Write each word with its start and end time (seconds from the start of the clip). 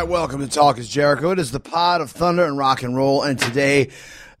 right, 0.00 0.08
welcome 0.08 0.40
to 0.40 0.46
Talk 0.46 0.76
is 0.76 0.90
Jericho. 0.90 1.30
It 1.30 1.38
is 1.38 1.52
the 1.52 1.58
pod 1.58 2.02
of 2.02 2.10
thunder 2.10 2.44
and 2.44 2.58
rock 2.58 2.82
and 2.82 2.94
roll, 2.94 3.22
and 3.22 3.38
today 3.38 3.88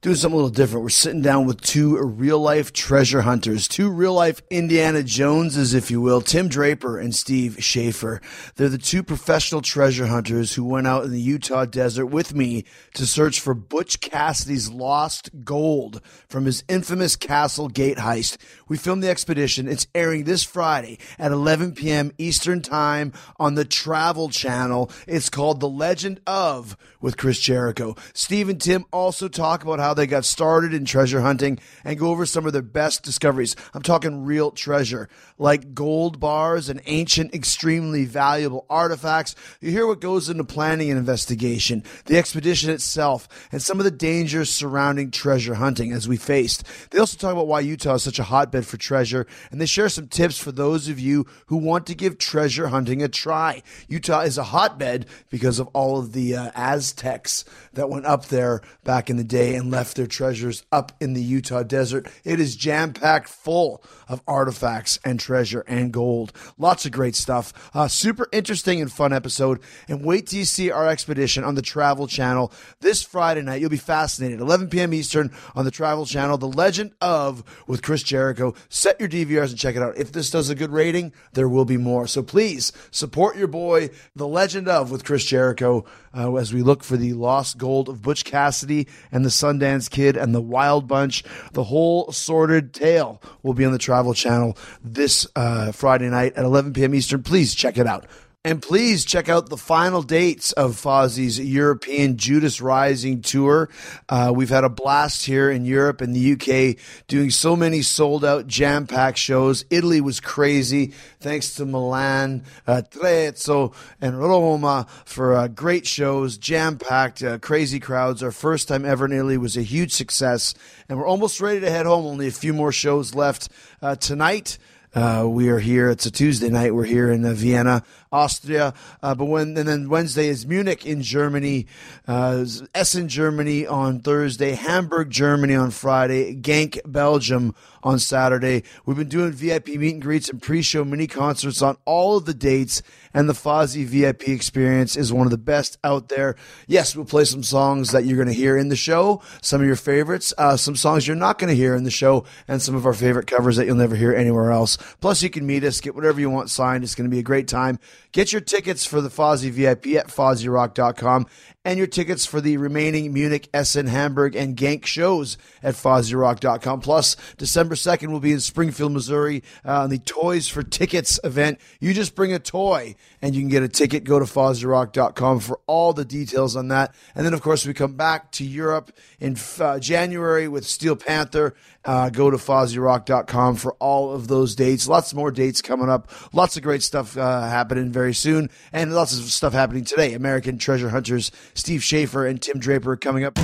doing 0.02 0.14
something 0.14 0.34
a 0.34 0.36
little 0.36 0.50
different. 0.50 0.82
We're 0.82 0.90
sitting 0.90 1.22
down 1.22 1.46
with 1.46 1.62
two 1.62 1.98
real 1.98 2.38
life 2.38 2.74
treasure 2.74 3.22
hunters, 3.22 3.66
two 3.66 3.88
real 3.90 4.12
life 4.12 4.42
Indiana 4.50 5.02
Joneses, 5.02 5.72
if 5.72 5.90
you 5.90 6.02
will, 6.02 6.20
Tim 6.20 6.48
Draper 6.48 6.98
and 6.98 7.14
Steve 7.14 7.56
Schaefer. 7.60 8.20
They're 8.56 8.68
the 8.68 8.76
two 8.76 9.02
professional 9.02 9.62
treasure 9.62 10.06
hunters 10.06 10.52
who 10.52 10.64
went 10.64 10.86
out 10.86 11.04
in 11.04 11.10
the 11.10 11.20
Utah 11.20 11.64
desert 11.64 12.06
with 12.06 12.34
me 12.34 12.64
to 12.92 13.06
search 13.06 13.40
for 13.40 13.54
Butch 13.54 14.00
Cassidy's 14.00 14.68
lost 14.68 15.30
gold 15.42 16.02
from 16.28 16.44
his 16.44 16.64
infamous 16.68 17.16
Castle 17.16 17.68
Gate 17.68 17.96
heist. 17.96 18.36
We 18.68 18.76
filmed 18.76 19.04
the 19.04 19.08
expedition. 19.08 19.68
It's 19.68 19.86
airing 19.94 20.24
this 20.24 20.42
Friday 20.42 20.98
at 21.20 21.30
11 21.30 21.76
p.m. 21.76 22.10
Eastern 22.18 22.62
Time 22.62 23.12
on 23.38 23.54
the 23.54 23.64
Travel 23.64 24.28
Channel. 24.28 24.90
It's 25.06 25.30
called 25.30 25.60
The 25.60 25.68
Legend 25.68 26.20
of 26.26 26.76
with 27.00 27.16
Chris 27.16 27.38
Jericho. 27.38 27.94
Steve 28.12 28.48
and 28.48 28.60
Tim 28.60 28.84
also 28.92 29.28
talk 29.28 29.62
about 29.62 29.78
how 29.78 29.94
they 29.94 30.08
got 30.08 30.24
started 30.24 30.74
in 30.74 30.84
treasure 30.84 31.20
hunting 31.20 31.60
and 31.84 31.96
go 31.96 32.08
over 32.08 32.26
some 32.26 32.44
of 32.44 32.52
their 32.52 32.60
best 32.60 33.04
discoveries. 33.04 33.54
I'm 33.72 33.82
talking 33.82 34.24
real 34.24 34.50
treasure, 34.50 35.08
like 35.38 35.74
gold 35.74 36.18
bars 36.20 36.68
and 36.68 36.80
ancient, 36.86 37.34
extremely 37.34 38.04
valuable 38.04 38.66
artifacts. 38.70 39.34
You 39.60 39.70
hear 39.70 39.86
what 39.86 40.00
goes 40.00 40.28
into 40.28 40.44
planning 40.44 40.90
an 40.90 40.96
investigation, 40.96 41.84
the 42.06 42.18
expedition 42.18 42.70
itself, 42.70 43.28
and 43.52 43.62
some 43.62 43.78
of 43.78 43.84
the 43.84 43.90
dangers 43.90 44.50
surrounding 44.50 45.10
treasure 45.10 45.54
hunting 45.54 45.92
as 45.92 46.08
we 46.08 46.16
faced. 46.16 46.64
They 46.90 46.98
also 46.98 47.16
talk 47.16 47.32
about 47.32 47.46
why 47.46 47.60
Utah 47.60 47.94
is 47.94 48.02
such 48.02 48.18
a 48.18 48.24
hotbed 48.24 48.66
for 48.66 48.76
treasure, 48.76 49.26
and 49.50 49.60
they 49.60 49.66
share 49.66 49.88
some 49.88 50.08
tips 50.08 50.38
for 50.38 50.52
those 50.52 50.88
of 50.88 50.98
you 50.98 51.26
who 51.46 51.56
want 51.56 51.86
to 51.86 51.94
give 51.94 52.18
treasure 52.18 52.68
hunting 52.68 53.02
a 53.02 53.08
try. 53.08 53.62
Utah 53.88 54.20
is 54.20 54.38
a 54.38 54.44
hotbed 54.44 55.06
because 55.30 55.58
of 55.58 55.68
all 55.68 55.98
of 55.98 56.12
the 56.12 56.36
uh, 56.36 56.50
Aztecs 56.54 57.44
that 57.72 57.90
went 57.90 58.06
up 58.06 58.26
there 58.26 58.62
back 58.84 59.10
in 59.10 59.16
the 59.16 59.24
day 59.24 59.54
and 59.54 59.70
left 59.70 59.96
their 59.96 60.06
treasures 60.06 60.64
up 60.72 60.92
in 61.00 61.12
the 61.12 61.22
Utah 61.22 61.62
desert. 61.62 62.08
It 62.24 62.40
is 62.40 62.56
jam 62.56 62.92
packed 62.92 63.28
full 63.28 63.82
of 64.08 64.22
artifacts 64.26 64.98
and 65.04 65.18
treasure 65.26 65.64
and 65.66 65.92
gold. 65.92 66.32
Lots 66.56 66.86
of 66.86 66.92
great 66.92 67.16
stuff. 67.16 67.52
Uh, 67.74 67.88
super 67.88 68.28
interesting 68.30 68.80
and 68.80 68.92
fun 68.92 69.12
episode. 69.12 69.60
And 69.88 70.04
wait 70.04 70.28
till 70.28 70.38
you 70.38 70.44
see 70.44 70.70
our 70.70 70.86
expedition 70.88 71.42
on 71.42 71.56
the 71.56 71.62
Travel 71.62 72.06
Channel 72.06 72.52
this 72.80 73.02
Friday 73.02 73.42
night. 73.42 73.60
You'll 73.60 73.70
be 73.70 73.76
fascinated. 73.76 74.40
11 74.40 74.68
p.m. 74.68 74.94
Eastern 74.94 75.32
on 75.56 75.64
the 75.64 75.72
Travel 75.72 76.06
Channel. 76.06 76.38
The 76.38 76.46
Legend 76.46 76.92
of 77.00 77.42
with 77.66 77.82
Chris 77.82 78.04
Jericho. 78.04 78.54
Set 78.68 79.00
your 79.00 79.08
DVRs 79.08 79.48
and 79.48 79.58
check 79.58 79.74
it 79.74 79.82
out. 79.82 79.98
If 79.98 80.12
this 80.12 80.30
does 80.30 80.48
a 80.48 80.54
good 80.54 80.70
rating, 80.70 81.12
there 81.32 81.48
will 81.48 81.64
be 81.64 81.76
more. 81.76 82.06
So 82.06 82.22
please 82.22 82.72
support 82.92 83.36
your 83.36 83.48
boy, 83.48 83.90
The 84.14 84.28
Legend 84.28 84.68
of 84.68 84.92
with 84.92 85.04
Chris 85.04 85.24
Jericho, 85.24 85.84
uh, 86.16 86.34
as 86.36 86.52
we 86.52 86.62
look 86.62 86.82
for 86.82 86.96
the 86.96 87.12
lost 87.12 87.58
gold 87.58 87.88
of 87.88 88.02
Butch 88.02 88.24
Cassidy 88.24 88.86
and 89.12 89.24
the 89.24 89.30
Sundance 89.30 89.90
Kid 89.90 90.16
and 90.16 90.34
the 90.34 90.40
Wild 90.40 90.88
Bunch. 90.88 91.22
The 91.52 91.64
whole 91.64 92.10
sordid 92.12 92.72
tale 92.72 93.20
will 93.42 93.54
be 93.54 93.64
on 93.64 93.72
the 93.72 93.78
Travel 93.78 94.14
Channel 94.14 94.56
this 94.82 95.26
uh, 95.36 95.72
Friday 95.72 96.08
night 96.08 96.34
at 96.34 96.44
11 96.44 96.72
p.m. 96.72 96.94
Eastern. 96.94 97.22
Please 97.22 97.54
check 97.54 97.78
it 97.78 97.86
out. 97.86 98.06
And 98.46 98.62
please 98.62 99.04
check 99.04 99.28
out 99.28 99.48
the 99.48 99.56
final 99.56 100.02
dates 100.02 100.52
of 100.52 100.76
Fozzy's 100.76 101.40
European 101.40 102.16
Judas 102.16 102.60
Rising 102.60 103.20
tour. 103.20 103.68
Uh, 104.08 104.30
we've 104.32 104.50
had 104.50 104.62
a 104.62 104.68
blast 104.68 105.26
here 105.26 105.50
in 105.50 105.64
Europe 105.64 106.00
and 106.00 106.14
the 106.14 106.34
UK 106.34 106.80
doing 107.08 107.30
so 107.30 107.56
many 107.56 107.82
sold 107.82 108.24
out, 108.24 108.46
jam 108.46 108.86
packed 108.86 109.18
shows. 109.18 109.64
Italy 109.68 110.00
was 110.00 110.20
crazy. 110.20 110.92
Thanks 111.18 111.56
to 111.56 111.66
Milan, 111.66 112.44
uh, 112.68 112.82
Trezzo, 112.88 113.74
and 114.00 114.16
Roma 114.16 114.86
for 115.04 115.34
uh, 115.34 115.48
great 115.48 115.84
shows, 115.84 116.38
jam 116.38 116.78
packed, 116.78 117.24
uh, 117.24 117.38
crazy 117.38 117.80
crowds. 117.80 118.22
Our 118.22 118.30
first 118.30 118.68
time 118.68 118.84
ever 118.84 119.06
in 119.06 119.12
Italy 119.12 119.38
was 119.38 119.56
a 119.56 119.62
huge 119.62 119.90
success. 119.90 120.54
And 120.88 121.00
we're 121.00 121.08
almost 121.08 121.40
ready 121.40 121.58
to 121.58 121.70
head 121.72 121.86
home. 121.86 122.06
Only 122.06 122.28
a 122.28 122.30
few 122.30 122.52
more 122.52 122.70
shows 122.70 123.12
left 123.12 123.48
uh, 123.82 123.96
tonight. 123.96 124.56
Uh, 124.96 125.26
we 125.28 125.50
are 125.50 125.58
here. 125.58 125.90
It's 125.90 126.06
a 126.06 126.10
Tuesday 126.10 126.48
night. 126.48 126.74
We're 126.74 126.84
here 126.84 127.12
in 127.12 127.22
uh, 127.26 127.34
Vienna, 127.34 127.82
Austria. 128.16 128.72
Uh, 129.02 129.14
but 129.14 129.26
when 129.26 129.56
and 129.56 129.68
then 129.68 129.88
Wednesday 129.88 130.28
is 130.28 130.46
Munich 130.46 130.86
in 130.86 131.02
Germany, 131.02 131.66
uh, 132.08 132.44
Essen, 132.74 133.08
Germany 133.08 133.66
on 133.66 134.00
Thursday, 134.00 134.52
Hamburg, 134.52 135.10
Germany 135.10 135.54
on 135.54 135.70
Friday, 135.70 136.34
Genk, 136.34 136.80
Belgium 136.86 137.54
on 137.86 138.00
Saturday. 138.00 138.64
We've 138.84 138.96
been 138.96 139.08
doing 139.08 139.30
VIP 139.30 139.68
meet 139.68 139.94
and 139.94 140.02
greets 140.02 140.28
and 140.28 140.42
pre-show 140.42 140.84
mini 140.84 141.06
concerts 141.06 141.62
on 141.62 141.76
all 141.84 142.16
of 142.16 142.24
the 142.24 142.34
dates, 142.34 142.82
and 143.14 143.28
the 143.28 143.32
Fozzy 143.32 143.84
VIP 143.84 144.28
experience 144.28 144.96
is 144.96 145.12
one 145.12 145.26
of 145.26 145.30
the 145.30 145.38
best 145.38 145.78
out 145.84 146.08
there. 146.08 146.34
Yes, 146.66 146.96
we'll 146.96 147.04
play 147.04 147.24
some 147.24 147.44
songs 147.44 147.92
that 147.92 148.04
you're 148.04 148.16
going 148.16 148.26
to 148.26 148.34
hear 148.34 148.56
in 148.56 148.70
the 148.70 148.76
show, 148.76 149.22
some 149.40 149.60
of 149.60 149.66
your 149.68 149.76
favorites, 149.76 150.34
uh, 150.36 150.56
some 150.56 150.74
songs 150.74 151.06
you're 151.06 151.14
not 151.14 151.38
going 151.38 151.48
to 151.48 151.54
hear 151.54 151.76
in 151.76 151.84
the 151.84 151.90
show, 151.90 152.24
and 152.48 152.60
some 152.60 152.74
of 152.74 152.86
our 152.86 152.92
favorite 152.92 153.28
covers 153.28 153.56
that 153.56 153.66
you'll 153.66 153.76
never 153.76 153.94
hear 153.94 154.12
anywhere 154.12 154.50
else. 154.50 154.76
Plus, 155.00 155.22
you 155.22 155.30
can 155.30 155.46
meet 155.46 155.62
us, 155.62 155.80
get 155.80 155.94
whatever 155.94 156.18
you 156.18 156.28
want 156.28 156.50
signed. 156.50 156.82
It's 156.82 156.96
going 156.96 157.08
to 157.08 157.14
be 157.14 157.20
a 157.20 157.24
great 157.24 157.46
time. 157.46 157.78
Get 158.12 158.32
your 158.32 158.40
tickets 158.40 158.84
for 158.84 159.00
the 159.00 159.08
Fozzy 159.08 159.50
VIP 159.50 159.96
at 159.96 160.08
FozzyRock.com 160.08 161.26
and 161.64 161.78
your 161.78 161.86
tickets 161.86 162.24
for 162.24 162.40
the 162.40 162.56
remaining 162.56 163.12
Munich, 163.12 163.48
Essen, 163.52 163.88
Hamburg, 163.88 164.36
and 164.36 164.56
Genk 164.56 164.86
shows 164.86 165.36
at 165.62 165.74
FozzyRock.com. 165.74 166.80
Plus, 166.80 167.16
December 167.36 167.74
2nd 167.74 168.10
will 168.10 168.20
be 168.20 168.32
in 168.32 168.40
Springfield, 168.40 168.92
Missouri 168.92 169.42
uh, 169.64 169.82
on 169.82 169.90
the 169.90 169.98
Toys 169.98 170.48
for 170.48 170.62
Tickets 170.62 171.18
event. 171.24 171.60
You 171.80 171.92
just 171.92 172.14
bring 172.14 172.32
a 172.32 172.38
toy 172.38 172.94
and 173.22 173.34
you 173.34 173.40
can 173.40 173.48
get 173.48 173.62
a 173.62 173.68
ticket. 173.68 174.04
Go 174.04 174.18
to 174.18 174.24
FozzyRock.com 174.24 175.40
for 175.40 175.60
all 175.66 175.92
the 175.92 176.04
details 176.04 176.56
on 176.56 176.68
that. 176.68 176.94
And 177.14 177.24
then, 177.24 177.34
of 177.34 177.42
course, 177.42 177.66
we 177.66 177.74
come 177.74 177.94
back 177.94 178.32
to 178.32 178.44
Europe 178.44 178.92
in 179.20 179.36
uh, 179.58 179.78
January 179.78 180.48
with 180.48 180.66
Steel 180.66 180.96
Panther. 180.96 181.54
Uh, 181.84 182.10
go 182.10 182.30
to 182.30 182.36
FozzyRock.com 182.36 183.56
for 183.56 183.74
all 183.74 184.12
of 184.12 184.28
those 184.28 184.54
dates. 184.54 184.88
Lots 184.88 185.14
more 185.14 185.30
dates 185.30 185.62
coming 185.62 185.88
up. 185.88 186.10
Lots 186.32 186.56
of 186.56 186.62
great 186.62 186.82
stuff 186.82 187.16
uh, 187.16 187.42
happening 187.48 187.90
very 187.90 188.14
soon. 188.14 188.50
And 188.72 188.94
lots 188.94 189.18
of 189.18 189.24
stuff 189.24 189.52
happening 189.52 189.84
today. 189.84 190.14
American 190.14 190.58
Treasure 190.58 190.90
Hunters, 190.90 191.30
Steve 191.54 191.82
Schaefer 191.82 192.26
and 192.26 192.40
Tim 192.40 192.58
Draper 192.58 192.96
coming 192.96 193.24
up. 193.24 193.38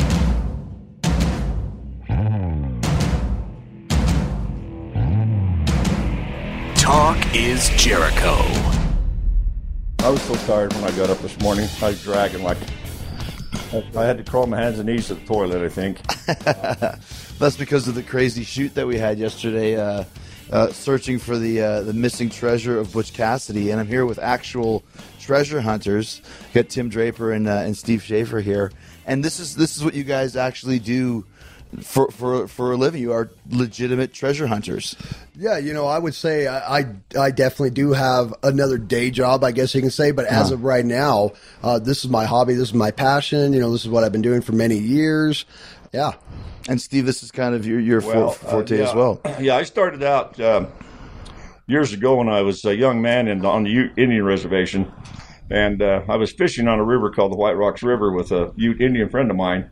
Talk 6.82 7.16
is 7.32 7.68
Jericho. 7.76 8.81
I 10.02 10.10
was 10.10 10.20
so 10.22 10.34
tired 10.34 10.72
when 10.74 10.82
I 10.82 10.90
got 10.96 11.10
up 11.10 11.18
this 11.18 11.38
morning. 11.38 11.68
I 11.80 11.90
was 11.90 12.02
dragging 12.02 12.42
like 12.42 12.58
I 13.72 14.04
had 14.04 14.18
to 14.18 14.24
crawl 14.24 14.46
my 14.48 14.60
hands 14.60 14.80
and 14.80 14.88
knees 14.88 15.06
to 15.06 15.14
the 15.14 15.24
toilet. 15.24 15.64
I 15.64 15.68
think. 15.68 16.04
That's 17.38 17.56
because 17.56 17.86
of 17.86 17.94
the 17.94 18.02
crazy 18.02 18.42
shoot 18.42 18.74
that 18.74 18.84
we 18.84 18.98
had 18.98 19.20
yesterday, 19.20 19.76
uh, 19.76 20.02
uh, 20.50 20.72
searching 20.72 21.20
for 21.20 21.38
the 21.38 21.60
uh, 21.60 21.80
the 21.82 21.92
missing 21.92 22.30
treasure 22.30 22.80
of 22.80 22.92
Butch 22.92 23.12
Cassidy. 23.12 23.70
And 23.70 23.78
I'm 23.78 23.86
here 23.86 24.04
with 24.04 24.18
actual 24.18 24.82
treasure 25.20 25.60
hunters. 25.60 26.20
Got 26.52 26.68
Tim 26.68 26.88
Draper 26.88 27.30
and 27.30 27.46
uh, 27.46 27.62
and 27.64 27.76
Steve 27.76 28.02
Schaefer 28.02 28.40
here. 28.40 28.72
And 29.06 29.24
this 29.24 29.38
is 29.38 29.54
this 29.54 29.76
is 29.76 29.84
what 29.84 29.94
you 29.94 30.02
guys 30.02 30.34
actually 30.34 30.80
do 30.80 31.24
for 31.80 32.10
for 32.10 32.46
for 32.48 32.72
a 32.72 32.76
living. 32.76 33.00
You 33.00 33.12
are 33.12 33.30
legitimate 33.50 34.12
treasure 34.12 34.46
hunters. 34.46 34.94
Yeah, 35.34 35.56
you 35.58 35.72
know, 35.72 35.86
I 35.86 35.98
would 35.98 36.14
say 36.14 36.46
I, 36.46 36.78
I, 36.80 36.86
I 37.18 37.30
definitely 37.30 37.70
do 37.70 37.92
have 37.92 38.34
another 38.42 38.76
day 38.78 39.10
job, 39.10 39.42
I 39.44 39.52
guess 39.52 39.74
you 39.74 39.80
can 39.80 39.90
say. 39.90 40.10
But 40.10 40.26
as 40.26 40.46
Uh-huh. 40.46 40.54
of 40.54 40.64
right 40.64 40.84
now, 40.84 41.32
uh, 41.62 41.78
this 41.78 42.04
is 42.04 42.10
my 42.10 42.24
hobby. 42.26 42.54
This 42.54 42.68
is 42.68 42.74
my 42.74 42.90
passion. 42.90 43.52
You 43.52 43.60
know, 43.60 43.72
this 43.72 43.82
is 43.82 43.88
what 43.88 44.04
I've 44.04 44.12
been 44.12 44.22
doing 44.22 44.42
for 44.42 44.52
many 44.52 44.76
years. 44.78 45.44
Yeah. 45.92 46.12
And 46.68 46.80
Steve, 46.80 47.06
this 47.06 47.22
is 47.22 47.30
kind 47.32 47.54
of 47.54 47.66
your 47.66 47.80
your 47.80 48.00
Well, 48.00 48.30
for, 48.30 48.46
forte 48.50 48.74
uh, 48.74 48.82
yeah. 48.82 48.88
as 48.88 48.94
well. 48.94 49.20
Yeah, 49.40 49.56
I 49.56 49.62
started 49.64 50.02
out 50.02 50.38
um, 50.40 50.68
years 51.66 51.92
ago 51.92 52.16
when 52.16 52.28
I 52.28 52.42
was 52.42 52.64
a 52.64 52.74
young 52.76 53.00
man 53.02 53.28
in, 53.28 53.44
on 53.44 53.64
the 53.64 53.70
Ute 53.70 53.92
Indian 53.96 54.24
reservation, 54.24 54.90
and 55.50 55.82
uh, 55.82 56.02
I 56.08 56.16
was 56.16 56.30
fishing 56.32 56.68
on 56.68 56.78
a 56.78 56.84
river 56.84 57.10
called 57.10 57.32
the 57.32 57.36
White 57.36 57.56
Rocks 57.56 57.82
River 57.82 58.12
with 58.12 58.30
a 58.30 58.52
Ute 58.56 58.80
Indian 58.80 59.08
friend 59.08 59.30
of 59.30 59.36
mine, 59.36 59.70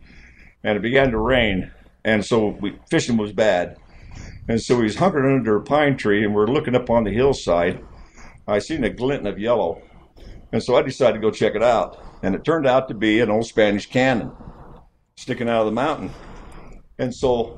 and 0.65 0.77
it 0.77 0.83
began 0.83 1.11
to 1.13 1.19
rain, 1.19 1.71
and 2.05 2.25
so 2.25 2.57
we, 2.61 2.79
fishing 2.91 3.17
was 3.17 3.33
bad, 3.33 3.77
and 4.49 4.61
so 4.61 4.77
he's 4.77 4.93
was 4.93 4.97
hunkered 4.97 5.25
under 5.25 5.57
a 5.57 5.63
pine 5.63 5.97
tree, 5.97 6.25
and 6.25 6.35
we're 6.35 6.47
looking 6.47 6.75
up 6.75 6.91
on 6.91 7.05
the 7.05 7.11
hillside. 7.13 7.83
I 8.49 8.59
seen 8.59 8.85
a 8.85 8.91
glint 8.91 9.27
of 9.27 9.39
yellow, 9.39 9.83
and 10.53 10.63
so 10.63 10.77
I 10.77 10.83
decided 10.83 11.15
to 11.15 11.21
go 11.21 11.31
check 11.31 11.55
it 11.55 11.63
out, 11.63 11.99
and 12.23 12.35
it 12.35 12.45
turned 12.45 12.67
out 12.67 12.89
to 12.89 12.95
be 12.95 13.21
an 13.21 13.31
old 13.31 13.47
Spanish 13.47 13.87
cannon 13.87 14.33
sticking 15.17 15.49
out 15.49 15.61
of 15.61 15.67
the 15.67 15.73
mountain, 15.73 16.11
and 16.99 17.15
so. 17.15 17.57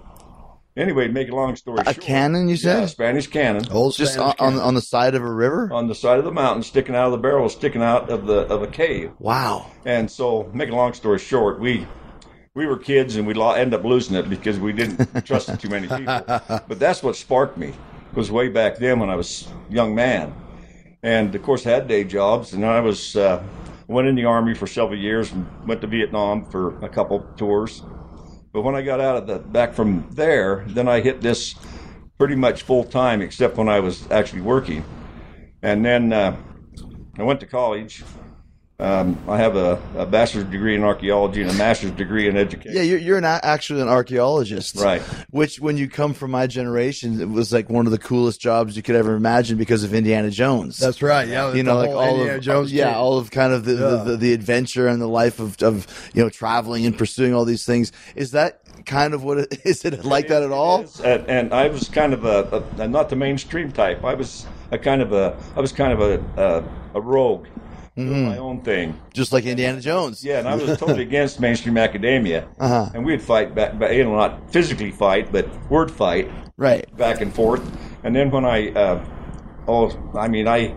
Anyway, 0.75 1.07
to 1.07 1.13
make 1.13 1.29
a 1.29 1.35
long 1.35 1.55
story 1.55 1.81
A 1.83 1.93
short, 1.93 2.01
cannon, 2.01 2.49
you 2.49 2.57
said? 2.57 2.81
yeah, 2.81 2.87
Spanish 2.87 3.27
cannon 3.27 3.63
Old 3.71 3.95
Just 3.95 4.15
Spanish 4.15 4.37
on, 4.41 4.47
on 4.47 4.53
cannon. 4.53 4.67
on 4.69 4.75
the 4.75 4.81
side 4.81 5.15
of 5.15 5.23
a 5.23 5.31
river. 5.31 5.71
on 5.71 5.87
the 5.87 5.95
side 5.95 6.19
of 6.19 6.25
the 6.25 6.33
mountain, 6.33 6.63
sticking 6.63 6.95
out 6.95 7.05
of 7.09 7.13
the 7.13 7.19
barrel, 7.19 7.51
sticking 7.51 7.83
out 7.83 8.09
of 8.09 8.27
the 8.27 8.39
of 8.51 8.63
a 8.63 8.67
cave. 8.67 9.11
Wow. 9.19 9.67
And 9.85 10.11
so, 10.11 10.51
make 10.55 10.71
a 10.71 10.75
long 10.75 10.95
story 10.95 11.19
short, 11.19 11.61
we 11.61 11.87
we 12.55 12.67
were 12.67 12.77
kids 12.77 13.17
and 13.17 13.27
we 13.27 13.35
lo- 13.35 13.53
end 13.53 13.73
up 13.73 13.85
losing 13.85 14.17
it 14.17 14.29
because 14.29 14.59
we 14.59 14.73
didn't 14.73 15.25
trust 15.27 15.59
too 15.61 15.69
many 15.69 15.89
people. 15.89 16.23
But 16.27 16.79
that's 16.79 17.03
what 17.03 17.17
sparked 17.17 17.57
me. 17.57 17.73
Was 18.15 18.31
way 18.31 18.49
back 18.49 18.77
then 18.77 19.01
when 19.01 19.09
I 19.09 19.17
was 19.17 19.49
a 19.71 19.73
young 19.73 19.95
man, 19.95 20.35
and 21.03 21.35
of 21.35 21.43
course 21.43 21.65
had 21.65 21.89
day 21.89 22.05
jobs, 22.05 22.53
and 22.53 22.63
I 22.63 22.81
was 22.81 23.17
uh, 23.17 23.43
went 23.89 24.07
in 24.07 24.15
the 24.15 24.27
army 24.27 24.53
for 24.55 24.67
several 24.67 24.99
years 24.99 25.33
and 25.33 25.47
went 25.67 25.81
to 25.81 25.87
Vietnam 25.87 26.45
for 26.45 26.77
a 26.85 26.91
couple 26.91 27.21
tours. 27.39 27.83
But 28.53 28.63
when 28.63 28.75
I 28.75 28.83
got 28.83 29.01
out 29.01 29.17
of 29.17 29.27
the 29.27 29.39
back 29.39 29.73
from 29.73 30.07
there, 30.11 30.63
then 30.69 30.89
I 30.89 31.01
hit 31.01 31.23
this 31.23 31.55
pretty 32.19 32.37
much 32.37 32.65
full 32.65 32.85
time, 32.85 33.23
except 33.23 33.57
when 33.57 33.71
I 33.71 33.81
was 33.81 34.11
actually 34.11 34.43
working. 34.43 34.85
And 35.63 35.83
then 35.83 36.13
uh, 36.13 36.37
I 37.19 37.23
went 37.23 37.41
to 37.41 37.47
college. 37.47 38.05
Um, 38.83 39.17
I 39.29 39.37
have 39.39 39.55
a, 39.55 39.81
a 39.97 40.05
bachelor's 40.05 40.47
degree 40.47 40.75
in 40.75 40.83
archaeology 40.83 41.41
and 41.41 41.49
a 41.49 41.55
master's 41.55 41.93
degree 41.93 42.27
in 42.27 42.37
education. 42.37 42.77
Yeah, 42.77 42.83
you're, 42.83 42.99
you're 42.99 43.19
an, 43.19 43.25
actually 43.25 43.81
an 43.81 43.89
archaeologist, 43.89 44.75
Right. 44.75 45.01
Which, 45.31 45.61
when 45.61 45.77
you 45.77 45.89
come 45.89 46.15
from 46.15 46.33
my 46.33 46.49
generation, 46.49 47.21
it 47.21 47.29
was 47.29 47.53
like 47.53 47.71
one 47.71 47.87
of 47.87 47.93
the 47.93 47.99
coolest 47.99 48.41
jobs 48.41 48.77
you 48.77 48.83
could 48.83 48.97
ever 48.97 49.15
imagine 49.15 49.57
because 49.57 49.85
of 49.85 49.95
Indiana 49.95 50.31
Jones. 50.31 50.79
That's 50.79 51.01
right. 51.01 51.29
Yeah. 51.29 51.55
you 51.55 51.63
know, 51.63 51.77
like 51.77 51.91
all 51.91 52.11
Indiana 52.11 52.39
of 52.39 52.43
Jones 52.43 52.73
yeah, 52.73 52.87
thing. 52.87 52.95
all 52.97 53.19
of 53.19 53.31
kind 53.31 53.53
of 53.53 53.65
the, 53.65 53.75
the, 53.75 54.05
the, 54.05 54.17
the 54.17 54.33
adventure 54.33 54.89
and 54.89 55.01
the 55.01 55.07
life 55.07 55.39
of, 55.39 55.63
of 55.63 55.87
you 56.13 56.21
know 56.21 56.29
traveling 56.29 56.85
and 56.85 56.99
pursuing 56.99 57.35
all 57.35 57.45
these 57.45 57.65
things. 57.65 57.93
Is 58.17 58.33
that 58.33 58.63
kind 58.85 59.15
of 59.15 59.23
what 59.23 59.39
it 59.39 59.61
is? 59.65 59.85
It 59.85 60.05
like 60.05 60.27
that 60.27 60.43
at 60.43 60.51
all? 60.51 60.87
And, 61.05 61.29
and 61.29 61.55
I 61.55 61.69
was 61.69 61.89
kind 61.89 62.13
of 62.13 62.25
a, 62.25 62.65
a, 62.79 62.89
not 62.89 63.11
the 63.11 63.17
mainstream 63.17 63.71
type. 63.71 64.03
I 64.03 64.15
was 64.15 64.45
a 64.73 64.79
kind 64.79 65.03
of 65.03 65.13
a 65.13 65.37
I 65.55 65.61
was 65.61 65.71
kind 65.71 65.93
of 65.93 66.01
a 66.01 66.25
a, 66.37 66.99
a 66.99 67.01
rogue, 67.01 67.47
doing 67.97 68.27
my 68.27 68.39
own 68.39 68.63
thing. 68.63 68.99
Just 69.13 69.33
like 69.33 69.45
Indiana 69.45 69.81
Jones. 69.81 70.25
Yeah, 70.25 70.39
and 70.39 70.49
I 70.49 70.55
was 70.55 70.79
totally 70.79 71.03
against 71.11 71.41
mainstream 71.41 71.77
academia. 71.77 72.49
Uh-huh. 72.59 72.91
And 72.95 73.05
we'd 73.05 73.23
fight 73.23 73.55
back, 73.55 73.75
you 73.93 74.05
know, 74.05 74.17
not 74.17 74.51
physically 74.53 74.91
fight, 74.91 75.31
but 75.33 75.49
word 75.71 75.91
fight 75.91 76.31
Right. 76.57 76.95
back 76.97 77.21
and 77.21 77.35
forth. 77.35 77.63
And 78.05 78.15
then 78.17 78.31
when 78.31 78.45
I, 78.45 78.71
uh, 78.73 79.05
oh, 79.69 80.11
I 80.15 80.29
mean, 80.29 80.49
I, 80.49 80.75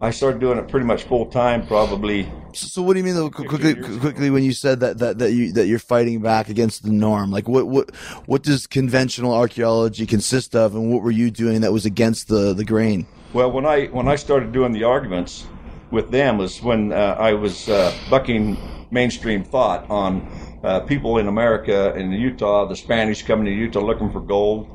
I 0.00 0.10
started 0.10 0.40
doing 0.40 0.58
it 0.58 0.68
pretty 0.68 0.86
much 0.86 1.04
full 1.04 1.26
time, 1.26 1.66
probably. 1.66 2.24
So, 2.52 2.66
so 2.66 2.82
what 2.82 2.94
do 2.94 2.98
you 2.98 3.04
mean 3.04 3.14
though? 3.14 3.30
Quickly, 3.30 3.74
quickly, 3.98 4.30
when 4.30 4.42
you 4.42 4.52
said 4.52 4.80
that 4.80 4.98
that 4.98 5.18
that 5.18 5.32
you 5.32 5.52
that 5.52 5.66
you're 5.66 5.78
fighting 5.78 6.20
back 6.20 6.48
against 6.48 6.82
the 6.82 6.90
norm, 6.90 7.30
like 7.30 7.48
what 7.48 7.66
what 7.66 7.94
what 8.26 8.42
does 8.42 8.66
conventional 8.66 9.32
archaeology 9.34 10.06
consist 10.06 10.54
of, 10.56 10.74
and 10.74 10.90
what 10.90 11.02
were 11.02 11.10
you 11.10 11.30
doing 11.30 11.60
that 11.62 11.72
was 11.72 11.84
against 11.86 12.28
the 12.28 12.52
the 12.54 12.64
grain? 12.64 13.06
Well, 13.32 13.50
when 13.52 13.66
I 13.66 13.86
when 13.86 14.08
I 14.08 14.16
started 14.16 14.52
doing 14.52 14.72
the 14.72 14.84
arguments 14.84 15.46
with 15.90 16.10
them 16.10 16.38
was 16.38 16.62
when 16.62 16.92
uh, 16.92 17.16
I 17.18 17.32
was 17.34 17.68
uh, 17.68 17.92
bucking 18.10 18.56
mainstream 18.90 19.44
thought 19.44 19.88
on 19.90 20.26
uh, 20.64 20.80
people 20.80 21.18
in 21.18 21.28
America 21.28 21.92
and 21.94 22.12
Utah, 22.12 22.66
the 22.66 22.76
Spanish 22.76 23.22
coming 23.22 23.44
to 23.46 23.52
Utah 23.52 23.80
looking 23.80 24.10
for 24.10 24.20
gold, 24.20 24.68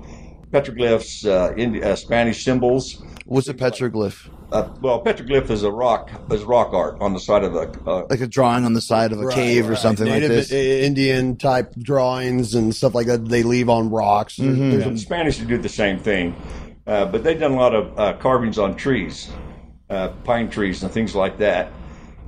petroglyphs, 0.51 1.25
uh, 1.25 1.53
Indi- 1.55 1.83
uh, 1.83 1.95
Spanish 1.95 2.43
symbols. 2.43 3.03
What's 3.25 3.47
a 3.47 3.53
petroglyph? 3.53 4.29
Uh, 4.51 4.69
well, 4.81 5.01
petroglyph 5.01 5.49
is 5.49 5.63
a 5.63 5.71
rock 5.71 6.09
is 6.29 6.43
rock 6.43 6.73
art 6.73 6.97
on 6.99 7.13
the 7.13 7.19
side 7.21 7.43
of 7.45 7.55
a. 7.55 7.71
Uh, 7.89 8.05
Like 8.09 8.19
a 8.19 8.27
drawing 8.27 8.65
on 8.65 8.73
the 8.73 8.81
side 8.81 9.13
of 9.13 9.21
a 9.21 9.25
Right, 9.27 9.35
cave 9.35 9.67
or 9.67 9.69
right. 9.71 9.77
something 9.79 10.07
like 10.07 10.21
this. 10.23 10.51
I- 10.51 10.55
Indian 10.55 11.37
type 11.37 11.73
drawings 11.81 12.53
and 12.53 12.75
stuff 12.75 12.93
like 12.93 13.07
that. 13.07 13.25
They 13.29 13.43
leave 13.43 13.69
on 13.69 13.89
rocks. 13.89 14.37
Mm-hmm. 14.37 14.71
there's 14.71 14.83
the 14.85 14.97
Spanish 14.97 15.37
do 15.37 15.57
the 15.57 15.69
same 15.69 15.97
thing, 15.99 16.35
uh, 16.85 17.05
but 17.05 17.23
they've 17.23 17.39
done 17.39 17.53
a 17.53 17.57
lot 17.57 17.73
of 17.73 17.97
uh, 17.97 18.13
carvings 18.19 18.59
on 18.59 18.75
trees, 18.75 19.31
uh, 19.91 20.07
pine 20.23 20.49
trees 20.49 20.81
and 20.81 20.91
things 20.91 21.13
like 21.13 21.37
that. 21.39 21.71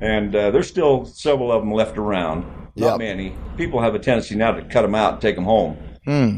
And 0.01 0.35
uh, 0.35 0.51
there's 0.51 0.67
still 0.67 1.05
several 1.05 1.51
of 1.51 1.61
them 1.61 1.71
left 1.71 1.97
around. 1.97 2.41
Not 2.75 2.93
Yep. 2.93 2.99
many. 2.99 3.35
People 3.55 3.81
have 3.81 3.93
a 3.95 3.99
tendency 3.99 4.35
now 4.35 4.51
to 4.51 4.63
cut 4.63 4.81
them 4.81 4.95
out 4.95 5.13
and 5.13 5.21
take 5.21 5.35
them 5.35 5.45
home, 5.45 5.77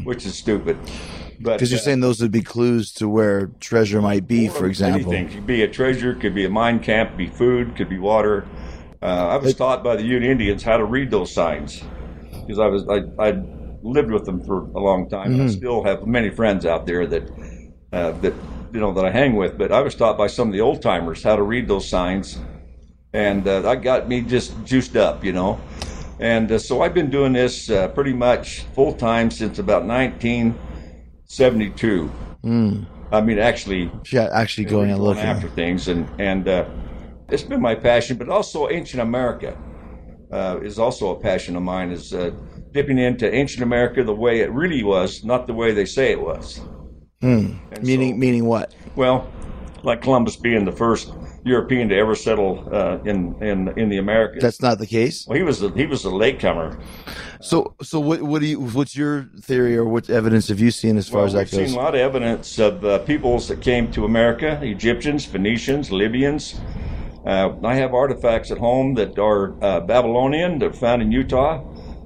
which 0.04 0.26
is 0.26 0.34
stupid. 0.34 0.76
Because 1.40 1.70
you're 1.70 1.78
uh, 1.78 1.82
saying 1.82 2.00
those 2.00 2.20
would 2.20 2.30
be 2.30 2.42
clues 2.42 2.92
to 2.94 3.08
where 3.08 3.46
treasure 3.58 4.02
might 4.02 4.26
be, 4.28 4.48
for 4.48 4.66
example. 4.66 5.12
Anything 5.12 5.34
could 5.34 5.46
be 5.46 5.62
a 5.62 5.68
treasure, 5.68 6.14
could 6.14 6.34
be 6.34 6.44
a 6.44 6.50
mine 6.50 6.78
camp, 6.80 7.10
could 7.10 7.18
be 7.18 7.26
food, 7.26 7.74
could 7.76 7.88
be 7.88 7.98
water. 7.98 8.46
Uh, 9.02 9.06
I 9.06 9.36
was 9.36 9.54
taught 9.54 9.82
by 9.82 9.96
the 9.96 10.02
Ute 10.02 10.24
Indians 10.24 10.62
how 10.62 10.76
to 10.76 10.84
read 10.84 11.10
those 11.10 11.32
signs 11.32 11.82
because 12.40 12.58
I 12.58 12.66
was 12.66 12.86
I, 12.88 13.02
I 13.22 13.42
lived 13.82 14.10
with 14.10 14.24
them 14.24 14.44
for 14.44 14.62
a 14.74 14.80
long 14.80 15.08
time, 15.08 15.32
and 15.32 15.42
I 15.42 15.46
still 15.48 15.84
have 15.84 16.06
many 16.06 16.30
friends 16.30 16.66
out 16.66 16.86
there 16.86 17.06
that 17.06 17.30
uh, 17.92 18.12
that 18.12 18.34
you 18.76 18.82
know 18.82 18.92
that 18.92 19.06
I 19.06 19.10
hang 19.10 19.36
with. 19.36 19.56
But 19.56 19.72
I 19.72 19.80
was 19.80 19.94
taught 19.94 20.18
by 20.18 20.26
some 20.26 20.48
of 20.48 20.52
the 20.52 20.60
old 20.60 20.82
timers 20.82 21.22
how 21.22 21.34
to 21.34 21.42
read 21.42 21.66
those 21.66 21.88
signs, 21.88 22.38
and 23.14 23.48
uh, 23.48 23.62
that 23.62 23.80
got 23.80 24.06
me 24.06 24.20
just 24.20 24.52
juiced 24.66 24.96
up, 24.96 25.24
you 25.24 25.32
know. 25.32 25.58
And 26.20 26.52
uh, 26.52 26.58
so 26.58 26.82
I've 26.82 26.92
been 26.92 27.08
doing 27.08 27.32
this 27.32 27.70
uh, 27.70 27.88
pretty 27.88 28.12
much 28.12 28.66
full 28.74 28.92
time 28.92 29.30
since 29.30 29.58
about 29.58 29.86
1972. 29.86 32.10
I 33.10 33.22
mean, 33.22 33.38
actually, 33.38 33.90
Yeah, 34.12 34.28
actually 34.30 34.66
going 34.66 34.90
and 34.90 35.02
looking. 35.02 35.22
after 35.22 35.48
things, 35.48 35.88
and 35.88 36.06
and 36.18 36.46
uh, 36.46 36.66
it's 37.30 37.44
been 37.44 37.62
my 37.62 37.74
passion. 37.74 38.18
But 38.18 38.28
also, 38.28 38.68
ancient 38.68 39.00
America 39.00 39.56
uh, 40.30 40.58
is 40.62 40.78
also 40.78 41.16
a 41.16 41.18
passion 41.18 41.56
of 41.56 41.62
mine. 41.62 41.92
Is 41.92 42.12
uh, 42.12 42.32
dipping 42.72 42.98
into 42.98 43.34
ancient 43.34 43.62
America 43.62 44.04
the 44.04 44.14
way 44.14 44.40
it 44.40 44.52
really 44.52 44.82
was, 44.82 45.24
not 45.24 45.46
the 45.46 45.54
way 45.54 45.72
they 45.72 45.86
say 45.86 46.10
it 46.10 46.20
was. 46.20 46.60
And 47.22 47.58
Meaning, 47.82 48.12
so- 48.14 48.18
meaning 48.18 48.44
what? 48.44 48.74
well, 48.94 49.30
like 49.82 50.02
Columbus 50.02 50.36
being 50.36 50.64
the 50.64 50.72
first 50.72 51.12
European 51.44 51.88
to 51.90 51.96
ever 51.96 52.14
settle 52.16 52.68
uh, 52.72 52.98
in 53.04 53.40
in 53.42 53.68
in 53.78 53.88
the 53.88 53.98
Americas. 53.98 54.42
That's 54.42 54.60
not 54.60 54.78
the 54.78 54.86
case. 54.86 55.26
well, 55.28 55.36
he 55.36 55.44
was 55.44 55.62
a, 55.62 55.70
he 55.70 55.86
was 55.86 56.04
a 56.04 56.10
latecomer. 56.10 56.78
So, 57.40 57.74
so 57.82 58.00
what? 58.00 58.20
What 58.22 58.40
do 58.40 58.46
you? 58.48 58.60
What's 58.60 58.96
your 58.96 59.28
theory, 59.40 59.76
or 59.76 59.84
what 59.84 60.10
evidence 60.10 60.48
have 60.48 60.58
you 60.60 60.70
seen 60.72 60.96
as 60.96 61.08
far 61.08 61.18
Well, 61.18 61.26
as 61.26 61.32
that 61.34 61.38
we've 61.52 61.60
goes? 61.60 61.70
seen 61.70 61.78
a 61.78 61.82
lot 61.82 61.94
of 61.94 62.00
evidence 62.00 62.58
of 62.58 62.84
uh, 62.84 62.98
peoples 63.00 63.46
that 63.48 63.60
came 63.60 63.90
to 63.92 64.04
America: 64.04 64.58
Egyptians, 64.62 65.24
Phoenicians, 65.24 65.90
Libyans. 65.92 66.58
Uh, 67.24 67.54
I 67.64 67.74
have 67.76 67.92
artifacts 67.94 68.50
at 68.50 68.58
home 68.58 68.94
that 68.94 69.18
are 69.18 69.54
uh, 69.62 69.80
Babylonian, 69.80 70.58
They're 70.60 70.72
found 70.72 71.02
in 71.02 71.10
Utah, 71.12 71.62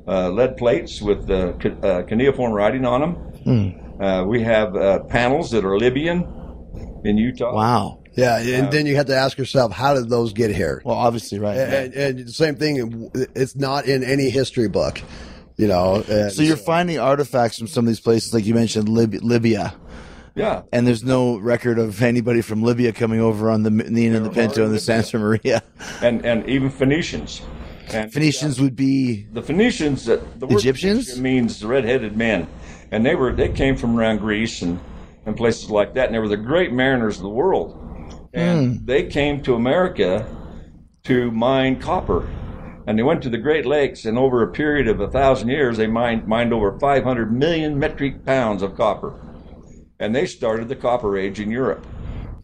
uh, 0.09 0.31
lead 0.31 0.57
plates 0.57 1.01
with 1.03 1.31
uh, 1.31 1.53
cu- 1.55 1.77
uh, 1.83 2.03
cuneiform 2.05 2.53
writing 2.53 2.85
on 2.87 3.01
them. 3.01 3.13
Hmm. 3.45 3.90
Uh, 4.01 4.25
we 4.27 4.43
have 4.43 4.75
uh, 4.75 5.01
panels 5.05 5.51
that 5.51 5.65
are 5.65 5.77
Libyan 5.79 6.25
in 7.05 7.19
Utah. 7.19 7.55
Wow. 7.55 8.03
Yeah, 8.17 8.39
and 8.39 8.73
then 8.73 8.87
you 8.87 8.97
have 8.97 9.07
to 9.07 9.17
ask 9.17 9.39
yourself, 9.39 9.73
how 9.73 9.95
did 9.95 10.09
those 10.09 10.33
get 10.33 10.55
here? 10.55 10.83
Well, 10.85 10.97
obviously, 10.97 11.39
right. 11.39 11.57
And, 11.57 11.95
and 11.95 12.19
the 12.27 12.33
same 12.33 12.57
thing, 12.57 13.11
it's 13.37 13.55
not 13.55 13.87
in 13.87 14.03
any 14.03 14.31
history 14.31 14.69
book, 14.69 15.01
you 15.57 15.69
know. 15.69 16.03
and 16.09 16.33
so 16.33 16.43
you're 16.43 16.57
finding 16.57 16.99
artifacts 16.99 17.57
from 17.59 17.69
some 17.69 17.85
of 17.85 17.89
these 17.89 18.01
places, 18.01 18.35
like 18.35 18.45
you 18.45 18.55
mentioned, 18.55 18.89
Lib- 18.89 19.23
Libya, 19.23 19.75
Yeah. 20.35 20.63
and 20.73 20.87
there's 20.89 21.05
no 21.05 21.37
record 21.39 21.79
of 21.79 22.03
anybody 22.03 22.43
from 22.43 22.63
Libya 22.65 22.93
coming 22.93 23.21
over 23.21 23.49
on 23.49 23.63
the 23.63 23.71
Nina 23.71 24.17
and 24.17 24.27
the 24.27 24.31
Pinta 24.31 24.65
and 24.65 24.75
the 24.75 24.81
Santa 24.81 25.19
Maria. 25.19 25.63
and 26.03 26.25
and 26.27 26.49
even 26.49 26.69
Phoenicians. 26.69 27.43
And 27.93 28.13
Phoenicians 28.13 28.61
would 28.61 28.77
be 28.77 29.27
the 29.33 29.43
Phoenicians, 29.43 30.09
uh, 30.09 30.23
the 30.37 30.47
word 30.47 30.59
Egyptians? 30.59 31.07
Phoenician 31.07 31.23
means 31.23 31.65
red-headed 31.65 32.17
men, 32.17 32.47
and 32.91 33.05
they 33.05 33.15
were 33.15 33.33
they 33.33 33.49
came 33.49 33.77
from 33.77 33.99
around 33.99 34.19
Greece 34.19 34.63
and, 34.63 34.81
and 35.27 35.37
places 35.37 35.71
like 35.71 35.95
that, 35.95 36.07
and 36.07 36.15
they 36.15 36.19
were 36.19 36.29
the 36.29 36.37
great 36.37 36.73
mariners 36.73 37.17
of 37.17 37.23
the 37.23 37.29
world, 37.29 37.77
and 38.33 38.79
hmm. 38.79 38.85
they 38.85 39.05
came 39.05 39.43
to 39.43 39.55
America 39.55 40.27
to 41.05 41.31
mine 41.31 41.81
copper, 41.81 42.29
and 42.87 42.99
they 42.99 43.03
went 43.03 43.23
to 43.23 43.31
the 43.31 43.39
Great 43.39 43.67
Lakes, 43.67 44.05
and 44.05 44.19
over 44.19 44.43
a 44.43 44.53
period 44.53 44.89
of 44.89 45.01
a 45.01 45.09
thousand 45.09 45.49
years, 45.49 45.77
they 45.77 45.87
mined 45.87 46.27
mined 46.27 46.53
over 46.53 46.79
500 46.79 47.33
million 47.33 47.79
metric 47.79 48.25
pounds 48.25 48.63
of 48.63 48.77
copper, 48.77 49.15
and 49.99 50.15
they 50.15 50.27
started 50.27 50.69
the 50.69 50.77
Copper 50.77 51.17
Age 51.17 51.41
in 51.41 51.51
Europe, 51.51 51.85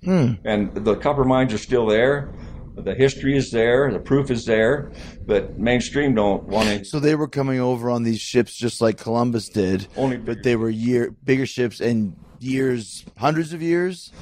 hmm. 0.04 0.32
and 0.44 0.74
the 0.74 0.96
copper 0.96 1.24
mines 1.24 1.52
are 1.52 1.58
still 1.58 1.86
there. 1.86 2.30
The 2.76 2.94
history 2.94 3.36
is 3.36 3.50
there, 3.50 3.90
the 3.90 3.98
proof 3.98 4.30
is 4.30 4.44
there, 4.44 4.92
but 5.24 5.58
mainstream 5.58 6.14
don't 6.14 6.44
want 6.44 6.68
to. 6.68 6.84
So 6.84 7.00
they 7.00 7.14
were 7.14 7.26
coming 7.26 7.58
over 7.58 7.88
on 7.88 8.02
these 8.02 8.20
ships 8.20 8.54
just 8.54 8.82
like 8.82 8.98
Columbus 8.98 9.48
did. 9.48 9.88
Only 9.96 10.18
but 10.18 10.42
they 10.42 10.56
were 10.56 10.68
year 10.68 11.10
bigger 11.24 11.46
ships 11.46 11.80
and 11.80 12.14
years, 12.38 13.04
hundreds 13.16 13.54
of 13.54 13.62
years, 13.62 14.12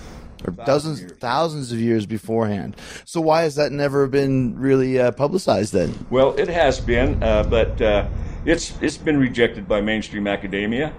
or 0.46 0.52
dozens, 0.52 1.00
years. 1.00 1.12
thousands 1.18 1.72
of 1.72 1.80
years 1.80 2.06
beforehand. 2.06 2.76
So 3.04 3.20
why 3.20 3.42
has 3.42 3.56
that 3.56 3.72
never 3.72 4.06
been 4.06 4.56
really 4.56 5.00
uh, 5.00 5.10
publicized 5.10 5.72
then? 5.72 6.06
Well, 6.10 6.34
it 6.38 6.48
has 6.48 6.80
been, 6.80 7.20
uh, 7.22 7.42
but 7.42 7.80
uh, 7.82 8.06
it's 8.44 8.80
it's 8.80 8.96
been 8.96 9.18
rejected 9.18 9.66
by 9.66 9.80
mainstream 9.80 10.28
academia, 10.28 10.92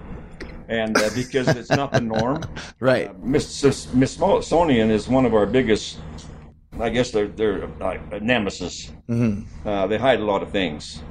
and 0.68 0.98
uh, 0.98 1.10
because 1.16 1.48
it's 1.48 1.70
not 1.70 1.94
the 1.94 2.02
norm. 2.02 2.44
Right. 2.82 3.18
Miss 3.24 3.48
Smithsonian 3.48 4.92
is 4.92 5.08
one 5.08 5.26
of 5.26 5.34
our 5.34 5.46
biggest. 5.46 6.00
I 6.80 6.90
guess 6.90 7.12
they're 7.12 7.28
they're 7.28 7.66
uh, 7.82 7.98
a 8.12 8.20
nemesis. 8.20 8.92
Mm-hmm. 9.10 9.68
Uh, 9.68 9.88
they 9.88 9.98
hide 9.98 10.20
a 10.20 10.26
lot 10.26 10.44
of 10.44 10.52
things. 10.52 11.02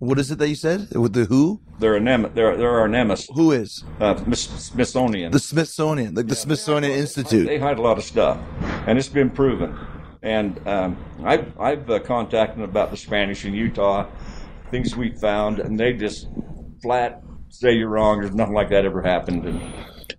What 0.00 0.18
is 0.18 0.30
it 0.30 0.38
that 0.38 0.48
you 0.48 0.56
said 0.56 0.88
with 0.94 1.12
the 1.12 1.24
who? 1.24 1.60
They're 1.78 1.96
a 1.96 2.00
nem- 2.00 2.30
they're 2.34 2.56
they're 2.56 2.78
our 2.80 2.88
nemesis. 2.88 3.30
Who 3.34 3.52
is 3.52 3.84
Uh, 4.00 4.16
Smithsonian. 4.34 5.30
the 5.32 5.38
Smithsonian, 5.38 6.14
like 6.14 6.26
the 6.26 6.34
Smithsonian 6.34 6.92
They 6.92 6.98
Institute? 6.98 7.46
They 7.46 7.58
hide 7.58 7.78
a 7.78 7.82
lot 7.82 7.96
of 7.98 8.04
stuff, 8.04 8.38
and 8.86 8.98
it's 8.98 9.08
been 9.08 9.30
proven. 9.30 9.76
And 10.22 10.58
um, 10.66 10.96
I've 11.24 11.58
I've 11.60 11.88
uh, 11.88 12.00
contacted 12.00 12.56
them 12.58 12.64
about 12.68 12.90
the 12.90 12.96
Spanish 12.96 13.44
in 13.44 13.54
Utah, 13.54 14.06
things 14.70 14.96
we 14.96 15.10
found, 15.10 15.58
and 15.60 15.78
they 15.78 15.92
just 15.92 16.28
flat 16.82 17.22
say 17.50 17.72
you're 17.72 17.88
wrong. 17.88 18.20
There's 18.20 18.34
nothing 18.34 18.54
like 18.54 18.70
that 18.70 18.84
ever 18.84 19.00
happened. 19.00 19.44
And 19.46 19.60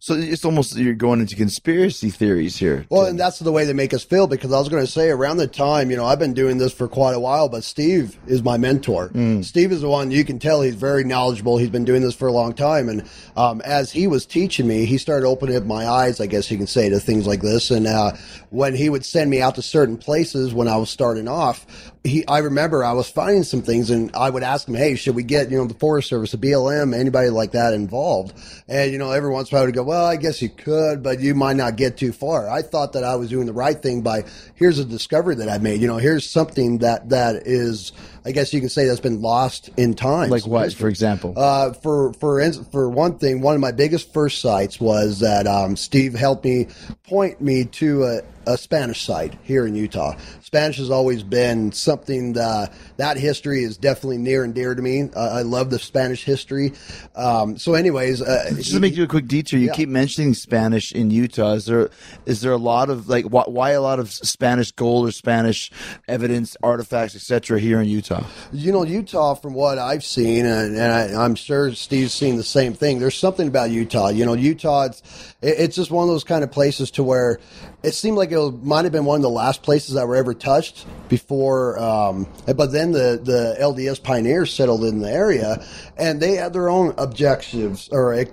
So 0.05 0.13
it's 0.13 0.45
almost 0.45 0.77
you're 0.77 0.93
going 0.93 1.19
into 1.19 1.35
conspiracy 1.35 2.11
theories 2.11 2.55
here. 2.55 2.85
Well, 2.89 3.05
and 3.07 3.19
that's 3.19 3.39
the 3.39 3.51
way 3.51 3.65
they 3.65 3.73
make 3.73 3.91
us 3.91 4.03
feel 4.03 4.27
because 4.27 4.53
I 4.53 4.59
was 4.59 4.69
going 4.69 4.85
to 4.85 4.91
say 4.91 5.09
around 5.09 5.37
the 5.37 5.47
time, 5.47 5.89
you 5.89 5.97
know, 5.97 6.05
I've 6.05 6.19
been 6.19 6.35
doing 6.35 6.59
this 6.59 6.71
for 6.71 6.87
quite 6.87 7.15
a 7.15 7.19
while, 7.19 7.49
but 7.49 7.63
Steve 7.63 8.15
is 8.27 8.43
my 8.43 8.55
mentor. 8.55 9.09
Steve 9.41 9.71
is 9.71 9.81
the 9.81 9.89
one 9.89 10.11
you 10.11 10.23
can 10.23 10.37
tell 10.37 10.61
he's 10.61 10.75
very 10.75 11.03
knowledgeable. 11.03 11.57
He's 11.57 11.71
been 11.71 11.85
doing 11.85 12.03
this 12.03 12.13
for 12.13 12.27
a 12.27 12.31
long 12.31 12.53
time. 12.53 12.87
And 12.87 13.09
um, 13.35 13.61
as 13.61 13.91
he 13.91 14.05
was 14.05 14.27
teaching 14.27 14.67
me, 14.67 14.85
he 14.85 14.99
started 14.99 15.25
opening 15.25 15.55
up 15.55 15.63
my 15.63 15.87
eyes, 15.87 16.21
I 16.21 16.27
guess 16.27 16.51
you 16.51 16.57
can 16.57 16.67
say, 16.67 16.87
to 16.87 16.99
things 16.99 17.25
like 17.25 17.41
this. 17.41 17.71
And 17.71 17.87
uh, 17.87 18.11
when 18.51 18.75
he 18.75 18.91
would 18.91 19.05
send 19.05 19.31
me 19.31 19.41
out 19.41 19.55
to 19.55 19.63
certain 19.63 19.97
places 19.97 20.53
when 20.53 20.67
I 20.67 20.77
was 20.77 20.91
starting 20.91 21.27
off, 21.27 21.65
he, 22.05 22.25
I 22.27 22.39
remember 22.39 22.83
I 22.83 22.93
was 22.93 23.09
finding 23.09 23.43
some 23.43 23.61
things 23.61 23.89
and 23.89 24.15
I 24.15 24.29
would 24.29 24.43
ask 24.43 24.67
him, 24.67 24.75
Hey, 24.75 24.95
should 24.95 25.15
we 25.15 25.23
get, 25.23 25.49
you 25.49 25.57
know, 25.57 25.65
the 25.65 25.73
Forest 25.73 26.07
Service, 26.09 26.31
the 26.31 26.37
BLM, 26.37 26.95
anybody 26.95 27.29
like 27.29 27.51
that 27.53 27.73
involved? 27.73 28.33
And, 28.67 28.91
you 28.91 28.97
know, 28.97 29.11
every 29.11 29.29
once 29.31 29.51
in 29.51 29.55
a 29.55 29.57
while 29.57 29.63
I 29.63 29.65
would 29.65 29.75
go, 29.75 29.83
well, 29.83 30.05
I 30.05 30.15
guess 30.15 30.41
you 30.41 30.49
could, 30.49 31.01
but 31.01 31.19
you 31.19 31.33
might 31.33 31.55
not 31.55 31.75
get 31.75 31.97
too 31.97 32.11
far. 32.11 32.49
I 32.49 32.61
thought 32.61 32.93
that 32.93 33.03
I 33.03 33.15
was 33.15 33.29
doing 33.29 33.47
the 33.47 33.53
right 33.53 33.81
thing 33.81 34.01
by 34.01 34.23
here's 34.53 34.77
a 34.79 34.85
discovery 34.85 35.35
that 35.35 35.49
I 35.49 35.57
made. 35.57 35.81
You 35.81 35.87
know, 35.87 35.97
here's 35.97 36.29
something 36.29 36.77
that, 36.79 37.09
that 37.09 37.47
is, 37.47 37.91
I 38.25 38.31
guess 38.31 38.53
you 38.53 38.59
can 38.59 38.69
say 38.69 38.87
that's 38.87 38.99
been 38.99 39.21
lost 39.21 39.69
in 39.77 39.93
time. 39.93 40.31
Like 40.31 40.47
what, 40.47 40.73
for 40.73 40.87
example? 40.89 41.33
Uh, 41.37 41.73
for 41.73 42.11
for 42.13 42.51
for 42.71 42.89
one 42.89 43.19
thing, 43.19 43.41
one 43.41 43.53
of 43.53 43.61
my 43.61 43.71
biggest 43.71 44.11
first 44.13 44.41
sites 44.41 44.79
was 44.79 45.19
that 45.19 45.45
um, 45.45 45.75
Steve 45.75 46.15
helped 46.15 46.43
me 46.43 46.67
point 47.03 47.39
me 47.39 47.65
to 47.65 48.03
a, 48.03 48.21
a 48.47 48.57
Spanish 48.57 49.03
site 49.03 49.37
here 49.43 49.67
in 49.67 49.75
Utah. 49.75 50.17
Spanish 50.41 50.77
has 50.77 50.89
always 50.89 51.21
been 51.21 51.71
something 51.71 52.33
that 52.33 52.73
that 52.97 53.17
history 53.17 53.63
is 53.63 53.77
definitely 53.77 54.17
near 54.17 54.43
and 54.43 54.53
dear 54.53 54.73
to 54.75 54.81
me. 54.81 55.09
Uh, 55.15 55.19
I 55.19 55.41
love 55.41 55.69
the 55.69 55.79
Spanish 55.79 56.23
history. 56.23 56.73
Um, 57.15 57.57
so, 57.57 57.73
anyways, 57.73 58.21
uh, 58.21 58.51
Just 58.55 58.71
to 58.71 58.79
make 58.79 58.95
you 58.95 59.03
a 59.03 59.07
quick 59.07 59.27
detour, 59.27 59.59
you 59.59 59.67
Yeah. 59.67 59.73
keep 59.73 59.89
mentioning 59.89 60.33
Spanish 60.33 60.91
in 60.91 61.11
Utah. 61.11 61.53
Is 61.53 61.65
there 61.65 61.89
is 62.25 62.41
there 62.41 62.51
a 62.51 62.57
lot 62.57 62.89
of 62.89 63.07
like 63.09 63.25
why, 63.25 63.43
why 63.47 63.71
a 63.71 63.81
lot 63.81 63.99
of 63.99 64.11
Spanish 64.11 64.71
gold 64.71 65.07
or 65.07 65.11
Spanish 65.11 65.71
evidence, 66.07 66.55
artifacts, 66.63 67.15
etc. 67.15 67.59
here 67.59 67.81
in 67.81 67.87
Utah? 67.87 68.23
You 68.51 68.71
know, 68.71 68.83
Utah, 68.83 69.33
from 69.35 69.53
what 69.53 69.77
I've 69.77 70.03
seen, 70.03 70.45
and, 70.45 70.75
and 70.75 70.91
I, 71.17 71.23
I'm 71.23 71.35
sure 71.35 71.73
Steve's 71.73 72.13
seen 72.13 72.37
the 72.37 72.43
same 72.43 72.73
thing. 72.73 72.99
There's 72.99 73.17
something 73.17 73.47
about 73.47 73.71
Utah. 73.71 74.09
You 74.09 74.25
know, 74.25 74.33
Utah, 74.33 74.83
it's, 74.85 75.01
it- 75.47 75.55
it's 75.59 75.75
just 75.75 75.91
one 75.91 76.03
of 76.03 76.09
those 76.09 76.23
kind 76.23 76.43
of 76.43 76.51
places 76.51 76.91
to 76.91 77.03
where 77.03 77.39
it 77.83 77.93
seemed 77.93 78.17
like 78.17 78.31
it 78.31 78.63
might 78.63 78.83
have 78.83 78.91
been 78.91 79.05
one 79.05 79.17
of 79.17 79.21
the 79.21 79.29
last 79.29 79.61
places 79.63 79.93
that 79.95 80.07
were 80.07 80.15
ever 80.15 80.33
touched 80.33 80.85
before. 81.07 81.77
Um, 81.79 82.25
but 82.55 82.71
then 82.71 82.91
the, 82.91 83.19
the 83.23 83.55
LDS 83.59 84.01
pioneers 84.01 84.51
settled 84.53 84.83
in 84.83 84.99
the 84.99 85.11
area, 85.11 85.63
and 85.97 86.19
they 86.19 86.35
had 86.35 86.51
their 86.53 86.67
own 86.69 86.93
objectives 86.97 87.87
or 87.91 88.13
uh, 88.15 88.25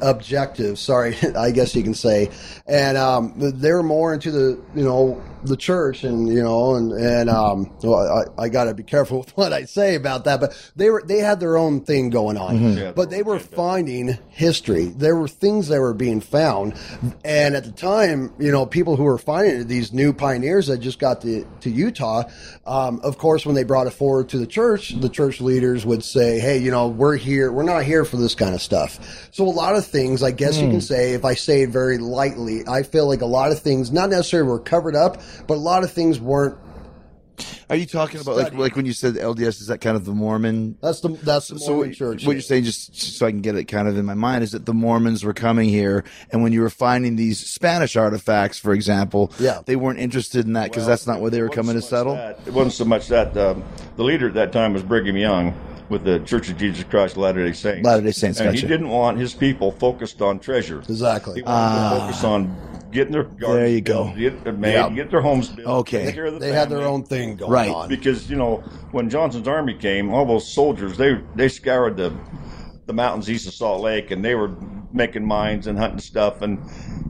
objectives. 0.00 0.80
Sorry, 0.80 1.16
I 1.36 1.50
guess 1.50 1.74
you 1.74 1.82
can 1.82 1.94
say, 1.94 2.30
and 2.66 2.96
um, 2.96 3.34
they 3.36 3.72
were 3.72 3.82
more 3.82 4.14
into 4.14 4.30
the 4.30 4.58
you 4.74 4.84
know 4.84 5.20
the 5.42 5.56
church 5.56 6.04
and 6.04 6.28
you 6.28 6.42
know 6.42 6.74
and 6.74 6.92
and 6.92 7.30
um 7.30 7.70
well, 7.82 8.26
I, 8.38 8.42
I 8.42 8.48
got 8.50 8.64
to 8.64 8.74
be 8.74 8.82
careful 8.82 9.20
with 9.20 9.30
what 9.38 9.54
I 9.54 9.64
say 9.64 9.94
about 9.94 10.24
that 10.24 10.38
but 10.38 10.52
they 10.76 10.90
were 10.90 11.02
they 11.02 11.20
had 11.20 11.40
their 11.40 11.56
own 11.56 11.80
thing 11.80 12.10
going 12.10 12.36
on 12.36 12.76
Yeah, 12.76 12.92
but 12.92 13.08
they 13.08 13.22
were 13.22 13.38
finding 13.38 14.18
history 14.28 14.84
there 14.84 15.16
were 15.16 15.28
things 15.28 15.68
that 15.68 15.80
were 15.80 15.94
being 15.94 16.20
found 16.20 16.59
and 17.24 17.54
at 17.54 17.64
the 17.64 17.72
time 17.72 18.32
you 18.38 18.50
know 18.50 18.66
people 18.66 18.96
who 18.96 19.04
were 19.04 19.18
finding 19.18 19.60
it, 19.60 19.64
these 19.64 19.92
new 19.92 20.12
pioneers 20.12 20.66
that 20.66 20.78
just 20.78 20.98
got 20.98 21.20
to 21.20 21.46
to 21.60 21.70
Utah 21.70 22.24
um, 22.66 23.00
of 23.02 23.18
course 23.18 23.44
when 23.44 23.54
they 23.54 23.64
brought 23.64 23.86
it 23.86 23.92
forward 23.92 24.28
to 24.28 24.38
the 24.38 24.46
church 24.46 24.90
the 25.00 25.08
church 25.08 25.40
leaders 25.40 25.84
would 25.86 26.04
say 26.04 26.38
hey 26.38 26.58
you 26.58 26.70
know 26.70 26.88
we're 26.88 27.16
here 27.16 27.50
we're 27.52 27.62
not 27.62 27.84
here 27.84 28.04
for 28.04 28.16
this 28.16 28.34
kind 28.34 28.54
of 28.54 28.62
stuff 28.62 29.28
so 29.30 29.44
a 29.44 29.46
lot 29.46 29.76
of 29.76 29.86
things 29.86 30.22
I 30.22 30.30
guess 30.30 30.58
you 30.58 30.68
can 30.68 30.80
say 30.80 31.14
if 31.14 31.24
I 31.24 31.34
say 31.34 31.62
it 31.62 31.70
very 31.70 31.98
lightly 31.98 32.66
I 32.68 32.82
feel 32.82 33.06
like 33.06 33.20
a 33.20 33.26
lot 33.26 33.52
of 33.52 33.60
things 33.60 33.90
not 33.90 34.10
necessarily 34.10 34.48
were 34.48 34.58
covered 34.58 34.96
up 34.96 35.20
but 35.46 35.54
a 35.54 35.60
lot 35.60 35.84
of 35.84 35.90
things 35.90 36.20
weren't. 36.20 36.56
Are 37.68 37.76
you 37.76 37.86
talking 37.86 38.20
about 38.20 38.36
like 38.36 38.54
like 38.54 38.76
when 38.76 38.86
you 38.86 38.92
said 38.92 39.14
LDS? 39.14 39.60
Is 39.60 39.66
that 39.68 39.80
kind 39.80 39.96
of 39.96 40.04
the 40.04 40.12
Mormon? 40.12 40.76
That's 40.82 41.00
the 41.00 41.08
that's 41.08 41.48
the 41.48 41.58
So 41.58 41.72
Mormon 41.72 41.88
what, 41.90 41.96
church. 41.96 42.26
what 42.26 42.32
you're 42.32 42.40
saying, 42.42 42.64
just 42.64 42.94
so 43.00 43.26
I 43.26 43.30
can 43.30 43.40
get 43.40 43.54
it 43.56 43.64
kind 43.64 43.86
of 43.88 43.96
in 43.96 44.04
my 44.04 44.14
mind, 44.14 44.42
is 44.44 44.52
that 44.52 44.66
the 44.66 44.74
Mormons 44.74 45.24
were 45.24 45.32
coming 45.34 45.68
here, 45.68 46.04
and 46.30 46.42
when 46.42 46.52
you 46.52 46.60
were 46.60 46.70
finding 46.70 47.16
these 47.16 47.38
Spanish 47.38 47.96
artifacts, 47.96 48.58
for 48.58 48.72
example, 48.72 49.32
Yeah. 49.38 49.60
they 49.66 49.76
weren't 49.76 49.98
interested 50.00 50.46
in 50.46 50.54
that 50.54 50.70
because 50.70 50.86
that's 50.86 51.06
not 51.06 51.20
where 51.20 51.30
they 51.30 51.42
were 51.42 51.48
coming 51.48 51.74
to 51.74 51.82
so 51.82 51.86
much 51.86 51.90
settle. 51.90 52.14
that- 52.14 52.38
It 52.46 52.52
wasn't 52.52 52.74
so 52.74 52.84
much 52.84 53.08
that. 53.08 53.36
Um, 53.36 53.62
the 53.96 54.02
leader 54.04 54.28
at 54.28 54.34
that 54.34 54.52
time 54.52 54.72
was 54.72 54.82
Brigham 54.82 55.16
Young 55.16 55.54
with 55.88 56.04
the 56.04 56.20
Church 56.20 56.48
of 56.50 56.56
Jesus 56.56 56.84
Christ 56.84 57.14
of 57.16 57.22
Latter-day 57.22 57.52
Saints. 57.52 57.84
Latter-day 57.84 58.12
Saints, 58.12 58.38
and 58.40 58.48
gotcha. 58.50 58.60
he 58.60 58.66
didn't 58.68 58.88
want 58.90 59.18
his 59.18 59.34
people 59.34 59.72
focused 59.72 60.22
on 60.22 60.38
treasure. 60.38 60.78
Exactly. 60.88 61.34
He 61.36 61.42
wanted 61.42 61.90
to 61.90 62.00
focus 62.00 62.24
on 62.24 62.56
getting 62.90 63.12
their 63.12 63.24
gardens. 63.24 63.58
There 63.58 63.66
you 63.68 63.80
go. 63.80 64.12
built, 64.14 64.44
get 64.44 64.58
made, 64.58 64.74
Yeah. 64.74 64.88
get 64.90 65.10
their 65.10 65.20
homes 65.20 65.48
built. 65.48 65.68
Okay. 65.68 66.06
take 66.06 66.14
care 66.14 66.26
of 66.26 66.34
the 66.34 66.40
they 66.40 66.52
had 66.52 66.68
their 66.68 66.82
own 66.82 67.02
thing 67.04 67.36
going 67.36 67.50
Right. 67.50 67.70
on. 67.70 67.88
because 67.88 68.28
you 68.30 68.36
know 68.36 68.62
when 68.92 69.08
Johnson's 69.10 69.48
army 69.48 69.74
came, 69.74 70.12
all 70.12 70.24
those 70.26 70.46
soldiers 70.50 70.96
they 70.96 71.18
they 71.36 71.48
scoured 71.48 71.96
the 71.96 72.12
the 72.86 72.92
mountains 72.92 73.30
east 73.30 73.46
of 73.46 73.54
Salt 73.54 73.80
Lake, 73.82 74.10
and 74.10 74.24
they 74.24 74.34
were 74.34 74.50
making 74.92 75.24
mines 75.24 75.68
and 75.68 75.78
hunting 75.78 76.00
stuff, 76.00 76.42
and 76.42 76.58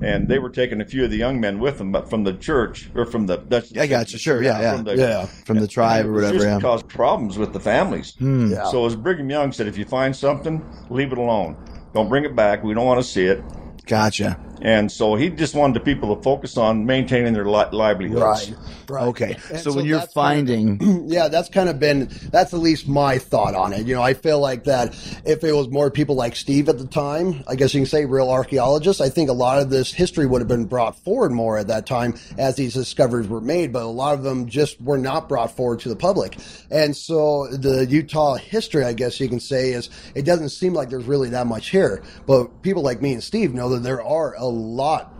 and 0.03 0.29
they 0.29 0.39
were 0.39 0.51
taking 0.51 0.81
a 0.83 0.85
few 0.85 1.05
of 1.05 1.11
the 1.11 1.17
young 1.17 1.41
men 1.41 1.59
with 1.59 1.79
them, 1.79 1.91
but 1.91 2.11
from 2.11 2.25
the 2.25 2.35
church 2.35 2.91
or 2.95 3.07
from 3.07 3.25
the 3.27 3.39
that's 3.49 3.75
I 3.77 3.87
got 3.87 4.13
you. 4.13 4.19
Sure. 4.19 4.43
Yeah. 4.43 4.61
Yeah. 4.61 4.77
from 4.77 4.85
the, 4.85 4.97
Yeah. 4.97 5.25
From 5.47 5.59
the 5.61 5.67
tribe 5.69 6.05
or 6.07 6.13
whatever. 6.13 6.35
just 6.35 6.45
Yeah. 6.47 6.57
to 6.57 6.61
cause 6.61 6.83
problems 6.83 7.39
with 7.39 7.55
the 7.55 7.61
families. 7.61 8.15
Hmm. 8.19 8.53
Yeah. 8.53 8.65
So 8.65 8.85
as 8.85 8.95
Brigham 8.97 9.31
Young 9.31 9.53
said, 9.53 9.67
if 9.69 9.79
you 9.79 9.87
find 9.87 10.15
something, 10.15 10.63
leave 10.91 11.13
it 11.13 11.19
alone. 11.19 11.57
Don't 11.95 12.09
bring 12.11 12.25
it 12.25 12.37
back. 12.37 12.63
We 12.63 12.75
don't 12.75 12.85
want 12.87 13.01
to 13.01 13.07
see 13.07 13.25
it. 13.25 13.43
Gotcha. 13.87 14.39
And 14.63 14.91
so 14.93 15.15
he 15.15 15.31
just 15.31 15.55
wanted 15.55 15.75
the 15.75 15.81
people 15.81 16.15
to 16.15 16.23
focus 16.23 16.57
on 16.57 16.85
maintaining 16.87 17.33
their 17.33 17.47
li- 17.47 17.65
livelihoods. 17.73 18.21
right. 18.21 18.55
Right. 18.89 19.05
Okay. 19.07 19.37
And 19.51 19.61
So, 19.61 19.73
when 19.73 19.85
you're 19.85 19.99
that's 20.01 20.13
kind 20.13 20.49
of- 20.51 20.79
finding, 20.79 21.05
yeah, 21.09 21.29
that's 21.29 21.49
kind 21.49 21.69
of 21.69 21.79
been 21.79 22.11
that's 22.33 22.53
at 22.53 22.59
least 22.61 22.89
my 22.89 23.19
thought 23.19 23.55
on 23.55 23.73
it. 23.73 23.87
You 23.87 23.95
know, 23.95 24.03
I 24.03 24.15
feel 24.15 24.41
like 24.41 24.65
that 24.65 24.95
if 25.25 25.45
it 25.45 25.53
was 25.53 25.69
more 25.69 25.91
people 25.93 26.17
like 26.17 26.35
Steve 26.35 26.69
at 26.69 26.79
the 26.79 26.87
time, 26.89 27.45
I 27.47 27.55
guess 27.55 27.73
you 27.73 27.81
can 27.81 27.87
say 27.87 28.05
real 28.05 28.29
archaeologists, 28.29 29.01
I 29.01 29.09
think 29.09 29.31
a 29.31 29.33
lot 29.33 29.61
of 29.63 29.71
this 29.71 29.93
history 29.93 30.27
would 30.27 30.41
have 30.41 30.49
been 30.49 30.65
brought 30.65 30.99
forward 30.99 31.31
more 31.31 31.57
at 31.57 31.69
that 31.69 31.87
time 31.87 32.15
as 32.37 32.57
these 32.57 32.75
discoveries 32.75 33.29
were 33.29 33.41
made, 33.41 33.73
but 33.73 33.83
a 33.83 33.87
lot 33.87 34.15
of 34.15 34.25
them 34.25 34.49
just 34.49 34.81
were 34.81 34.99
not 34.99 35.29
brought 35.29 35.57
forward 35.57 35.79
to 35.81 35.89
the 35.89 35.97
public. 35.97 36.37
And 36.71 36.97
so 36.97 37.47
the 37.47 37.87
Utah 37.87 38.35
history, 38.35 38.85
I 38.85 38.93
guess 38.93 39.21
you 39.21 39.29
can 39.29 39.39
say, 39.41 39.71
is 39.71 39.89
it 40.17 40.23
doesn't 40.25 40.49
seem 40.51 40.75
like 40.75 40.91
there's 40.91 41.05
really 41.07 41.29
that 41.31 41.47
much 41.47 41.69
here. 41.71 42.03
But 42.27 42.63
people 42.63 42.83
like 42.83 43.01
me 43.01 43.13
and 43.13 43.23
Steve 43.23 43.55
know 43.55 43.69
that 43.71 43.85
there 43.85 44.03
are 44.03 44.35
a 44.35 44.47
lot 44.51 45.20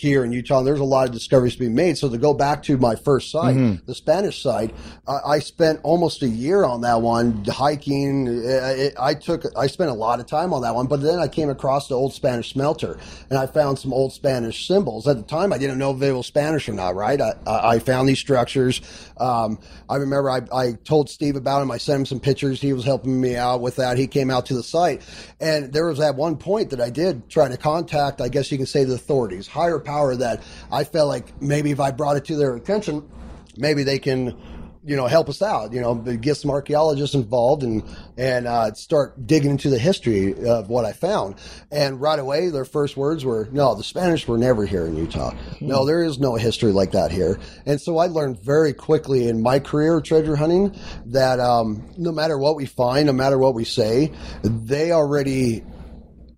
here 0.00 0.24
in 0.24 0.32
Utah. 0.32 0.58
And 0.58 0.66
there's 0.66 0.80
a 0.80 0.84
lot 0.84 1.06
of 1.06 1.12
discoveries 1.12 1.54
to 1.54 1.60
be 1.60 1.68
made. 1.68 1.98
So 1.98 2.08
to 2.08 2.18
go 2.18 2.34
back 2.34 2.62
to 2.64 2.76
my 2.78 2.94
first 2.96 3.30
site, 3.30 3.56
Mm-hmm. 3.56 3.84
the 3.86 3.94
Spanish 3.94 4.42
site, 4.42 4.74
I, 5.06 5.18
I 5.34 5.38
spent 5.40 5.80
almost 5.82 6.22
a 6.22 6.28
year 6.28 6.64
on 6.64 6.80
that 6.82 7.00
one 7.02 7.44
hiking. 7.44 8.28
I, 8.48 8.90
I 8.98 9.14
took, 9.14 9.44
I 9.56 9.66
spent 9.66 9.90
a 9.90 9.94
lot 9.94 10.20
of 10.20 10.26
time 10.26 10.52
on 10.52 10.62
that 10.62 10.74
one, 10.74 10.86
but 10.86 11.00
then 11.02 11.18
I 11.18 11.28
came 11.28 11.50
across 11.50 11.88
the 11.88 11.94
old 11.94 12.12
Spanish 12.14 12.50
smelter 12.52 12.98
and 13.28 13.38
I 13.38 13.46
found 13.46 13.78
some 13.78 13.92
old 13.92 14.12
Spanish 14.12 14.66
symbols. 14.66 15.06
At 15.06 15.16
the 15.16 15.22
time, 15.22 15.52
I 15.52 15.58
didn't 15.58 15.78
know 15.78 15.92
if 15.92 15.98
they 15.98 16.12
were 16.12 16.22
Spanish 16.22 16.68
or 16.68 16.72
not, 16.72 16.94
right? 16.94 17.20
I, 17.20 17.32
I 17.46 17.70
I 17.70 17.78
found 17.78 18.08
these 18.08 18.18
structures. 18.18 18.80
Um, 19.18 19.58
I 19.88 19.96
remember 19.96 20.30
I, 20.30 20.40
I 20.52 20.72
told 20.84 21.08
Steve 21.10 21.36
about 21.36 21.60
them. 21.60 21.70
I 21.70 21.78
sent 21.78 22.00
him 22.00 22.06
some 22.06 22.20
pictures. 22.20 22.60
He 22.60 22.72
was 22.72 22.84
helping 22.84 23.20
me 23.20 23.36
out 23.36 23.60
with 23.60 23.76
that. 23.76 23.96
He 23.98 24.06
came 24.06 24.30
out 24.30 24.46
to 24.46 24.54
the 24.54 24.62
site 24.62 25.02
and 25.40 25.72
there 25.72 25.86
was 25.86 26.00
at 26.00 26.14
one 26.16 26.36
point 26.36 26.70
that 26.70 26.80
I 26.80 26.90
did 26.90 27.28
try 27.28 27.48
to 27.48 27.56
contact, 27.56 28.20
I 28.20 28.28
guess 28.28 28.50
you 28.50 28.56
can 28.58 28.66
say 28.66 28.84
the 28.84 28.94
authorities, 28.94 29.46
higher 29.46 29.78
power 29.90 30.14
that 30.16 30.42
I 30.70 30.84
felt 30.84 31.08
like 31.08 31.42
maybe 31.42 31.70
if 31.72 31.80
I 31.80 31.90
brought 31.90 32.16
it 32.16 32.24
to 32.26 32.36
their 32.36 32.54
attention, 32.54 33.08
maybe 33.56 33.82
they 33.82 33.98
can 33.98 34.36
you 34.82 34.96
know 34.96 35.06
help 35.06 35.28
us 35.28 35.42
out 35.42 35.74
you 35.74 35.80
know 35.80 35.94
get 35.94 36.36
some 36.36 36.50
archaeologists 36.50 37.14
involved 37.14 37.62
and 37.62 37.82
and 38.16 38.46
uh, 38.46 38.72
start 38.72 39.26
digging 39.26 39.50
into 39.50 39.68
the 39.68 39.78
history 39.78 40.32
of 40.48 40.70
what 40.70 40.84
i 40.86 40.92
found. 40.92 41.34
And 41.70 42.00
right 42.00 42.18
away 42.18 42.48
their 42.48 42.64
first 42.64 42.96
words 42.96 43.24
were 43.24 43.48
no 43.52 43.74
the 43.74 43.84
spanish 43.84 44.26
were 44.26 44.38
never 44.38 44.64
here 44.64 44.86
in 44.86 44.96
utah. 44.96 45.34
No 45.60 45.84
there 45.84 46.02
is 46.02 46.18
no 46.18 46.36
history 46.36 46.72
like 46.72 46.92
that 46.92 47.10
here. 47.10 47.38
And 47.66 47.78
so 47.78 47.98
i 47.98 48.06
learned 48.06 48.40
very 48.40 48.72
quickly 48.72 49.28
in 49.28 49.42
my 49.42 49.58
career 49.58 50.00
treasure 50.00 50.36
hunting 50.36 50.74
that 51.06 51.40
um, 51.40 51.84
no 51.98 52.12
matter 52.12 52.38
what 52.38 52.56
we 52.56 52.64
find 52.64 53.06
no 53.06 53.12
matter 53.12 53.36
what 53.36 53.54
we 53.54 53.64
say 53.64 54.12
they 54.42 54.92
already 54.92 55.62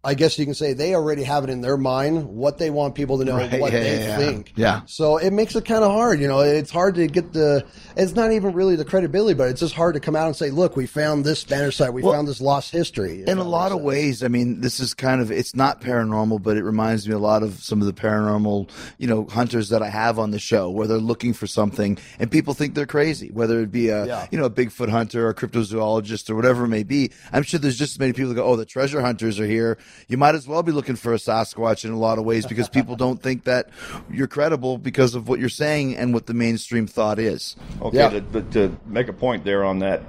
I 0.04 0.14
guess 0.14 0.36
you 0.36 0.44
can 0.44 0.54
say 0.54 0.72
they 0.72 0.96
already 0.96 1.22
have 1.22 1.44
it 1.44 1.50
in 1.50 1.60
their 1.60 1.76
mind 1.76 2.26
what 2.26 2.58
they 2.58 2.70
want 2.70 2.96
people 2.96 3.18
to 3.18 3.24
know, 3.24 3.36
Right, 3.36 3.60
what 3.60 3.72
yeah, 3.72 3.80
they 3.80 4.00
yeah, 4.04 4.16
think. 4.16 4.52
Yeah. 4.56 4.80
So 4.86 5.16
it 5.18 5.32
makes 5.32 5.54
it 5.54 5.64
kind 5.64 5.84
of 5.84 5.92
hard. 5.92 6.18
You 6.20 6.26
know, 6.26 6.40
it's 6.40 6.72
hard 6.72 6.96
to 6.96 7.06
get 7.06 7.32
the. 7.32 7.64
It's 7.96 8.14
not 8.14 8.32
even 8.32 8.52
really 8.52 8.74
the 8.74 8.84
credibility, 8.84 9.34
but 9.34 9.48
it's 9.48 9.60
just 9.60 9.74
hard 9.74 9.94
to 9.94 10.00
come 10.00 10.16
out 10.16 10.26
and 10.26 10.34
say, 10.34 10.50
"Look, 10.50 10.76
we 10.76 10.86
found 10.86 11.24
this 11.24 11.38
Spanish 11.38 11.76
site. 11.76 11.92
We 11.92 12.02
Well, 12.02 12.14
found 12.14 12.26
this 12.26 12.40
lost 12.40 12.72
history." 12.72 13.22
in 13.26 13.38
a 13.38 13.44
lot 13.44 13.70
of 13.72 13.80
ways 13.80 14.22
i 14.24 14.28
mean 14.28 14.60
this 14.60 14.80
is 14.80 14.94
kind 14.94 15.20
of 15.20 15.30
it's 15.30 15.54
not 15.54 15.80
paranormal 15.80 16.42
but 16.42 16.56
it 16.56 16.62
reminds 16.64 17.06
me 17.06 17.14
a 17.14 17.18
lot 17.18 17.42
of 17.42 17.62
some 17.62 17.80
of 17.80 17.86
the 17.86 17.92
paranormal 17.92 18.68
you 18.98 19.06
know 19.06 19.24
hunters 19.26 19.68
that 19.68 19.82
i 19.82 19.88
have 19.88 20.18
on 20.18 20.30
the 20.30 20.38
show 20.38 20.68
where 20.70 20.86
they're 20.86 20.98
looking 20.98 21.32
for 21.32 21.46
something 21.46 21.96
and 22.18 22.30
people 22.30 22.54
think 22.54 22.74
they're 22.74 22.86
crazy 22.86 23.28
whether 23.30 23.60
it 23.60 23.70
be 23.70 23.88
a 23.90 24.06
Yeah. 24.06 24.26
you 24.30 24.38
know 24.38 24.44
a 24.46 24.50
bigfoot 24.50 24.88
hunter 24.88 25.26
or 25.26 25.30
a 25.30 25.34
cryptozoologist 25.34 26.28
or 26.30 26.34
whatever 26.34 26.64
it 26.64 26.68
may 26.68 26.82
be 26.82 27.10
i'm 27.32 27.42
sure 27.42 27.60
there's 27.60 27.78
just 27.78 27.92
as 27.94 27.98
many 27.98 28.12
people 28.12 28.30
that 28.30 28.34
go 28.34 28.44
oh 28.44 28.56
the 28.56 28.64
treasure 28.64 29.00
hunters 29.00 29.38
are 29.38 29.46
here 29.46 29.78
you 30.08 30.16
might 30.16 30.34
as 30.34 30.46
well 30.46 30.62
be 30.62 30.72
looking 30.72 30.96
for 30.96 31.12
a 31.12 31.16
sasquatch 31.16 31.84
in 31.84 31.90
a 31.92 31.98
lot 31.98 32.18
of 32.18 32.24
ways 32.24 32.46
because 32.46 32.68
people 32.68 32.96
don't 32.96 33.22
think 33.22 33.44
that 33.44 33.68
you're 34.10 34.26
credible 34.26 34.78
because 34.78 35.14
of 35.14 35.28
what 35.28 35.38
you're 35.40 35.48
saying 35.48 35.96
and 35.96 36.12
what 36.14 36.26
the 36.26 36.34
mainstream 36.34 36.86
thought 36.86 37.18
is 37.18 37.56
Okay, 37.80 37.96
Yeah. 37.98 38.08
to, 38.10 38.20
to, 38.20 38.42
to 38.42 38.76
make 38.86 39.08
a 39.08 39.12
point 39.12 39.44
there 39.44 39.64
on 39.64 39.78
that 39.80 40.02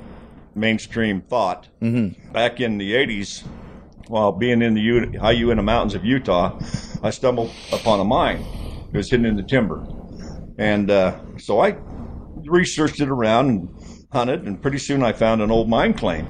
mainstream 0.56 1.22
thought, 1.22 1.68
back 1.82 2.60
in 2.60 2.78
the 2.78 2.94
80s, 2.94 3.44
while 4.08 4.32
being 4.32 4.62
in 4.62 4.74
the 4.76 4.82
U- 4.82 5.20
high 5.20 5.32
Uinta 5.32 5.64
Mountains 5.64 5.96
of 5.96 6.06
Utah, 6.06 6.60
I 7.02 7.10
stumbled 7.10 7.52
upon 7.72 8.00
a 8.00 8.04
mine. 8.04 8.46
It 8.94 8.98
was 8.98 9.10
hidden 9.10 9.26
in 9.26 9.36
the 9.36 9.44
timber. 9.44 9.84
And 10.60 10.92
uh, 10.92 11.20
so 11.40 11.60
I 11.62 11.76
researched 12.46 13.00
it 13.00 13.10
around 13.10 13.50
and 13.50 13.70
hunted, 14.12 14.44
and 14.44 14.62
pretty 14.62 14.78
soon 14.78 15.02
I 15.02 15.14
found 15.14 15.42
an 15.42 15.50
old 15.50 15.70
mine 15.70 15.94
claim. 15.96 16.28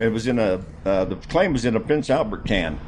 It 0.00 0.08
was 0.08 0.26
in 0.26 0.38
a, 0.38 0.64
uh, 0.86 1.04
the 1.04 1.16
claim 1.28 1.52
was 1.52 1.64
in 1.64 1.76
a 1.76 1.80
Prince 1.80 2.08
Albert 2.10 2.46
can. 2.46 2.80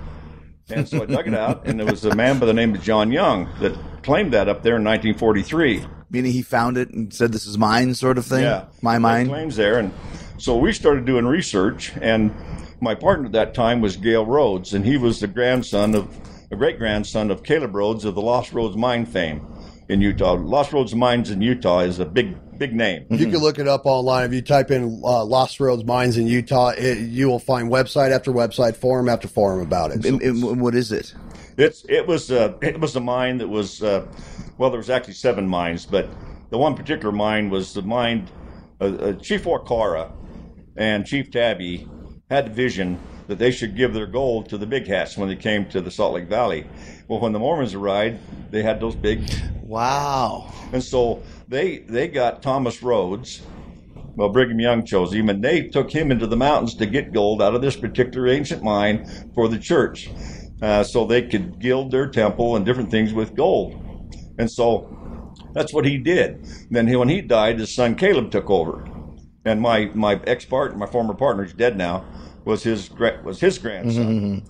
And 0.70 0.88
so 0.88 1.02
I 1.02 1.06
dug 1.06 1.28
it 1.28 1.34
out, 1.34 1.66
and 1.66 1.78
there 1.78 1.86
was 1.86 2.04
a 2.04 2.14
man 2.14 2.38
by 2.38 2.46
the 2.46 2.54
name 2.54 2.74
of 2.74 2.82
John 2.82 3.12
Young 3.12 3.48
that 3.60 3.76
claimed 4.02 4.32
that 4.32 4.48
up 4.48 4.62
there 4.62 4.76
in 4.76 4.84
1943. 4.84 5.84
meaning 6.08 6.32
he 6.32 6.42
found 6.42 6.78
it 6.78 6.90
and 6.90 7.12
said 7.12 7.32
this 7.32 7.46
is 7.46 7.58
mine 7.58 7.94
sort 7.94 8.16
of 8.16 8.24
thing 8.24 8.42
Yeah, 8.42 8.66
my 8.80 8.98
mine 8.98 9.28
claims 9.28 9.56
there, 9.56 9.78
and 9.78 9.92
so 10.38 10.56
we 10.56 10.72
started 10.72 11.04
doing 11.04 11.26
research. 11.26 11.92
And 12.00 12.34
my 12.80 12.94
partner 12.94 13.26
at 13.26 13.32
that 13.32 13.54
time 13.54 13.80
was 13.80 13.96
Gale 13.96 14.24
Rhoades, 14.24 14.72
and 14.72 14.84
he 14.84 14.96
was 14.96 15.20
the 15.20 15.26
grandson 15.26 15.94
of 15.94 16.08
a 16.50 16.56
great 16.56 16.78
grandson 16.78 17.30
of 17.30 17.42
Caleb 17.42 17.72
Rhoades 17.72 18.04
of 18.04 18.14
the 18.14 18.22
Lost 18.22 18.52
Rhoades 18.52 18.76
mine 18.76 19.04
fame 19.04 19.46
in 19.88 20.00
Utah. 20.00 20.32
Lost 20.32 20.70
Rhoades 20.70 20.94
Mines 20.94 21.30
in 21.30 21.40
Utah 21.42 21.80
is 21.80 21.98
a 21.98 22.04
big, 22.04 22.36
big 22.58 22.74
name. 22.74 23.06
You 23.10 23.26
can 23.26 23.38
look 23.38 23.58
it 23.58 23.68
up 23.68 23.86
online. 23.86 24.26
If 24.26 24.32
you 24.32 24.42
type 24.42 24.70
in 24.70 25.00
uh, 25.04 25.24
Lost 25.24 25.58
Rhoades 25.58 25.84
Mines 25.84 26.16
in 26.16 26.26
Utah, 26.26 26.68
it, 26.70 26.98
you 26.98 27.28
will 27.28 27.38
find 27.38 27.70
website 27.70 28.10
after 28.10 28.32
website, 28.32 28.76
forum 28.76 29.08
after 29.08 29.28
forum 29.28 29.60
about 29.60 29.90
it. 29.90 30.04
And- 30.04 30.22
and 30.22 30.60
what 30.60 30.74
is 30.74 30.92
it 30.92 31.14
It's 31.56 31.84
it 31.88 32.06
was 32.06 32.30
uh, 32.30 32.54
it 32.62 32.80
was 32.80 32.96
a 32.96 33.00
mine 33.00 33.38
that 33.38 33.48
was 33.48 33.82
uh, 33.82 34.06
well 34.58 34.70
there 34.70 34.78
was 34.78 34.90
actually 34.90 35.14
seven 35.14 35.46
mines, 35.46 35.84
but 35.86 36.08
the 36.50 36.58
one 36.58 36.74
particular 36.74 37.12
mine 37.12 37.50
was 37.50 37.74
the 37.74 37.82
mine 37.82 38.28
uh, 38.80 38.84
uh, 38.84 39.12
Chief 39.14 39.44
Wakara 39.44 40.10
and 40.76 41.04
Chief 41.06 41.30
Tabby 41.30 41.88
had 42.30 42.46
the 42.46 42.50
vision 42.50 42.98
that 43.28 43.38
they 43.38 43.50
should 43.50 43.76
give 43.76 43.92
their 43.94 44.06
gold 44.06 44.48
to 44.48 44.58
the 44.58 44.66
big 44.66 44.86
hats 44.86 45.16
when 45.16 45.28
they 45.28 45.36
came 45.36 45.66
to 45.68 45.80
the 45.80 45.90
Salt 45.90 46.14
Lake 46.14 46.28
Valley. 46.28 46.66
Well, 47.08 47.20
when 47.20 47.32
the 47.32 47.38
Mormons 47.38 47.74
arrived, 47.74 48.18
they 48.50 48.62
had 48.62 48.80
those 48.80 48.96
big, 48.96 49.30
wow 49.72 50.52
and 50.72 50.82
so 50.82 51.22
they 51.48 51.78
they 51.78 52.08
got 52.08 52.42
Thomas 52.42 52.80
Rhoades. 52.80 53.42
Well, 54.14 54.28
Brigham 54.28 54.60
Young 54.60 54.84
chose 54.84 55.12
him, 55.12 55.30
and 55.30 55.42
they 55.42 55.68
took 55.68 55.90
him 55.90 56.10
into 56.10 56.26
the 56.26 56.36
mountains 56.36 56.74
to 56.76 56.86
get 56.86 57.12
gold 57.12 57.40
out 57.40 57.54
of 57.54 57.62
this 57.62 57.76
particular 57.76 58.28
ancient 58.28 58.62
mine 58.62 59.06
for 59.34 59.48
the 59.48 59.58
church, 59.58 60.10
uh, 60.60 60.82
so 60.82 61.06
they 61.06 61.22
could 61.22 61.58
gild 61.58 61.90
their 61.90 62.06
temple 62.08 62.56
and 62.56 62.66
different 62.66 62.90
things 62.90 63.14
with 63.14 63.34
gold. 63.34 63.74
And 64.38 64.50
so 64.50 65.34
that's 65.54 65.72
what 65.72 65.86
he 65.86 65.96
did. 65.98 66.46
Then 66.70 66.86
he, 66.88 66.96
when 66.96 67.08
he 67.08 67.22
died, 67.22 67.58
his 67.58 67.74
son 67.74 67.94
Caleb 67.94 68.30
took 68.30 68.50
over, 68.50 68.84
and 69.44 69.60
my 69.60 69.90
my 69.94 70.20
ex 70.26 70.44
partner, 70.44 70.76
my 70.78 70.86
former 70.86 71.14
partner, 71.14 71.44
who's 71.44 71.54
dead 71.54 71.76
now, 71.78 72.04
was 72.44 72.62
his 72.62 72.90
was 73.24 73.40
his 73.40 73.58
grandson. 73.58 74.42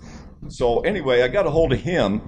So 0.49 0.81
anyway, 0.81 1.23
I 1.23 1.29
got 1.29 1.47
a 1.47 1.51
hold 1.51 1.73
of 1.73 1.81
him, 1.81 2.21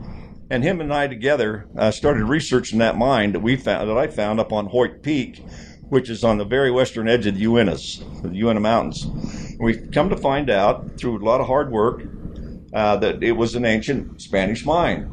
and 0.51 0.63
him 0.63 0.81
and 0.81 0.93
I 0.93 1.09
together 1.09 1.67
uh, 1.77 1.91
started 1.91 2.25
researching 2.25 2.79
that 2.79 2.97
mine 2.97 3.33
that 3.33 3.41
we 3.41 3.57
found 3.57 3.89
that 3.89 3.97
I 3.97 4.07
found 4.07 4.41
up 4.41 4.53
on 4.53 4.67
Hoyt 4.67 5.03
Peak, 5.03 5.45
which 5.89 6.11
is 6.11 6.25
on 6.25 6.39
the 6.39 6.45
very 6.45 6.71
western 6.71 7.09
edge 7.09 7.27
of 7.27 7.35
the 7.35 7.45
Uintas, 7.45 8.03
the 8.23 8.35
Uinta 8.37 8.61
Mountains. 8.61 9.07
We've 9.59 9.91
come 9.93 10.11
to 10.11 10.17
find 10.17 10.51
out 10.51 10.97
through 10.97 11.19
a 11.19 11.25
lot 11.25 11.41
of 11.41 11.47
hard 11.47 11.71
work 11.71 12.03
uh, 12.73 12.97
that 12.97 13.23
it 13.23 13.33
was 13.33 13.55
an 13.55 13.65
ancient 13.65 14.21
Spanish 14.21 14.65
mine. 14.65 15.11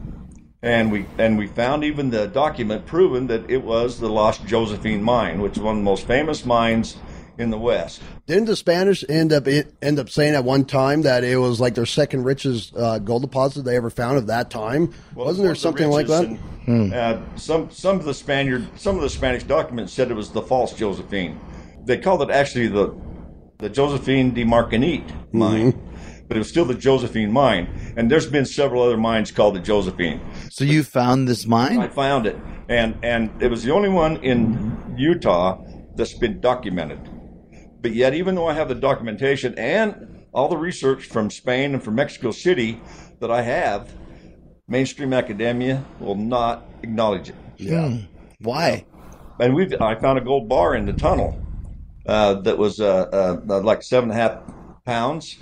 And 0.63 0.91
we 0.91 1.07
and 1.17 1.39
we 1.39 1.47
found 1.47 1.83
even 1.83 2.11
the 2.11 2.27
document 2.27 2.85
proving 2.85 3.27
that 3.27 3.49
it 3.49 3.63
was 3.63 3.99
the 3.99 4.09
Lost 4.09 4.45
Josephine 4.45 5.01
mine, 5.01 5.41
which 5.41 5.57
is 5.57 5.63
one 5.63 5.75
of 5.75 5.79
the 5.79 5.85
most 5.85 6.05
famous 6.05 6.45
mines 6.45 6.97
in 7.39 7.49
the 7.49 7.57
West. 7.57 8.01
Didn't 8.27 8.45
the 8.45 8.55
Spanish 8.55 9.03
end 9.09 9.33
up 9.33 9.47
end 9.47 9.99
up 9.99 10.09
saying 10.09 10.35
at 10.35 10.43
one 10.43 10.63
time 10.63 11.01
that 11.01 11.23
it 11.23 11.37
was 11.37 11.59
like 11.59 11.75
their 11.75 11.85
second 11.87 12.23
richest 12.23 12.75
uh, 12.75 12.99
gold 12.99 13.23
deposit 13.23 13.63
they 13.63 13.75
ever 13.75 13.89
found 13.89 14.17
of 14.17 14.27
that 14.27 14.49
time? 14.49 14.93
Well, 15.15 15.25
Wasn't 15.25 15.43
there 15.43 15.53
it's 15.53 15.63
one 15.65 15.73
of 15.73 15.77
the 15.77 15.83
something 15.83 15.91
like 15.91 16.07
that? 16.07 16.27
riches 16.29 16.39
and, 16.67 16.93
uh, 16.93 17.35
some 17.35 17.71
some 17.71 17.97
of 17.97 18.05
the 18.05 18.13
Spaniard 18.13 18.67
some 18.79 18.95
of 18.95 19.01
the 19.01 19.09
Spanish 19.09 19.43
documents 19.43 19.91
said 19.91 20.11
it 20.11 20.13
was 20.13 20.29
the 20.31 20.41
false 20.41 20.73
Josephine. 20.73 21.39
They 21.85 21.97
called 21.97 22.21
it 22.21 22.29
actually 22.29 22.67
the 22.67 22.95
the 23.57 23.69
Josephine 23.69 24.33
de 24.33 24.43
Marcanite 24.45 25.33
mine, 25.33 25.71
but 26.27 26.37
it 26.37 26.39
was 26.39 26.49
still 26.49 26.65
the 26.65 26.75
Josephine 26.75 27.31
mine. 27.31 27.93
And 27.97 28.09
there's 28.09 28.27
been 28.27 28.45
several 28.45 28.81
other 28.83 28.97
mines 28.97 29.31
called 29.31 29.55
the 29.55 29.59
Josephine. 29.59 30.21
So 30.49 30.63
you 30.63 30.83
found 30.83 31.27
this 31.27 31.45
mine? 31.47 31.79
I 31.79 31.87
found 31.87 32.27
it, 32.27 32.37
and 32.69 32.97
and 33.03 33.29
it 33.41 33.49
was 33.49 33.63
the 33.63 33.71
only 33.71 33.89
one 33.89 34.17
in 34.17 34.95
Utah 34.95 35.59
that's 35.95 36.13
been 36.13 36.39
documented. 36.39 36.99
But 37.81 37.93
yet, 37.93 38.13
even 38.13 38.35
though 38.35 38.47
I 38.47 38.53
have 38.53 38.69
the 38.69 38.75
documentation 38.75 39.55
and 39.57 40.25
all 40.33 40.47
the 40.47 40.57
research 40.57 41.05
from 41.05 41.29
Spain 41.29 41.73
and 41.73 41.83
from 41.83 41.95
Mexico 41.95 42.31
City 42.31 42.79
that 43.19 43.31
I 43.31 43.41
have, 43.41 43.91
mainstream 44.67 45.13
academia 45.13 45.83
will 45.99 46.15
not 46.15 46.65
acknowledge 46.83 47.29
it. 47.29 47.35
Yeah. 47.57 47.97
Why? 48.39 48.85
And 49.39 49.55
we 49.55 49.75
I 49.79 49.95
found 49.95 50.19
a 50.19 50.21
gold 50.21 50.47
bar 50.47 50.75
in 50.75 50.85
the 50.85 50.93
tunnel 50.93 51.39
uh, 52.05 52.35
that 52.41 52.57
was 52.57 52.79
uh, 52.79 53.39
uh, 53.47 53.61
like 53.61 53.81
seven 53.83 54.11
and 54.11 54.19
a 54.19 54.21
half 54.21 54.39
pounds. 54.85 55.37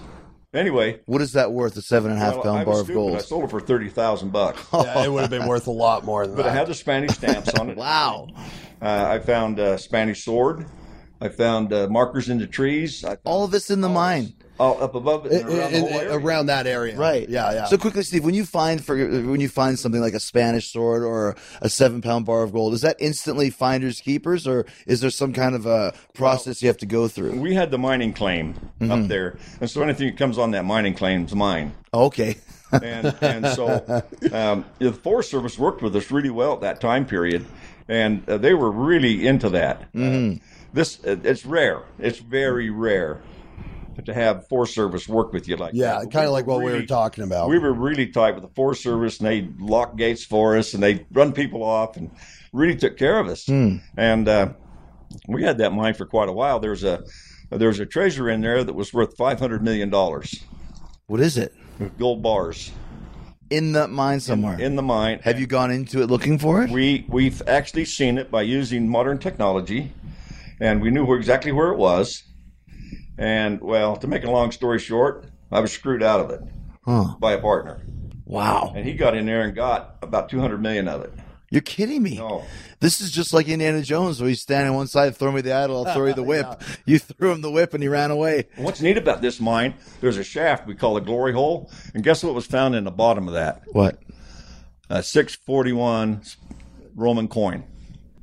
Anyway, 0.51 0.99
What 1.05 1.21
is 1.21 1.33
that 1.33 1.51
worth? 1.51 1.77
A 1.77 1.81
seven 1.81 2.09
and 2.11 2.19
a 2.19 2.23
half 2.23 2.33
well, 2.37 2.41
I 2.41 2.63
pound 2.63 2.67
was 2.67 2.75
bar 2.77 2.81
of 2.81 2.87
gold. 2.87 3.15
I 3.17 3.19
sold 3.19 3.43
it 3.43 3.49
for 3.51 3.59
thirty 3.59 3.87
thousand 3.89 4.31
bucks, 4.31 4.65
yeah, 4.73 5.03
it 5.03 5.11
would 5.11 5.21
have 5.21 5.29
been 5.29 5.47
worth 5.47 5.67
a 5.67 5.71
lot 5.71 6.05
more 6.05 6.25
than 6.25 6.35
but 6.35 6.43
that. 6.43 6.49
it 6.55 6.57
had 6.57 6.67
the 6.67 6.73
Spanish 6.73 7.11
stamps 7.11 7.53
on 7.53 7.69
it. 7.69 7.77
Wow. 7.89 8.27
Uh, 8.81 9.07
I 9.09 9.19
found 9.19 9.59
a 9.59 9.77
Spanish 9.77 10.23
sword. 10.23 10.65
I 11.21 11.29
found 11.29 11.73
uh, 11.73 11.87
markers 11.89 12.29
in 12.29 12.37
the 12.39 12.47
trees. 12.47 13.03
I 13.03 13.17
All 13.25 13.43
of 13.43 13.51
this 13.51 13.69
in 13.69 13.81
the 13.81 13.89
mine. 13.89 14.33
all 14.59 14.81
up 14.83 14.93
above 14.95 15.25
it, 15.25 15.31
and 15.41 15.49
around, 15.49 15.71
the 15.71 15.77
in- 15.77 15.81
whole 15.83 15.99
area. 15.99 16.13
around 16.17 16.45
that 16.47 16.67
area. 16.67 16.97
Right. 16.97 17.27
Yeah, 17.29 17.53
yeah. 17.53 17.65
So 17.65 17.77
quickly, 17.77 18.03
Steve, 18.03 18.23
when 18.25 18.33
you 18.35 18.45
find 18.45 18.83
for 18.83 18.95
when 18.97 19.39
you 19.41 19.47
find 19.49 19.77
something 19.79 20.01
like 20.01 20.13
a 20.13 20.19
Spanish 20.19 20.71
sword 20.71 21.03
or 21.03 21.35
a 21.61 21.69
seven 21.69 22.01
pound 22.01 22.25
bar 22.25 22.43
of 22.43 22.51
gold, 22.53 22.73
is 22.73 22.81
that 22.81 22.97
instantly 22.99 23.49
finders 23.49 24.01
keepers, 24.01 24.45
or 24.47 24.65
is 24.85 25.01
there 25.01 25.09
some 25.09 25.31
kind 25.33 25.55
of 25.55 25.65
a 25.65 25.93
process 26.13 26.61
you 26.61 26.67
have 26.67 26.77
to 26.77 26.85
go 26.85 27.07
through? 27.07 27.39
we 27.39 27.53
had 27.53 27.71
the 27.71 27.77
mining 27.77 28.13
claim 28.13 28.53
Mm-hmm. 28.79 28.91
up 28.91 29.07
there, 29.09 29.37
and 29.59 29.69
so 29.69 29.81
anything 29.83 30.07
that 30.07 30.17
comes 30.17 30.37
on 30.37 30.51
that 30.51 30.63
mining 30.63 30.93
claim 30.93 31.25
is 31.25 31.35
mine. 31.35 31.73
Okay. 31.93 32.37
and 32.71 33.15
and 33.21 33.47
so 33.47 33.65
um, 34.31 34.63
the 34.77 34.93
Forest 34.93 35.31
Service 35.31 35.57
worked 35.59 35.81
with 35.81 35.95
us 35.95 36.11
really 36.11 36.29
well 36.29 36.53
at 36.53 36.61
that 36.61 36.79
time 36.79 37.05
period, 37.05 37.45
and 37.89 38.27
uh, 38.29 38.37
they 38.37 38.53
were 38.53 38.71
really 38.71 39.25
into 39.27 39.49
that. 39.49 39.81
Uh, 39.97 40.35
this 40.73 40.99
it's 41.03 41.45
rare. 41.45 41.83
It's 41.97 42.19
very 42.19 42.69
rare 42.69 43.21
to 44.05 44.13
have 44.13 44.47
Forest 44.47 44.73
Service 44.75 45.09
work 45.09 45.33
with 45.33 45.47
you 45.47 45.57
like 45.57 45.73
Yeah, 45.73 45.95
kind 46.03 46.15
of 46.15 46.23
we 46.23 46.27
like 46.29 46.47
what 46.47 46.61
we 46.61 46.71
were 46.71 46.85
talking 46.85 47.23
about. 47.23 47.49
We 47.49 47.59
were 47.59 47.73
really 47.73 48.07
tight 48.07 48.33
with 48.33 48.43
the 48.43 48.49
Forest 48.55 48.81
Service, 48.83 49.19
and 49.19 49.27
they 49.27 49.49
locked 49.59 49.97
gates 49.97 50.23
for 50.23 50.55
us, 50.57 50.73
and 50.73 50.81
they 50.81 51.05
run 51.11 51.33
people 51.33 51.63
off, 51.63 51.97
and 51.97 52.09
really 52.53 52.75
took 52.77 52.97
care 52.97 53.19
of 53.19 53.27
us. 53.27 53.47
And 53.49 54.27
uh, 54.27 54.53
we 55.27 55.43
had 55.43 55.57
that 55.57 55.73
mine 55.73 55.95
for 55.95 56.05
quite 56.05 56.29
a 56.29 56.33
while. 56.33 56.59
There's 56.59 56.83
a 56.85 57.03
there's 57.49 57.79
a 57.79 57.85
treasure 57.85 58.29
in 58.29 58.39
there 58.41 58.63
that 58.63 58.73
was 58.73 58.93
worth 58.93 59.17
five 59.17 59.39
hundred 59.39 59.63
million 59.63 59.89
dollars, 59.89 60.43
What 61.07 61.19
is 61.19 61.35
it? 61.37 61.53
gold 61.97 62.21
bars 62.21 62.71
In 63.49 63.71
the 63.71 63.87
mine 63.87 64.19
somewhere. 64.19 64.59
in 64.59 64.75
the 64.75 64.81
mine. 64.81 65.19
have 65.23 65.39
you 65.39 65.47
gone 65.47 65.71
into 65.71 66.01
it 66.01 66.09
looking 66.09 66.37
for 66.37 66.61
it? 66.63 66.69
We 66.69 67.05
we've 67.09 67.41
actually 67.47 67.85
seen 67.85 68.17
it 68.17 68.29
by 68.31 68.43
using 68.43 68.87
modern 68.87 69.17
technology, 69.17 69.91
and 70.59 70.81
we 70.81 70.91
knew 70.91 71.05
where, 71.05 71.17
exactly 71.17 71.51
where 71.51 71.69
it 71.71 71.77
was. 71.77 72.23
And 73.17 73.59
well, 73.61 73.97
to 73.97 74.07
make 74.07 74.23
a 74.23 74.31
long 74.31 74.51
story 74.51 74.79
short, 74.79 75.25
I 75.51 75.59
was 75.59 75.71
screwed 75.71 76.03
out 76.03 76.19
of 76.21 76.29
it 76.31 76.41
Huh. 76.85 77.15
by 77.19 77.33
a 77.33 77.41
partner, 77.41 77.81
Wow. 78.25 78.73
and 78.75 78.85
he 78.85 78.93
got 78.93 79.15
in 79.15 79.25
there 79.25 79.41
and 79.41 79.53
got 79.55 79.97
about 80.01 80.29
two 80.29 80.39
hundred 80.39 80.61
million 80.61 80.87
of 80.87 81.01
it. 81.01 81.11
You're 81.51 81.61
kidding 81.63 82.03
me. 82.03 82.17
No. 82.17 82.43
This 82.79 83.01
is 83.01 83.11
just 83.11 83.33
like 83.33 83.47
Indiana 83.47 83.81
Jones, 83.81 84.21
where 84.21 84.29
he's 84.29 84.39
standing 84.41 84.69
on 84.69 84.75
one 84.77 84.87
side, 84.87 85.17
throw 85.17 85.31
me 85.31 85.41
the 85.41 85.51
idol, 85.51 85.85
I'll 85.85 85.93
throw 85.95 86.05
you 86.05 86.13
the 86.13 86.21
whip. 86.31 86.45
You 86.85 86.99
threw 86.99 87.31
him 87.31 87.41
the 87.41 87.49
whip, 87.49 87.73
and 87.73 87.81
he 87.81 87.89
ran 87.89 88.11
away. 88.11 88.45
What's 88.55 88.81
neat 88.81 88.97
about 88.97 89.21
this 89.23 89.39
mine? 89.41 89.73
There's 89.99 90.17
a 90.17 90.23
shaft 90.23 90.67
we 90.67 90.75
call 90.75 90.95
a 90.95 91.01
glory 91.01 91.33
hole, 91.33 91.71
and 91.95 92.03
guess 92.03 92.23
what 92.23 92.35
was 92.35 92.45
found 92.45 92.75
in 92.75 92.83
the 92.83 92.91
bottom 92.91 93.27
of 93.27 93.33
that? 93.33 93.63
What? 93.71 93.99
A 94.91 95.01
641 95.01 96.21
Roman 96.95 97.27
coin. 97.27 97.63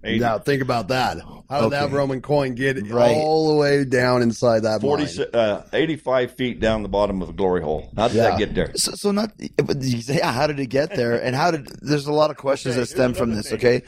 80, 0.05 0.19
Now 0.21 0.39
think 0.39 0.63
about 0.63 0.89
that. 0.89 1.19
How 1.49 1.63
did 1.63 1.73
that 1.73 1.91
Roman 1.91 2.21
coin 2.21 2.55
get 2.55 2.77
Right. 2.91 3.17
all 3.17 3.49
the 3.49 3.55
way 3.57 3.85
down 3.85 4.23
inside 4.23 4.61
that 4.61 4.81
40, 4.81 5.05
mine? 5.05 5.27
uh, 5.35 5.63
85 5.73 6.33
feet 6.33 6.61
down 6.61 6.83
the 6.83 6.89
bottom 6.89 7.21
of 7.23 7.29
the 7.29 7.35
glory 7.35 7.63
hole. 7.63 7.91
How 7.97 8.09
did 8.09 8.17
Yeah. 8.17 8.31
that 8.31 8.39
get 8.39 8.55
there? 8.55 8.71
So, 8.77 8.93
so 8.93 9.11
not. 9.13 9.33
But 9.65 9.83
you 9.83 10.01
say, 10.03 10.17
yeah, 10.19 10.33
how 10.33 10.47
did 10.47 10.61
it 10.61 10.67
get 10.67 10.95
there? 10.95 11.17
And 11.23 11.35
how 11.35 11.51
did? 11.51 11.67
There's 11.83 12.07
a 12.07 12.13
lot 12.13 12.31
of 12.31 12.37
questions 12.37 12.75
Okay, 12.75 12.81
that 12.81 12.87
stem 12.87 13.15
from 13.15 13.35
this. 13.35 13.49
thing. 13.49 13.59
Okay. 13.59 13.83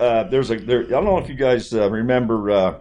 uh, 0.00 0.24
there's 0.24 0.50
a 0.50 0.56
there. 0.56 0.82
I 0.84 0.88
don't 0.88 1.04
know 1.04 1.18
if 1.18 1.28
you 1.28 1.34
guys 1.36 1.72
uh, 1.72 1.88
remember 1.90 2.50
uh, 2.50 2.74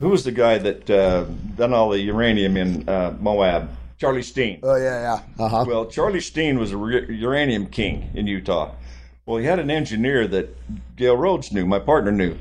who 0.00 0.08
was 0.08 0.24
the 0.24 0.32
guy 0.32 0.58
that 0.58 0.90
uh, 0.90 1.24
done 1.56 1.72
all 1.72 1.90
the 1.90 2.00
uranium 2.00 2.56
in 2.56 2.88
uh, 2.88 3.14
Moab? 3.20 3.68
Charlie 3.98 4.22
Steen. 4.22 4.58
Oh 4.64 4.74
yeah, 4.74 5.20
yeah. 5.38 5.44
Uh 5.44 5.48
huh. 5.48 5.64
Well, 5.66 5.86
Charlie 5.86 6.20
Steen 6.20 6.58
was 6.58 6.72
a 6.72 6.76
re- 6.76 7.06
uranium 7.14 7.66
king 7.66 8.10
in 8.14 8.26
Utah. 8.26 8.72
Well, 9.24 9.38
he 9.38 9.46
had 9.46 9.60
an 9.60 9.70
engineer 9.70 10.26
that 10.28 10.56
Gale 10.96 11.16
Rhoades 11.16 11.52
knew, 11.52 11.64
my 11.64 11.78
partner 11.78 12.10
knew. 12.10 12.36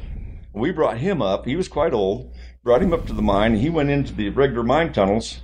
We 0.53 0.71
brought 0.71 0.97
him 0.97 1.21
up. 1.21 1.45
He 1.45 1.55
was 1.55 1.67
quite 1.67 1.93
old. 1.93 2.33
Brought 2.63 2.81
him 2.81 2.93
up 2.93 3.05
to 3.07 3.13
the 3.13 3.21
mine. 3.21 3.55
He 3.55 3.69
went 3.69 3.89
into 3.89 4.13
the 4.13 4.29
regular 4.29 4.63
mine 4.63 4.91
tunnels 4.91 5.41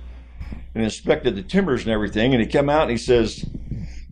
and 0.74 0.82
inspected 0.82 1.36
the 1.36 1.42
timbers 1.42 1.82
and 1.82 1.92
everything. 1.92 2.34
And 2.34 2.42
he 2.42 2.48
came 2.48 2.68
out 2.68 2.82
and 2.82 2.90
he 2.90 2.96
says, 2.96 3.44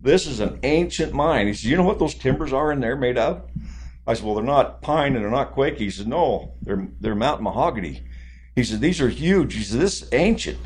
"This 0.01 0.25
is 0.25 0.39
an 0.39 0.59
ancient 0.63 1.13
mine." 1.13 1.47
He 1.47 1.53
says, 1.53 1.65
"You 1.65 1.77
know 1.77 1.83
what 1.83 1.99
those 1.99 2.15
timbers 2.15 2.51
are 2.53 2.71
in 2.71 2.79
there 2.79 2.95
made 2.95 3.17
of?" 3.17 3.43
I 4.05 4.13
said, 4.13 4.25
"Well, 4.25 4.35
they're 4.35 4.43
not 4.43 4.81
pine 4.81 5.15
and 5.15 5.23
they're 5.23 5.31
not 5.31 5.51
quake." 5.51 5.77
He 5.77 5.89
said, 5.89 6.07
"No, 6.07 6.53
they're 6.61 6.87
they're 6.99 7.15
mountain 7.15 7.43
mahogany." 7.43 8.03
He 8.55 8.63
said, 8.63 8.81
"These 8.81 8.99
are 8.99 9.09
huge." 9.09 9.53
He 9.53 9.63
said, 9.63 9.79
"This 9.79 10.01
is 10.01 10.09
ancient." 10.13 10.59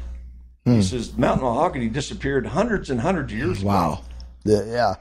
He 0.65 0.75
hmm. 0.75 0.81
says, 0.81 1.17
"Mountain 1.17 1.43
mahogany 1.43 1.89
disappeared 1.89 2.47
hundreds 2.47 2.89
and 2.89 3.01
hundreds 3.01 3.33
of 3.33 3.37
years 3.37 3.59
ago." 3.59 3.67
Wow. 3.67 4.01
Yeah, 4.43 4.63
yeah. 4.65 4.95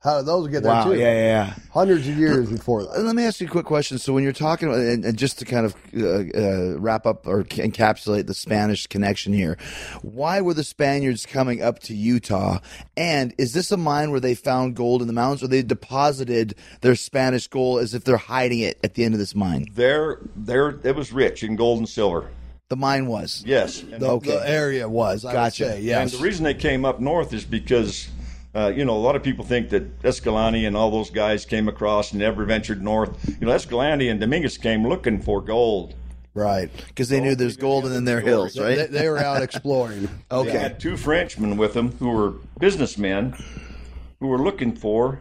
How 0.00 0.18
did 0.18 0.26
those 0.26 0.46
get 0.46 0.62
there 0.62 0.70
Wow. 0.70 0.84
too? 0.84 0.94
Yeah, 0.96 1.12
yeah, 1.12 1.26
yeah. 1.26 1.54
Hundreds 1.72 2.06
of 2.06 2.16
years 2.16 2.48
before 2.48 2.84
that. 2.84 2.92
And 2.94 3.04
Let 3.06 3.16
me 3.16 3.24
ask 3.24 3.40
you 3.40 3.48
a 3.48 3.50
quick 3.50 3.66
question. 3.66 3.98
So, 3.98 4.12
when 4.12 4.22
you're 4.22 4.32
talking, 4.32 4.72
and, 4.72 5.04
and 5.04 5.18
just 5.18 5.40
to 5.40 5.44
kind 5.44 5.66
of 5.66 5.74
uh, 5.96 6.38
uh, 6.38 6.78
wrap 6.78 7.04
up 7.04 7.26
or 7.26 7.42
encapsulate 7.42 8.28
the 8.28 8.34
Spanish 8.34 8.86
connection 8.86 9.32
here, 9.32 9.58
why 10.02 10.40
were 10.40 10.54
the 10.54 10.62
Spaniards 10.62 11.26
coming 11.26 11.62
up 11.62 11.80
to 11.80 11.94
Utah? 11.96 12.60
And 12.96 13.34
is 13.38 13.54
this 13.54 13.72
a 13.72 13.76
mine 13.76 14.12
where 14.12 14.20
they 14.20 14.36
found 14.36 14.76
gold 14.76 15.00
in 15.02 15.08
the 15.08 15.12
mountains, 15.14 15.42
or 15.42 15.48
they 15.48 15.62
deposited 15.62 16.54
their 16.80 16.94
Spanish 16.94 17.48
gold 17.48 17.80
as 17.80 17.92
if 17.92 18.04
they're 18.04 18.16
hiding 18.18 18.60
it 18.60 18.78
at 18.84 18.94
the 18.94 19.02
end 19.04 19.14
of 19.14 19.18
this 19.18 19.34
mine? 19.34 19.66
There, 19.74 20.20
there, 20.36 20.78
it 20.84 20.94
was 20.94 21.10
rich 21.12 21.42
in 21.42 21.56
gold 21.56 21.78
and 21.78 21.88
silver. 21.88 22.30
The 22.68 22.76
mine 22.76 23.08
was. 23.08 23.42
Yes. 23.44 23.82
And, 23.82 24.00
The, 24.00 24.10
Okay. 24.10 24.30
the 24.30 24.48
area 24.48 24.88
was. 24.88 25.24
I 25.24 25.32
Gotcha. 25.32 25.64
Would 25.64 25.72
say, 25.82 25.90
and 25.90 26.08
the 26.08 26.18
reason 26.18 26.44
they 26.44 26.54
came 26.54 26.84
up 26.84 27.00
north 27.00 27.32
is 27.32 27.44
because, 27.44 28.08
uh, 28.54 28.72
you 28.74 28.84
know, 28.84 28.96
a 28.96 28.98
lot 28.98 29.14
of 29.16 29.22
people 29.22 29.44
think 29.44 29.70
that 29.70 29.84
Escalante 30.04 30.64
and 30.64 30.76
all 30.76 30.90
those 30.90 31.10
guys 31.10 31.44
came 31.44 31.68
across 31.68 32.12
and 32.12 32.20
never 32.20 32.44
ventured 32.44 32.82
north. 32.82 33.10
You 33.40 33.46
know, 33.46 33.52
Escalante 33.52 34.08
and 34.08 34.20
Dominguez 34.20 34.58
came 34.58 34.86
looking 34.86 35.20
for 35.20 35.40
gold. 35.40 35.94
right. 36.34 36.70
Because 36.88 37.08
they 37.08 37.20
knew 37.20 37.34
there's 37.34 37.56
gold 37.56 37.86
in 37.86 38.04
their 38.04 38.20
hills, 38.20 38.58
right? 38.58 38.76
They, 38.76 38.86
they 38.86 39.08
were 39.08 39.18
out 39.18 39.42
exploring. 39.42 40.08
They 40.30 40.36
okay. 40.36 40.58
had 40.58 40.80
two 40.80 40.96
Frenchmen 40.96 41.56
with 41.56 41.74
them 41.74 41.92
who 41.98 42.10
were 42.10 42.34
businessmen 42.58 43.34
who 44.20 44.26
were 44.28 44.38
looking 44.38 44.74
for 44.74 45.20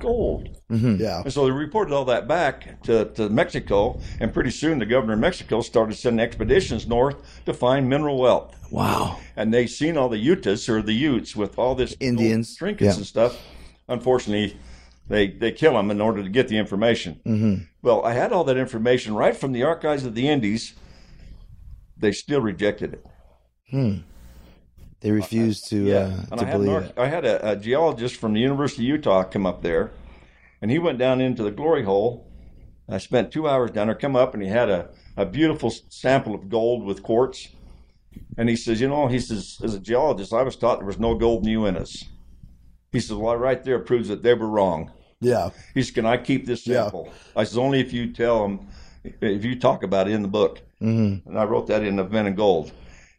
gold. 0.00 0.48
Yeah. 0.70 1.22
And 1.22 1.32
so 1.32 1.44
they 1.44 1.50
reported 1.52 1.94
all 1.94 2.04
that 2.06 2.26
back 2.26 2.82
to, 2.82 3.04
to 3.12 3.28
Mexico, 3.28 4.00
and 4.20 4.34
pretty 4.34 4.50
soon 4.50 4.78
the 4.80 4.86
governor 4.86 5.12
of 5.12 5.20
Mexico 5.20 5.60
started 5.60 5.94
sending 5.94 6.24
expeditions 6.24 6.86
north 6.88 7.16
to 7.46 7.54
find 7.54 7.88
mineral 7.88 8.18
wealth. 8.18 8.56
Wow. 8.70 9.18
And 9.36 9.52
they 9.52 9.66
seen 9.66 9.96
all 9.96 10.08
the 10.08 10.18
Utes 10.18 10.68
or 10.68 10.82
the 10.82 10.92
Utes 10.92 11.36
with 11.36 11.58
all 11.58 11.74
this 11.74 11.96
Indians, 12.00 12.56
trinkets 12.56 12.94
yeah. 12.94 12.96
and 12.96 13.06
stuff. 13.06 13.40
Unfortunately, 13.88 14.58
they 15.08 15.28
they 15.28 15.52
kill 15.52 15.74
them 15.74 15.90
in 15.90 16.00
order 16.00 16.22
to 16.22 16.28
get 16.28 16.48
the 16.48 16.58
information. 16.58 17.20
Mm-hmm. 17.26 17.64
Well, 17.82 18.04
I 18.04 18.14
had 18.14 18.32
all 18.32 18.44
that 18.44 18.56
information 18.56 19.14
right 19.14 19.36
from 19.36 19.52
the 19.52 19.62
archives 19.62 20.04
of 20.04 20.14
the 20.14 20.28
Indies. 20.28 20.74
They 21.96 22.12
still 22.12 22.40
rejected 22.40 22.94
it. 22.94 23.06
Hmm. 23.70 23.98
They 25.00 25.10
refused 25.10 25.68
to 25.68 25.84
Yeah, 25.84 26.20
uh, 26.32 26.36
to 26.36 26.46
I 26.46 26.48
had, 26.48 26.60
an 26.60 26.68
it. 26.68 26.94
I 26.96 27.06
had 27.08 27.24
a, 27.26 27.50
a 27.50 27.56
geologist 27.56 28.16
from 28.16 28.32
the 28.32 28.40
University 28.40 28.84
of 28.84 28.88
Utah 28.88 29.24
come 29.24 29.44
up 29.44 29.62
there, 29.62 29.90
and 30.62 30.70
he 30.70 30.78
went 30.78 30.98
down 30.98 31.20
into 31.20 31.42
the 31.42 31.50
glory 31.50 31.82
hole. 31.82 32.26
I 32.88 32.98
spent 32.98 33.30
two 33.30 33.46
hours 33.46 33.70
down 33.70 33.88
there. 33.88 33.96
Come 33.96 34.16
up, 34.16 34.32
and 34.32 34.42
he 34.42 34.48
had 34.48 34.70
a, 34.70 34.88
a 35.16 35.26
beautiful 35.26 35.70
sample 35.88 36.34
of 36.34 36.48
gold 36.48 36.84
with 36.84 37.02
quartz. 37.02 37.48
And 38.36 38.48
he 38.48 38.56
says, 38.56 38.80
you 38.80 38.88
know, 38.88 39.06
he 39.06 39.18
says, 39.20 39.58
as 39.62 39.74
a 39.74 39.80
geologist, 39.80 40.32
I 40.32 40.42
was 40.42 40.56
taught 40.56 40.78
there 40.78 40.86
was 40.86 40.98
no 40.98 41.14
gold 41.14 41.46
in 41.46 41.52
the 41.52 41.58
Uintas. 41.58 42.04
He 42.92 43.00
says, 43.00 43.16
well, 43.16 43.36
right 43.36 43.62
there 43.62 43.78
proves 43.78 44.08
that 44.08 44.22
they 44.22 44.34
were 44.34 44.48
wrong. 44.48 44.90
Yeah. 45.20 45.50
He 45.74 45.82
says, 45.82 45.92
can 45.92 46.06
I 46.06 46.16
keep 46.16 46.46
this 46.46 46.66
Yeah. 46.66 46.82
sample? 46.84 47.12
I 47.36 47.44
says, 47.44 47.58
only 47.58 47.80
if 47.80 47.92
you 47.92 48.12
tell 48.12 48.42
them, 48.42 48.68
if 49.20 49.44
you 49.44 49.58
talk 49.58 49.82
about 49.82 50.08
it 50.08 50.12
in 50.12 50.22
the 50.22 50.28
book. 50.28 50.60
Mm-hmm. 50.82 51.28
And 51.28 51.38
I 51.38 51.44
wrote 51.44 51.66
that 51.68 51.82
in 51.82 51.96
the 51.96 52.04
Ven 52.04 52.26
and 52.26 52.36
Gold. 52.36 52.72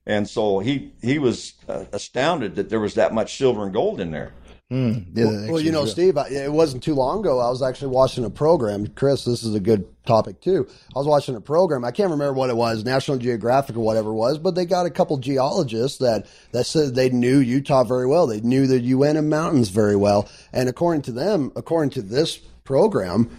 And 0.06 0.28
so 0.30 0.60
he 0.60 0.92
he 1.02 1.18
was 1.18 1.54
uh, 1.68 1.86
astounded 1.92 2.56
that 2.56 2.70
there 2.70 2.80
was 2.80 2.94
that 2.94 3.12
much 3.14 3.38
silver 3.38 3.64
and 3.64 3.74
gold 3.74 4.00
in 4.00 4.12
there. 4.12 4.34
Yeah, 4.72 5.26
that 5.26 5.48
Well, 5.52 5.62
you 5.62 5.72
know, 5.72 5.84
is 5.84 5.92
Steve, 5.92 6.18
I, 6.18 6.28
it 6.30 6.52
wasn't 6.52 6.82
too 6.82 6.96
long 6.96 7.20
ago. 7.20 7.40
I 7.40 7.50
was 7.50 7.62
actually 7.62 7.90
watching 7.90 8.26
a 8.26 8.32
program. 8.32 8.88
Chris, 8.88 9.24
this 9.24 9.44
is 9.44 9.54
a 9.54 9.60
good 9.60 9.86
topic 10.08 10.42
too. 10.42 10.68
I 10.96 10.98
was 10.98 11.08
watching 11.08 11.36
a 11.36 11.42
program. 11.42 11.86
I 11.86 11.92
can't 11.92 12.10
remember 12.10 12.34
what 12.34 12.50
it 12.50 12.56
was, 12.56 12.84
National 12.84 13.18
Geographic 13.18 13.76
or 13.76 13.82
whatever 13.82 14.10
it 14.10 14.16
was, 14.16 14.40
but 14.40 14.56
they 14.56 14.66
got 14.66 14.88
a 14.88 14.90
couple 14.90 15.18
geologists 15.18 16.00
that 16.00 16.26
that 16.52 16.66
said 16.66 16.96
they 16.96 17.10
knew 17.10 17.38
Utah 17.38 17.84
very 17.84 18.08
well. 18.08 18.26
They 18.26 18.42
knew 18.42 18.66
the 18.66 18.80
Uinta 18.80 19.22
Mountains 19.22 19.70
very 19.70 19.96
well, 19.96 20.28
and 20.52 20.68
according 20.68 21.04
to 21.04 21.12
them, 21.12 21.52
according 21.56 21.92
to 21.92 22.02
this 22.02 22.38
program, 22.64 23.30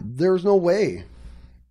there's 0.00 0.44
no 0.44 0.54
way 0.54 1.04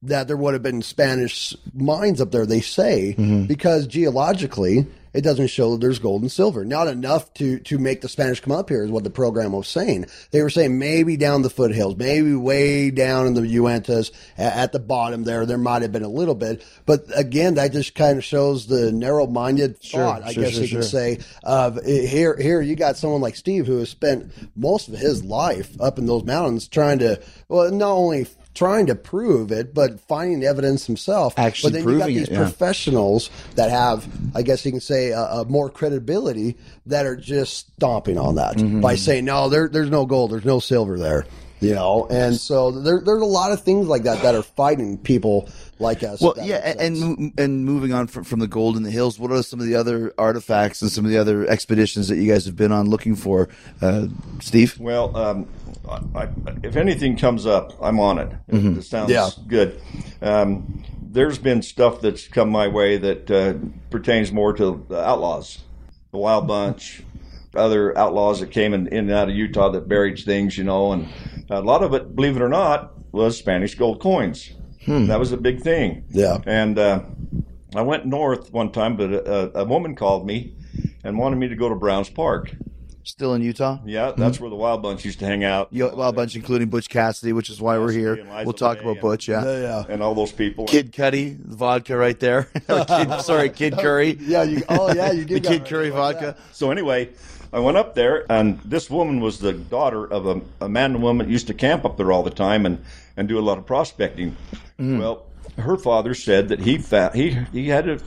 that 0.03 0.27
there 0.27 0.37
would 0.37 0.53
have 0.53 0.61
been 0.61 0.81
Spanish 0.81 1.55
mines 1.73 2.19
up 2.21 2.31
there, 2.31 2.45
they 2.45 2.59
say, 2.61 3.13
because 3.47 3.87
geologically 3.87 4.85
it 5.15 5.23
doesn't 5.23 5.47
show 5.47 5.71
that 5.71 5.81
there's 5.81 5.99
gold 5.99 6.21
and 6.21 6.31
silver. 6.31 6.65
Not 6.65 6.87
enough 6.87 7.33
to 7.35 7.59
to 7.59 7.77
make 7.77 8.01
the 8.01 8.09
Spanish 8.09 8.41
come 8.41 8.51
up 8.51 8.69
here 8.69 8.83
is 8.83 8.91
what 8.91 9.05
the 9.05 9.09
program 9.09 9.53
was 9.53 9.67
saying. 9.67 10.07
They 10.31 10.41
were 10.41 10.49
saying 10.49 10.77
maybe 10.77 11.15
down 11.15 11.41
the 11.41 11.49
foothills, 11.49 11.95
maybe 11.95 12.35
way 12.35 12.91
down 12.91 13.25
in 13.27 13.33
the 13.33 13.41
Uintas 13.41 14.11
at 14.37 14.73
the 14.73 14.79
bottom 14.79 15.23
there, 15.23 15.45
there 15.45 15.57
might 15.57 15.83
have 15.83 15.93
been 15.93 16.03
a 16.03 16.09
little 16.09 16.35
bit. 16.35 16.65
But 16.85 17.05
again, 17.15 17.55
that 17.55 17.71
just 17.71 17.95
kind 17.95 18.17
of 18.17 18.25
shows 18.25 18.67
the 18.67 18.91
narrow 18.91 19.25
minded 19.25 19.77
thought, 19.79 20.23
I 20.23 20.33
sure, 20.33 20.43
guess 20.43 20.53
sure, 20.53 20.63
you 20.63 20.67
can 20.67 20.81
sure. 20.81 20.83
say, 20.83 21.19
of 21.43 21.77
eh, 21.77 22.05
here 22.05 22.35
here 22.35 22.61
you 22.61 22.75
got 22.75 22.97
someone 22.97 23.21
like 23.21 23.37
Steve 23.37 23.65
who 23.65 23.77
has 23.77 23.89
spent 23.89 24.33
most 24.55 24.89
of 24.89 24.95
his 24.95 25.23
life 25.23 25.79
up 25.79 25.97
in 25.97 26.07
those 26.07 26.25
mountains 26.25 26.67
trying 26.67 26.99
to 26.99 27.21
well 27.47 27.71
not 27.71 27.91
only 27.91 28.27
trying 28.55 28.87
to 28.87 28.95
prove 28.95 29.51
it, 29.51 29.73
but 29.73 29.99
finding 29.99 30.39
the 30.39 30.47
evidence 30.47 30.87
himself. 30.87 31.37
Actually 31.37 31.73
but 31.73 31.77
then 31.77 31.93
you 31.93 31.99
got 31.99 32.07
these 32.07 32.27
it, 32.29 32.31
yeah. 32.31 32.37
professionals 32.39 33.29
that 33.55 33.69
have, 33.69 34.07
I 34.33 34.41
guess 34.41 34.65
you 34.65 34.71
can 34.71 34.81
say, 34.81 35.11
a, 35.11 35.21
a 35.21 35.45
more 35.45 35.69
credibility 35.69 36.57
that 36.87 37.05
are 37.05 37.15
just 37.17 37.73
stomping 37.75 38.17
on 38.17 38.35
that 38.35 38.55
Mm-hmm. 38.55 38.79
by 38.79 38.95
saying, 38.95 39.25
no, 39.25 39.49
there, 39.49 39.67
there's 39.67 39.89
no 39.89 40.05
gold, 40.05 40.31
there's 40.31 40.45
no 40.45 40.59
silver 40.59 40.97
there. 40.97 41.25
You 41.61 41.73
know, 41.73 42.05
and 42.11 42.35
so 42.35 42.69
there, 42.69 42.99
there's 42.99 43.21
a 43.21 43.25
lot 43.25 43.51
of 43.51 43.63
things 43.63 43.87
like 43.87 44.03
that 44.03 44.21
that 44.21 44.35
are 44.35 44.43
fighting 44.43 44.97
people 44.97 45.49
like 45.79 46.03
us. 46.03 46.21
Well, 46.21 46.35
yeah, 46.41 46.55
and 46.57 46.79
and 46.79 47.33
and 47.37 47.65
moving 47.65 47.93
on 47.93 48.07
from, 48.07 48.23
from 48.23 48.39
the 48.39 48.47
gold 48.47 48.77
in 48.77 48.83
the 48.83 48.91
hills, 48.91 49.19
what 49.19 49.31
are 49.31 49.43
some 49.43 49.59
of 49.59 49.65
the 49.65 49.75
other 49.75 50.13
artifacts 50.17 50.81
and 50.81 50.89
some 50.91 51.05
of 51.05 51.11
the 51.11 51.17
other 51.17 51.45
expeditions 51.47 52.07
that 52.07 52.17
you 52.17 52.31
guys 52.31 52.45
have 52.45 52.55
been 52.55 52.71
on 52.71 52.89
looking 52.89 53.15
for, 53.15 53.49
uh, 53.81 54.07
Steve? 54.39 54.79
Well, 54.79 55.15
um, 55.15 55.47
I, 55.89 56.23
I, 56.23 56.27
if 56.63 56.75
anything 56.75 57.17
comes 57.17 57.45
up, 57.45 57.73
I'm 57.81 57.99
on 57.99 58.19
it. 58.19 58.31
It, 58.47 58.83
sounds 58.83 59.11
Yeah. 59.11 59.29
good. 59.47 59.79
Um, 60.21 60.83
there's 61.01 61.37
been 61.37 61.61
stuff 61.61 62.01
that's 62.01 62.27
come 62.27 62.49
my 62.49 62.67
way 62.67 62.97
that 62.97 63.31
uh, 63.31 63.53
pertains 63.89 64.31
more 64.31 64.53
to 64.53 64.85
the 64.89 64.99
outlaws, 65.01 65.59
the 66.11 66.17
Wild 66.17 66.47
Bunch, 66.47 67.03
other 67.55 67.97
outlaws 67.97 68.41
that 68.41 68.51
came 68.51 68.73
in, 68.73 68.87
in 68.87 69.05
and 69.09 69.11
out 69.11 69.29
of 69.29 69.35
Utah 69.35 69.69
that 69.69 69.87
buried 69.87 70.19
things, 70.19 70.57
you 70.57 70.63
know, 70.65 70.91
and 70.91 71.07
a 71.49 71.61
lot 71.61 71.83
of 71.83 71.93
it, 71.93 72.15
believe 72.15 72.35
it 72.35 72.41
or 72.41 72.49
not, 72.49 72.93
was 73.13 73.37
Spanish 73.37 73.75
gold 73.75 74.01
coins. 74.01 74.51
Hmm. 74.85 75.07
That 75.07 75.19
was 75.19 75.31
a 75.31 75.37
big 75.37 75.61
thing. 75.61 76.05
Yeah. 76.09 76.39
And 76.45 76.77
uh, 76.77 77.01
I 77.75 77.81
went 77.81 78.05
north 78.05 78.53
one 78.53 78.71
time, 78.71 78.97
but 78.97 79.11
a, 79.11 79.59
a 79.59 79.65
woman 79.65 79.95
called 79.95 80.25
me 80.25 80.55
and 81.03 81.17
wanted 81.17 81.37
me 81.37 81.47
to 81.47 81.55
go 81.55 81.69
to 81.69 81.75
Browns 81.75 82.09
Park. 82.09 82.55
Still 83.03 83.35
in 83.35 83.43
Utah? 83.43 83.77
Yeah, 83.85 84.13
hmm. 84.13 84.19
that's 84.19 84.39
where 84.39 84.49
the 84.49 84.55
Wild 84.55 84.81
Bunch 84.81 85.05
used 85.05 85.19
to 85.19 85.25
hang 85.25 85.43
out. 85.43 85.67
You, 85.71 85.91
well, 85.93 86.09
a 86.09 86.11
bunch, 86.11 86.35
including 86.35 86.69
Butch 86.69 86.89
Cassidy, 86.89 87.33
which 87.33 87.51
is 87.51 87.61
why 87.61 87.77
we're 87.77 87.91
here. 87.91 88.25
We'll 88.43 88.53
talk 88.53 88.81
about 88.81 88.99
Butch, 88.99 89.27
yeah. 89.27 89.45
yeah, 89.45 89.59
yeah. 89.59 89.83
and 89.89 90.01
all 90.01 90.15
those 90.15 90.31
people. 90.31 90.65
Kid 90.65 90.91
Cuddy, 90.91 91.37
the 91.39 91.55
vodka 91.55 91.95
right 91.95 92.19
there. 92.19 92.43
Kid, 92.67 93.21
sorry, 93.21 93.51
Kid 93.51 93.73
Curry. 93.79 94.17
Yeah, 94.19 94.41
you. 94.41 94.63
Oh, 94.69 94.91
yeah, 94.91 95.11
you 95.11 95.23
The 95.25 95.39
did. 95.39 95.43
Kid 95.43 95.65
Curry 95.65 95.91
vodka. 95.91 96.35
So 96.51 96.71
anyway, 96.71 97.11
I 97.53 97.59
went 97.59 97.77
up 97.77 97.93
there, 97.93 98.25
and 98.31 98.59
this 98.61 98.89
woman 98.89 99.19
was 99.19 99.37
the 99.37 99.53
daughter 99.53 100.11
of 100.11 100.25
a, 100.25 100.41
a 100.61 100.67
man 100.67 100.95
and 100.95 101.03
woman 101.03 101.27
that 101.27 101.31
used 101.31 101.45
to 101.47 101.53
camp 101.53 101.85
up 101.85 101.97
there 101.97 102.11
all 102.11 102.23
the 102.23 102.31
time 102.31 102.65
and, 102.65 102.83
and 103.17 103.27
do 103.27 103.37
a 103.37 103.41
lot 103.41 103.59
of 103.59 103.67
prospecting. 103.67 104.35
Well, 104.99 105.27
her 105.57 105.77
father 105.77 106.13
said 106.13 106.49
that 106.49 106.59
he 106.59 106.77
found 106.77 107.15
he 107.15 107.31
he 107.51 107.69
had 107.69 107.87
a, 107.87 107.99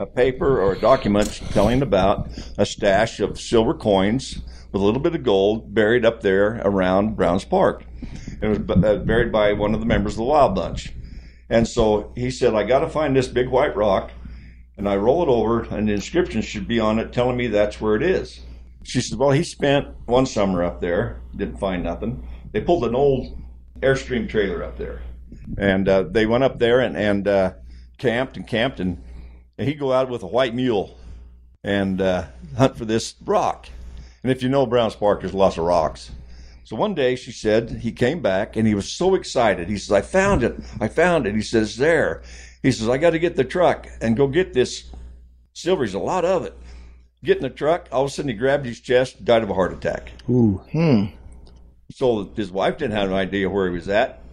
a 0.00 0.06
paper 0.06 0.60
or 0.60 0.72
a 0.72 0.78
document 0.78 1.40
telling 1.50 1.82
about 1.82 2.28
a 2.58 2.66
stash 2.66 3.20
of 3.20 3.40
silver 3.40 3.74
coins 3.74 4.40
with 4.72 4.82
a 4.82 4.84
little 4.84 5.00
bit 5.00 5.14
of 5.14 5.22
gold 5.22 5.72
buried 5.72 6.04
up 6.04 6.20
there 6.20 6.60
around 6.64 7.16
Browns 7.16 7.44
Park. 7.44 7.84
It 8.42 8.48
was 8.48 8.58
uh, 8.58 8.96
buried 8.96 9.30
by 9.30 9.52
one 9.52 9.72
of 9.72 9.80
the 9.80 9.86
members 9.86 10.14
of 10.14 10.18
the 10.18 10.24
Wild 10.24 10.54
Bunch. 10.54 10.92
And 11.48 11.68
so 11.68 12.12
he 12.16 12.30
said, 12.30 12.54
I 12.54 12.64
got 12.64 12.80
to 12.80 12.88
find 12.88 13.14
this 13.14 13.28
big 13.28 13.48
white 13.48 13.76
rock. 13.76 14.10
And 14.76 14.88
I 14.88 14.96
roll 14.96 15.22
it 15.22 15.28
over, 15.28 15.62
and 15.62 15.88
the 15.88 15.92
inscription 15.92 16.42
should 16.42 16.66
be 16.66 16.80
on 16.80 16.98
it 16.98 17.12
telling 17.12 17.36
me 17.36 17.46
that's 17.46 17.80
where 17.80 17.94
it 17.94 18.02
is. 18.02 18.40
She 18.82 19.00
said, 19.00 19.18
Well, 19.18 19.30
he 19.30 19.44
spent 19.44 19.86
one 20.06 20.26
summer 20.26 20.64
up 20.64 20.80
there, 20.80 21.20
didn't 21.36 21.58
find 21.58 21.84
nothing. 21.84 22.26
They 22.50 22.60
pulled 22.60 22.84
an 22.84 22.96
old 22.96 23.38
Airstream 23.80 24.28
trailer 24.28 24.64
up 24.64 24.76
there. 24.76 25.02
And 25.58 25.88
uh, 25.88 26.04
they 26.04 26.26
went 26.26 26.44
up 26.44 26.58
there 26.58 26.80
and, 26.80 26.96
and 26.96 27.28
uh, 27.28 27.52
camped 27.98 28.36
and 28.36 28.46
camped, 28.46 28.80
and, 28.80 29.02
he'd 29.56 29.78
go 29.78 29.92
out 29.92 30.08
with 30.08 30.24
a 30.24 30.26
white 30.26 30.52
mule 30.52 30.98
and 31.62 32.00
uh, 32.00 32.24
hunt 32.56 32.76
for 32.76 32.84
this 32.84 33.14
rock. 33.24 33.68
And 34.24 34.32
if 34.32 34.42
you 34.42 34.48
know 34.48 34.66
Browns 34.66 34.96
Park, 34.96 35.20
there's 35.20 35.32
lots 35.32 35.58
of 35.58 35.64
rocks. 35.64 36.10
So 36.64 36.76
one 36.76 36.94
day 36.94 37.14
she 37.14 37.30
said 37.30 37.70
he 37.70 37.92
came 37.92 38.20
back 38.20 38.56
and 38.56 38.66
he 38.66 38.74
was 38.74 38.90
so 38.90 39.14
excited. 39.14 39.68
He 39.68 39.76
says, 39.76 39.92
I 39.92 40.00
found 40.00 40.42
it. 40.42 40.56
I 40.80 40.88
found 40.88 41.26
it. 41.26 41.34
He 41.34 41.42
says, 41.42 41.68
"It's 41.68 41.76
there. 41.76 42.22
He 42.62 42.72
says, 42.72 42.88
I 42.88 42.96
got 42.96 43.10
to 43.10 43.18
get 43.18 43.36
the 43.36 43.44
truck 43.44 43.86
and 44.00 44.16
go 44.16 44.26
get 44.26 44.54
this 44.54 44.90
silver. 45.52 45.84
There's 45.84 45.94
a 45.94 45.98
lot 45.98 46.24
of 46.24 46.44
it. 46.46 46.56
Get 47.22 47.36
in 47.36 47.42
the 47.42 47.50
truck. 47.50 47.88
All 47.92 48.04
of 48.04 48.10
a 48.10 48.12
sudden 48.12 48.30
he 48.30 48.34
grabbed 48.34 48.66
his 48.66 48.80
chest, 48.80 49.24
died 49.24 49.42
of 49.42 49.50
a 49.50 49.54
heart 49.54 49.72
attack. 49.72 50.12
Ooh. 50.28 50.62
So 51.92 52.32
his 52.34 52.50
wife 52.50 52.78
didn't 52.78 52.96
have 52.96 53.08
an 53.08 53.14
idea 53.14 53.48
where 53.50 53.68
he 53.68 53.74
was 53.74 53.88
at. 53.88 54.23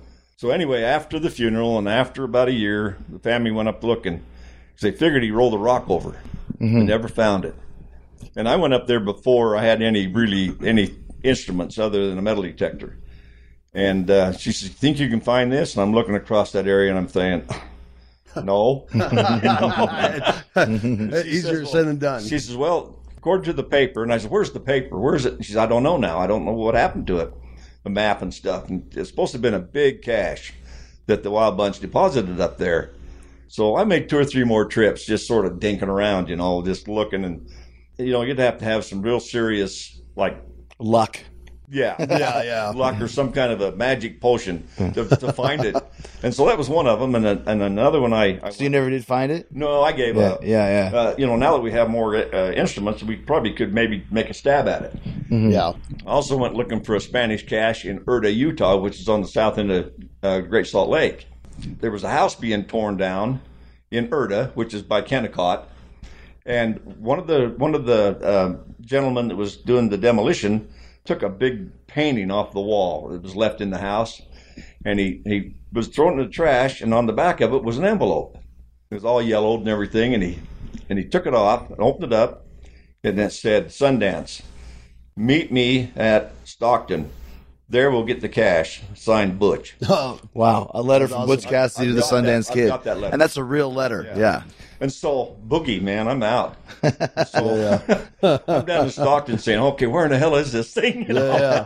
So 0.41 0.49
anyway, 0.49 0.81
after 0.81 1.19
the 1.19 1.29
funeral 1.29 1.77
and 1.77 1.87
after 1.87 2.23
about 2.23 2.47
a 2.47 2.51
year, 2.51 2.97
the 3.09 3.19
family 3.19 3.51
went 3.51 3.69
up 3.69 3.83
looking. 3.83 4.17
'Cause 4.17 4.81
they 4.81 4.89
figured 4.89 5.21
he 5.21 5.29
rolled 5.29 5.53
a 5.53 5.57
rock 5.59 5.87
over. 5.87 6.15
They 6.59 6.65
never 6.65 7.07
found 7.07 7.45
it. 7.45 7.53
And 8.35 8.49
I 8.49 8.55
went 8.55 8.73
up 8.73 8.87
there 8.87 8.99
before 8.99 9.55
I 9.55 9.63
had 9.63 9.83
any 9.83 10.07
really 10.07 10.55
any 10.65 10.95
instruments 11.21 11.77
other 11.77 12.09
than 12.09 12.17
a 12.17 12.23
metal 12.23 12.41
detector. 12.41 12.97
And 13.75 14.09
uh, 14.09 14.31
she 14.31 14.51
says, 14.51 14.69
"Think 14.69 14.99
you 14.99 15.09
can 15.09 15.21
find 15.21 15.51
this?" 15.51 15.75
And 15.75 15.83
I'm 15.83 15.93
looking 15.93 16.15
across 16.15 16.51
that 16.53 16.65
area 16.65 16.89
and 16.89 16.97
I'm 16.97 17.07
saying, 17.07 17.43
"No." 18.43 18.87
Easier 21.23 21.65
said 21.65 21.85
than 21.85 21.99
done. 21.99 22.23
She 22.23 22.39
says, 22.39 22.57
"Well, 22.57 22.97
according 23.15 23.45
to 23.45 23.53
the 23.53 23.61
paper," 23.61 24.01
and 24.01 24.11
I 24.11 24.17
said, 24.17 24.31
"Where's 24.31 24.51
the 24.51 24.59
paper? 24.59 24.97
Where's 24.97 25.27
it?" 25.27 25.45
She 25.45 25.51
says, 25.51 25.57
"I 25.57 25.67
don't 25.67 25.83
know 25.83 25.97
now. 25.97 26.17
I 26.17 26.25
don't 26.25 26.45
know 26.45 26.53
what 26.53 26.73
happened 26.73 27.05
to 27.07 27.19
it, 27.19 27.31
the 27.83 27.89
map 27.89 28.21
and 28.21 28.33
stuff. 28.33 28.69
And 28.69 28.93
it's 28.95 29.09
supposed 29.09 29.31
to 29.31 29.37
have 29.37 29.41
been 29.41 29.53
a 29.53 29.59
big 29.59 30.01
cache 30.01 30.53
that 31.07 31.23
the 31.23 31.31
Wild 31.31 31.57
Bunch 31.57 31.79
deposited 31.79 32.39
up 32.39 32.57
there." 32.57 32.93
So 33.47 33.75
I 33.75 33.83
made 33.83 34.07
two 34.07 34.17
or 34.17 34.25
three 34.25 34.45
more 34.45 34.65
trips, 34.65 35.05
just 35.05 35.27
sort 35.27 35.45
of 35.45 35.59
dinking 35.59 35.87
around, 35.87 36.29
you 36.29 36.37
know, 36.37 36.63
just 36.63 36.87
looking, 36.87 37.25
and 37.25 37.49
you 37.97 38.11
know, 38.11 38.21
you'd 38.21 38.39
have 38.39 38.59
to 38.59 38.65
have 38.65 38.85
some 38.85 39.01
real 39.01 39.19
serious, 39.19 39.99
like, 40.15 40.41
Luck. 40.79 41.19
Yeah, 41.71 41.95
Yeah, 41.99 42.43
yeah. 42.43 42.69
luck 42.75 42.99
or 42.99 43.07
some 43.07 43.31
kind 43.31 43.51
of 43.51 43.61
a 43.61 43.71
magic 43.71 44.19
potion 44.19 44.67
to, 44.77 45.05
to 45.05 45.31
find 45.31 45.63
it. 45.63 45.75
And 46.21 46.33
so 46.33 46.45
that 46.47 46.57
was 46.57 46.69
one 46.69 46.85
of 46.85 46.99
them, 46.99 47.15
and, 47.15 47.25
a, 47.25 47.41
and 47.49 47.61
another 47.61 48.01
one 48.01 48.11
I, 48.13 48.39
I 48.43 48.49
So 48.49 48.63
you 48.63 48.69
never 48.69 48.89
did 48.89 49.05
find 49.05 49.31
it? 49.31 49.47
no, 49.51 49.81
I 49.81 49.91
gave 49.93 50.15
Yeah, 50.17 50.21
up. 50.23 50.43
yeah, 50.43 50.91
yeah. 50.91 50.97
Uh, 50.97 51.15
you 51.17 51.25
know, 51.25 51.35
now 51.37 51.53
that 51.53 51.61
we 51.61 51.71
have 51.71 51.89
more 51.89 52.15
uh, 52.15 52.51
instruments, 52.51 53.01
we 53.03 53.15
probably 53.15 53.53
could 53.53 53.73
maybe 53.73 54.05
make 54.11 54.29
a 54.29 54.33
stab 54.33 54.67
at 54.67 54.81
it. 54.83 54.95
Yeah. 55.29 55.73
I 56.05 56.09
also 56.09 56.35
went 56.37 56.55
looking 56.55 56.81
for 56.83 56.95
a 56.95 56.99
Spanish 57.01 57.45
cache 57.45 57.85
in 57.85 58.03
Erda, 58.07 58.31
Utah, 58.31 58.75
which 58.77 58.99
is 58.99 59.07
on 59.07 59.21
the 59.21 59.27
south 59.29 59.57
end 59.57 59.71
of 59.71 59.91
uh, 60.23 60.41
Great 60.41 60.67
Salt 60.67 60.89
Lake. 60.89 61.25
There 61.79 61.91
was 61.91 62.03
a 62.03 62.09
house 62.09 62.35
being 62.35 62.65
torn 62.65 62.97
down 62.97 63.39
in 63.91 64.09
Erda, 64.11 64.51
which 64.55 64.73
is 64.73 64.81
by 64.81 65.01
Kennecott, 65.01 65.63
and 66.45 66.79
one 66.99 67.19
of 67.19 67.27
the 67.27 67.53
one 67.57 67.75
of 67.75 67.85
the 67.85 68.17
uh, 68.25 68.55
gentlemen 68.81 69.27
that 69.27 69.35
was 69.35 69.57
doing 69.57 69.89
the 69.89 69.97
demolition 69.97 70.67
took 71.05 71.23
a 71.23 71.29
big 71.29 71.69
painting 71.87 72.31
off 72.31 72.53
the 72.53 72.61
wall 72.61 73.09
that 73.09 73.21
was 73.23 73.35
left 73.35 73.61
in 73.61 73.69
the 73.69 73.77
house, 73.79 74.21
and 74.85 74.99
he 74.99 75.21
he 75.25 75.55
was 75.73 75.87
throwing 75.87 76.17
it 76.17 76.21
in 76.21 76.27
the 76.27 76.33
trash, 76.33 76.81
and 76.81 76.93
on 76.93 77.05
the 77.07 77.13
back 77.13 77.41
of 77.41 77.53
it 77.53 77.63
was 77.63 77.77
an 77.77 77.85
envelope. 77.85 78.37
It 78.89 78.95
was 78.95 79.05
all 79.05 79.21
yellowed 79.21 79.59
and 79.61 79.69
everything, 79.69 80.13
and 80.13 80.21
he 80.23 80.39
and 80.89 80.99
he 80.99 81.05
took 81.05 81.25
it 81.25 81.33
off 81.33 81.69
and 81.69 81.79
opened 81.79 82.05
it 82.05 82.13
up, 82.13 82.45
and 83.03 83.19
it 83.19 83.31
said 83.33 83.67
Sundance. 83.67 84.41
Meet 85.15 85.51
me 85.51 85.91
at 85.95 86.33
Stockton. 86.45 87.09
There 87.69 87.89
we'll 87.91 88.03
get 88.05 88.19
the 88.21 88.29
cash. 88.29 88.81
Signed 88.95 89.39
Butch. 89.39 89.75
Oh 89.87 90.19
Wow, 90.33 90.71
a 90.73 90.81
letter 90.81 91.07
from 91.07 91.25
Butch 91.27 91.45
Cassidy 91.45 91.87
to 91.87 91.93
the 91.93 92.03
I've 92.03 92.09
got 92.09 92.21
that- 92.21 92.25
Sundance 92.43 92.49
I've 92.49 92.55
Kid, 92.55 92.67
got 92.67 92.83
that 92.85 92.97
letter. 92.99 93.13
and 93.13 93.21
that's 93.21 93.37
a 93.37 93.43
real 93.43 93.73
letter. 93.73 94.11
Yeah. 94.17 94.43
And 94.81 94.91
so, 94.91 95.37
Boogie, 95.47 95.81
man, 95.81 96.07
I'm 96.07 96.23
out. 96.23 96.57
So 97.27 97.79
I'm 98.47 98.65
down 98.65 98.85
in 98.85 98.91
Stockton 98.91 99.37
saying, 99.37 99.59
okay, 99.59 99.85
where 99.85 100.05
in 100.05 100.11
the 100.11 100.17
hell 100.17 100.35
is 100.35 100.51
this 100.51 100.73
thing? 100.73 101.05
You 101.07 101.13
know? 101.13 101.65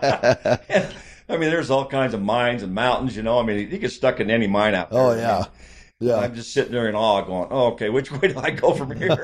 I 1.28 1.38
mean, 1.38 1.50
there's 1.50 1.72
all 1.72 1.88
kinds 1.88 2.14
of 2.14 2.22
mines 2.22 2.62
and 2.62 2.76
mountains, 2.76 3.16
you 3.16 3.24
know. 3.24 3.40
I 3.40 3.44
mean, 3.44 3.58
you 3.58 3.78
get 3.80 3.92
stuck 3.92 4.20
in 4.20 4.30
any 4.30 4.46
mine 4.46 4.76
out 4.76 4.90
oh, 4.92 5.16
there. 5.16 5.26
Oh 5.26 5.32
I 5.32 5.38
mean, 5.38 5.46
yeah. 5.46 5.46
Yeah. 6.00 6.18
I'm 6.18 6.36
just 6.36 6.54
sitting 6.54 6.74
there 6.74 6.90
in 6.90 6.96
awe 6.96 7.22
going, 7.22 7.48
oh, 7.50 7.68
okay, 7.72 7.90
which 7.90 8.12
way 8.12 8.28
do 8.28 8.38
I 8.38 8.52
go 8.52 8.74
from 8.74 8.96
here? 8.96 9.18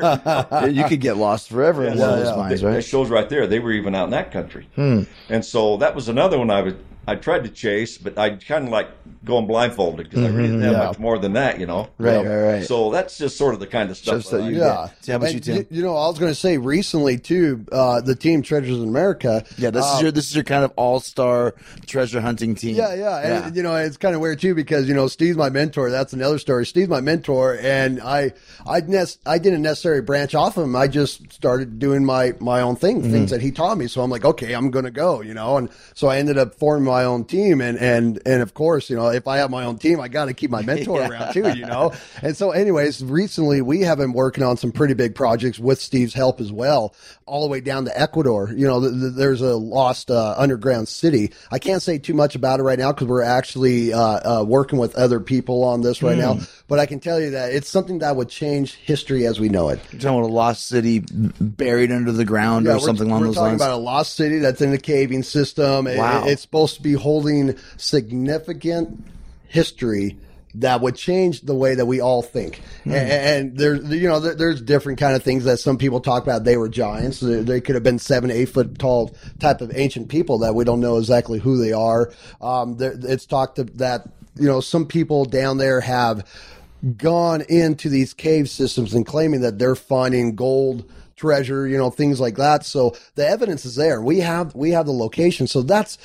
You 0.69 0.85
could 0.85 1.01
get 1.01 1.17
lost 1.17 1.49
forever 1.49 1.85
in 1.85 1.97
one 1.99 2.09
of 2.09 2.25
those 2.25 2.37
mines, 2.37 2.61
That- 2.61 2.71
That 2.71 2.83
shows 2.83 3.09
right 3.09 3.27
there. 3.27 3.45
They 3.45 3.59
were 3.59 3.73
even 3.73 3.93
out 3.93 4.05
in 4.05 4.11
that 4.11 4.31
country. 4.31 4.67
Hmm. 4.75 5.03
And 5.29 5.43
so 5.43 5.77
that 5.77 5.93
was 5.93 6.07
another 6.07 6.39
one 6.39 6.49
I 6.49 6.61
was 6.61 6.73
I 7.11 7.15
tried 7.15 7.43
to 7.43 7.49
chase, 7.49 7.97
but 7.97 8.17
I 8.17 8.37
kind 8.37 8.65
of 8.65 8.71
like 8.71 8.87
going 9.25 9.45
blindfolded 9.47 10.09
because 10.09 10.23
I 10.25 10.29
really 10.29 10.47
didn't 10.47 10.61
have 10.61 10.87
much 10.87 10.99
more 10.99 11.19
than 11.19 11.33
that, 11.33 11.59
you 11.59 11.65
know. 11.65 11.89
Right, 11.97 12.25
right, 12.25 12.53
right. 12.53 12.63
So 12.65 12.89
that's 12.91 13.17
just 13.17 13.37
sort 13.37 13.53
of 13.53 13.59
the 13.59 13.67
kind 13.67 13.91
of 13.91 13.97
stuff. 13.97 14.15
Just 14.19 14.31
that 14.31 14.41
I 14.41 14.49
you- 14.49 14.57
like. 14.57 14.61
Yeah. 14.61 14.89
See, 15.01 15.11
how 15.11 15.17
about 15.17 15.29
And 15.29 15.47
you, 15.47 15.55
Tim? 15.55 15.67
You 15.69 15.83
know, 15.83 15.95
I 15.97 16.07
was 16.07 16.17
going 16.17 16.31
to 16.31 16.39
say 16.39 16.57
recently 16.57 17.17
too, 17.17 17.65
uh, 17.71 17.99
the 18.01 18.15
team 18.15 18.41
Treasures 18.41 18.77
in 18.77 18.87
America. 18.87 19.43
Yeah, 19.57 19.71
this 19.71 19.83
uh, 19.85 19.93
is 19.95 20.01
your 20.01 20.11
this 20.11 20.27
is 20.29 20.35
your 20.35 20.45
kind 20.45 20.63
of 20.63 20.71
all 20.77 20.99
star 21.01 21.53
treasure 21.85 22.21
hunting 22.21 22.55
team. 22.55 22.75
Yeah, 22.75 22.93
yeah, 22.95 23.17
and 23.45 23.55
you 23.55 23.61
know 23.63 23.75
it's 23.75 23.97
kind 23.97 24.15
of 24.15 24.21
weird 24.21 24.39
too 24.39 24.55
because 24.55 24.87
you 24.87 24.93
know 24.95 25.07
Steve's 25.07 25.37
my 25.37 25.49
mentor. 25.49 25.89
That's 25.89 26.13
another 26.13 26.39
story. 26.39 26.65
Steve's 26.65 26.89
my 26.89 27.01
mentor, 27.01 27.57
and 27.61 28.01
I, 28.01 28.31
I, 28.65 28.79
nes- 28.81 29.17
I 29.25 29.37
didn't 29.37 29.61
necessarily 29.61 30.01
branch 30.01 30.33
off 30.33 30.55
of 30.57 30.63
him. 30.63 30.75
I 30.75 30.87
just 30.87 31.31
started 31.33 31.77
doing 31.79 32.05
my 32.05 32.33
my 32.39 32.61
own 32.61 32.75
thing, 32.77 33.01
things 33.11 33.29
that 33.31 33.41
he 33.41 33.51
taught 33.51 33.77
me. 33.77 33.87
So 33.87 34.01
I'm 34.01 34.09
like, 34.09 34.25
okay, 34.25 34.53
I'm 34.53 34.71
gonna 34.71 34.91
go, 34.91 35.21
you 35.21 35.33
know, 35.33 35.57
and 35.57 35.69
so 35.93 36.07
I 36.07 36.17
ended 36.17 36.37
up 36.37 36.55
forming 36.55 36.85
my 36.85 37.00
my 37.01 37.05
own 37.05 37.25
team, 37.25 37.61
and 37.61 37.77
and 37.79 38.21
and 38.25 38.41
of 38.41 38.53
course, 38.53 38.89
you 38.89 38.95
know, 38.95 39.07
if 39.09 39.27
I 39.27 39.37
have 39.37 39.49
my 39.49 39.65
own 39.65 39.77
team, 39.77 39.99
I 39.99 40.07
got 40.07 40.25
to 40.25 40.33
keep 40.33 40.51
my 40.51 40.61
mentor 40.71 41.01
around 41.01 41.33
too, 41.33 41.49
you 41.57 41.65
know. 41.65 41.93
And 42.21 42.37
so, 42.37 42.51
anyways, 42.51 43.03
recently 43.03 43.61
we 43.61 43.81
have 43.81 43.97
been 43.97 44.13
working 44.13 44.43
on 44.43 44.57
some 44.57 44.71
pretty 44.71 44.93
big 44.93 45.15
projects 45.15 45.57
with 45.59 45.81
Steve's 45.81 46.13
help 46.13 46.39
as 46.39 46.51
well, 46.51 46.93
all 47.25 47.43
the 47.43 47.49
way 47.49 47.61
down 47.61 47.85
to 47.85 47.99
Ecuador. 47.99 48.51
You 48.55 48.67
know, 48.67 48.81
th- 48.81 48.93
th- 48.93 49.13
there's 49.15 49.41
a 49.41 49.55
lost 49.55 50.11
uh, 50.11 50.35
underground 50.37 50.87
city. 50.87 51.31
I 51.51 51.59
can't 51.59 51.81
say 51.81 51.97
too 51.97 52.13
much 52.13 52.35
about 52.35 52.59
it 52.59 52.63
right 52.63 52.77
now 52.79 52.91
because 52.91 53.07
we're 53.07 53.23
actually 53.23 53.93
uh, 53.93 54.41
uh, 54.41 54.43
working 54.43 54.77
with 54.79 54.95
other 54.95 55.19
people 55.19 55.63
on 55.63 55.81
this 55.81 56.03
right 56.03 56.17
now. 56.17 56.37
But 56.67 56.79
I 56.79 56.85
can 56.85 56.99
tell 56.99 57.19
you 57.19 57.31
that 57.31 57.51
it's 57.53 57.69
something 57.69 57.99
that 57.99 58.15
would 58.15 58.29
change 58.29 58.75
history 58.75 59.25
as 59.25 59.39
we 59.39 59.49
know 59.49 59.69
it. 59.69 59.79
You're 59.91 60.01
talking 60.01 60.19
about 60.19 60.29
a 60.29 60.33
lost 60.33 60.67
city 60.67 61.03
buried 61.39 61.91
under 61.91 62.11
the 62.11 62.25
ground 62.25 62.65
Yeah, 62.65 62.73
or 62.73 62.75
we're- 62.75 62.85
something 62.85 63.07
along 63.07 63.21
we're 63.21 63.27
those 63.27 63.35
talking 63.35 63.49
lines. 63.57 63.61
about 63.61 63.71
a 63.73 63.81
lost 63.81 64.15
city 64.15 64.39
that's 64.39 64.61
in 64.61 64.71
the 64.71 64.77
caving 64.77 65.23
system. 65.23 65.87
It- 65.87 65.97
Wow. 65.97 66.25
it's 66.25 66.41
supposed 66.41 66.80
to 66.81 66.89
be 66.89 66.93
holding 66.93 67.55
significant 67.77 69.03
history 69.47 70.17
that 70.55 70.81
would 70.81 70.95
change 70.95 71.41
the 71.41 71.55
way 71.55 71.75
that 71.75 71.85
we 71.85 72.01
all 72.01 72.21
think. 72.21 72.61
Hmm. 72.83 72.91
And, 72.91 73.11
and 73.11 73.57
there's, 73.57 73.89
you 73.89 74.07
know, 74.07 74.19
there, 74.19 74.35
there's 74.35 74.61
different 74.61 74.99
kind 74.99 75.15
of 75.15 75.23
things 75.23 75.45
that 75.45 75.57
some 75.57 75.77
people 75.77 76.01
talk 76.01 76.23
about. 76.23 76.43
They 76.43 76.57
were 76.57 76.67
giants. 76.67 77.21
They, 77.21 77.41
they 77.41 77.61
could 77.61 77.75
have 77.75 77.83
been 77.83 77.99
seven, 77.99 78.31
eight 78.31 78.49
foot 78.49 78.77
tall 78.77 79.15
type 79.39 79.61
of 79.61 79.71
ancient 79.73 80.09
people 80.09 80.39
that 80.39 80.53
we 80.53 80.65
don't 80.65 80.81
know 80.81 80.97
exactly 80.97 81.39
who 81.39 81.57
they 81.57 81.71
are. 81.71 82.11
Um, 82.41 82.75
there, 82.77 82.93
it's 83.01 83.25
talked 83.25 83.55
that, 83.77 84.09
you 84.35 84.47
know, 84.47 84.59
some 84.59 84.85
people 84.85 85.23
down 85.23 85.57
there 85.57 85.79
have 85.79 86.27
gone 86.97 87.41
into 87.47 87.89
these 87.89 88.13
cave 88.13 88.49
systems 88.49 88.93
and 88.93 89.05
claiming 89.05 89.41
that 89.41 89.59
they're 89.59 89.75
finding 89.75 90.35
gold 90.35 90.83
treasure 91.21 91.67
you 91.67 91.77
know 91.77 91.91
things 91.91 92.19
like 92.19 92.37
that. 92.37 92.65
So 92.65 92.95
the 93.15 93.27
evidence 93.27 93.63
is 93.63 93.75
there. 93.75 94.01
We 94.01 94.19
have 94.21 94.55
we 94.55 94.71
have 94.71 94.87
the 94.87 94.91
location. 94.91 95.45
So 95.45 95.61
that's 95.61 95.99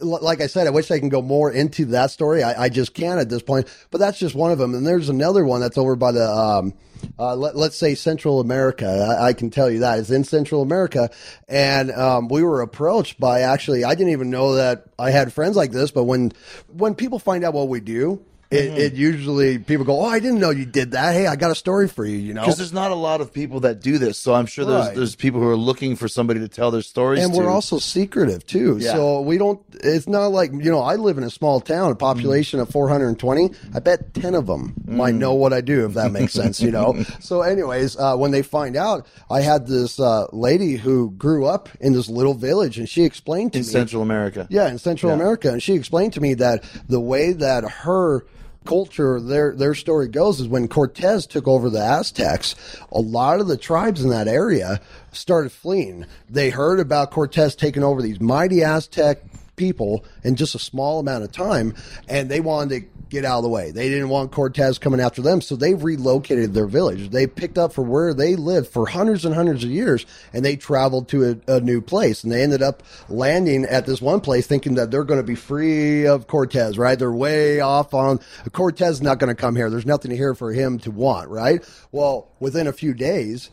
like 0.00 0.40
i 0.40 0.46
said 0.48 0.66
i 0.66 0.70
wish 0.70 0.90
i 0.90 0.98
can 0.98 1.10
go 1.10 1.22
more 1.22 1.52
into 1.52 1.84
that 1.86 2.10
story. 2.10 2.42
I, 2.42 2.64
I 2.64 2.68
just 2.68 2.94
can't 2.94 3.20
at 3.20 3.28
this 3.28 3.42
point 3.42 3.68
but 3.90 3.98
that's 3.98 4.18
just 4.18 4.34
one 4.34 4.50
of 4.50 4.58
them. 4.58 4.74
And 4.74 4.86
there's 4.86 5.08
another 5.08 5.44
one 5.44 5.60
that's 5.60 5.78
over 5.78 5.94
by 5.94 6.12
the 6.12 6.28
um 6.28 6.74
uh, 7.18 7.34
let, 7.34 7.56
let's 7.56 7.76
say 7.76 7.96
Central 7.96 8.38
America. 8.40 8.86
I, 8.86 9.28
I 9.28 9.32
can 9.32 9.50
tell 9.50 9.68
you 9.68 9.80
that. 9.80 9.98
It's 9.98 10.10
in 10.10 10.22
Central 10.22 10.62
America, 10.62 11.10
and 11.48 11.90
um, 11.90 12.28
we 12.28 12.44
were 12.44 12.60
approached 12.62 13.18
by 13.18 13.40
actually. 13.40 13.84
I 13.84 13.96
didn't 13.96 14.12
even 14.12 14.30
know 14.30 14.54
that 14.54 14.84
I 14.98 15.10
had 15.10 15.32
friends 15.32 15.56
like 15.56 15.72
this, 15.72 15.90
but 15.90 16.04
when 16.04 16.32
when 16.68 16.94
people 16.94 17.18
find 17.18 17.42
out 17.44 17.54
what 17.54 17.68
we 17.68 17.80
do, 17.80 18.24
it, 18.52 18.78
it 18.78 18.92
usually 18.94 19.58
people 19.58 19.84
go, 19.84 20.00
"Oh, 20.00 20.04
I 20.06 20.20
didn't 20.20 20.38
know 20.40 20.50
you 20.50 20.64
did 20.66 20.92
that. 20.92 21.14
Hey, 21.14 21.26
I 21.26 21.36
got 21.36 21.50
a 21.50 21.54
story 21.54 21.88
for 21.88 22.04
you." 22.04 22.16
You 22.16 22.34
know, 22.34 22.42
because 22.42 22.58
there's 22.58 22.72
not 22.72 22.90
a 22.90 22.94
lot 22.96 23.20
of 23.20 23.32
people 23.32 23.60
that 23.60 23.80
do 23.80 23.98
this, 23.98 24.18
so 24.18 24.34
I'm 24.34 24.46
sure 24.46 24.64
there's 24.64 24.86
Right. 24.86 24.96
there's 24.96 25.14
people 25.16 25.40
who 25.40 25.48
are 25.48 25.56
looking 25.56 25.96
for 25.96 26.08
somebody 26.08 26.40
to 26.40 26.48
tell 26.48 26.70
their 26.70 26.82
stories. 26.82 27.24
and 27.24 27.32
we're 27.34 27.48
also 27.48 27.78
secretive 27.78 28.46
too. 28.46 28.78
Yeah. 28.80 28.92
So 28.92 29.20
we 29.20 29.38
don't. 29.38 29.60
It's 29.82 30.08
not 30.08 30.26
like 30.28 30.52
you 30.52 30.70
know. 30.70 30.80
I 30.80 30.96
live 30.96 31.18
in 31.18 31.24
a 31.24 31.30
small 31.30 31.60
town, 31.60 31.90
a 31.90 31.94
population 31.94 32.60
of 32.60 32.68
420. 32.70 33.50
I 33.74 33.78
bet 33.80 34.14
10 34.14 34.34
of 34.34 34.46
them 34.46 34.74
might 34.86 35.14
know 35.14 35.34
what 35.34 35.52
I 35.52 35.60
do, 35.60 35.84
if 35.86 35.94
that 35.94 36.12
makes 36.12 36.32
sense. 36.32 36.60
You 36.60 36.70
know. 36.70 36.96
So, 37.20 37.42
anyways, 37.42 37.96
uh, 37.96 38.16
when 38.16 38.30
they 38.32 38.42
find 38.42 38.76
out, 38.76 39.06
I 39.30 39.40
had 39.42 39.66
this 39.66 39.98
uh, 40.00 40.26
lady 40.32 40.76
who 40.76 41.10
grew 41.12 41.46
up 41.46 41.68
in 41.80 41.92
this 41.92 42.08
little 42.08 42.34
village, 42.34 42.78
and 42.78 42.88
she 42.88 43.04
explained 43.04 43.52
to 43.52 43.58
in 43.60 43.64
me. 43.64 43.70
Central 43.70 44.02
America. 44.02 44.46
Yeah, 44.50 44.68
in 44.68 44.78
Central 44.78 45.12
America, 45.12 45.50
and 45.50 45.62
she 45.62 45.74
explained 45.74 46.12
to 46.14 46.20
me 46.20 46.34
that 46.34 46.64
the 46.88 47.00
way 47.00 47.32
that 47.32 47.64
her 47.64 48.24
culture 48.64 49.20
their 49.20 49.54
their 49.54 49.74
story 49.74 50.08
goes 50.08 50.40
is 50.40 50.48
when 50.48 50.68
Cortez 50.68 51.26
took 51.26 51.46
over 51.48 51.70
the 51.70 51.82
Aztecs, 51.82 52.54
a 52.90 53.00
lot 53.00 53.40
of 53.40 53.48
the 53.48 53.56
tribes 53.56 54.02
in 54.02 54.10
that 54.10 54.28
area 54.28 54.80
started 55.12 55.50
fleeing. 55.50 56.06
They 56.28 56.50
heard 56.50 56.80
about 56.80 57.10
Cortez 57.10 57.54
taking 57.54 57.82
over 57.82 58.02
these 58.02 58.20
mighty 58.20 58.62
Aztec 58.62 59.22
people 59.56 60.04
in 60.24 60.36
just 60.36 60.54
a 60.54 60.58
small 60.58 61.00
amount 61.00 61.24
of 61.24 61.32
time, 61.32 61.74
and 62.08 62.30
they 62.30 62.40
wanted 62.40 62.80
to 62.80 62.88
get 63.12 63.24
out 63.26 63.38
of 63.38 63.42
the 63.42 63.48
way. 63.48 63.70
They 63.70 63.90
didn't 63.90 64.08
want 64.08 64.32
Cortez 64.32 64.78
coming 64.78 64.98
after 64.98 65.20
them, 65.20 65.42
so 65.42 65.54
they 65.54 65.74
relocated 65.74 66.54
their 66.54 66.66
village. 66.66 67.10
They 67.10 67.26
picked 67.26 67.58
up 67.58 67.74
for 67.74 67.82
where 67.82 68.14
they 68.14 68.36
lived 68.36 68.68
for 68.68 68.86
hundreds 68.86 69.26
and 69.26 69.34
hundreds 69.34 69.62
of 69.64 69.70
years, 69.70 70.06
and 70.32 70.42
they 70.42 70.56
traveled 70.56 71.08
to 71.08 71.38
a, 71.46 71.56
a 71.56 71.60
new 71.60 71.82
place. 71.82 72.24
And 72.24 72.32
they 72.32 72.42
ended 72.42 72.62
up 72.62 72.82
landing 73.10 73.66
at 73.66 73.84
this 73.84 74.00
one 74.00 74.20
place, 74.20 74.46
thinking 74.46 74.76
that 74.76 74.90
they're 74.90 75.04
going 75.04 75.20
to 75.20 75.26
be 75.26 75.34
free 75.34 76.06
of 76.06 76.26
Cortez. 76.26 76.78
Right? 76.78 76.98
They're 76.98 77.12
way 77.12 77.60
off 77.60 77.92
on 77.92 78.20
Cortez. 78.52 79.02
Not 79.02 79.18
going 79.18 79.34
to 79.34 79.40
come 79.40 79.56
here. 79.56 79.68
There's 79.68 79.86
nothing 79.86 80.10
here 80.10 80.34
for 80.34 80.52
him 80.52 80.78
to 80.80 80.90
want. 80.90 81.28
Right? 81.28 81.62
Well, 81.92 82.28
within 82.40 82.66
a 82.66 82.72
few 82.72 82.94
days. 82.94 83.50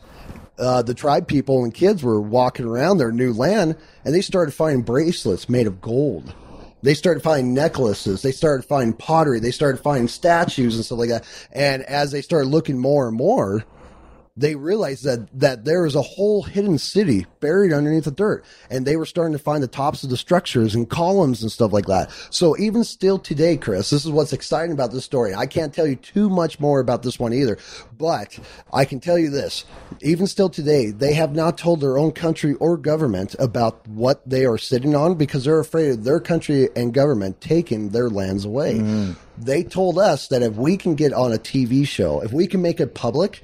Uh, 0.60 0.82
the 0.82 0.94
tribe 0.94 1.26
people 1.26 1.64
and 1.64 1.72
kids 1.72 2.02
were 2.02 2.20
walking 2.20 2.66
around 2.66 2.98
their 2.98 3.10
new 3.10 3.32
land 3.32 3.76
and 4.04 4.14
they 4.14 4.20
started 4.20 4.52
finding 4.52 4.82
bracelets 4.82 5.48
made 5.48 5.66
of 5.66 5.80
gold. 5.80 6.34
They 6.82 6.94
started 6.94 7.22
finding 7.22 7.54
necklaces. 7.54 8.22
They 8.22 8.32
started 8.32 8.64
finding 8.64 8.94
pottery. 8.94 9.40
They 9.40 9.50
started 9.50 9.82
finding 9.82 10.08
statues 10.08 10.76
and 10.76 10.84
stuff 10.84 10.98
like 10.98 11.10
that. 11.10 11.24
And 11.52 11.82
as 11.84 12.12
they 12.12 12.22
started 12.22 12.48
looking 12.48 12.78
more 12.78 13.08
and 13.08 13.16
more 13.16 13.64
they 14.36 14.54
realized 14.54 15.04
that 15.04 15.28
that 15.38 15.64
there 15.64 15.84
is 15.84 15.94
a 15.94 16.02
whole 16.02 16.42
hidden 16.42 16.78
city 16.78 17.26
buried 17.40 17.72
underneath 17.72 18.04
the 18.04 18.10
dirt. 18.10 18.44
And 18.70 18.86
they 18.86 18.96
were 18.96 19.06
starting 19.06 19.32
to 19.32 19.42
find 19.42 19.62
the 19.62 19.68
tops 19.68 20.04
of 20.04 20.10
the 20.10 20.16
structures 20.16 20.74
and 20.74 20.88
columns 20.88 21.42
and 21.42 21.50
stuff 21.50 21.72
like 21.72 21.86
that. 21.86 22.10
So 22.30 22.56
even 22.58 22.84
still 22.84 23.18
today 23.18 23.56
chris 23.56 23.90
this 23.90 24.04
is 24.04 24.10
what's 24.10 24.32
exciting 24.32 24.72
about 24.72 24.92
this 24.92 25.04
story. 25.04 25.34
I 25.34 25.46
can't 25.46 25.74
tell 25.74 25.86
you 25.86 25.96
too 25.96 26.30
much 26.30 26.60
more 26.60 26.80
about 26.80 27.02
this 27.02 27.18
one 27.18 27.32
either. 27.32 27.58
But 27.98 28.38
i 28.72 28.84
can 28.84 29.00
tell 29.00 29.18
you 29.18 29.30
this. 29.30 29.64
Even 30.00 30.26
still 30.26 30.48
today 30.48 30.90
they 30.90 31.12
have 31.14 31.34
not 31.34 31.58
told 31.58 31.80
their 31.80 31.98
own 31.98 32.12
country 32.12 32.54
or 32.54 32.76
government 32.76 33.34
about 33.38 33.86
what 33.88 34.28
they 34.28 34.46
are 34.46 34.58
sitting 34.58 34.94
on 34.94 35.16
because 35.16 35.44
they're 35.44 35.60
afraid 35.60 35.90
of 35.90 36.04
their 36.04 36.20
country 36.20 36.68
and 36.76 36.94
government 36.94 37.40
taking 37.40 37.90
their 37.90 38.08
lands 38.08 38.44
away. 38.44 38.78
Mm. 38.78 39.16
They 39.38 39.64
told 39.64 39.98
us 39.98 40.28
that 40.28 40.42
if 40.42 40.54
we 40.54 40.76
can 40.76 40.94
get 40.94 41.12
on 41.12 41.32
a 41.32 41.38
tv 41.38 41.86
show 41.86 42.20
if 42.20 42.32
we 42.32 42.46
can 42.46 42.60
make 42.60 42.78
it 42.78 42.94
public 42.94 43.42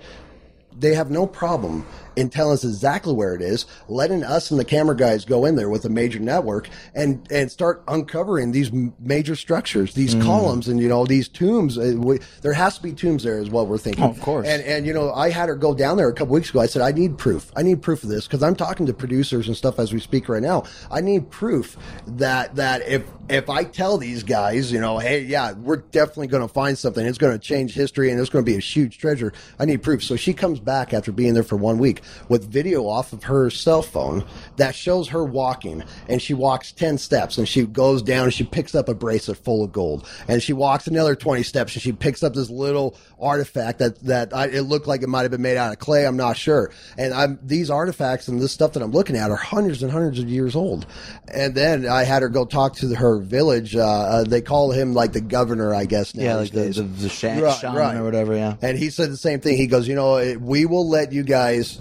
they 0.79 0.95
have 0.95 1.11
no 1.11 1.27
problem 1.27 1.87
in 2.17 2.31
telling 2.31 2.55
us 2.55 2.65
exactly 2.65 3.13
where 3.13 3.35
it 3.35 3.43
is, 3.43 3.67
letting 3.89 4.25
us 4.25 4.51
and 4.51 4.59
the 4.59 4.65
camera 4.65 4.97
guys 4.97 5.25
go 5.25 5.45
in 5.45 5.55
there 5.57 5.69
with 5.69 5.85
a 5.85 5.89
major 5.91 6.19
network 6.19 6.69
and 6.95 7.27
and 7.31 7.51
start 7.51 7.83
uncovering 7.89 8.53
these 8.53 8.71
major 8.99 9.37
structures, 9.37 9.95
these 9.95 10.15
Mm. 10.15 10.23
columns, 10.25 10.69
and 10.69 10.81
you 10.81 10.89
know 10.89 11.05
these 11.05 11.29
tombs. 11.29 11.77
Uh, 11.77 11.93
we, 11.97 12.19
there 12.43 12.53
has 12.55 12.77
to 12.79 12.83
be 12.83 12.93
tombs 12.93 13.23
there, 13.23 13.39
is 13.39 13.51
what 13.51 13.67
we're 13.69 13.77
thinking. 13.79 14.05
Oh, 14.05 14.09
of 14.09 14.21
course. 14.21 14.47
And 14.49 14.63
and 14.63 14.87
you 14.87 14.93
know, 14.95 15.13
I 15.13 15.31
had 15.31 15.49
her 15.49 15.55
go 15.57 15.75
down 15.75 15.97
there 15.97 16.09
a 16.09 16.13
couple 16.15 16.35
weeks 16.35 16.51
ago. 16.51 16.61
I 16.61 16.67
said, 16.67 16.83
I 16.83 16.93
need 16.93 17.19
proof. 17.19 17.53
I 17.57 17.63
need 17.63 17.83
proof 17.83 18.03
of 18.03 18.09
this 18.09 18.27
because 18.27 18.43
I'm 18.43 18.57
talking 18.57 18.87
to 18.87 18.95
producers 18.95 19.47
and 19.47 19.57
stuff 19.57 19.79
as 19.79 19.93
we 19.93 20.01
speak 20.01 20.29
right 20.29 20.43
now. 20.43 20.65
I 20.91 21.01
need 21.03 21.31
proof 21.31 21.77
that 22.07 22.57
that 22.57 22.87
if 22.89 23.03
if 23.29 23.51
I 23.51 23.65
tell 23.65 23.99
these 23.99 24.23
guys, 24.23 24.71
you 24.73 24.81
know, 24.81 24.99
hey, 24.99 25.21
yeah, 25.23 25.53
we're 25.53 25.79
definitely 25.79 26.29
going 26.29 26.47
to 26.47 26.53
find 26.53 26.79
something. 26.79 27.05
It's 27.05 27.19
going 27.19 27.33
to 27.33 27.39
change 27.39 27.75
history 27.75 28.11
and 28.11 28.21
it's 28.21 28.31
going 28.31 28.45
to 28.45 28.51
be 28.51 28.57
a 28.57 28.61
huge 28.61 28.99
treasure. 28.99 29.33
I 29.59 29.65
need 29.65 29.83
proof. 29.83 30.03
So 30.05 30.15
she 30.17 30.33
comes 30.33 30.61
back 30.61 30.95
after 30.95 31.11
being 31.13 31.35
there 31.35 31.43
for 31.43 31.57
one 31.57 31.79
week 31.79 32.03
with 32.29 32.45
video 32.51 32.87
off 32.87 33.13
of 33.13 33.25
her 33.25 33.51
cell 33.51 33.83
phone 33.83 34.25
that 34.57 34.75
shows 34.75 35.09
her 35.09 35.25
walking. 35.25 35.83
And 36.09 36.21
she 36.21 36.35
walks 36.35 36.73
10 36.73 36.99
steps 36.99 37.39
and 37.39 37.49
she 37.49 37.67
goes 37.67 38.03
down 38.03 38.25
and 38.25 38.35
she 38.35 38.45
picks 38.45 38.75
up 38.75 38.89
a 38.89 38.95
bracelet 38.95 39.39
full 39.39 39.65
of 39.65 39.73
gold. 39.73 40.09
And 40.29 40.43
she 40.43 40.53
walks 40.53 40.87
another 40.87 41.15
20 41.15 41.43
steps 41.43 41.75
and 41.75 41.83
she 41.83 41.93
picks 41.93 42.23
up 42.23 42.35
this 42.35 42.51
little 42.51 42.97
artifact 43.21 43.79
that, 43.79 43.99
that 44.01 44.35
I, 44.35 44.47
it 44.49 44.63
looked 44.63 44.87
like 44.87 45.03
it 45.03 45.09
might 45.09 45.23
have 45.23 45.31
been 45.31 45.43
made 45.43 45.57
out 45.57 45.73
of 45.73 45.79
clay. 45.79 46.07
I'm 46.07 46.17
not 46.17 46.37
sure. 46.37 46.71
And 46.99 47.15
I'm, 47.15 47.39
these 47.43 47.71
artifacts 47.71 48.29
and 48.29 48.41
this 48.41 48.53
stuff 48.53 48.75
that 48.75 48.83
I'm 48.83 48.91
looking 48.93 49.17
at 49.17 49.31
are 49.31 49.37
hundreds 49.37 49.83
and 49.83 49.91
hundreds 49.91 50.19
of 50.19 50.29
years 50.29 50.55
old. 50.55 50.87
And 51.29 51.55
then 51.55 51.87
I 51.87 52.05
had 52.05 52.23
her 52.23 52.29
go 52.29 52.45
talk 52.45 52.77
to 52.77 52.95
her 52.95 53.19
village. 53.19 53.75
Uh, 53.75 53.81
uh, 53.87 54.25
they 54.25 54.41
call 54.43 54.71
him 54.71 54.93
like 54.93 55.13
the 55.13 55.21
governor, 55.23 55.75
I 55.75 55.87
guess. 55.87 56.15
Now 56.15 56.23
Yeah, 56.25 56.35
like 56.37 56.51
the, 56.53 56.61
the, 56.69 56.83
the 56.83 57.09
Right, 57.43 57.57
shaman 57.57 57.77
right. 57.77 57.97
or 57.97 58.05
whatever. 58.05 58.35
Yeah. 58.37 58.57
And 58.61 58.77
he 58.79 58.91
said 58.91 59.11
the 59.11 59.17
same 59.17 59.41
thing. 59.41 59.57
He 59.57 59.67
goes, 59.67 59.89
you 59.89 59.95
know, 59.95 60.17
it- 60.17 60.41
we 60.41 60.67
will 60.67 60.89
let 60.89 61.13
you 61.13 61.23
guys 61.23 61.81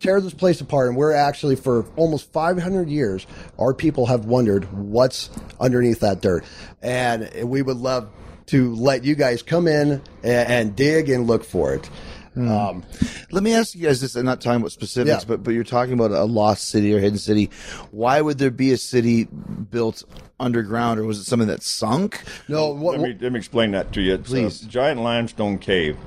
tear 0.00 0.20
this 0.20 0.34
place 0.34 0.60
apart. 0.60 0.88
And 0.88 0.96
we're 0.96 1.12
actually, 1.12 1.54
for 1.54 1.84
almost 1.94 2.32
500 2.32 2.88
years, 2.88 3.24
our 3.56 3.72
people 3.72 4.06
have 4.06 4.24
wondered 4.24 4.64
what's 4.72 5.30
underneath 5.60 6.00
that 6.00 6.20
dirt. 6.20 6.44
And 6.82 7.30
we 7.48 7.62
would 7.62 7.76
love 7.76 8.08
to 8.52 8.74
let 8.74 9.04
you 9.04 9.14
guys 9.14 9.42
come 9.42 9.66
in 9.66 9.92
and, 10.22 10.48
and 10.50 10.76
dig 10.76 11.08
and 11.10 11.26
look 11.26 11.42
for 11.44 11.74
it. 11.74 11.88
Um, 12.34 12.82
Let 13.30 13.42
me 13.42 13.52
ask 13.52 13.74
you 13.74 13.82
guys 13.86 14.00
this. 14.00 14.16
I'm 14.16 14.24
not 14.24 14.40
talking 14.40 14.60
about 14.60 14.72
specifics, 14.72 15.22
Yeah. 15.22 15.28
but 15.28 15.42
but 15.42 15.50
you're 15.52 15.64
talking 15.64 15.92
about 15.92 16.12
a 16.12 16.24
lost 16.24 16.68
city 16.70 16.94
or 16.94 16.98
hidden 16.98 17.18
city. 17.18 17.50
Why 17.90 18.22
would 18.22 18.38
there 18.38 18.50
be 18.50 18.72
a 18.72 18.78
city 18.78 19.24
built 19.24 20.02
underground, 20.40 20.98
or 20.98 21.04
was 21.04 21.18
it 21.18 21.24
something 21.24 21.48
that 21.48 21.62
sunk? 21.62 22.22
no, 22.48 22.70
what, 22.70 22.98
Let 22.98 23.08
me, 23.10 23.18
let 23.20 23.32
me 23.32 23.38
explain 23.38 23.72
that 23.72 23.92
to 23.92 24.00
you. 24.00 24.14
It's 24.14 24.30
Please. 24.30 24.62
a 24.62 24.66
giant 24.66 25.00
limestone 25.02 25.58
cave. 25.58 25.98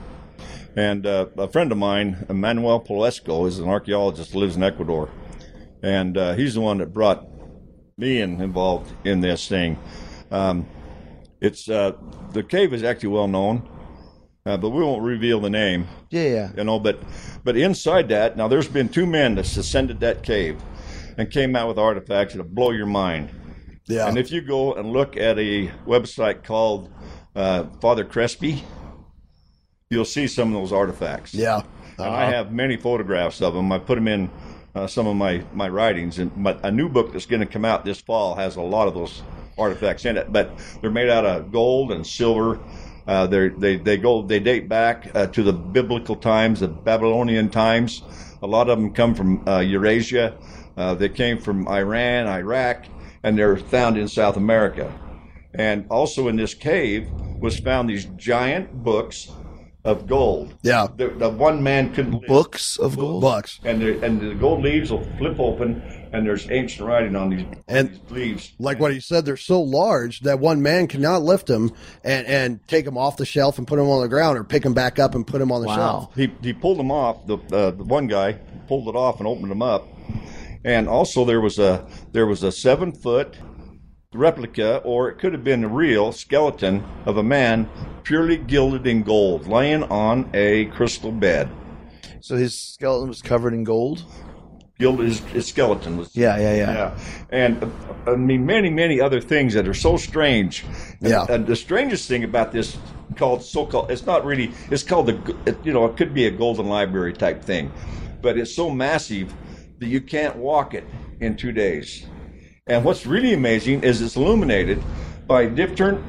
And 0.75 1.05
uh, 1.05 1.27
a 1.37 1.47
friend 1.47 1.71
of 1.71 1.77
mine, 1.77 2.25
Manuel 2.27 2.79
Polesco, 2.79 3.45
is 3.45 3.59
an 3.59 3.69
archaeologist 3.69 4.33
lives 4.33 4.55
in 4.55 4.63
Ecuador. 4.63 5.09
And 5.83 6.17
uh, 6.17 6.33
he's 6.33 6.55
the 6.55 6.61
one 6.61 6.79
that 6.79 6.91
brought 6.91 7.25
me 7.97 8.19
in, 8.19 8.41
involved 8.41 8.91
in 9.05 9.21
this 9.21 9.47
thing. 9.47 9.77
Um, 10.31 10.65
it's 11.41 11.69
uh, 11.69 11.93
The 12.31 12.43
cave 12.43 12.73
is 12.73 12.83
actually 12.83 13.09
well 13.09 13.27
known, 13.27 13.67
uh, 14.45 14.57
but 14.57 14.69
we 14.69 14.83
won't 14.83 15.03
reveal 15.03 15.39
the 15.39 15.49
name. 15.49 15.87
Yeah, 16.09 16.23
yeah. 16.23 16.51
You 16.57 16.63
know, 16.63 16.79
but 16.79 16.99
but 17.43 17.55
inside 17.57 18.09
that, 18.09 18.37
now 18.37 18.47
there's 18.47 18.67
been 18.67 18.89
two 18.89 19.05
men 19.05 19.35
that 19.35 19.45
ascended 19.57 19.99
that 20.01 20.23
cave 20.23 20.61
and 21.17 21.31
came 21.31 21.55
out 21.55 21.67
with 21.67 21.77
artifacts 21.77 22.33
that'll 22.33 22.49
blow 22.49 22.71
your 22.71 22.85
mind. 22.85 23.29
Yeah. 23.87 24.07
And 24.07 24.17
if 24.17 24.31
you 24.31 24.41
go 24.41 24.73
and 24.73 24.91
look 24.91 25.15
at 25.15 25.37
a 25.39 25.67
website 25.85 26.43
called 26.43 26.91
uh, 27.35 27.65
Father 27.81 28.03
Crespi, 28.03 28.63
you'll 29.89 30.05
see 30.05 30.27
some 30.27 30.53
of 30.53 30.61
those 30.61 30.73
artifacts. 30.73 31.33
Yeah. 31.33 31.61
And 31.97 32.07
I 32.07 32.25
have 32.25 32.51
many 32.51 32.75
photographs 32.77 33.41
of 33.41 33.53
them. 33.53 33.71
I 33.71 33.79
put 33.79 33.95
them 33.95 34.07
in 34.07 34.29
uh, 34.73 34.87
some 34.87 35.07
of 35.07 35.15
my, 35.15 35.43
my 35.53 35.69
writings. 35.69 36.19
And 36.19 36.35
my, 36.35 36.57
a 36.63 36.71
new 36.71 36.89
book 36.89 37.13
that's 37.13 37.25
going 37.25 37.39
to 37.39 37.45
come 37.45 37.63
out 37.63 37.85
this 37.85 38.01
fall 38.01 38.35
has 38.35 38.55
a 38.57 38.61
lot 38.61 38.87
of 38.87 38.93
those 38.93 39.21
artifacts 39.57 40.05
in 40.05 40.17
it. 40.17 40.31
But 40.31 40.51
they're 40.81 40.91
made 40.91 41.09
out 41.09 41.25
of 41.25 41.51
gold 41.51 41.91
and 41.91 42.05
silver. 42.05 42.59
Uh, 43.07 43.27
they 43.27 43.77
they 43.77 43.97
go 43.97 44.21
they 44.23 44.39
date 44.39 44.67
back 44.67 45.11
uh, 45.13 45.27
to 45.27 45.43
the 45.43 45.53
biblical 45.53 46.15
times, 46.15 46.59
the 46.59 46.67
Babylonian 46.67 47.49
times. 47.49 48.01
A 48.41 48.47
lot 48.47 48.69
of 48.69 48.79
them 48.79 48.93
come 48.93 49.13
from 49.15 49.47
uh, 49.47 49.59
Eurasia. 49.59 50.37
Uh, 50.77 50.93
they 50.93 51.09
came 51.09 51.37
from 51.37 51.67
Iran, 51.67 52.27
Iraq, 52.27 52.85
and 53.23 53.37
they're 53.37 53.57
found 53.57 53.97
in 53.97 54.07
South 54.07 54.37
America. 54.37 54.93
And 55.53 55.85
also 55.89 56.27
in 56.27 56.35
this 56.35 56.53
cave 56.53 57.09
was 57.39 57.59
found 57.59 57.89
these 57.89 58.05
giant 58.17 58.83
books 58.83 59.31
of 59.85 60.07
gold. 60.07 60.55
Yeah. 60.63 60.87
The, 60.97 61.09
the 61.09 61.29
one 61.29 61.63
man 61.63 61.93
couldn't. 61.93 62.27
Books 62.27 62.77
of 62.77 62.97
gold. 62.97 63.21
Bucks. 63.21 63.59
And 63.63 63.81
the, 63.81 64.03
and 64.03 64.19
the 64.19 64.35
gold 64.35 64.63
leaves 64.63 64.91
will 64.91 65.05
flip 65.17 65.39
open, 65.39 65.81
and 66.15 66.25
there's 66.25 66.49
ancient 66.49 66.87
writing 66.87 67.15
on 67.15 67.29
these, 67.29 67.45
And- 67.67 67.89
these 67.89 68.11
leaves. 68.11 68.51
Like 68.59 68.79
what 68.79 68.93
he 68.93 68.99
said, 68.99 69.25
they're 69.25 69.37
so 69.37 69.61
large 69.61 70.21
that 70.21 70.39
one 70.39 70.61
man 70.61 70.87
cannot 70.87 71.21
lift 71.23 71.47
them 71.47 71.71
and, 72.03 72.25
and 72.27 72.67
take 72.67 72.85
them 72.85 72.97
off 72.97 73.17
the 73.17 73.25
shelf 73.25 73.57
and 73.57 73.67
put 73.67 73.77
them 73.77 73.87
on 73.89 74.01
the 74.01 74.07
ground 74.07 74.37
or 74.37 74.43
pick 74.43 74.63
them 74.63 74.73
back 74.73 74.99
up 74.99 75.15
and 75.15 75.25
put 75.27 75.39
them 75.39 75.51
on 75.51 75.61
the 75.61 75.67
Wow. 75.67 75.75
shelf. 75.75 76.15
He, 76.15 76.31
he 76.41 76.53
pulled 76.53 76.77
them 76.79 76.91
off. 76.91 77.25
The, 77.27 77.37
uh, 77.37 77.71
the 77.71 77.83
one 77.83 78.07
guy 78.07 78.33
pulled 78.67 78.87
it 78.87 78.95
off 78.95 79.19
and 79.19 79.27
opened 79.27 79.51
them 79.51 79.61
up. 79.61 79.87
And 80.63 80.87
also 80.87 81.25
there 81.25 81.41
was 81.41 81.59
a 81.59 81.85
there 82.11 82.25
was 82.25 82.41
a 82.41 82.51
seven 82.51 82.91
foot 82.91 83.37
replica, 84.13 84.77
or 84.77 85.09
it 85.09 85.19
could 85.19 85.33
have 85.33 85.43
been 85.43 85.63
a 85.63 85.67
real 85.67 86.11
skeleton 86.11 86.83
of 87.05 87.17
a 87.17 87.23
man 87.23 87.69
purely 88.03 88.37
gilded 88.37 88.87
in 88.87 89.03
gold, 89.03 89.45
laying 89.47 89.83
on 89.83 90.29
a 90.33 90.65
crystal 90.65 91.11
bed. 91.11 91.49
So 92.21 92.35
his 92.35 92.57
skeleton 92.59 93.09
was 93.09 93.21
covered 93.21 93.53
in 93.53 93.63
gold. 93.63 94.03
Gilded 94.77 95.07
his, 95.07 95.19
his 95.19 95.47
skeleton 95.47 95.95
was 95.95 96.13
Yeah, 96.15 96.37
yeah, 96.37 96.53
yeah. 96.55 96.73
Yeah, 96.73 96.99
and 97.29 97.63
uh, 97.63 97.69
I 98.11 98.15
mean 98.17 98.45
many, 98.45 98.69
many 98.69 98.99
other 98.99 99.21
things 99.21 99.53
that 99.53 99.67
are 99.69 99.73
so 99.73 99.95
strange. 99.95 100.65
And, 100.99 101.09
Yeah. 101.09 101.25
and 101.29 101.47
the 101.47 101.55
strangest 101.55 102.09
thing 102.09 102.25
about 102.25 102.51
this 102.51 102.77
called 103.15 103.41
so-called 103.43 103.89
it's 103.91 104.05
not 104.05 104.25
really 104.25 104.51
it's 104.71 104.83
called 104.83 105.05
the 105.07 105.35
it, 105.45 105.57
you 105.63 105.71
know 105.71 105.85
it 105.85 105.95
could 105.95 106.13
be 106.13 106.25
a 106.25 106.31
golden 106.31 106.67
library 106.67 107.13
type 107.13 107.41
thing, 107.41 107.71
but 108.21 108.37
it's 108.37 108.53
so 108.53 108.69
massive 108.69 109.33
that 109.79 109.87
you 109.87 110.01
can't 110.01 110.35
walk 110.35 110.73
it 110.73 110.83
in 111.21 111.37
two 111.37 111.53
days. 111.53 112.05
And 112.67 112.83
what's 112.83 113.05
really 113.05 113.33
amazing 113.33 113.83
is 113.83 114.01
it's 114.01 114.17
illuminated 114.17 114.83
by 115.27 115.45
different 115.45 116.01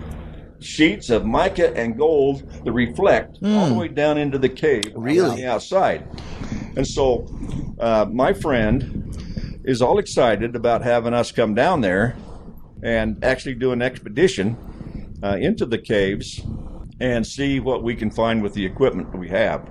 sheets 0.59 1.11
of 1.11 1.25
mica 1.25 1.77
and 1.77 1.97
gold 1.97 2.43
that 2.65 2.73
reflect 2.73 3.39
all 3.45 3.69
the 3.69 3.75
way 3.75 3.89
down 3.89 4.19
into 4.19 4.39
the 4.39 4.49
cave 4.49 4.91
Really? 4.97 5.29
on 5.31 5.37
the 5.37 5.47
outside. 5.47 6.09
And 6.77 6.87
so, 6.87 7.27
uh, 7.79 8.07
my 8.11 8.33
friend 8.33 9.61
is 9.65 9.83
all 9.83 9.99
excited 9.99 10.55
about 10.55 10.83
having 10.83 11.13
us 11.13 11.33
come 11.33 11.55
down 11.55 11.81
there 11.81 12.17
and 12.83 13.23
actually 13.25 13.55
do 13.55 13.73
an 13.73 13.83
expedition 13.83 14.57
uh, 15.23 15.37
into 15.41 15.67
the 15.67 15.79
caves 15.79 16.41
and 17.01 17.27
see 17.27 17.61
what 17.61 17.83
we 17.83 17.95
can 17.95 18.11
find 18.11 18.43
with 18.43 18.55
the 18.55 18.65
equipment 18.65 19.17
we 19.19 19.29
have. 19.29 19.69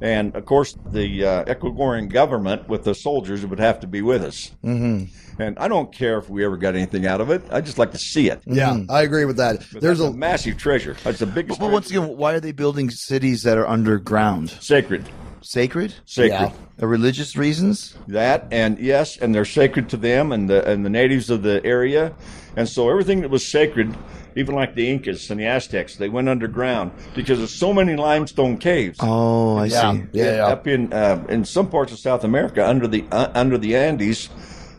And 0.00 0.34
of 0.34 0.44
course, 0.46 0.76
the 0.90 1.24
uh, 1.24 1.44
Ecuadorian 1.44 2.10
government 2.10 2.68
with 2.68 2.82
the 2.82 2.94
soldiers 2.94 3.46
would 3.46 3.60
have 3.60 3.80
to 3.80 3.86
be 3.86 4.02
with 4.02 4.22
us. 4.22 4.50
Mm-hmm. 4.64 5.40
And 5.40 5.58
I 5.58 5.68
don't 5.68 5.92
care 5.94 6.18
if 6.18 6.28
we 6.28 6.44
ever 6.44 6.56
got 6.56 6.74
anything 6.74 7.06
out 7.06 7.20
of 7.20 7.30
it. 7.30 7.42
I 7.50 7.60
just 7.60 7.78
like 7.78 7.92
to 7.92 7.98
see 7.98 8.28
it. 8.28 8.42
Yeah, 8.44 8.80
I 8.90 9.02
agree 9.02 9.24
with 9.24 9.36
that. 9.36 9.64
But 9.72 9.80
There's 9.80 10.00
a, 10.00 10.06
a 10.06 10.12
massive 10.12 10.58
treasure. 10.58 10.96
That's 11.04 11.20
the 11.20 11.26
biggest. 11.26 11.60
But 11.60 11.70
once 11.70 11.88
again, 11.88 12.16
why 12.16 12.34
are 12.34 12.40
they 12.40 12.52
building 12.52 12.90
cities 12.90 13.44
that 13.44 13.56
are 13.56 13.66
underground? 13.66 14.50
sacred, 14.50 15.08
Sacred? 15.42 15.94
sacred. 16.04 16.30
Yeah. 16.30 16.52
Are 16.84 16.88
religious 16.88 17.36
reasons? 17.36 17.94
That 18.08 18.48
and 18.50 18.78
yes, 18.78 19.16
and 19.16 19.34
they're 19.34 19.44
sacred 19.44 19.88
to 19.90 19.96
them 19.96 20.32
and 20.32 20.48
the 20.48 20.68
and 20.68 20.84
the 20.84 20.90
natives 20.90 21.30
of 21.30 21.42
the 21.42 21.64
area, 21.64 22.14
and 22.56 22.68
so 22.68 22.88
everything 22.88 23.20
that 23.22 23.30
was 23.30 23.46
sacred, 23.46 23.96
even 24.36 24.54
like 24.54 24.74
the 24.74 24.88
Incas 24.88 25.30
and 25.30 25.38
the 25.38 25.46
Aztecs, 25.46 25.96
they 25.96 26.08
went 26.08 26.28
underground 26.28 26.92
because 27.14 27.38
there's 27.38 27.54
so 27.54 27.72
many 27.72 27.96
limestone 27.96 28.56
caves. 28.58 28.98
Oh, 29.00 29.56
I 29.56 29.66
yeah, 29.66 29.92
see. 29.92 30.02
yeah, 30.12 30.36
yeah. 30.36 30.46
Up 30.46 30.66
in 30.66 30.92
uh, 30.92 31.24
in 31.28 31.44
some 31.44 31.68
parts 31.68 31.92
of 31.92 31.98
South 31.98 32.24
America, 32.24 32.66
under 32.66 32.86
the 32.88 33.04
uh, 33.12 33.30
under 33.34 33.58
the 33.58 33.76
Andes, 33.76 34.28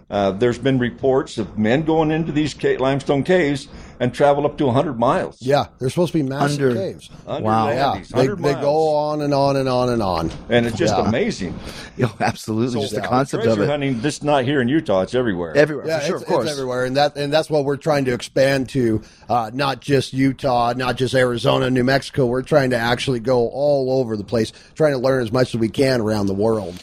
uh, 0.09 0.31
there's 0.31 0.59
been 0.59 0.79
reports 0.79 1.37
of 1.37 1.57
men 1.57 1.83
going 1.83 2.11
into 2.11 2.31
these 2.31 2.53
ca- 2.53 2.77
limestone 2.77 3.23
caves 3.23 3.67
and 4.03 4.13
travel 4.13 4.45
up 4.45 4.57
to 4.57 4.65
100 4.65 4.99
miles. 4.99 5.37
yeah, 5.39 5.67
they're 5.79 5.89
supposed 5.89 6.11
to 6.11 6.17
be 6.19 6.23
massive 6.27 6.61
Under- 6.61 6.75
caves. 6.75 7.09
Under 7.25 7.43
Wow. 7.43 7.67
the 7.67 7.73
Yeah, 7.75 7.93
they, 8.11 8.27
100 8.27 8.43
they 8.43 8.53
go 8.61 8.89
on 8.95 9.21
and 9.21 9.33
on 9.33 9.55
and 9.55 9.69
on 9.69 9.87
and 9.89 10.03
on. 10.03 10.29
and 10.49 10.65
it's 10.65 10.77
just 10.77 10.93
Yeah. 10.95 11.07
amazing. 11.07 11.57
Yo, 11.97 12.09
absolutely. 12.19 12.81
Just 12.81 12.95
the 12.95 13.01
concept 13.01 13.43
treasure 13.43 13.61
of 13.61 13.67
it. 13.67 13.71
hunting, 13.71 14.01
just 14.01 14.23
not 14.23 14.43
here 14.43 14.59
in 14.61 14.67
Utah, 14.67 15.01
it's 15.03 15.15
everywhere. 15.15 15.55
Everywhere, 15.55 15.87
Yeah, 15.87 15.99
for 15.99 16.05
sure, 16.05 16.15
it's, 16.17 16.23
of 16.23 16.27
course. 16.29 16.43
it's 16.49 16.51
everywhere, 16.51 16.83
and 16.85 16.97
that 16.97 17.15
and 17.15 17.31
that's 17.31 17.49
what 17.49 17.63
we're 17.63 17.77
trying 17.77 18.03
to 18.05 18.13
expand 18.13 18.67
to. 18.69 19.01
Uh, 19.29 19.49
not 19.53 19.79
just 19.79 20.11
Utah, 20.11 20.73
not 20.75 20.97
just 20.97 21.15
Arizona, 21.15 21.69
New 21.69 21.83
Mexico. 21.85 22.25
We're 22.25 22.41
trying 22.41 22.71
to 22.71 22.77
actually 22.77 23.21
go 23.21 23.47
all 23.47 23.99
over 23.99 24.17
the 24.17 24.23
place, 24.25 24.51
trying 24.75 24.91
to 24.91 24.97
learn 24.99 25.23
as 25.23 25.31
much 25.31 25.55
as 25.55 25.59
we 25.61 25.69
can 25.69 26.01
around 26.01 26.25
the 26.27 26.33
world. 26.33 26.75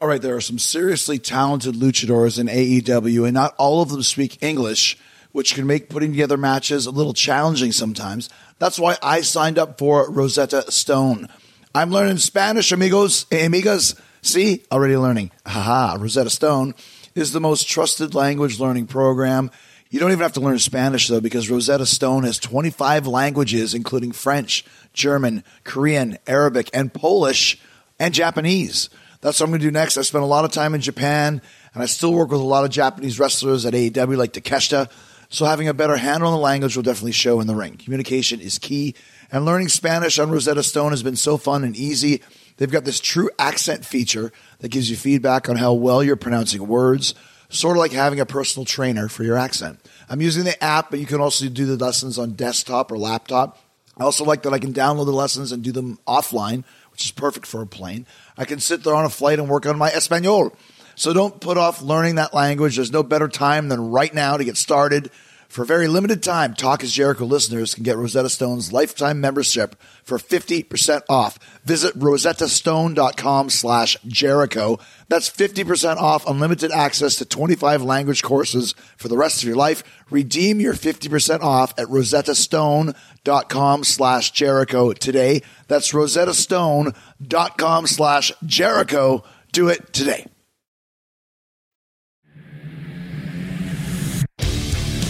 All 0.00 0.06
right, 0.08 0.20
there 0.20 0.36
are 0.36 0.40
some 0.42 0.58
seriously 0.58 1.18
talented 1.18 1.74
luchadors 1.74 2.38
in 2.38 2.48
AEW, 2.48 3.24
and 3.24 3.32
not 3.34 3.54
all 3.58 3.80
of 3.80 3.88
them 3.88 4.02
speak 4.02 4.36
English, 4.42 4.98
which 5.36 5.54
can 5.54 5.66
make 5.66 5.90
putting 5.90 6.12
together 6.12 6.38
matches 6.38 6.86
a 6.86 6.90
little 6.90 7.12
challenging 7.12 7.70
sometimes. 7.70 8.30
That's 8.58 8.78
why 8.78 8.96
I 9.02 9.20
signed 9.20 9.58
up 9.58 9.76
for 9.76 10.10
Rosetta 10.10 10.72
Stone. 10.72 11.28
I'm 11.74 11.90
learning 11.90 12.16
Spanish, 12.16 12.72
amigos, 12.72 13.26
amigas. 13.26 14.00
See, 14.22 14.64
already 14.72 14.96
learning. 14.96 15.32
Haha, 15.44 15.98
Rosetta 16.00 16.30
Stone 16.30 16.74
is 17.14 17.32
the 17.32 17.40
most 17.40 17.68
trusted 17.68 18.14
language 18.14 18.58
learning 18.58 18.86
program. 18.86 19.50
You 19.90 20.00
don't 20.00 20.10
even 20.10 20.22
have 20.22 20.32
to 20.32 20.40
learn 20.40 20.58
Spanish 20.58 21.06
though, 21.06 21.20
because 21.20 21.50
Rosetta 21.50 21.84
Stone 21.84 22.22
has 22.22 22.38
25 22.38 23.06
languages, 23.06 23.74
including 23.74 24.12
French, 24.12 24.64
German, 24.94 25.44
Korean, 25.64 26.16
Arabic, 26.26 26.70
and 26.72 26.94
Polish, 26.94 27.60
and 28.00 28.14
Japanese. 28.14 28.88
That's 29.20 29.38
what 29.38 29.48
I'm 29.48 29.50
going 29.50 29.60
to 29.60 29.66
do 29.66 29.70
next. 29.70 29.98
I 29.98 30.02
spent 30.02 30.24
a 30.24 30.26
lot 30.26 30.46
of 30.46 30.52
time 30.52 30.74
in 30.74 30.80
Japan, 30.80 31.42
and 31.74 31.82
I 31.82 31.86
still 31.86 32.14
work 32.14 32.30
with 32.30 32.40
a 32.40 32.44
lot 32.44 32.64
of 32.64 32.70
Japanese 32.70 33.18
wrestlers 33.18 33.66
at 33.66 33.74
AEW, 33.74 34.16
like 34.16 34.32
Takeshita. 34.32 34.90
So 35.28 35.44
having 35.44 35.68
a 35.68 35.74
better 35.74 35.96
handle 35.96 36.28
on 36.28 36.34
the 36.34 36.40
language 36.40 36.76
will 36.76 36.82
definitely 36.82 37.12
show 37.12 37.40
in 37.40 37.46
the 37.46 37.54
ring. 37.54 37.76
Communication 37.76 38.40
is 38.40 38.58
key, 38.58 38.94
and 39.32 39.44
learning 39.44 39.68
Spanish 39.68 40.18
on 40.18 40.30
Rosetta 40.30 40.62
Stone 40.62 40.92
has 40.92 41.02
been 41.02 41.16
so 41.16 41.36
fun 41.36 41.64
and 41.64 41.76
easy. 41.76 42.22
They've 42.56 42.70
got 42.70 42.84
this 42.84 43.00
true 43.00 43.30
accent 43.38 43.84
feature 43.84 44.32
that 44.60 44.68
gives 44.68 44.88
you 44.88 44.96
feedback 44.96 45.48
on 45.48 45.56
how 45.56 45.74
well 45.74 46.02
you're 46.02 46.16
pronouncing 46.16 46.66
words, 46.66 47.14
sort 47.48 47.76
of 47.76 47.80
like 47.80 47.92
having 47.92 48.20
a 48.20 48.26
personal 48.26 48.64
trainer 48.64 49.08
for 49.08 49.24
your 49.24 49.36
accent. 49.36 49.80
I'm 50.08 50.20
using 50.20 50.44
the 50.44 50.62
app, 50.62 50.90
but 50.90 51.00
you 51.00 51.06
can 51.06 51.20
also 51.20 51.48
do 51.48 51.66
the 51.66 51.84
lessons 51.84 52.18
on 52.18 52.32
desktop 52.32 52.92
or 52.92 52.98
laptop. 52.98 53.58
I 53.98 54.04
also 54.04 54.24
like 54.24 54.42
that 54.42 54.52
I 54.52 54.58
can 54.58 54.72
download 54.72 55.06
the 55.06 55.12
lessons 55.12 55.52
and 55.52 55.62
do 55.62 55.72
them 55.72 55.98
offline, 56.06 56.64
which 56.92 57.04
is 57.04 57.10
perfect 57.10 57.46
for 57.46 57.62
a 57.62 57.66
plane. 57.66 58.06
I 58.36 58.44
can 58.44 58.60
sit 58.60 58.84
there 58.84 58.94
on 58.94 59.04
a 59.04 59.10
flight 59.10 59.38
and 59.38 59.48
work 59.48 59.66
on 59.66 59.78
my 59.78 59.88
Espanol. 59.88 60.54
So 60.96 61.12
don't 61.12 61.40
put 61.40 61.58
off 61.58 61.82
learning 61.82 62.16
that 62.16 62.34
language. 62.34 62.76
There's 62.76 62.90
no 62.90 63.02
better 63.02 63.28
time 63.28 63.68
than 63.68 63.90
right 63.90 64.12
now 64.12 64.36
to 64.36 64.44
get 64.44 64.56
started. 64.56 65.10
For 65.48 65.62
a 65.62 65.66
very 65.66 65.86
limited 65.88 66.22
time, 66.22 66.54
Talk 66.54 66.82
is 66.82 66.92
Jericho 66.92 67.24
listeners 67.24 67.74
can 67.74 67.84
get 67.84 67.96
Rosetta 67.96 68.28
Stone's 68.28 68.72
lifetime 68.72 69.20
membership 69.20 69.80
for 70.02 70.18
50% 70.18 71.02
off. 71.08 71.38
Visit 71.64 71.96
rosettastone.com 71.98 73.50
slash 73.50 73.96
Jericho. 74.06 74.78
That's 75.08 75.30
50% 75.30 75.96
off 75.98 76.26
unlimited 76.26 76.72
access 76.72 77.16
to 77.16 77.24
25 77.24 77.82
language 77.82 78.22
courses 78.22 78.74
for 78.96 79.08
the 79.08 79.16
rest 79.16 79.42
of 79.42 79.46
your 79.46 79.56
life. 79.56 79.84
Redeem 80.10 80.60
your 80.60 80.74
50% 80.74 81.40
off 81.42 81.72
at 81.78 81.86
rosettastone.com 81.86 83.84
slash 83.84 84.30
Jericho 84.32 84.92
today. 84.92 85.42
That's 85.68 85.92
rosettastone.com 85.92 87.86
slash 87.86 88.32
Jericho. 88.44 89.24
Do 89.52 89.68
it 89.68 89.92
today. 89.92 90.26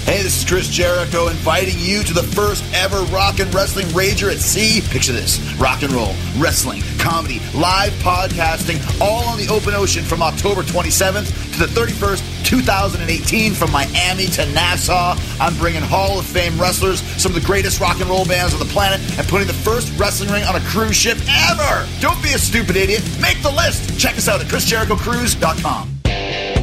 Hey, 0.07 0.22
this 0.22 0.38
is 0.38 0.48
Chris 0.48 0.68
Jericho 0.68 1.26
inviting 1.26 1.80
you 1.80 2.04
to 2.04 2.14
the 2.14 2.22
first 2.22 2.62
ever 2.72 2.98
rock 3.12 3.40
and 3.40 3.52
wrestling 3.52 3.86
rager 3.86 4.30
at 4.30 4.38
sea. 4.38 4.80
Picture 4.80 5.12
this 5.12 5.40
rock 5.54 5.82
and 5.82 5.92
roll, 5.92 6.14
wrestling, 6.36 6.80
comedy, 6.96 7.40
live 7.52 7.92
podcasting, 7.94 8.78
all 9.00 9.24
on 9.24 9.36
the 9.36 9.48
open 9.48 9.74
ocean 9.74 10.04
from 10.04 10.22
October 10.22 10.62
27th 10.62 11.54
to 11.54 11.59
the 11.59 11.66
31st, 11.66 12.44
2018, 12.44 13.52
from 13.52 13.72
Miami 13.72 14.26
to 14.26 14.46
Nassau. 14.52 15.16
I'm 15.40 15.57
bringing 15.57 15.82
Hall 15.82 16.20
of 16.20 16.24
Fame 16.24 16.57
wrestlers, 16.57 17.02
some 17.20 17.34
of 17.34 17.40
the 17.40 17.44
greatest 17.44 17.80
rock 17.80 18.00
and 18.00 18.09
roll 18.09 18.24
bands 18.24 18.54
on 18.54 18.61
the 18.61 18.66
planet, 18.66 19.00
and 19.18 19.26
putting 19.26 19.48
the 19.48 19.54
first 19.54 19.92
wrestling 19.98 20.30
ring 20.30 20.44
on 20.44 20.54
a 20.54 20.61
cruise 20.61 20.94
ship 20.94 21.18
ever. 21.50 21.84
Don't 21.98 22.22
be 22.22 22.32
a 22.32 22.38
stupid 22.38 22.76
idiot. 22.76 23.02
Make 23.20 23.42
the 23.42 23.50
list. 23.50 23.98
Check 23.98 24.16
us 24.16 24.28
out 24.28 24.40
at 24.40 24.46
ChrisJerichoCruise.com. 24.46 26.55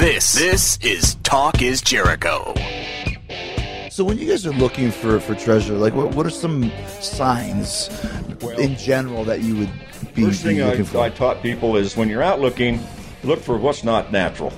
This 0.00 0.32
this 0.32 0.78
is 0.78 1.16
Talk 1.16 1.60
is 1.60 1.82
Jericho. 1.82 2.54
So 3.90 4.02
when 4.02 4.16
you 4.16 4.26
guys 4.26 4.46
are 4.46 4.52
looking 4.52 4.90
for, 4.90 5.20
for 5.20 5.34
treasure, 5.34 5.74
like 5.74 5.92
what, 5.92 6.14
what 6.14 6.24
are 6.24 6.30
some 6.30 6.72
signs 7.02 7.90
in 8.56 8.76
general 8.76 9.24
that 9.24 9.42
you 9.42 9.56
would 9.56 9.72
be, 10.14 10.24
First 10.24 10.42
be 10.42 10.54
thing 10.54 10.62
I, 10.62 10.82
for? 10.84 11.00
I 11.00 11.10
taught 11.10 11.42
people 11.42 11.76
is 11.76 11.98
when 11.98 12.08
you're 12.08 12.22
out 12.22 12.40
looking, 12.40 12.82
look 13.24 13.40
for 13.40 13.58
what's 13.58 13.84
not 13.84 14.10
natural. 14.10 14.54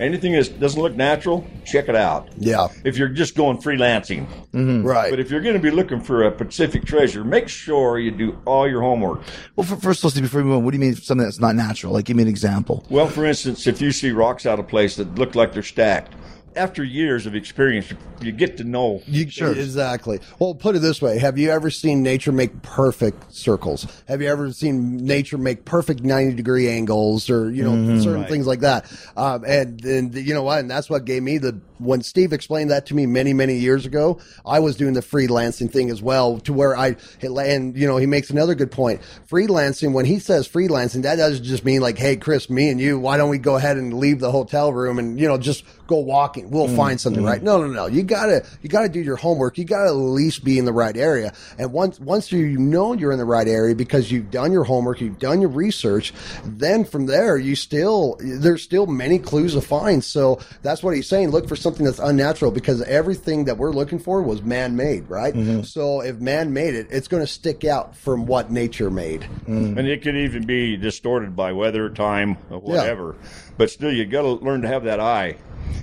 Anything 0.00 0.32
that 0.32 0.60
doesn't 0.60 0.80
look 0.80 0.94
natural, 0.94 1.46
check 1.64 1.88
it 1.88 1.96
out. 1.96 2.28
Yeah. 2.38 2.68
If 2.84 2.96
you're 2.96 3.08
just 3.08 3.34
going 3.34 3.58
freelancing, 3.58 4.26
mm-hmm. 4.52 4.84
Right. 4.84 5.10
but 5.10 5.18
if 5.18 5.30
you're 5.30 5.40
going 5.40 5.56
to 5.56 5.60
be 5.60 5.70
looking 5.70 6.00
for 6.00 6.24
a 6.24 6.30
Pacific 6.30 6.84
treasure, 6.84 7.24
make 7.24 7.48
sure 7.48 7.98
you 7.98 8.10
do 8.10 8.38
all 8.44 8.68
your 8.68 8.80
homework. 8.80 9.22
well, 9.56 9.66
for, 9.66 9.76
first, 9.76 10.04
let's 10.04 10.14
see, 10.14 10.22
before 10.22 10.40
we 10.40 10.48
move 10.48 10.58
on, 10.58 10.64
what 10.64 10.70
do 10.70 10.76
you 10.76 10.80
mean 10.80 10.94
something 10.94 11.24
that's 11.24 11.40
not 11.40 11.56
natural? 11.56 11.92
Like, 11.92 12.04
give 12.04 12.16
me 12.16 12.22
an 12.22 12.28
example. 12.28 12.86
Well, 12.90 13.08
for 13.08 13.24
instance, 13.24 13.66
if 13.66 13.80
you 13.80 13.90
see 13.92 14.10
rocks 14.10 14.46
out 14.46 14.58
of 14.58 14.68
place 14.68 14.96
that 14.96 15.14
look 15.16 15.34
like 15.34 15.52
they're 15.52 15.62
stacked, 15.62 16.14
after 16.56 16.82
years 16.82 17.26
of 17.26 17.34
experience, 17.34 17.92
you 18.20 18.32
get 18.32 18.56
to 18.56 18.64
know. 18.64 19.02
You, 19.06 19.28
sure. 19.30 19.52
Exactly. 19.52 20.20
Well, 20.38 20.54
put 20.54 20.76
it 20.76 20.80
this 20.80 21.00
way. 21.00 21.18
Have 21.18 21.38
you 21.38 21.50
ever 21.50 21.70
seen 21.70 22.02
nature 22.02 22.32
make 22.32 22.62
perfect 22.62 23.32
circles? 23.32 23.86
Have 24.08 24.20
you 24.20 24.28
ever 24.28 24.52
seen 24.52 24.96
nature 24.98 25.38
make 25.38 25.64
perfect 25.64 26.02
90 26.02 26.34
degree 26.34 26.68
angles 26.68 27.30
or, 27.30 27.50
you 27.50 27.62
know, 27.62 28.00
certain 28.00 28.26
things 28.26 28.46
like 28.46 28.60
that? 28.60 28.90
Um, 29.16 29.44
and, 29.46 29.84
and 29.84 30.14
you 30.14 30.34
know 30.34 30.42
what? 30.42 30.60
And 30.60 30.70
that's 30.70 30.90
what 30.90 31.04
gave 31.04 31.22
me 31.22 31.38
the, 31.38 31.60
when 31.78 32.02
Steve 32.02 32.32
explained 32.32 32.70
that 32.70 32.86
to 32.86 32.94
me 32.94 33.06
many, 33.06 33.32
many 33.32 33.56
years 33.56 33.86
ago, 33.86 34.20
I 34.44 34.58
was 34.58 34.76
doing 34.76 34.94
the 34.94 35.00
freelancing 35.00 35.70
thing 35.70 35.90
as 35.90 36.02
well 36.02 36.40
to 36.40 36.52
where 36.52 36.76
I, 36.76 36.96
and, 37.22 37.76
you 37.76 37.86
know, 37.86 37.98
he 37.98 38.06
makes 38.06 38.30
another 38.30 38.56
good 38.56 38.72
point. 38.72 39.00
Freelancing, 39.30 39.92
when 39.92 40.04
he 40.04 40.18
says 40.18 40.48
freelancing, 40.48 41.02
that 41.02 41.16
doesn't 41.16 41.44
just 41.44 41.64
mean 41.64 41.80
like, 41.80 41.98
hey, 41.98 42.16
Chris, 42.16 42.50
me 42.50 42.68
and 42.68 42.80
you, 42.80 42.98
why 42.98 43.16
don't 43.16 43.30
we 43.30 43.38
go 43.38 43.56
ahead 43.56 43.76
and 43.76 43.94
leave 43.94 44.18
the 44.18 44.32
hotel 44.32 44.72
room 44.72 44.98
and, 44.98 45.20
you 45.20 45.28
know, 45.28 45.38
just 45.38 45.64
go 45.86 45.98
walking? 46.44 46.50
We'll 46.58 46.76
find 46.76 46.98
mm, 46.98 47.00
something, 47.00 47.22
mm. 47.22 47.26
right? 47.26 47.42
No, 47.42 47.60
no, 47.60 47.66
no. 47.68 47.86
You 47.86 48.02
gotta, 48.02 48.44
you 48.62 48.68
gotta 48.68 48.88
do 48.88 49.00
your 49.00 49.16
homework. 49.16 49.58
You 49.58 49.64
gotta 49.64 49.90
at 49.90 49.96
least 49.96 50.44
be 50.44 50.58
in 50.58 50.64
the 50.64 50.72
right 50.72 50.96
area. 50.96 51.32
And 51.58 51.72
once, 51.72 52.00
once 52.00 52.32
you 52.32 52.58
know 52.58 52.92
you're 52.92 53.12
in 53.12 53.18
the 53.18 53.24
right 53.24 53.48
area 53.48 53.74
because 53.74 54.10
you've 54.10 54.30
done 54.30 54.52
your 54.52 54.64
homework, 54.64 55.00
you've 55.00 55.18
done 55.18 55.40
your 55.40 55.50
research, 55.50 56.12
then 56.44 56.84
from 56.84 57.06
there, 57.06 57.36
you 57.36 57.56
still, 57.56 58.16
there's 58.20 58.62
still 58.62 58.86
many 58.86 59.18
clues 59.18 59.54
to 59.54 59.60
find. 59.60 60.02
So 60.02 60.40
that's 60.62 60.82
what 60.82 60.94
he's 60.94 61.08
saying. 61.08 61.30
Look 61.30 61.48
for 61.48 61.56
something 61.56 61.84
that's 61.84 61.98
unnatural 61.98 62.50
because 62.50 62.82
everything 62.82 63.44
that 63.44 63.58
we're 63.58 63.72
looking 63.72 63.98
for 63.98 64.22
was 64.22 64.42
man 64.42 64.76
made, 64.76 65.08
right? 65.08 65.34
Mm-hmm. 65.34 65.62
So 65.62 66.00
if 66.00 66.20
man 66.20 66.52
made 66.52 66.74
it, 66.74 66.88
it's 66.90 67.08
going 67.08 67.22
to 67.22 67.26
stick 67.26 67.64
out 67.64 67.96
from 67.96 68.26
what 68.26 68.50
nature 68.50 68.90
made. 68.90 69.22
Mm. 69.46 69.78
And 69.78 69.88
it 69.88 70.02
could 70.02 70.16
even 70.16 70.46
be 70.46 70.76
distorted 70.76 71.34
by 71.36 71.52
weather, 71.52 71.88
time, 71.90 72.36
or 72.50 72.58
whatever. 72.58 73.16
But 73.56 73.70
still, 73.70 73.92
you 73.92 74.04
got 74.06 74.22
to 74.22 74.32
learn 74.32 74.62
to 74.62 74.68
have 74.68 74.84
that 74.84 75.00
eye. 75.00 75.36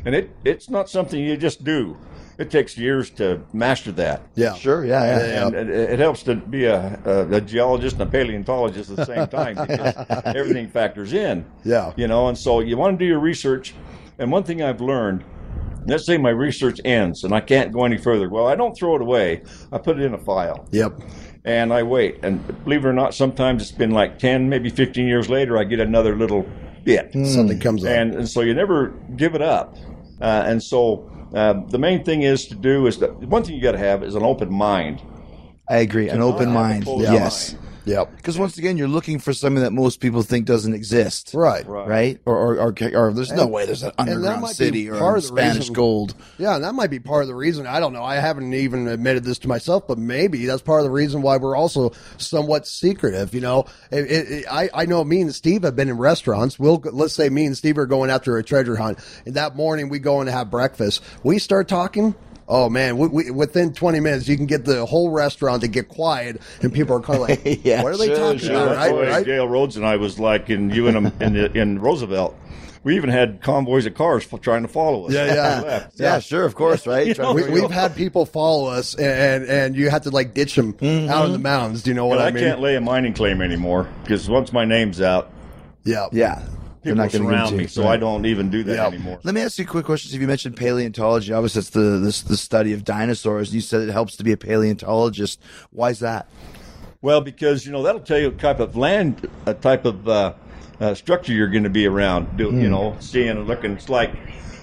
And 0.06 0.14
it, 0.16 0.30
it's 0.44 0.70
not 0.70 0.90
something 0.90 1.20
you 1.20 1.36
just 1.38 1.64
do. 1.64 1.98
It 2.38 2.52
takes 2.52 2.78
years 2.78 3.10
to 3.12 3.42
master 3.54 3.94
that. 3.94 4.22
Yeah. 4.36 4.54
Sure, 4.56 4.84
yeah, 4.86 5.04
yeah. 5.28 5.46
And 5.48 5.56
it, 5.56 5.70
it 5.70 6.00
helps 6.00 6.22
to 6.24 6.36
be 6.36 6.66
a, 6.66 7.00
a, 7.06 7.36
a 7.38 7.42
geologist 7.42 7.94
and 7.94 8.02
a 8.04 8.06
paleontologist 8.12 8.90
at 8.92 8.98
the 8.98 9.06
same 9.06 9.28
time 9.28 9.56
because 9.56 9.96
everything 10.36 10.68
factors 10.70 11.14
in. 11.14 11.46
Yeah. 11.64 11.94
You 11.96 12.08
know, 12.08 12.28
and 12.28 12.38
so 12.38 12.60
you 12.60 12.76
want 12.78 13.00
to 13.00 13.06
do 13.06 13.08
your 13.08 13.20
research. 13.20 13.74
And 14.20 14.32
one 14.32 14.44
thing 14.44 14.62
I've 14.62 14.82
learned, 14.82 15.24
let's 15.88 16.06
say 16.06 16.18
my 16.18 16.30
research 16.32 16.80
ends 16.84 17.24
and 17.24 17.34
I 17.34 17.40
can't 17.40 17.72
go 17.72 17.86
any 17.86 17.98
further. 17.98 18.30
Well, 18.30 18.48
I 18.48 18.56
don't 18.56 18.76
throw 18.78 18.96
it 18.98 19.02
away. 19.02 19.42
I 19.72 19.78
put 19.78 19.98
it 19.98 20.04
in 20.04 20.14
a 20.14 20.18
file 20.20 20.68
Yep. 20.72 21.00
and 21.46 21.72
I 21.72 21.84
wait. 21.84 22.20
And 22.22 22.46
believe 22.66 22.84
it 22.84 22.88
or 22.90 22.94
not, 22.94 23.14
sometimes 23.14 23.62
it's 23.62 23.72
been 23.72 23.92
like 23.92 24.20
10, 24.20 24.50
maybe 24.50 24.70
15 24.70 25.08
years 25.08 25.30
later, 25.30 25.58
I 25.58 25.64
get 25.64 25.80
another 25.80 26.18
little 26.18 26.46
bit. 26.86 27.12
Something 27.26 27.60
comes 27.60 27.84
up. 27.84 27.92
And, 27.92 28.16
and 28.16 28.30
so 28.30 28.42
you 28.42 28.54
never 28.54 28.94
give 29.18 29.36
it 29.36 29.42
up. 29.42 29.76
Uh, 30.22 30.44
and 30.46 30.64
so 30.64 31.10
uh, 31.34 31.54
the 31.68 31.78
main 31.78 32.04
thing 32.04 32.22
is 32.22 32.46
to 32.48 32.56
do 32.56 32.88
is 32.88 33.00
that 33.00 33.14
one 33.20 33.44
thing 33.44 33.56
you 33.56 33.62
got 33.62 33.74
to 33.74 33.78
have 33.78 34.04
is 34.04 34.16
an 34.16 34.24
open 34.24 34.54
mind. 34.54 35.02
I 35.68 35.78
agree. 35.78 36.08
An 36.10 36.22
open 36.22 36.52
mind. 36.52 36.86
Yes. 36.88 37.54
mind. 37.54 37.65
Yep. 37.86 38.16
Because 38.16 38.38
once 38.38 38.58
again, 38.58 38.78
you're 38.78 38.88
looking 38.88 39.20
for 39.20 39.34
something 39.34 39.64
that 39.64 39.72
most 39.74 40.00
people 40.00 40.22
think 40.24 40.46
doesn't 40.46 40.74
exist. 40.74 41.32
Right. 41.34 41.66
Right? 41.68 42.20
Or, 42.26 42.36
or, 42.36 42.56
or, 42.58 42.76
or 42.94 43.14
there's 43.14 43.32
no 43.32 43.48
way 43.48 43.66
there's 43.66 43.84
an 43.84 43.92
and 43.98 44.10
underground 44.10 44.48
city 44.50 44.90
or 44.90 44.98
part 45.00 45.18
of 45.18 45.24
Spanish 45.24 45.58
reason- 45.58 45.74
gold. 45.74 46.16
Yeah, 46.38 46.56
and 46.56 46.64
that 46.64 46.74
might 46.76 46.90
be 46.90 47.00
part 47.00 47.22
of 47.22 47.28
the 47.28 47.36
reason. 47.36 47.66
I 47.68 47.80
don't 47.80 47.94
know. 47.94 48.04
I 48.04 48.16
haven't 48.16 48.54
even 48.54 48.88
admitted 48.88 49.24
this 49.24 49.40
to 49.40 49.48
myself, 49.48 49.88
but 49.88 49.98
maybe 49.98 50.46
that's 50.46 50.62
part 50.62 50.82
of 50.82 50.86
the 50.86 50.92
reason 50.92 51.22
why 51.22 51.38
we're 51.38 51.56
also 51.56 51.92
somewhat 52.18 52.68
secretive. 52.68 53.34
You 53.34 53.42
know, 53.42 53.66
it, 53.92 54.12
it, 54.12 54.32
it- 54.32 54.46
I 54.52 54.70
I 54.74 54.86
know 54.86 55.04
me 55.04 55.22
and 55.22 55.34
Steve 55.34 55.64
have 55.64 55.76
been 55.76 55.90
in 55.90 55.98
restaurants. 55.98 56.60
We'll 56.60 56.82
let's 56.92 57.14
say 57.14 57.30
me 57.30 57.46
and 57.46 57.58
Steve 57.58 57.78
are 57.78 57.86
going 57.86 58.10
after 58.10 58.38
a 58.38 58.44
treasure 58.44 58.76
hunt, 58.76 59.00
and 59.26 59.36
that 59.36 59.56
morning 59.56 59.90
we 59.90 60.00
go 60.00 60.20
in 60.22 60.28
to 60.28 60.32
have 60.32 60.50
breakfast. 60.52 61.02
We 61.24 61.40
start 61.40 61.68
talking. 61.68 62.16
Oh 62.48 62.70
man, 62.70 62.98
we, 62.98 63.08
we, 63.08 63.32
within 63.32 63.74
20 63.74 64.00
minutes 64.00 64.28
you 64.28 64.38
can 64.38 64.46
get 64.46 64.66
the 64.66 64.86
whole 64.86 65.10
restaurant 65.10 65.62
to 65.64 65.68
get 65.68 65.88
quiet, 65.90 66.40
and 66.62 66.72
people 66.72 66.96
are 66.96 67.00
kind 67.02 67.22
of 67.22 67.28
like, 67.30 67.42
Yeah, 67.64 67.82
"What 67.82 67.94
are 67.94 67.98
they 67.98 68.08
sure, 68.08 68.16
talking 68.18 68.40
sure. 68.40 68.52
about?" 68.56 68.66
That's 68.70 68.78
Right? 68.78 68.90
the 68.90 68.96
way 68.96 69.08
Right? 69.10 69.26
Gale 69.26 69.48
Rhoades 69.48 69.76
and 69.78 69.86
I 69.86 69.96
was 69.96 70.20
like 70.20 70.50
in 70.52 70.70
you 70.70 70.88
and 70.88 70.98
um, 70.98 71.14
in, 71.20 71.36
in 71.58 71.80
Roosevelt. 71.80 72.38
We 72.84 72.96
even 72.98 73.10
had 73.10 73.42
convoys 73.42 73.88
of 73.88 73.96
cars 73.96 74.28
f- 74.32 74.42
trying 74.42 74.62
to 74.62 74.68
follow 74.68 75.08
us. 75.08 75.14
Yeah, 75.14 75.26
yeah. 75.34 75.62
We 75.62 75.68
left. 75.68 76.00
Yeah, 76.00 76.20
sure, 76.20 76.44
of 76.46 76.54
course, 76.54 76.86
right? 76.86 77.16
Trying 77.16 77.36
to 77.36 77.44
we, 77.46 77.62
we've 77.62 77.72
had 77.72 77.96
people 77.96 78.28
follow 78.28 78.68
us, 78.70 78.94
and 78.94 79.44
and 79.46 79.76
you 79.76 79.90
have 79.90 80.04
to 80.04 80.12
like 80.12 80.36
ditch 80.36 80.54
them 80.54 80.74
mm-hmm. 80.74 81.10
out 81.10 81.26
in 81.26 81.32
the 81.32 81.40
mountains. 81.40 81.82
Do 81.82 81.90
you 81.90 81.96
know 81.96 82.06
what 82.06 82.18
But 82.20 82.26
I 82.26 82.28
I 82.28 82.32
mean? 82.32 82.44
can't 82.44 82.60
lay 82.62 82.76
a 82.76 82.82
mining 82.82 83.14
claim 83.16 83.42
anymore 83.42 83.90
because 84.04 84.30
once 84.30 84.54
my 84.54 84.66
name's 84.66 85.02
out, 85.02 85.32
Yeah. 85.84 86.10
Yeah. 86.12 86.44
People 86.86 86.98
not 86.98 87.12
going 87.12 87.24
to 87.24 87.30
surround 87.30 87.58
me, 87.58 87.66
so 87.66 87.88
I 87.88 87.98
don't 87.98 88.28
even 88.28 88.52
do 88.52 88.64
that 88.64 88.76
Yeah. 88.76 88.88
anymore. 88.88 89.20
Let 89.24 89.34
me 89.34 89.42
ask 89.42 89.58
you 89.58 89.64
a 89.64 89.68
quick 89.68 89.86
question. 89.86 90.14
If 90.16 90.22
you 90.22 90.28
mentioned 90.28 90.56
paleontology, 90.56 91.34
obviously 91.34 91.60
it's 91.60 91.72
the, 91.72 91.80
the 91.80 92.24
the 92.28 92.38
study 92.38 92.74
of 92.74 92.84
dinosaurs. 92.84 93.56
You 93.56 93.62
said 93.62 93.82
it 93.82 93.92
helps 93.92 94.16
to 94.18 94.24
be 94.24 94.32
a 94.32 94.38
paleontologist. 94.38 95.42
Why 95.72 95.90
is 95.90 96.00
that? 96.00 96.28
Well, 97.02 97.22
because 97.22 97.66
you 97.66 97.72
know 97.72 97.82
that'll 97.82 98.02
tell 98.02 98.20
you 98.20 98.30
what 98.30 98.40
type 98.40 98.60
of 98.60 98.76
land, 98.76 99.28
a 99.48 99.56
type 99.56 99.86
of 99.86 100.08
uh, 100.08 100.34
uh, 100.80 100.94
structure 100.94 101.34
you're 101.34 101.50
going 101.50 101.64
to 101.64 101.72
be 101.72 101.88
around. 101.88 102.38
Do, 102.38 102.52
You 102.52 102.70
know, 102.70 102.98
seeing 103.00 103.30
and 103.30 103.48
looking. 103.48 103.72
It's 103.72 103.90
like 103.90 104.14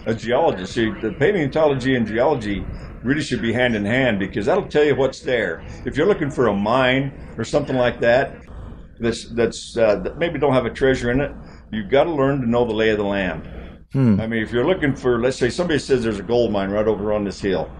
a 0.06 0.14
geologist. 0.14 0.74
See, 0.74 0.90
the 0.90 1.10
paleontology 1.10 1.96
and 1.96 2.06
geology 2.06 2.64
really 3.02 3.22
should 3.22 3.42
be 3.42 3.52
hand 3.52 3.74
in 3.74 3.84
hand 3.84 4.20
because 4.20 4.46
that'll 4.46 4.68
tell 4.68 4.84
you 4.84 4.94
what's 4.94 5.20
there. 5.20 5.64
If 5.84 5.96
you're 5.96 6.06
looking 6.06 6.30
for 6.30 6.46
a 6.46 6.54
mine 6.54 7.12
or 7.36 7.42
something 7.44 7.76
like 7.76 7.98
that, 8.00 8.38
that's 9.00 9.24
that's 9.34 9.76
uh, 9.76 9.96
that 9.96 10.18
maybe 10.18 10.38
don't 10.38 10.52
have 10.52 10.66
a 10.66 10.70
treasure 10.70 11.10
in 11.10 11.20
it, 11.20 11.32
you've 11.72 11.88
got 11.90 12.04
to 12.04 12.10
learn 12.12 12.40
to 12.42 12.48
know 12.48 12.64
the 12.64 12.72
lay 12.72 12.90
of 12.90 12.98
the 12.98 13.04
land. 13.04 13.48
I 13.94 14.26
mean, 14.26 14.42
if 14.42 14.52
you're 14.52 14.66
looking 14.66 14.94
for, 14.96 15.20
let's 15.20 15.36
say 15.36 15.50
somebody 15.50 15.78
says 15.78 16.02
there's 16.02 16.18
a 16.18 16.22
gold 16.22 16.50
mine 16.52 16.70
right 16.70 16.86
over 16.86 17.12
on 17.12 17.24
this 17.24 17.40
hill. 17.40 17.70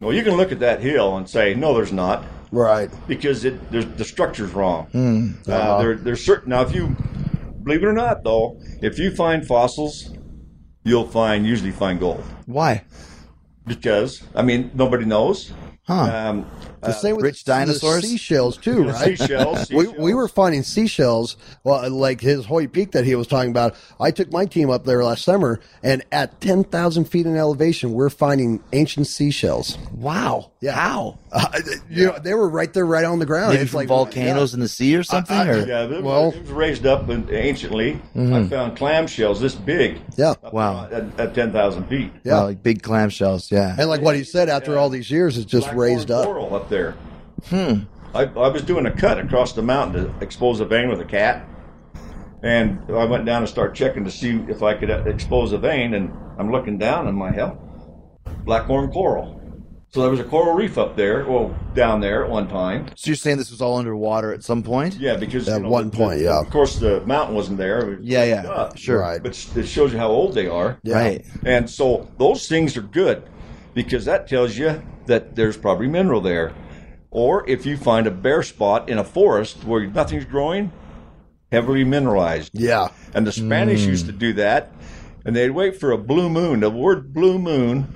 Well, 0.00 0.12
you 0.12 0.22
can 0.22 0.36
look 0.36 0.52
at 0.52 0.60
that 0.60 0.80
hill 0.80 1.16
and 1.16 1.28
say, 1.28 1.54
no, 1.54 1.74
there's 1.74 1.92
not 1.92 2.24
Right. 2.52 2.88
because 3.08 3.44
it 3.44 3.70
there's, 3.72 3.86
the 3.86 4.04
structure's 4.04 4.52
wrong. 4.52 4.86
Uh, 5.48 5.78
there, 5.82 5.96
there's 5.96 6.24
certain 6.24 6.50
now. 6.50 6.62
If 6.62 6.72
you 6.74 6.94
believe 7.64 7.82
it 7.82 7.86
or 7.86 7.92
not, 7.92 8.22
though, 8.22 8.60
if 8.80 8.96
you 8.98 9.10
find 9.12 9.44
fossils, 9.44 10.14
you'll 10.84 11.08
find 11.08 11.44
usually 11.46 11.72
find 11.72 11.98
gold 11.98 12.22
Why? 12.46 12.84
because 13.66 14.22
I 14.36 14.42
mean 14.42 14.70
nobody 14.74 15.04
knows. 15.04 15.52
Huh. 15.88 15.94
Um, 15.94 16.50
The 16.86 16.92
same 16.92 17.16
with 17.16 17.24
rich 17.24 17.44
the- 17.44 17.52
the 17.52 17.58
dinosaurs? 17.58 18.02
seashells 18.02 18.56
too, 18.56 18.84
right? 18.88 19.18
seashells. 19.18 19.70
We, 19.74 19.84
seashells. 19.86 19.98
we 19.98 20.14
were 20.14 20.28
finding 20.28 20.62
seashells, 20.62 21.36
well, 21.64 21.88
like 21.90 22.20
his 22.20 22.44
Hoy 22.46 22.66
Peak 22.66 22.92
that 22.92 23.04
he 23.04 23.14
was 23.14 23.26
talking 23.26 23.50
about. 23.50 23.74
I 24.00 24.10
took 24.10 24.30
my 24.32 24.46
team 24.46 24.70
up 24.70 24.84
there 24.84 25.02
last 25.04 25.24
summer, 25.24 25.60
and 25.82 26.04
at 26.12 26.40
10,000 26.40 27.04
feet 27.06 27.26
in 27.26 27.36
elevation, 27.36 27.92
we're 27.92 28.10
finding 28.10 28.62
ancient 28.72 29.06
seashells. 29.06 29.78
Wow. 29.92 30.50
Yeah. 30.60 30.72
How? 30.72 31.18
Uh, 31.32 31.48
you 31.90 32.06
know, 32.06 32.18
they 32.18 32.32
were 32.34 32.48
right 32.48 32.72
there, 32.72 32.86
right 32.86 33.04
on 33.04 33.18
the 33.18 33.26
ground. 33.26 33.50
Maybe 33.52 33.62
It's 33.62 33.70
from 33.72 33.78
like 33.78 33.88
volcanoes 33.88 34.54
in 34.54 34.60
the 34.60 34.68
sea 34.68 34.96
or 34.96 35.02
something? 35.02 35.36
I- 35.36 35.48
or 35.48 35.66
Yeah, 35.66 35.84
it, 35.84 36.02
Well- 36.02 36.26
was, 36.26 36.34
it 36.36 36.40
was 36.42 36.50
raised 36.50 36.86
up 36.86 37.08
in- 37.10 37.28
anciently. 37.34 38.00
I 38.14 38.46
found 38.46 38.76
clam 38.76 39.06
shells 39.06 39.40
this 39.40 39.54
big. 39.54 40.00
Yeah. 40.16 40.34
Wow. 40.52 40.86
At, 40.90 41.20
at 41.20 41.34
ten 41.34 41.52
thousand 41.52 41.86
feet. 41.88 42.12
Yeah. 42.24 42.34
Wow, 42.34 42.44
like 42.46 42.62
big 42.62 42.82
clamshells. 42.82 43.50
Yeah. 43.50 43.74
And 43.78 43.88
like 43.90 44.00
what 44.00 44.16
he 44.16 44.24
said, 44.24 44.48
after 44.48 44.78
all 44.78 44.88
these 44.88 45.10
years, 45.10 45.36
it's 45.36 45.46
just 45.50 45.66
Black 45.66 45.76
raised 45.76 46.10
up. 46.10 46.24
Coral 46.24 46.54
up 46.54 46.68
there. 46.74 46.96
Hmm. 47.46 47.80
I, 48.14 48.22
I 48.24 48.48
was 48.48 48.62
doing 48.62 48.86
a 48.86 48.90
cut 48.90 49.18
across 49.18 49.52
the 49.52 49.62
mountain 49.62 50.04
to 50.04 50.24
expose 50.24 50.60
a 50.60 50.64
vein 50.64 50.88
with 50.88 51.00
a 51.00 51.04
cat, 51.04 51.46
and 52.42 52.78
I 52.90 53.04
went 53.04 53.24
down 53.24 53.42
and 53.42 53.48
started 53.48 53.74
checking 53.76 54.04
to 54.04 54.10
see 54.10 54.44
if 54.48 54.62
I 54.62 54.74
could 54.74 54.90
uh, 54.90 55.02
expose 55.06 55.52
a 55.52 55.58
vein, 55.58 55.94
and 55.94 56.12
I'm 56.38 56.50
looking 56.50 56.78
down, 56.78 57.06
and 57.08 57.16
my 57.16 57.30
hell, 57.32 57.58
black 58.44 58.64
horn 58.64 58.90
coral. 58.90 59.40
So 59.90 60.00
there 60.00 60.10
was 60.10 60.18
a 60.18 60.24
coral 60.24 60.54
reef 60.54 60.76
up 60.76 60.96
there, 60.96 61.24
well, 61.24 61.56
down 61.74 62.00
there 62.00 62.24
at 62.24 62.30
one 62.30 62.48
time. 62.48 62.88
so 62.96 63.08
you're 63.10 63.14
saying 63.16 63.38
this 63.38 63.52
was 63.52 63.62
all 63.62 63.76
underwater 63.78 64.32
at 64.32 64.42
some 64.42 64.62
point? 64.64 64.96
Yeah, 64.96 65.16
because 65.16 65.48
At 65.48 65.58
you 65.58 65.62
know, 65.62 65.68
one 65.70 65.90
the- 65.90 65.96
point, 65.96 66.18
the- 66.18 66.24
yeah. 66.24 66.40
Of 66.40 66.50
course, 66.50 66.76
the 66.80 67.00
mountain 67.06 67.36
wasn't 67.36 67.58
there. 67.58 67.86
Was 67.86 67.98
Yeah, 68.02 68.24
yeah. 68.24 68.42
up. 68.50 68.76
Sure. 68.76 68.98
Right. 68.98 69.22
But 69.22 69.38
it 69.56 69.66
shows 69.68 69.92
you 69.92 69.98
how 69.98 70.08
old 70.08 70.34
they 70.34 70.48
are. 70.48 70.78
Yeah. 70.82 70.96
Right. 70.96 71.24
And 71.44 71.70
so 71.70 72.08
those 72.18 72.48
things 72.48 72.76
are 72.76 72.82
good 72.82 73.22
because 73.72 74.04
that 74.06 74.26
tells 74.28 74.56
you 74.58 74.82
that 75.06 75.36
there's 75.36 75.56
probably 75.56 75.86
mineral 75.86 76.20
there. 76.20 76.52
Or 77.14 77.48
if 77.48 77.64
you 77.64 77.76
find 77.78 78.06
a 78.06 78.10
bare 78.10 78.42
spot 78.42 78.90
in 78.90 78.98
a 78.98 79.04
forest 79.04 79.64
where 79.64 79.86
nothing's 79.86 80.24
growing, 80.24 80.72
heavily 81.50 81.84
mineralized. 81.84 82.50
Yeah. 82.52 82.88
And 83.14 83.24
the 83.26 83.32
Spanish 83.32 83.86
used 83.86 84.06
hmm. 84.06 84.12
to 84.12 84.18
do 84.18 84.32
that. 84.34 84.72
and 85.24 85.34
they'd 85.34 85.50
wait 85.50 85.80
for 85.80 85.90
a 85.90 85.96
blue 85.96 86.28
moon. 86.28 86.60
The 86.60 86.68
word 86.68 87.14
blue 87.14 87.38
moon 87.38 87.88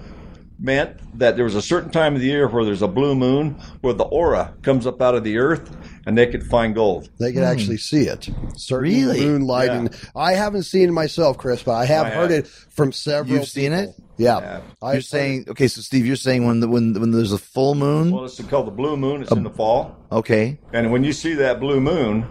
meant 0.59 1.18
that 1.18 1.36
there 1.36 1.44
was 1.44 1.54
a 1.54 1.62
certain 1.62 1.90
time 1.90 2.14
of 2.14 2.20
the 2.20 2.26
year 2.26 2.48
where 2.48 2.64
there's 2.64 2.82
a 2.82 2.88
blue 2.88 3.14
moon 3.14 3.50
where 3.80 3.94
the 3.94 4.04
aura 4.04 4.54
comes 4.62 4.86
up 4.86 5.00
out 5.00 5.14
of 5.14 5.22
the 5.24 5.38
earth 5.38 5.76
and 6.04 6.18
they 6.18 6.26
could 6.26 6.44
find 6.44 6.74
gold. 6.74 7.09
They 7.18 7.32
can 7.32 7.44
actually 7.44 7.76
hmm. 7.76 7.80
see 7.80 8.02
it. 8.09 8.28
Certain 8.56 8.82
Really? 8.92 9.20
moonlight. 9.24 9.68
Yeah. 9.68 9.78
And 9.78 9.96
I 10.16 10.32
haven't 10.32 10.64
seen 10.64 10.88
it 10.88 10.92
myself, 10.92 11.38
Chris, 11.38 11.62
but 11.62 11.72
I 11.72 11.84
have 11.86 12.06
I 12.06 12.11
heard 12.11 12.30
have. 12.30 12.44
it 12.44 12.48
from 12.48 12.92
several. 12.92 13.36
You've 13.38 13.48
seen 13.48 13.72
it? 13.72 13.90
Yeah. 14.16 14.40
Yeah. 14.40 14.61
I've 14.82 14.94
You're 14.94 15.02
saying 15.02 15.44
okay, 15.48 15.68
so 15.68 15.80
Steve, 15.80 16.04
you're 16.04 16.16
saying 16.16 16.44
when 16.44 16.59
the 16.61 16.68
when 16.68 16.92
when 16.98 17.12
there's 17.12 17.32
a 17.32 17.38
full 17.38 17.76
moon, 17.76 18.11
Well, 18.11 18.24
it's 18.24 18.42
called 18.42 18.66
the 18.66 18.72
blue 18.72 18.96
moon. 18.96 19.22
It's 19.22 19.30
in 19.30 19.44
the 19.44 19.50
fall. 19.50 19.96
okay, 20.11 20.59
And 20.72 20.90
when 20.90 21.04
you 21.04 21.12
see 21.12 21.34
that 21.34 21.61
blue 21.61 21.80
moon 21.80 22.26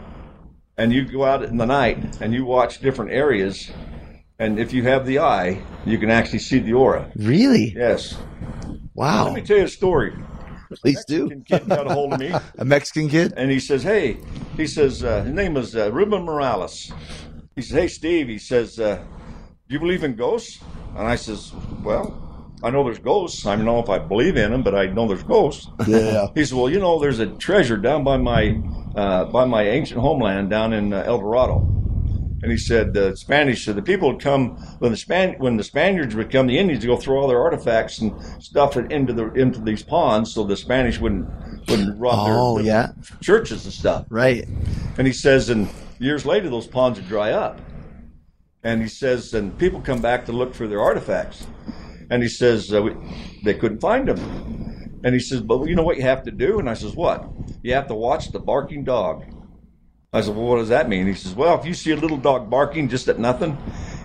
and 0.78 0.92
you 0.92 1.06
go 1.06 1.24
out 1.24 1.44
in 1.44 1.56
the 1.58 1.66
night 1.66 2.20
and 2.22 2.34
you 2.34 2.44
watch 2.46 2.80
different 2.82 3.12
areas, 3.12 3.72
and 4.40 4.60
if 4.60 4.74
you 4.74 4.84
have 4.84 5.06
the 5.06 5.20
eye, 5.20 5.62
you 5.86 5.98
can 5.98 6.10
actually 6.10 6.40
see 6.40 6.60
the 6.60 6.74
aura. 6.74 7.12
really? 7.16 7.74
Yes. 7.76 8.18
Wow, 8.94 9.26
Let 9.26 9.34
me 9.36 9.42
tell 9.42 9.58
you 9.58 9.64
a 9.66 9.68
story. 9.68 10.14
please 10.82 11.04
do. 11.06 11.28
Mexican 11.30 11.44
kid 11.44 11.70
got 11.70 11.88
a 11.90 11.94
hold 11.94 12.14
of 12.14 12.20
me 12.20 12.34
A 12.58 12.66
Mexican 12.66 13.10
kid? 13.10 13.34
and 13.38 13.52
he 13.52 13.60
says, 13.60 13.84
Hey, 13.84 14.18
he 14.56 14.66
says, 14.68 15.04
uh, 15.04 15.22
his 15.24 15.34
name 15.34 15.56
is 15.56 15.76
uh, 15.76 15.92
Ruben 15.92 16.24
Morales. 16.24 16.92
He 17.56 17.62
says, 17.62 17.78
Hey, 17.78 17.88
Steve, 17.88 18.28
he 18.28 18.38
says, 18.40 18.80
uh, 18.80 18.98
Do 19.68 19.74
you 19.74 19.80
believe 19.80 20.04
in 20.04 20.16
ghosts? 20.16 20.60
And 20.96 21.08
I 21.08 21.16
says, 21.16 21.52
Well, 21.84 22.24
I 22.64 22.72
know 22.72 22.84
there's 22.84 22.98
ghosts. 22.98 23.46
I 23.46 23.56
don't 23.56 23.66
know 23.66 23.80
if 23.80 23.88
I 23.90 24.00
believe 24.00 24.36
in 24.36 24.52
them, 24.52 24.64
but 24.64 24.74
I 24.74 24.88
know 24.88 25.08
there's 25.08 25.22
ghosts. 25.22 25.68
Yeah. 25.88 26.28
He 26.34 26.44
said, 26.44 26.58
"Well, 26.58 26.72
you 26.72 26.80
know, 26.80 26.98
there's 27.00 27.20
a 27.20 27.28
treasure 27.28 27.78
down 27.78 28.04
by 28.04 28.18
my 28.18 28.60
uh, 28.96 29.26
by 29.26 29.46
my 29.46 29.62
ancient 29.62 30.00
homeland 30.02 30.50
down 30.50 30.74
in 30.74 30.92
uh, 30.92 31.04
El 31.06 31.20
Dorado." 31.20 31.68
And 32.44 32.52
he 32.52 32.58
said, 32.58 32.94
"The 32.94 33.16
Spanish, 33.18 33.66
so 33.66 33.74
the 33.74 33.82
people 33.82 34.12
would 34.12 34.22
come 34.22 34.58
when 34.80 34.92
the 34.92 34.98
Span 34.98 35.36
when 35.40 35.58
the 35.58 35.64
Spaniards 35.64 36.14
would 36.16 36.32
come, 36.32 36.46
the 36.48 36.58
Indians 36.60 36.86
would 36.86 36.96
go 36.96 37.02
throw 37.02 37.20
all 37.22 37.28
their 37.28 37.42
artifacts 37.42 38.00
and 38.00 38.14
stuff 38.44 38.78
it 38.78 38.92
into 38.92 39.12
the 39.14 39.32
into 39.34 39.60
these 39.60 39.82
ponds, 39.82 40.34
so 40.34 40.44
the 40.44 40.56
Spanish 40.56 41.00
wouldn't 41.00 41.28
wouldn't 41.68 42.00
rob 42.00 42.28
Oh, 42.30 42.58
their, 42.58 42.66
yeah. 42.66 42.92
churches 43.22 43.66
and 43.66 43.74
stuff." 43.74 44.06
Right. 44.10 44.48
And 44.98 45.08
he 45.08 45.14
says, 45.14 45.50
and 45.50 45.68
years 46.00 46.26
later, 46.26 46.50
those 46.50 46.68
ponds 46.68 47.00
would 47.00 47.08
dry 47.08 47.32
up. 47.32 47.60
And 48.64 48.82
he 48.82 48.88
says, 48.88 49.34
and 49.34 49.58
people 49.58 49.80
come 49.82 50.02
back 50.02 50.26
to 50.26 50.32
look 50.32 50.54
for 50.54 50.68
their 50.68 50.82
artifacts. 50.82 51.46
And 52.10 52.22
he 52.24 52.30
says, 52.30 52.74
uh, 52.74 52.82
we, 52.82 52.92
they 53.44 53.54
couldn't 53.54 53.80
find 53.80 54.08
them. 54.08 55.00
And 55.04 55.14
he 55.14 55.20
says, 55.20 55.42
but 55.42 55.64
you 55.68 55.76
know 55.76 55.84
what 55.84 55.98
you 55.98 56.04
have 56.04 56.24
to 56.24 56.32
do? 56.32 56.60
And 56.60 56.70
I 56.70 56.74
says, 56.74 56.96
what? 56.96 57.30
You 57.64 57.74
have 57.76 57.88
to 57.88 57.94
watch 57.96 58.32
the 58.32 58.40
barking 58.40 58.84
dog. 58.84 59.26
I 60.14 60.22
said, 60.22 60.36
well, 60.36 60.46
what 60.46 60.58
does 60.58 60.70
that 60.70 60.88
mean? 60.88 61.06
He 61.06 61.14
says, 61.14 61.36
well, 61.36 61.60
if 61.60 61.66
you 61.66 61.74
see 61.74 61.92
a 61.92 61.98
little 61.98 62.18
dog 62.18 62.50
barking 62.50 62.88
just 62.88 63.10
at 63.10 63.20
nothing, 63.20 63.58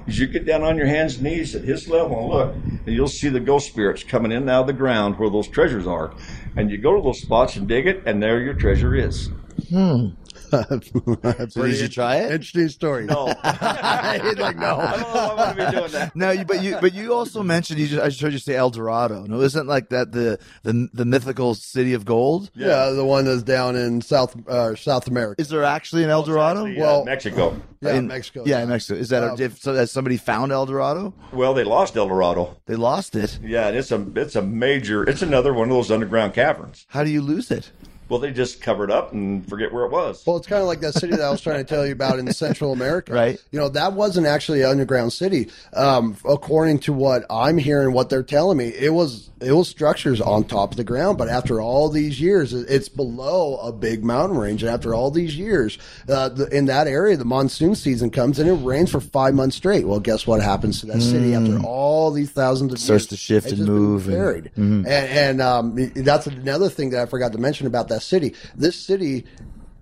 is 0.08 0.18
you 0.18 0.26
get 0.26 0.44
down 0.44 0.64
on 0.64 0.76
your 0.76 0.86
hands 0.86 1.14
and 1.14 1.24
knees 1.24 1.54
at 1.54 1.62
his 1.62 1.88
level 1.88 2.18
and 2.18 2.28
look, 2.28 2.54
and 2.54 2.94
you'll 2.94 3.06
see 3.06 3.28
the 3.28 3.38
ghost 3.38 3.68
spirits 3.68 4.02
coming 4.02 4.32
in 4.32 4.48
out 4.48 4.62
of 4.62 4.66
the 4.66 4.72
ground 4.72 5.16
where 5.16 5.30
those 5.30 5.46
treasures 5.46 5.86
are. 5.86 6.12
And 6.56 6.72
you 6.72 6.78
go 6.78 6.96
to 6.96 7.02
those 7.02 7.20
spots 7.20 7.54
and 7.54 7.68
dig 7.68 7.86
it, 7.86 8.02
and 8.04 8.20
there 8.20 8.40
your 8.40 8.54
treasure 8.54 8.96
is. 8.96 9.30
Hmm. 9.68 10.08
So 10.52 11.62
did 11.66 11.80
you 11.80 11.88
try 11.88 12.16
it? 12.16 12.32
Interesting 12.32 12.68
story. 12.68 13.06
No. 13.06 13.26
He's 13.26 14.38
like, 14.38 14.56
no. 14.56 14.78
I 14.78 14.96
don't 14.96 15.14
know 15.14 15.32
if 15.32 15.38
I'm 15.38 15.56
going 15.56 15.56
to 15.56 15.72
be 15.72 15.78
doing 15.78 15.92
that. 15.92 16.16
No, 16.16 16.30
you, 16.30 16.44
but 16.44 16.62
you 16.62 16.76
but 16.80 16.92
you 16.94 17.14
also 17.14 17.42
mentioned 17.42 17.78
you 17.80 17.86
just 17.86 18.02
I 18.02 18.08
just 18.08 18.20
heard 18.20 18.32
you 18.32 18.38
say 18.38 18.54
El 18.54 18.70
Dorado. 18.70 19.24
No, 19.24 19.40
isn't 19.40 19.66
like 19.66 19.88
that 19.90 20.12
the 20.12 20.38
the 20.62 20.88
the 20.92 21.04
mythical 21.04 21.54
city 21.54 21.94
of 21.94 22.04
gold? 22.04 22.50
Yeah, 22.54 22.90
the 22.90 23.04
one 23.04 23.24
that's 23.24 23.42
down 23.42 23.76
in 23.76 24.02
South 24.02 24.36
uh, 24.48 24.74
South 24.74 25.06
America. 25.08 25.40
Is 25.40 25.48
there 25.48 25.64
actually 25.64 26.04
an 26.04 26.10
El 26.10 26.22
Dorado? 26.22 26.66
Actually, 26.66 26.80
uh, 26.80 26.84
Well- 26.84 27.04
Mexico. 27.04 27.62
yeah, 27.80 27.94
in 27.94 28.06
Mexico. 28.06 28.42
Yeah, 28.44 28.62
in 28.62 28.68
Mexico. 28.68 28.98
Is 28.98 29.08
that 29.08 29.22
a, 29.22 29.42
if, 29.42 29.58
so? 29.58 29.74
Has 29.74 29.90
somebody 29.90 30.16
found 30.18 30.52
El 30.52 30.66
Dorado? 30.66 31.14
Well, 31.32 31.54
they 31.54 31.64
lost 31.64 31.96
El 31.96 32.08
Dorado. 32.08 32.56
They 32.66 32.76
lost 32.76 33.16
it. 33.16 33.38
Yeah, 33.42 33.68
and 33.68 33.76
it's 33.76 33.90
a 33.90 34.06
it's 34.16 34.36
a 34.36 34.42
major. 34.42 35.02
It's 35.08 35.22
another 35.22 35.54
one 35.54 35.68
of 35.70 35.74
those 35.74 35.90
underground 35.90 36.34
caverns. 36.34 36.86
How 36.88 37.04
do 37.04 37.10
you 37.10 37.22
lose 37.22 37.50
it? 37.50 37.70
Well, 38.08 38.18
they 38.20 38.30
just 38.30 38.60
covered 38.60 38.90
up 38.90 39.12
and 39.12 39.48
forget 39.48 39.72
where 39.72 39.84
it 39.84 39.90
was. 39.90 40.22
Well, 40.26 40.36
it's 40.36 40.46
kind 40.46 40.60
of 40.60 40.68
like 40.68 40.80
that 40.80 40.92
city 40.94 41.12
that 41.16 41.22
I 41.22 41.30
was 41.30 41.40
trying 41.40 41.58
to 41.58 41.64
tell 41.64 41.86
you 41.86 41.92
about 41.92 42.18
in 42.18 42.30
Central 42.32 42.72
America. 42.72 43.12
Right. 43.22 43.42
You 43.50 43.58
know, 43.58 43.68
that 43.70 43.92
wasn't 43.94 44.26
actually 44.26 44.62
an 44.62 44.70
underground 44.70 45.12
city. 45.12 45.50
Um, 45.74 46.16
according 46.28 46.80
to 46.80 46.92
what 46.92 47.24
I'm 47.30 47.56
hearing, 47.58 47.92
what 47.94 48.10
they're 48.10 48.22
telling 48.22 48.58
me, 48.58 48.68
it 48.68 48.92
was 48.92 49.30
it 49.40 49.52
was 49.52 49.68
structures 49.68 50.20
on 50.20 50.44
top 50.44 50.70
of 50.72 50.76
the 50.76 50.84
ground. 50.84 51.18
But 51.18 51.28
after 51.28 51.60
all 51.60 51.88
these 51.88 52.20
years, 52.20 52.52
it's 52.52 52.88
below 52.88 53.56
a 53.58 53.72
big 53.72 54.04
mountain 54.04 54.38
range. 54.38 54.62
And 54.62 54.70
after 54.70 54.94
all 54.94 55.10
these 55.10 55.36
years, 55.36 55.78
uh, 56.08 56.28
the, 56.28 56.46
in 56.56 56.66
that 56.66 56.86
area, 56.86 57.16
the 57.16 57.24
monsoon 57.24 57.74
season 57.74 58.10
comes 58.10 58.38
and 58.38 58.48
it 58.48 58.54
rains 58.54 58.90
for 58.90 59.00
five 59.00 59.34
months 59.34 59.56
straight. 59.56 59.86
Well, 59.86 60.00
guess 60.00 60.26
what 60.26 60.40
happens 60.42 60.80
to 60.80 60.86
that 60.86 61.00
city 61.02 61.34
after 61.34 61.58
all 61.66 62.10
these 62.12 62.30
thousands 62.30 62.72
of 62.72 62.78
Starts 62.78 63.04
years? 63.04 63.08
to 63.08 63.16
shift 63.16 63.52
and 63.52 63.66
move 63.66 64.06
and- 64.06 64.16
buried. 64.16 64.50
And, 64.56 64.86
and 64.86 65.40
um, 65.40 65.92
that's 65.96 66.26
another 66.28 66.68
thing 66.68 66.90
that 66.90 67.02
I 67.02 67.06
forgot 67.06 67.32
to 67.32 67.38
mention 67.38 67.66
about 67.66 67.88
that 67.88 68.01
city. 68.02 68.34
This 68.54 68.76
city, 68.76 69.24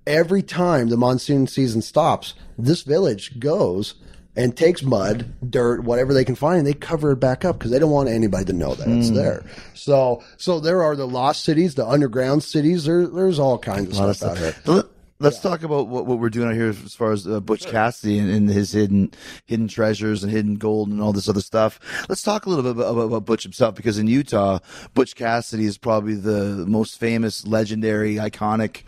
every 0.07 0.43
time 0.43 0.89
the 0.89 0.97
monsoon 0.97 1.47
season 1.47 1.83
stops, 1.83 2.35
this 2.59 2.83
village 2.83 3.39
goes 3.41 3.95
and 4.37 4.57
takes 4.57 4.83
mud, 4.83 5.33
dirt, 5.51 5.83
whatever 5.83 6.15
they 6.15 6.25
can 6.25 6.37
find, 6.37 6.59
and 6.59 6.67
they 6.67 6.73
cover 6.73 7.13
it 7.13 7.17
back 7.17 7.45
up 7.45 7.59
because 7.59 7.73
they 7.73 7.79
don't 7.81 7.91
want 7.91 8.09
anybody 8.09 8.45
to 8.45 8.53
know 8.53 8.75
that 8.77 8.87
Hmm. 8.87 9.01
it's 9.01 9.11
there. 9.11 9.45
So, 9.75 10.23
so 10.37 10.61
there 10.61 10.83
are 10.83 10.95
the 10.95 11.07
lost 11.07 11.45
cities, 11.45 11.75
the 11.75 11.87
underground 11.87 12.45
cities. 12.45 12.85
There, 12.85 13.07
there's 13.09 13.39
all 13.41 13.59
kinds 13.59 13.89
of 13.91 13.97
lot 13.97 14.09
of 14.11 14.17
stuff 14.17 14.31
out 14.43 14.55
here. 14.67 14.85
Let- 15.21 15.35
Let's 15.35 15.41
talk 15.41 15.63
about 15.63 15.89
what, 15.89 16.07
what 16.07 16.19
we're 16.19 16.31
doing 16.31 16.49
out 16.49 16.55
here 16.55 16.71
as 16.71 16.95
far 16.95 17.13
as 17.13 17.27
uh, 17.29 17.41
Butch 17.41 17.67
Cassidy 17.67 18.19
and, 18.19 18.31
and 18.31 18.49
his 18.49 18.73
hidden 18.73 19.13
hidden 19.45 19.69
treasures 19.69 20.25
and 20.25 20.33
hidden 20.33 20.55
gold 20.55 20.89
and 20.89 21.01
all 21.01 21.13
this 21.13 21.29
other 21.29 21.43
stuff. 21.43 21.79
Let's 22.09 22.23
talk 22.23 22.47
a 22.47 22.49
little 22.49 22.65
bit 22.65 22.83
about, 22.83 22.99
about 22.99 23.27
Butch 23.27 23.43
himself 23.43 23.75
because 23.75 23.99
in 23.99 24.07
Utah, 24.07 24.61
Butch 24.95 25.15
Cassidy 25.15 25.67
is 25.67 25.77
probably 25.77 26.15
the 26.15 26.65
most 26.67 26.99
famous, 26.99 27.47
legendary, 27.47 28.15
iconic, 28.15 28.83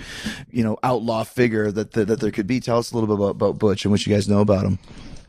you 0.50 0.64
know, 0.64 0.78
outlaw 0.82 1.22
figure 1.22 1.70
that 1.70 1.92
that, 1.92 2.06
that 2.06 2.20
there 2.20 2.30
could 2.30 2.46
be. 2.46 2.60
Tell 2.60 2.78
us 2.78 2.92
a 2.92 2.94
little 2.94 3.14
bit 3.14 3.22
about, 3.22 3.32
about 3.42 3.58
Butch 3.58 3.84
and 3.84 3.92
what 3.92 4.06
you 4.06 4.14
guys 4.14 4.26
know 4.26 4.40
about 4.40 4.64
him. 4.64 4.78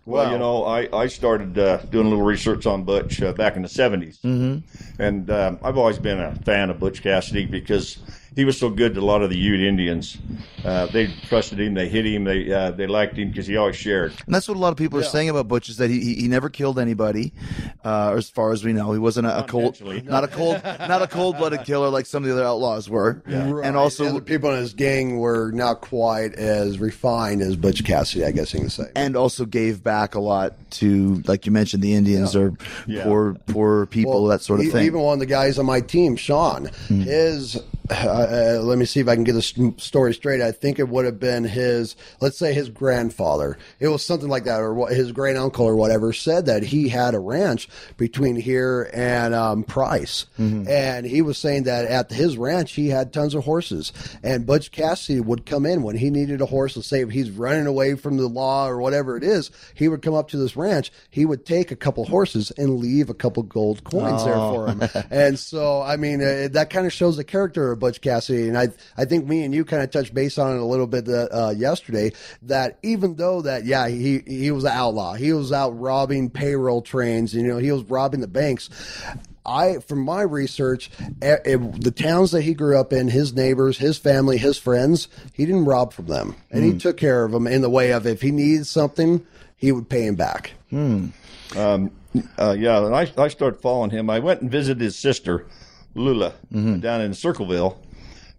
Well, 0.05 0.31
you 0.31 0.37
know, 0.37 0.65
I, 0.65 0.89
I 0.93 1.07
started 1.07 1.57
uh, 1.57 1.77
doing 1.77 2.07
a 2.07 2.09
little 2.09 2.25
research 2.25 2.65
on 2.65 2.83
Butch 2.83 3.21
uh, 3.21 3.31
back 3.31 3.55
in 3.55 3.61
the 3.61 3.69
70s. 3.69 4.19
Mm-hmm. 4.19 5.01
And 5.01 5.31
um, 5.31 5.59
I've 5.63 5.77
always 5.77 5.97
been 5.97 6.19
a 6.19 6.35
fan 6.35 6.69
of 6.69 6.79
Butch 6.79 7.01
Cassidy 7.01 7.45
because 7.45 7.99
he 8.35 8.45
was 8.45 8.57
so 8.57 8.69
good 8.69 8.93
to 8.95 8.99
a 8.99 9.03
lot 9.03 9.21
of 9.21 9.29
the 9.29 9.37
Ute 9.37 9.61
Indians. 9.61 10.17
Uh, 10.65 10.85
they 10.87 11.07
trusted 11.27 11.59
him, 11.59 11.73
they 11.73 11.89
hit 11.89 12.05
him, 12.05 12.23
they 12.23 12.51
uh, 12.51 12.71
they 12.71 12.87
liked 12.87 13.17
him 13.17 13.29
because 13.29 13.45
he 13.47 13.57
always 13.57 13.75
shared. 13.75 14.13
And 14.25 14.33
that's 14.33 14.47
what 14.47 14.55
a 14.57 14.59
lot 14.59 14.69
of 14.71 14.77
people 14.77 14.97
are 14.99 15.03
saying 15.03 15.29
about 15.29 15.47
Butch 15.47 15.69
is 15.69 15.77
that 15.77 15.89
he 15.89 15.99
he, 15.99 16.15
he 16.15 16.27
never 16.27 16.49
killed 16.49 16.79
anybody, 16.79 17.33
uh, 17.83 18.13
as 18.15 18.29
far 18.29 18.51
as 18.53 18.63
we 18.63 18.71
know. 18.73 18.91
He 18.93 18.99
wasn't 18.99 19.27
a, 19.27 19.39
a 19.39 19.43
cold, 19.43 19.75
intentionally. 19.79 20.01
not 20.03 20.23
a 20.23 20.27
cold, 20.27 20.61
not 20.63 21.01
a 21.01 21.07
cold 21.07 21.37
blooded 21.37 21.63
killer 21.65 21.89
like 21.89 22.05
some 22.05 22.23
of 22.23 22.29
the 22.29 22.35
other 22.35 22.45
outlaws 22.45 22.89
were. 22.89 23.21
Right. 23.25 23.65
And 23.65 23.75
also, 23.75 24.11
the 24.13 24.21
people 24.21 24.51
in 24.51 24.57
his 24.59 24.73
gang 24.73 25.17
were 25.19 25.51
not 25.51 25.81
quite 25.81 26.33
as 26.35 26.79
refined 26.79 27.41
as 27.41 27.55
Butch 27.55 27.83
Cassidy, 27.83 28.23
I 28.25 28.31
guess 28.31 28.53
you 28.53 28.61
can 28.61 28.69
say. 28.69 28.89
and 28.95 29.15
also 29.17 29.45
gave 29.45 29.83
back 29.83 30.15
a 30.15 30.19
lot 30.21 30.53
to, 30.71 31.21
like 31.27 31.45
you 31.45 31.51
mentioned, 31.51 31.83
the 31.83 31.93
Indians 31.93 32.35
or 32.35 32.53
Yeah. 32.87 33.03
poor 33.03 33.35
poor 33.47 33.85
people, 33.87 34.27
that 34.27 34.41
sort 34.41 34.59
of 34.61 34.67
e- 34.67 34.69
thing. 34.69 34.85
Even 34.85 35.01
one 35.01 35.13
of 35.15 35.19
the 35.19 35.25
guys 35.25 35.59
on 35.59 35.65
my 35.65 35.81
team, 35.81 36.15
Sean, 36.15 36.69
his, 36.87 37.57
uh, 37.89 38.22
uh, 38.29 38.61
let 38.61 38.77
me 38.77 38.85
see 38.85 38.99
if 38.99 39.07
I 39.07 39.15
can 39.15 39.23
get 39.23 39.33
this 39.33 39.53
story 39.77 40.13
straight. 40.13 40.41
I 40.41 40.51
think 40.51 40.79
it 40.79 40.89
would 40.89 41.05
have 41.05 41.19
been 41.19 41.43
his, 41.43 41.95
let's 42.21 42.37
say 42.37 42.53
his 42.53 42.69
grandfather. 42.69 43.57
It 43.79 43.87
was 43.87 44.05
something 44.05 44.29
like 44.29 44.45
that, 44.45 44.59
or 44.59 44.73
what, 44.73 44.93
his 44.93 45.11
great 45.11 45.37
uncle 45.37 45.65
or 45.65 45.75
whatever 45.75 46.13
said 46.13 46.45
that 46.45 46.63
he 46.63 46.89
had 46.89 47.13
a 47.13 47.19
ranch 47.19 47.67
between 47.97 48.35
here 48.35 48.89
and 48.93 49.33
um, 49.33 49.63
Price. 49.63 50.25
Mm-hmm. 50.39 50.67
And 50.67 51.05
he 51.05 51.21
was 51.21 51.37
saying 51.37 51.63
that 51.63 51.85
at 51.85 52.11
his 52.11 52.37
ranch, 52.37 52.73
he 52.73 52.89
had 52.89 53.13
tons 53.13 53.35
of 53.35 53.43
horses. 53.43 53.91
And 54.23 54.45
Butch 54.45 54.71
Cassidy 54.71 55.19
would 55.19 55.45
come 55.45 55.65
in 55.65 55.83
when 55.83 55.97
he 55.97 56.09
needed 56.09 56.41
a 56.41 56.45
horse, 56.45 56.75
let's 56.75 56.87
say 56.87 57.01
if 57.01 57.09
he's 57.09 57.31
running 57.31 57.67
away 57.67 57.95
from 57.95 58.17
the 58.17 58.27
law 58.27 58.67
or 58.67 58.79
whatever 58.79 59.17
it 59.17 59.23
is, 59.23 59.51
he 59.73 59.87
would 59.87 60.01
come 60.01 60.13
up 60.13 60.29
to 60.29 60.37
this 60.37 60.55
ranch. 60.55 60.91
He 61.09 61.25
would 61.25 61.45
take 61.45 61.71
a 61.71 61.75
couple 61.75 62.05
horses 62.05 62.51
and 62.51 62.79
leave 62.79 63.09
a 63.09 63.13
couple 63.13 63.43
gold 63.43 63.83
coins 63.83 64.23
there 64.25 64.35
for 64.35 64.67
him. 64.67 65.05
and 65.09 65.37
so, 65.37 65.81
I 65.81 65.97
mean, 65.97 66.21
uh, 66.21 66.49
that 66.51 66.69
kind 66.69 66.85
of 66.85 66.93
shows 66.93 67.17
the 67.17 67.23
character 67.23 67.71
of 67.71 67.79
Butch 67.79 68.01
Cassidy. 68.01 68.12
And 68.47 68.57
I, 68.57 68.69
I 68.97 69.05
think 69.05 69.27
me 69.27 69.43
and 69.43 69.53
you 69.53 69.65
kind 69.65 69.83
of 69.83 69.91
touched 69.91 70.13
base 70.13 70.37
on 70.37 70.55
it 70.55 70.59
a 70.59 70.65
little 70.65 70.87
bit 70.87 71.07
uh, 71.07 71.27
uh, 71.31 71.53
yesterday. 71.55 72.11
That 72.43 72.79
even 72.83 73.15
though 73.15 73.41
that, 73.41 73.65
yeah, 73.65 73.87
he 73.87 74.19
he 74.25 74.51
was 74.51 74.63
an 74.63 74.71
outlaw. 74.71 75.13
He 75.13 75.33
was 75.33 75.51
out 75.51 75.71
robbing 75.79 76.29
payroll 76.29 76.81
trains. 76.81 77.33
You 77.33 77.43
know, 77.43 77.57
he 77.57 77.71
was 77.71 77.83
robbing 77.83 78.21
the 78.21 78.27
banks. 78.27 78.69
I, 79.45 79.79
from 79.79 79.99
my 79.99 80.21
research, 80.21 80.89
the 81.19 81.93
towns 81.95 82.31
that 82.31 82.43
he 82.43 82.53
grew 82.53 82.79
up 82.79 82.93
in, 82.93 83.09
his 83.09 83.33
neighbors, 83.33 83.77
his 83.77 83.97
family, 83.97 84.37
his 84.37 84.57
friends, 84.57 85.09
he 85.33 85.45
didn't 85.45 85.65
rob 85.65 85.91
from 85.91 86.05
them, 86.05 86.37
and 86.49 86.63
he 86.63 86.77
took 86.77 86.95
care 86.95 87.25
of 87.25 87.33
them 87.33 87.45
in 87.45 87.61
the 87.61 87.69
way 87.69 87.91
of 87.91 88.07
if 88.07 88.21
he 88.21 88.31
needed 88.31 88.65
something, 88.67 89.25
he 89.57 89.73
would 89.73 89.89
pay 89.89 90.05
him 90.05 90.15
back. 90.15 90.51
Hmm. 90.69 91.07
Uh, 92.37 92.55
yeah, 92.57 92.85
and 92.85 92.95
I, 92.95 93.11
I 93.17 93.27
started 93.27 93.59
following 93.59 93.89
him. 93.89 94.09
I 94.09 94.19
went 94.19 94.41
and 94.41 94.49
visited 94.49 94.81
his 94.81 94.97
sister, 94.97 95.45
Lula, 95.93 96.33
down 96.79 97.01
in 97.01 97.13
Circleville 97.13 97.79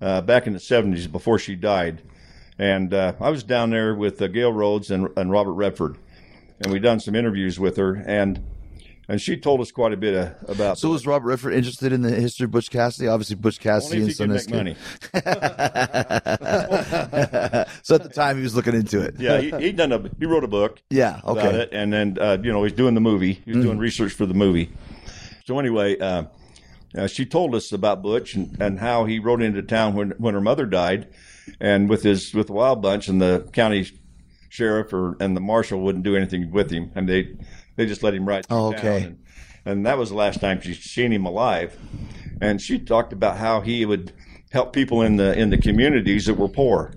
uh, 0.01 0.20
back 0.20 0.47
in 0.47 0.53
the 0.53 0.59
70s 0.59 1.11
before 1.11 1.38
she 1.38 1.55
died. 1.55 2.03
And 2.59 2.95
uh, 2.95 3.14
I 3.20 3.30
was 3.30 3.42
down 3.42 3.70
there 3.70 3.95
with 3.95 4.20
uh, 4.22 4.28
Gale 4.28 4.53
Rhoades 4.53 4.90
and, 4.90 5.09
and 5.16 5.30
Robert 5.30 5.55
Redford. 5.55 5.97
and 6.61 6.72
we 6.72 6.78
done 6.78 7.01
some 7.01 7.14
interviews 7.14 7.59
with 7.59 7.76
her, 7.76 7.97
and 8.07 8.40
and 9.07 9.20
she 9.20 9.36
told 9.36 9.61
us 9.61 9.70
quite 9.70 9.92
a 9.92 9.97
bit 9.97 10.14
uh, 10.14 10.30
about. 10.49 10.78
So 10.78 10.90
was 10.90 11.07
Robert 11.07 11.28
Redford 11.28 11.53
interested 11.53 11.92
in 11.92 12.01
the 12.03 12.11
history 12.11 12.45
of 12.45 12.53
Butch 12.53 12.70
Cassidy? 12.70 13.09
Obviously, 13.09 13.36
Butch 13.36 13.61
Cassidy 13.61 14.03
only 14.03 14.12
and 14.12 14.12
if 14.12 14.16
he 14.16 14.24
could 14.24 14.30
Sundance 14.30 14.51
make 14.51 14.57
money. 14.57 14.76
so 17.82 17.97
at 17.97 18.03
the 18.03 18.09
time, 18.09 18.36
he 18.36 18.42
was 18.42 18.55
looking 18.55 18.74
into 18.74 19.01
it. 19.03 19.16
Yeah, 19.18 19.40
he, 19.40 19.51
he 19.51 19.72
done 19.72 19.92
a 19.92 20.09
he 20.18 20.26
wrote 20.26 20.45
a 20.45 20.49
book. 20.49 20.80
Yeah, 20.90 21.18
about 21.24 21.38
okay. 21.38 21.62
it, 21.62 21.70
and 21.72 21.92
then 21.92 22.16
uh, 22.20 22.38
you 22.40 22.53
know 22.53 22.62
he's 22.62 22.72
doing 22.72 22.95
the 22.95 23.01
movie. 23.01 23.42
He's 23.45 23.57
doing 23.57 23.78
research 23.78 24.12
for 24.12 24.26
the 24.26 24.34
movie. 24.34 24.70
So 25.45 25.59
anyway, 25.59 25.99
uh, 25.99 26.24
uh, 26.97 27.07
she 27.07 27.26
told 27.26 27.55
us 27.55 27.72
about 27.72 28.03
Butch 28.03 28.34
and, 28.34 28.57
and 28.61 28.78
how 28.78 29.05
he 29.05 29.18
rode 29.18 29.42
into 29.42 29.62
town 29.62 29.95
when 29.95 30.11
when 30.12 30.34
her 30.34 30.40
mother 30.40 30.66
died, 30.66 31.09
and 31.61 31.88
with 31.88 32.03
his 32.03 32.34
with 32.34 32.49
the 32.49 32.53
Wild 32.53 32.82
Bunch 32.82 33.09
and 33.09 33.20
the 33.20 33.49
county 33.53 33.86
sheriff 34.49 34.92
or 34.92 35.16
and 35.20 35.36
the 35.36 35.40
marshal 35.40 35.80
wouldn't 35.80 36.05
do 36.05 36.16
anything 36.16 36.51
with 36.51 36.70
him, 36.70 36.90
and 36.95 37.09
they 37.09 37.36
they 37.76 37.86
just 37.86 38.03
let 38.03 38.14
him 38.14 38.26
ride. 38.26 38.47
Oh, 38.51 38.74
okay. 38.74 39.03
And, 39.05 39.18
and 39.66 39.86
that 39.86 39.99
was 39.99 40.11
the 40.11 40.16
last 40.16 40.40
time 40.40 40.61
she'd 40.61 40.74
seen 40.76 41.12
him 41.12 41.24
alive. 41.24 41.76
And 42.40 42.61
she 42.61 42.78
talked 42.78 43.12
about 43.12 43.38
how 43.38 43.61
he 43.61 43.86
would 43.86 44.12
help 44.51 44.72
people 44.72 45.03
in 45.03 45.16
the 45.16 45.38
in 45.38 45.51
the 45.51 45.59
communities 45.59 46.26
that 46.26 46.34
were 46.34 46.49
poor 46.49 46.92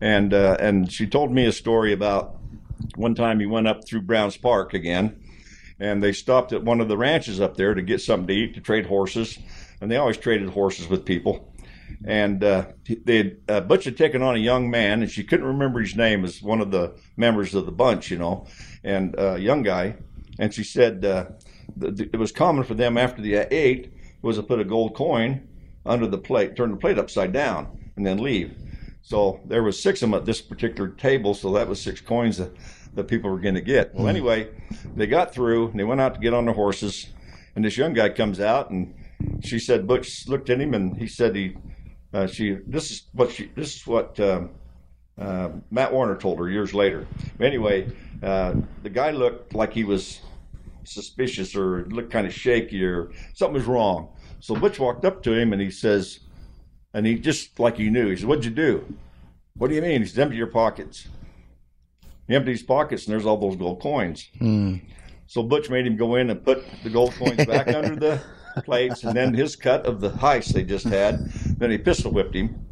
and 0.00 0.32
uh, 0.32 0.56
and 0.60 0.90
she 0.90 1.06
told 1.06 1.32
me 1.32 1.44
a 1.46 1.52
story 1.52 1.92
about 1.92 2.36
one 2.96 3.14
time 3.14 3.40
he 3.40 3.46
went 3.46 3.66
up 3.66 3.86
through 3.86 4.02
Browns 4.02 4.36
Park 4.36 4.74
again, 4.74 5.20
and 5.80 6.02
they 6.02 6.12
stopped 6.12 6.52
at 6.52 6.62
one 6.62 6.80
of 6.80 6.88
the 6.88 6.96
ranches 6.96 7.40
up 7.40 7.56
there 7.56 7.74
to 7.74 7.82
get 7.82 8.00
something 8.00 8.26
to 8.28 8.34
eat 8.34 8.54
to 8.54 8.60
trade 8.60 8.86
horses, 8.86 9.38
and 9.80 9.90
they 9.90 9.96
always 9.96 10.18
traded 10.18 10.50
horses 10.50 10.88
with 10.88 11.04
people. 11.04 11.52
And 12.04 12.44
uh, 12.44 12.66
they 13.04 13.36
uh, 13.48 13.62
Butch 13.62 13.84
had 13.84 13.96
taken 13.96 14.22
on 14.22 14.36
a 14.36 14.38
young 14.38 14.70
man, 14.70 15.02
and 15.02 15.10
she 15.10 15.24
couldn't 15.24 15.46
remember 15.46 15.80
his 15.80 15.96
name 15.96 16.24
as 16.24 16.40
one 16.40 16.60
of 16.60 16.70
the 16.70 16.94
members 17.16 17.54
of 17.54 17.66
the 17.66 17.72
bunch, 17.72 18.10
you 18.10 18.18
know, 18.18 18.46
and 18.84 19.18
uh, 19.18 19.34
young 19.34 19.62
guy. 19.62 19.96
And 20.38 20.54
she 20.54 20.62
said 20.62 21.04
uh, 21.04 21.26
th- 21.80 21.96
th- 21.96 22.10
it 22.12 22.16
was 22.16 22.32
common 22.32 22.64
for 22.64 22.74
them 22.74 22.96
after 22.96 23.20
they 23.20 23.46
ate 23.48 23.92
was 24.22 24.36
to 24.36 24.42
put 24.42 24.60
a 24.60 24.64
gold 24.64 24.94
coin 24.94 25.48
under 25.84 26.06
the 26.06 26.18
plate, 26.18 26.56
turn 26.56 26.70
the 26.70 26.76
plate 26.76 26.98
upside 26.98 27.32
down, 27.32 27.90
and 27.96 28.06
then 28.06 28.18
leave. 28.18 28.56
So 29.02 29.40
there 29.46 29.62
was 29.62 29.82
six 29.82 30.02
of 30.02 30.10
them 30.10 30.18
at 30.18 30.26
this 30.26 30.42
particular 30.42 30.90
table, 30.90 31.34
so 31.34 31.52
that 31.52 31.68
was 31.68 31.80
six 31.80 32.00
coins 32.00 32.36
that, 32.36 32.52
that 32.94 33.04
people 33.04 33.30
were 33.30 33.40
going 33.40 33.54
to 33.54 33.60
get. 33.60 33.94
Well, 33.94 34.08
anyway, 34.08 34.48
they 34.96 35.06
got 35.06 35.32
through 35.32 35.68
and 35.68 35.78
they 35.78 35.84
went 35.84 36.00
out 36.00 36.14
to 36.14 36.20
get 36.20 36.34
on 36.34 36.44
their 36.44 36.54
horses, 36.54 37.06
and 37.54 37.64
this 37.64 37.76
young 37.76 37.92
guy 37.92 38.08
comes 38.08 38.40
out 38.40 38.70
and 38.70 38.94
she 39.42 39.58
said 39.58 39.86
Butch 39.86 40.26
looked 40.28 40.50
at 40.50 40.60
him 40.60 40.74
and 40.74 40.96
he 40.96 41.06
said 41.06 41.36
he 41.36 41.56
uh, 42.12 42.26
she 42.26 42.58
this 42.66 42.90
is 42.90 43.02
what 43.12 43.30
she 43.30 43.50
this 43.54 43.76
is 43.76 43.86
what 43.86 44.18
um, 44.20 44.50
uh, 45.18 45.50
Matt 45.70 45.92
Warner 45.92 46.16
told 46.16 46.38
her 46.38 46.48
years 46.48 46.74
later. 46.74 47.06
But 47.38 47.46
anyway, 47.46 47.92
uh, 48.22 48.54
the 48.82 48.90
guy 48.90 49.10
looked 49.10 49.54
like 49.54 49.72
he 49.72 49.84
was 49.84 50.20
suspicious 50.84 51.54
or 51.54 51.84
looked 51.86 52.10
kind 52.10 52.26
of 52.26 52.32
shaky 52.34 52.84
or 52.84 53.10
something 53.34 53.54
was 53.54 53.66
wrong. 53.66 54.08
So 54.40 54.54
Butch 54.54 54.78
walked 54.78 55.04
up 55.04 55.22
to 55.24 55.32
him 55.32 55.52
and 55.52 55.60
he 55.60 55.70
says, 55.70 56.20
and 56.94 57.06
he 57.06 57.18
just 57.18 57.60
like 57.60 57.76
he 57.76 57.90
knew, 57.90 58.08
he 58.08 58.16
said, 58.16 58.26
What'd 58.26 58.44
you 58.44 58.50
do? 58.50 58.84
What 59.56 59.68
do 59.68 59.74
you 59.74 59.82
mean? 59.82 60.00
He 60.00 60.08
said, 60.08 60.22
Empty 60.22 60.36
your 60.36 60.46
pockets. 60.46 61.06
He 62.30 62.36
emptied 62.36 62.52
his 62.52 62.62
pockets 62.62 63.06
and 63.06 63.12
there's 63.12 63.26
all 63.26 63.36
those 63.36 63.56
gold 63.56 63.82
coins. 63.82 64.28
Hmm. 64.38 64.76
So 65.26 65.42
Butch 65.42 65.68
made 65.68 65.84
him 65.84 65.96
go 65.96 66.14
in 66.14 66.30
and 66.30 66.44
put 66.44 66.64
the 66.84 66.88
gold 66.88 67.12
coins 67.14 67.44
back 67.44 67.66
under 67.74 67.96
the 67.96 68.22
plates 68.62 69.02
and 69.02 69.16
then 69.16 69.34
his 69.34 69.56
cut 69.56 69.84
of 69.84 70.00
the 70.00 70.10
heist 70.10 70.52
they 70.52 70.62
just 70.62 70.86
had. 70.86 71.28
Then 71.58 71.72
he 71.72 71.78
pistol 71.78 72.12
whipped 72.12 72.36
him, 72.36 72.64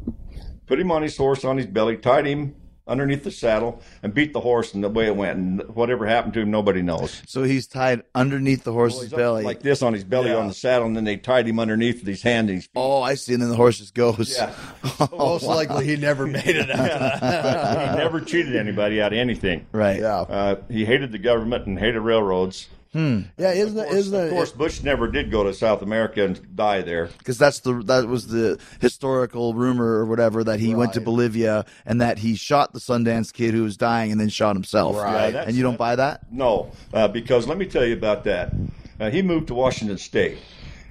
put 0.65 0.79
him 0.79 0.91
on 0.91 1.01
his 1.01 1.17
horse 1.17 1.43
on 1.43 1.57
his 1.57 1.65
belly, 1.65 1.97
tied 1.97 2.25
him 2.25 2.55
underneath 2.89 3.23
the 3.23 3.31
saddle, 3.31 3.81
and 4.03 4.13
beat 4.13 4.33
the 4.33 4.39
horse. 4.41 4.73
And 4.73 4.83
the 4.83 4.89
way 4.89 5.05
it 5.05 5.15
went, 5.15 5.37
and 5.37 5.61
whatever 5.75 6.05
happened 6.05 6.33
to 6.33 6.41
him, 6.41 6.51
nobody 6.51 6.81
knows. 6.81 7.21
So 7.27 7.43
he's 7.43 7.67
tied 7.67 8.03
underneath 8.13 8.63
the 8.63 8.73
horse's 8.73 9.03
He's 9.03 9.13
up 9.13 9.17
belly. 9.17 9.43
like 9.43 9.61
this 9.61 9.81
on 9.81 9.93
his 9.93 10.03
belly 10.03 10.31
on 10.33 10.47
the 10.47 10.53
saddle, 10.53 10.87
and 10.87 10.95
then 10.95 11.03
they 11.03 11.17
tied 11.17 11.47
him 11.47 11.59
underneath 11.59 11.99
with 11.99 12.07
his 12.07 12.21
hand 12.21 12.49
and 12.49 12.57
his 12.57 12.65
feet. 12.65 12.71
oh, 12.75 13.01
I 13.01 13.15
see. 13.15 13.33
And 13.33 13.41
then 13.41 13.49
the 13.49 13.55
horse 13.55 13.77
just 13.77 13.93
goes. 13.93 14.35
Yeah. 14.37 14.53
Most 15.11 15.43
likely 15.45 15.85
he 15.85 15.95
never 15.95 16.25
made 16.27 16.43
it 16.47 16.69
out. 16.71 17.91
he 17.91 17.97
never 17.97 18.19
cheated 18.21 18.55
anybody 18.55 19.01
out 19.01 19.13
of 19.13 19.19
anything. 19.19 19.65
Right. 19.71 19.99
Yeah. 19.99 20.21
Uh, 20.21 20.55
he 20.69 20.85
hated 20.85 21.11
the 21.11 21.19
government 21.19 21.67
and 21.67 21.77
hated 21.77 21.99
railroads. 22.01 22.67
Yeah, 22.93 23.23
isn't 23.37 23.77
it? 23.77 23.91
Isn't 23.91 24.19
Of 24.19 24.27
it? 24.27 24.29
course, 24.31 24.51
Butch 24.51 24.83
never 24.83 25.07
did 25.07 25.29
go 25.29 25.43
to 25.43 25.53
South 25.53 25.81
America 25.81 26.23
and 26.25 26.55
die 26.55 26.81
there. 26.81 27.07
Because 27.19 27.37
that's 27.37 27.59
the 27.59 27.73
that 27.83 28.07
was 28.07 28.27
the 28.27 28.59
historical 28.81 29.53
rumor 29.53 29.85
or 29.99 30.05
whatever 30.05 30.43
that 30.43 30.59
he 30.59 30.73
went 30.73 30.93
to 30.93 31.01
Bolivia 31.01 31.65
and 31.85 32.01
that 32.01 32.17
he 32.19 32.35
shot 32.35 32.73
the 32.73 32.79
Sundance 32.79 33.31
kid 33.31 33.53
who 33.53 33.63
was 33.63 33.77
dying 33.77 34.11
and 34.11 34.19
then 34.19 34.29
shot 34.29 34.55
himself. 34.55 34.95
Right. 34.97 35.33
Yeah, 35.33 35.43
and 35.47 35.55
you 35.55 35.61
don't 35.63 35.77
buy 35.77 35.95
that? 35.97 36.31
No, 36.31 36.71
uh, 36.93 37.07
because 37.07 37.47
let 37.47 37.57
me 37.57 37.65
tell 37.65 37.85
you 37.85 37.93
about 37.93 38.23
that. 38.23 38.53
Uh, 38.99 39.09
he 39.09 39.21
moved 39.21 39.47
to 39.47 39.53
Washington 39.53 39.97
State, 39.97 40.37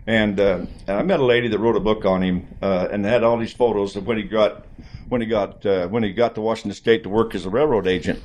and, 0.06 0.40
uh, 0.40 0.64
and 0.86 0.96
I 0.96 1.02
met 1.02 1.20
a 1.20 1.24
lady 1.24 1.48
that 1.48 1.58
wrote 1.58 1.76
a 1.76 1.80
book 1.80 2.06
on 2.06 2.22
him 2.22 2.46
uh, 2.62 2.88
and 2.90 3.04
had 3.04 3.22
all 3.22 3.36
these 3.36 3.52
photos 3.52 3.96
of 3.96 4.06
when 4.06 4.16
he 4.16 4.22
got 4.22 4.64
when 5.08 5.20
he 5.20 5.26
got 5.26 5.66
uh, 5.66 5.88
when 5.88 6.02
he 6.02 6.12
got 6.12 6.34
to 6.36 6.40
Washington 6.40 6.74
State 6.74 7.02
to 7.02 7.08
work 7.08 7.34
as 7.34 7.44
a 7.44 7.50
railroad 7.50 7.86
agent. 7.86 8.22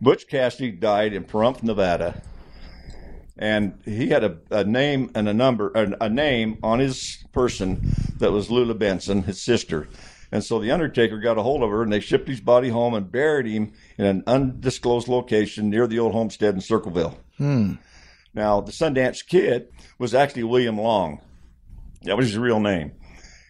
Butch 0.00 0.26
Cassidy 0.26 0.70
died 0.72 1.12
in 1.12 1.24
Pahrump, 1.24 1.62
Nevada, 1.62 2.22
and 3.40 3.80
he 3.86 4.08
had 4.08 4.22
a, 4.22 4.36
a 4.50 4.64
name 4.64 5.10
and 5.14 5.26
a 5.26 5.32
number 5.34 5.72
a, 5.74 6.04
a 6.04 6.08
name 6.08 6.58
on 6.62 6.78
his 6.78 7.24
person 7.32 7.80
that 8.18 8.30
was 8.30 8.50
Lula 8.50 8.74
Benson, 8.74 9.22
his 9.22 9.42
sister. 9.42 9.88
And 10.30 10.44
so 10.44 10.60
the 10.60 10.70
undertaker 10.70 11.18
got 11.18 11.38
a 11.38 11.42
hold 11.42 11.62
of 11.64 11.70
her, 11.70 11.82
and 11.82 11.92
they 11.92 11.98
shipped 11.98 12.28
his 12.28 12.40
body 12.40 12.68
home 12.68 12.94
and 12.94 13.10
buried 13.10 13.46
him 13.46 13.72
in 13.98 14.04
an 14.04 14.22
undisclosed 14.28 15.08
location 15.08 15.70
near 15.70 15.88
the 15.88 15.98
old 15.98 16.12
homestead 16.12 16.54
in 16.54 16.60
Circleville. 16.60 17.18
Hmm. 17.36 17.74
Now, 18.32 18.60
the 18.60 18.70
Sundance 18.70 19.26
Kid 19.26 19.68
was 19.98 20.14
actually 20.14 20.44
William 20.44 20.78
Long. 20.78 21.20
That 22.02 22.16
was 22.16 22.28
his 22.28 22.38
real 22.38 22.60
name. 22.60 22.92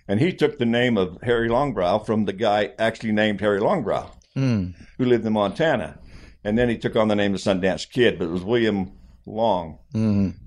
And 0.09 0.21
he 0.21 0.33
took 0.33 0.59
the 0.59 0.65
name 0.65 0.97
of 0.97 1.19
Harry 1.23 1.51
Longabaugh 1.51 2.07
from 2.07 2.25
the 2.25 2.33
guy 2.33 2.71
actually 2.79 3.13
named 3.13 3.41
Harry 3.43 3.61
Longabaugh, 3.61 4.11
hmm. 4.35 4.69
who 4.97 5.05
lived 5.05 5.27
in 5.27 5.35
Montana. 5.35 5.99
And 6.43 6.57
then 6.57 6.71
he 6.71 6.79
took 6.79 6.97
on 6.97 7.09
the 7.09 7.17
name 7.17 7.35
of 7.35 7.41
Sundance 7.41 7.91
Kid, 7.91 8.19
but 8.19 8.25
it 8.25 8.31
was 8.31 8.43
William 8.43 8.93
Long. 9.31 9.79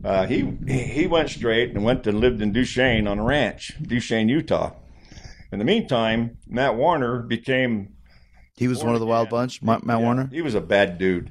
Uh, 0.03 0.25
he 0.25 0.47
he 0.67 1.07
went 1.07 1.29
straight 1.29 1.71
and 1.71 1.83
went 1.83 2.05
and 2.07 2.19
lived 2.19 2.41
in 2.41 2.51
Duchesne 2.51 3.07
on 3.07 3.19
a 3.19 3.23
ranch, 3.23 3.73
Duchesne, 3.81 4.29
Utah. 4.29 4.71
In 5.51 5.59
the 5.59 5.65
meantime, 5.65 6.37
Matt 6.47 6.75
Warner 6.75 7.19
became 7.19 7.93
He 8.55 8.67
was 8.67 8.83
one 8.83 8.93
of 8.95 8.99
the 8.99 9.05
Wild 9.05 9.29
Bunch, 9.29 9.61
Ma- 9.61 9.79
Matt 9.83 9.99
yeah, 9.99 10.03
Warner, 10.03 10.29
He 10.31 10.41
was 10.41 10.55
a 10.55 10.61
bad 10.61 10.97
dude. 10.97 11.29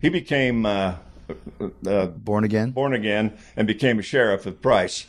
He 0.00 0.08
became 0.08 0.66
uh, 0.66 0.96
uh, 1.86 2.06
born 2.06 2.44
again. 2.44 2.70
born 2.70 2.94
again 2.94 3.36
and 3.56 3.66
became 3.66 3.98
a 3.98 4.02
sheriff 4.02 4.46
of 4.46 4.60
Price. 4.60 5.06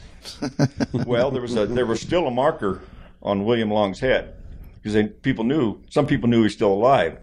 well, 0.93 1.31
there 1.31 1.41
was 1.41 1.55
a 1.55 1.65
there 1.65 1.85
was 1.85 1.99
still 1.99 2.27
a 2.27 2.31
marker 2.31 2.81
on 3.21 3.43
William 3.45 3.69
Long's 3.71 3.99
head 3.99 4.35
because 4.81 5.09
people 5.21 5.43
knew 5.43 5.81
some 5.89 6.05
people 6.07 6.29
knew 6.29 6.37
he 6.37 6.43
was 6.43 6.53
still 6.53 6.71
alive. 6.73 7.17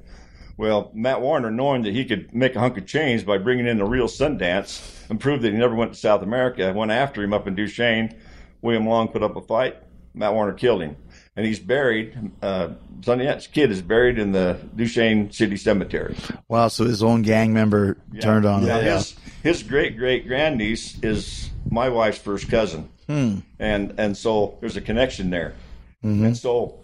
Well, 0.61 0.90
Matt 0.92 1.22
Warner, 1.22 1.50
knowing 1.50 1.84
that 1.84 1.94
he 1.94 2.04
could 2.04 2.34
make 2.34 2.54
a 2.54 2.61
hunk 2.61 2.76
of 2.76 2.84
change 2.84 3.24
by 3.24 3.38
bringing 3.38 3.66
in 3.66 3.78
the 3.78 3.86
real 3.86 4.08
Sundance 4.08 5.08
and 5.08 5.18
prove 5.18 5.40
that 5.40 5.52
he 5.52 5.58
never 5.58 5.74
went 5.74 5.94
to 5.94 5.98
South 5.98 6.20
America, 6.20 6.70
went 6.74 6.90
after 6.90 7.22
him 7.22 7.32
up 7.32 7.46
in 7.46 7.54
Duchesne. 7.54 8.14
William 8.61 8.86
Long 8.86 9.08
put 9.08 9.22
up 9.22 9.36
a 9.36 9.40
fight. 9.40 9.78
Matt 10.12 10.34
Warner 10.34 10.52
killed 10.52 10.82
him, 10.82 10.96
and 11.34 11.46
he's 11.46 11.58
buried. 11.58 12.32
Uh, 12.42 12.74
Sundance 13.00 13.50
Kid 13.50 13.70
is 13.70 13.80
buried 13.80 14.18
in 14.18 14.32
the 14.32 14.58
Duchesne 14.76 15.30
City 15.30 15.56
Cemetery. 15.56 16.14
Wow, 16.48 16.68
so 16.68 16.84
his 16.84 17.02
own 17.02 17.22
gang 17.22 17.54
member 17.54 17.96
turned 18.20 18.44
on 18.44 18.66
Now, 18.66 18.80
him. 18.80 18.98
His 18.98 19.16
his 19.42 19.62
great 19.62 19.96
great 19.96 20.28
grandniece 20.28 21.02
is 21.02 21.48
my 21.70 21.88
wife's 21.88 22.18
first 22.18 22.50
cousin, 22.50 22.90
and 23.08 23.94
and 23.96 24.14
so 24.14 24.58
there's 24.61 24.76
a 24.76 24.82
connection 24.82 25.30
there. 25.30 25.54
And 26.02 26.36
so, 26.36 26.79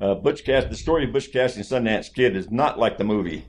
uh, 0.00 0.14
Butch 0.14 0.44
Cassidy, 0.44 0.70
the 0.70 0.76
story 0.76 1.04
of 1.04 1.12
Butch 1.12 1.32
Cassidy 1.32 1.60
and 1.60 1.86
Sundance 1.86 2.12
Kid 2.12 2.36
is 2.36 2.50
not 2.50 2.78
like 2.78 2.98
the 2.98 3.04
movie. 3.04 3.44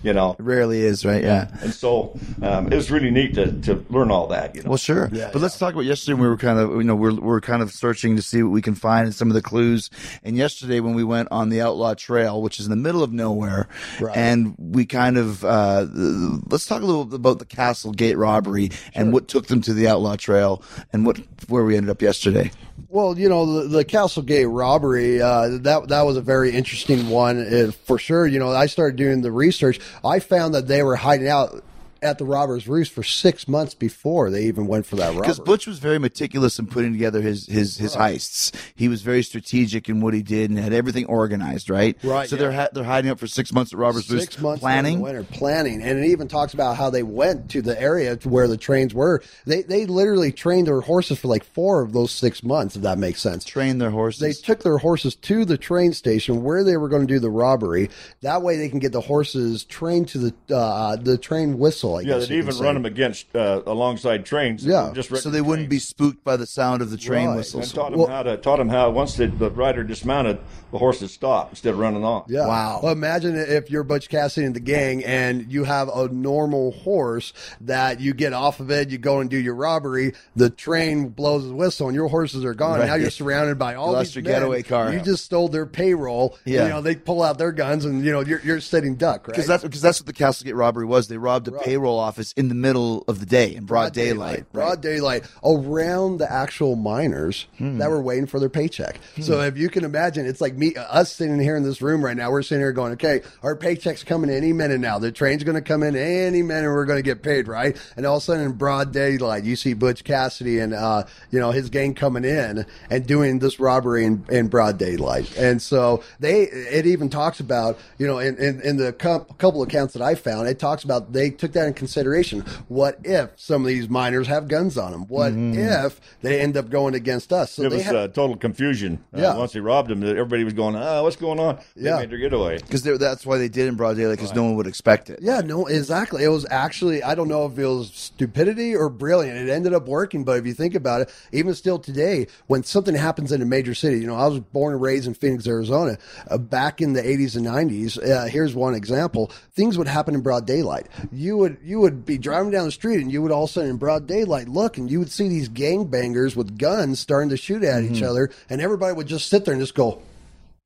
You 0.00 0.12
know, 0.12 0.36
It 0.38 0.42
rarely 0.42 0.80
is, 0.80 1.04
right? 1.04 1.22
Yeah. 1.22 1.48
and 1.60 1.72
so 1.74 2.16
um, 2.40 2.72
it 2.72 2.76
was 2.76 2.88
really 2.90 3.10
neat 3.10 3.34
to, 3.34 3.50
to 3.62 3.84
learn 3.88 4.12
all 4.12 4.28
that. 4.28 4.54
You 4.54 4.62
know, 4.62 4.70
Well, 4.70 4.76
sure. 4.78 5.08
Yeah, 5.12 5.30
but 5.32 5.42
let's 5.42 5.58
talk 5.58 5.74
about 5.74 5.84
yesterday. 5.86 6.14
When 6.14 6.22
we 6.22 6.28
were 6.28 6.36
kind 6.36 6.58
of, 6.58 6.70
you 6.70 6.84
know, 6.84 6.94
we're 6.94 7.14
we're 7.14 7.40
kind 7.40 7.62
of 7.62 7.72
searching 7.72 8.14
to 8.14 8.22
see 8.22 8.42
what 8.42 8.50
we 8.52 8.62
can 8.62 8.76
find 8.76 9.06
and 9.06 9.14
some 9.14 9.26
of 9.28 9.34
the 9.34 9.42
clues. 9.42 9.90
And 10.22 10.36
yesterday, 10.36 10.78
when 10.78 10.94
we 10.94 11.02
went 11.02 11.28
on 11.32 11.48
the 11.48 11.60
Outlaw 11.62 11.94
Trail, 11.94 12.40
which 12.42 12.60
is 12.60 12.66
in 12.66 12.70
the 12.70 12.76
middle 12.76 13.02
of 13.02 13.12
nowhere, 13.12 13.68
and 14.14 14.54
we 14.56 14.86
kind 14.86 15.18
of 15.18 15.44
uh, 15.44 15.86
let's 15.92 16.66
talk 16.66 16.82
a 16.82 16.86
little 16.86 17.04
bit 17.04 17.16
about 17.16 17.40
the 17.40 17.44
Castle 17.46 17.90
Gate 17.92 18.16
robbery 18.16 18.70
and 18.94 19.12
what 19.12 19.26
took 19.26 19.48
them 19.48 19.60
to 19.62 19.72
the 19.74 19.88
Outlaw 19.88 20.14
Trail 20.16 20.62
and 20.92 21.06
what 21.06 21.18
where 21.48 21.64
we 21.64 21.76
ended 21.76 21.90
up 21.90 22.02
yesterday. 22.02 22.52
Well, 22.88 23.18
you 23.18 23.28
know, 23.28 23.62
the, 23.62 23.68
the 23.68 23.84
Castlegate 23.84 24.48
robbery, 24.48 25.20
uh, 25.20 25.58
that, 25.58 25.88
that 25.88 26.02
was 26.02 26.16
a 26.16 26.20
very 26.20 26.52
interesting 26.52 27.10
one 27.10 27.38
uh, 27.38 27.72
for 27.84 27.98
sure. 27.98 28.26
You 28.26 28.38
know, 28.38 28.50
I 28.50 28.66
started 28.66 28.96
doing 28.96 29.22
the 29.22 29.32
research. 29.32 29.80
I 30.04 30.20
found 30.20 30.54
that 30.54 30.68
they 30.68 30.82
were 30.82 30.96
hiding 30.96 31.28
out 31.28 31.64
at 32.02 32.18
the 32.18 32.24
Robbers 32.24 32.68
Roost 32.68 32.92
for 32.92 33.02
six 33.02 33.48
months 33.48 33.74
before 33.74 34.30
they 34.30 34.44
even 34.44 34.66
went 34.66 34.86
for 34.86 34.96
that 34.96 35.08
robbery. 35.08 35.22
Because 35.22 35.40
Butch 35.40 35.66
was 35.66 35.78
very 35.78 35.98
meticulous 35.98 36.58
in 36.58 36.66
putting 36.66 36.92
together 36.92 37.20
his 37.20 37.46
his 37.46 37.76
his 37.76 37.96
heists. 37.96 38.52
He 38.74 38.88
was 38.88 39.02
very 39.02 39.22
strategic 39.22 39.88
in 39.88 40.00
what 40.00 40.14
he 40.14 40.22
did 40.22 40.50
and 40.50 40.58
had 40.58 40.72
everything 40.72 41.06
organized, 41.06 41.70
right? 41.70 41.96
Right, 42.04 42.28
So 42.28 42.36
yeah. 42.36 42.42
they're 42.42 42.52
ha- 42.52 42.68
they're 42.72 42.84
hiding 42.84 43.10
up 43.10 43.18
for 43.18 43.26
six 43.26 43.52
months 43.52 43.72
at 43.72 43.78
Robert's 43.78 44.06
six 44.06 44.26
Boost, 44.26 44.40
months 44.42 44.60
planning. 44.60 45.00
winter 45.00 45.24
planning 45.24 45.82
and 45.82 45.98
it 45.98 46.06
even 46.08 46.28
talks 46.28 46.54
about 46.54 46.76
how 46.76 46.90
they 46.90 47.02
went 47.02 47.50
to 47.50 47.62
the 47.62 47.80
area 47.80 48.16
to 48.16 48.28
where 48.28 48.46
the 48.48 48.56
trains 48.56 48.94
were 48.94 49.22
they 49.46 49.62
they 49.62 49.86
literally 49.86 50.30
trained 50.32 50.66
their 50.66 50.80
horses 50.80 51.18
for 51.18 51.28
like 51.28 51.44
four 51.44 51.82
of 51.82 51.92
those 51.92 52.10
six 52.12 52.42
months 52.42 52.76
if 52.76 52.82
that 52.82 52.98
makes 52.98 53.20
sense 53.20 53.44
Train 53.44 53.78
their 53.78 53.90
horses. 53.90 54.20
they 54.20 54.32
took 54.32 54.62
their 54.62 54.78
horses 54.78 55.14
to 55.16 55.44
the 55.44 55.58
train 55.58 55.92
station 55.92 56.42
where 56.42 56.62
they 56.64 56.76
were 56.76 56.88
going 56.88 57.06
to 57.06 57.12
do 57.12 57.18
the 57.20 57.30
robbery 57.30 57.90
that 58.22 58.42
way 58.42 58.56
they 58.56 58.68
can 58.68 58.78
get 58.78 58.92
the 58.92 59.00
horses 59.00 59.64
trained 59.64 60.08
to 60.08 60.18
the 60.18 60.54
uh, 60.54 60.96
the 60.96 61.16
train 61.18 61.58
whistle 61.58 61.87
I 61.96 62.00
Yeah, 62.02 62.18
guess 62.18 62.28
they'd 62.28 62.34
you 62.34 62.40
can 62.42 62.48
even 62.48 62.52
say. 62.58 62.64
run 62.64 62.74
them 62.74 62.84
against 62.86 63.34
uh, 63.34 63.62
alongside 63.66 64.24
trains. 64.26 64.64
Yeah. 64.64 64.92
just 64.94 65.14
so 65.22 65.30
they 65.30 65.40
wouldn't 65.40 65.68
be 65.68 65.78
spooked 65.78 66.22
by 66.24 66.36
the 66.36 66.46
sound 66.46 66.82
of 66.82 66.90
the 66.90 66.96
train 66.96 67.28
Right. 67.28 67.36
whistles. 67.36 67.64
And 67.64 67.74
taught 67.74 67.90
them 67.90 68.00
Well- 68.00 68.08
how 68.08 68.22
to 68.22 68.36
taught 68.36 68.58
them 68.58 68.68
how 68.68 68.90
once 68.90 69.14
the, 69.16 69.26
the 69.28 69.50
rider 69.50 69.82
dismounted, 69.84 70.38
the 70.72 70.78
horses 70.78 71.12
stopped 71.12 71.52
instead 71.52 71.70
of 71.74 71.78
running 71.78 72.04
off. 72.04 72.24
Yeah. 72.28 72.46
Wow. 72.46 72.80
Well, 72.82 72.92
imagine 72.92 73.36
if 73.36 73.70
you're 73.70 73.82
Butch 73.84 74.08
Cassidy 74.08 74.44
and 74.46 74.54
the 74.54 74.60
gang, 74.60 75.02
and 75.04 75.50
you 75.50 75.64
have 75.64 75.88
a 75.88 76.08
normal 76.08 76.72
horse 76.72 77.32
that 77.62 78.00
you 78.00 78.12
get 78.14 78.32
off 78.32 78.60
of 78.60 78.70
it, 78.70 78.90
you 78.90 78.98
go 78.98 79.20
and 79.20 79.30
do 79.30 79.38
your 79.38 79.54
robbery. 79.54 80.12
The 80.36 80.50
train 80.50 81.08
blows 81.08 81.46
the 81.46 81.54
whistle, 81.54 81.86
and 81.88 81.94
your 81.94 82.08
horses 82.08 82.44
are 82.44 82.54
gone. 82.54 82.80
Right. 82.80 82.86
Now 82.88 82.94
you're 82.96 83.10
surrounded 83.10 83.58
by 83.58 83.74
all 83.76 83.92
You 83.92 83.98
these 84.00 84.14
your 84.14 84.24
men. 84.24 84.32
getaway 84.34 84.62
car. 84.62 84.92
You 84.92 85.00
just 85.00 85.24
stole 85.24 85.48
their 85.48 85.66
payroll. 85.66 86.36
Yeah. 86.44 86.64
You 86.64 86.68
know 86.70 86.80
they 86.82 86.96
pull 86.96 87.22
out 87.22 87.38
their 87.38 87.52
guns, 87.52 87.84
and 87.84 88.04
you 88.04 88.12
know 88.12 88.20
you're 88.20 88.40
you're 88.44 88.60
sitting 88.60 88.96
duck, 88.96 89.26
right? 89.26 89.34
Because 89.34 89.46
that's 89.46 89.62
because 89.62 89.80
that's 89.80 90.00
what 90.00 90.06
the 90.06 90.12
Castlegate 90.12 90.54
robbery 90.54 90.84
was. 90.84 91.08
They 91.08 91.16
robbed 91.16 91.48
a 91.48 91.52
payroll 91.52 91.77
office 91.86 92.32
in 92.32 92.48
the 92.48 92.54
middle 92.54 93.04
of 93.06 93.20
the 93.20 93.26
day 93.26 93.54
in 93.54 93.64
broad, 93.66 93.92
daylight. 93.92 94.50
Broad 94.52 94.80
daylight 94.80 95.24
around 95.44 96.18
the 96.18 96.30
actual 96.30 96.74
miners 96.76 97.46
Hmm. 97.58 97.78
that 97.78 97.90
were 97.90 98.02
waiting 98.02 98.26
for 98.26 98.40
their 98.40 98.48
paycheck. 98.48 98.98
So 99.20 99.40
if 99.42 99.56
you 99.56 99.68
can 99.68 99.84
imagine, 99.84 100.26
it's 100.26 100.40
like 100.40 100.56
me, 100.56 100.74
us 100.76 101.12
sitting 101.12 101.38
here 101.38 101.56
in 101.56 101.62
this 101.62 101.80
room 101.82 102.04
right 102.04 102.16
now. 102.16 102.30
We're 102.30 102.42
sitting 102.42 102.60
here 102.62 102.72
going, 102.72 102.92
okay, 102.94 103.22
our 103.42 103.54
paycheck's 103.54 104.02
coming 104.04 104.30
any 104.30 104.52
minute 104.52 104.80
now. 104.80 104.98
The 104.98 105.12
train's 105.12 105.44
going 105.44 105.54
to 105.56 105.60
come 105.62 105.82
in 105.82 105.94
any 105.96 106.42
minute. 106.42 106.68
We're 106.68 106.84
going 106.86 106.98
to 106.98 107.02
get 107.02 107.22
paid, 107.22 107.46
right? 107.48 107.76
And 107.96 108.06
all 108.06 108.16
of 108.16 108.22
a 108.22 108.24
sudden, 108.24 108.44
in 108.44 108.52
broad 108.52 108.92
daylight, 108.92 109.44
you 109.44 109.56
see 109.56 109.74
Butch 109.74 110.04
Cassidy 110.04 110.58
and 110.58 110.72
uh, 110.74 111.04
you 111.30 111.38
know 111.38 111.50
his 111.50 111.68
gang 111.70 111.94
coming 111.94 112.24
in 112.24 112.66
and 112.90 113.06
doing 113.06 113.38
this 113.38 113.60
robbery 113.60 114.04
in, 114.04 114.24
in 114.30 114.48
broad 114.48 114.78
daylight. 114.78 115.36
And 115.36 115.60
so 115.60 116.02
they, 116.20 116.42
it 116.42 116.86
even 116.86 117.08
talks 117.10 117.40
about, 117.40 117.78
you 117.98 118.06
know, 118.06 118.18
in 118.18 118.36
in, 118.38 118.60
in 118.62 118.76
the 118.76 118.92
cou- 118.92 119.24
couple 119.38 119.62
accounts 119.62 119.92
that 119.94 120.02
I 120.02 120.14
found, 120.14 120.48
it 120.48 120.58
talks 120.58 120.84
about 120.84 121.12
they 121.12 121.30
took 121.30 121.52
that 121.52 121.66
in 121.68 121.74
consideration. 121.74 122.40
What 122.66 122.98
if 123.04 123.30
some 123.36 123.62
of 123.62 123.68
these 123.68 123.88
miners 123.88 124.26
have 124.26 124.48
guns 124.48 124.76
on 124.76 124.90
them? 124.92 125.06
What 125.06 125.32
if 125.34 126.00
they 126.22 126.40
end 126.40 126.56
up 126.56 126.68
going 126.70 126.94
against 126.94 127.32
us? 127.32 127.52
So 127.52 127.62
It 127.64 127.68
they 127.70 127.76
was 127.76 127.84
had- 127.84 127.94
uh, 127.96 128.08
total 128.08 128.36
confusion. 128.36 129.04
Uh, 129.14 129.20
Yeah. 129.20 129.36
Once 129.36 129.52
they 129.52 129.60
robbed 129.60 129.90
them, 129.90 130.02
everybody 130.02 130.42
was 130.44 130.54
going, 130.54 130.74
"Ah, 130.74 131.02
what's 131.02 131.16
going 131.16 131.38
on?" 131.38 131.58
They 131.76 131.88
Yeah. 131.90 131.98
made 132.00 132.10
their 132.10 132.18
getaway. 132.18 132.58
Because 132.58 132.82
that's 132.82 133.24
why 133.26 133.38
they 133.38 133.48
did 133.48 133.68
in 133.68 133.74
broad 133.76 133.96
daylight 133.96 134.18
because 134.18 134.34
no 134.34 134.42
one 134.44 134.56
would 134.56 134.66
expect 134.66 135.10
it. 135.10 135.20
Yeah, 135.22 135.40
no, 135.44 135.66
exactly. 135.66 136.24
It 136.24 136.28
was 136.28 136.46
actually, 136.50 137.02
I 137.02 137.14
don't 137.14 137.28
know 137.28 137.46
if 137.46 137.58
it 137.58 137.66
was 137.66 137.90
stupidity 137.94 138.74
or 138.74 138.88
brilliant. 138.88 139.36
It 139.38 139.50
ended 139.52 139.74
up 139.74 139.86
working, 139.86 140.24
but 140.24 140.38
if 140.38 140.46
you 140.46 140.54
think 140.54 140.74
about 140.74 141.02
it, 141.02 141.10
even 141.32 141.54
still 141.54 141.78
today, 141.78 142.26
when 142.46 142.62
something 142.64 142.94
happens 142.94 143.30
in 143.32 143.42
a 143.42 143.44
major 143.44 143.74
city, 143.74 143.98
you 144.00 144.06
know, 144.06 144.16
I 144.16 144.26
was 144.26 144.40
born 144.40 144.72
and 144.72 144.82
raised 144.82 145.06
in 145.06 145.14
Phoenix, 145.14 145.46
Arizona, 145.46 145.98
uh, 146.30 146.38
back 146.38 146.80
in 146.80 146.94
the 146.94 147.02
80s 147.06 147.36
and 147.36 147.44
90s. 147.44 147.98
Uh, 147.98 148.26
here's 148.26 148.54
one 148.54 148.74
example. 148.74 149.30
Things 149.54 149.76
would 149.76 149.88
happen 149.88 150.14
in 150.14 150.20
broad 150.22 150.46
daylight. 150.46 150.86
You 151.12 151.36
would, 151.36 151.57
you 151.62 151.80
would 151.80 152.04
be 152.04 152.18
driving 152.18 152.50
down 152.50 152.64
the 152.64 152.72
street 152.72 153.00
and 153.00 153.10
you 153.10 153.22
would 153.22 153.32
all 153.32 153.44
of 153.44 153.50
a 153.50 153.52
sudden 153.52 153.70
in 153.70 153.76
broad 153.76 154.06
daylight 154.06 154.48
look 154.48 154.78
and 154.78 154.90
you 154.90 154.98
would 154.98 155.10
see 155.10 155.28
these 155.28 155.48
gangbangers 155.48 156.36
with 156.36 156.58
guns 156.58 157.00
starting 157.00 157.30
to 157.30 157.36
shoot 157.36 157.62
at 157.62 157.82
each 157.82 157.92
mm-hmm. 157.92 158.06
other 158.06 158.30
and 158.48 158.60
everybody 158.60 158.94
would 158.94 159.06
just 159.06 159.28
sit 159.28 159.44
there 159.44 159.54
and 159.54 159.60
just 159.60 159.74
go, 159.74 160.02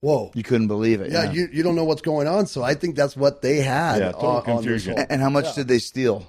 whoa. 0.01 0.30
You 0.34 0.43
couldn't 0.43 0.68
believe 0.68 1.01
it. 1.01 1.11
Yeah, 1.12 1.30
you, 1.30 1.49
you 1.53 1.62
don't 1.62 1.76
know 1.76 1.84
what's 1.84 2.03
going 2.03 2.26
on. 2.26 2.47
So 2.47 2.62
I 2.62 2.74
think 2.74 2.97
that's 2.97 3.16
what 3.16 3.43
they 3.43 3.59
had. 3.59 3.99
Yeah, 4.01 4.12
total 4.12 4.28
on- 4.28 4.36
on 4.36 4.43
this 4.43 4.55
confusion. 4.55 4.93
whole- 4.93 5.01
And, 5.03 5.12
and 5.12 5.22
how 5.22 5.30
much 5.30 5.55
did 5.55 5.68
they 5.68 5.78
steal? 5.78 6.26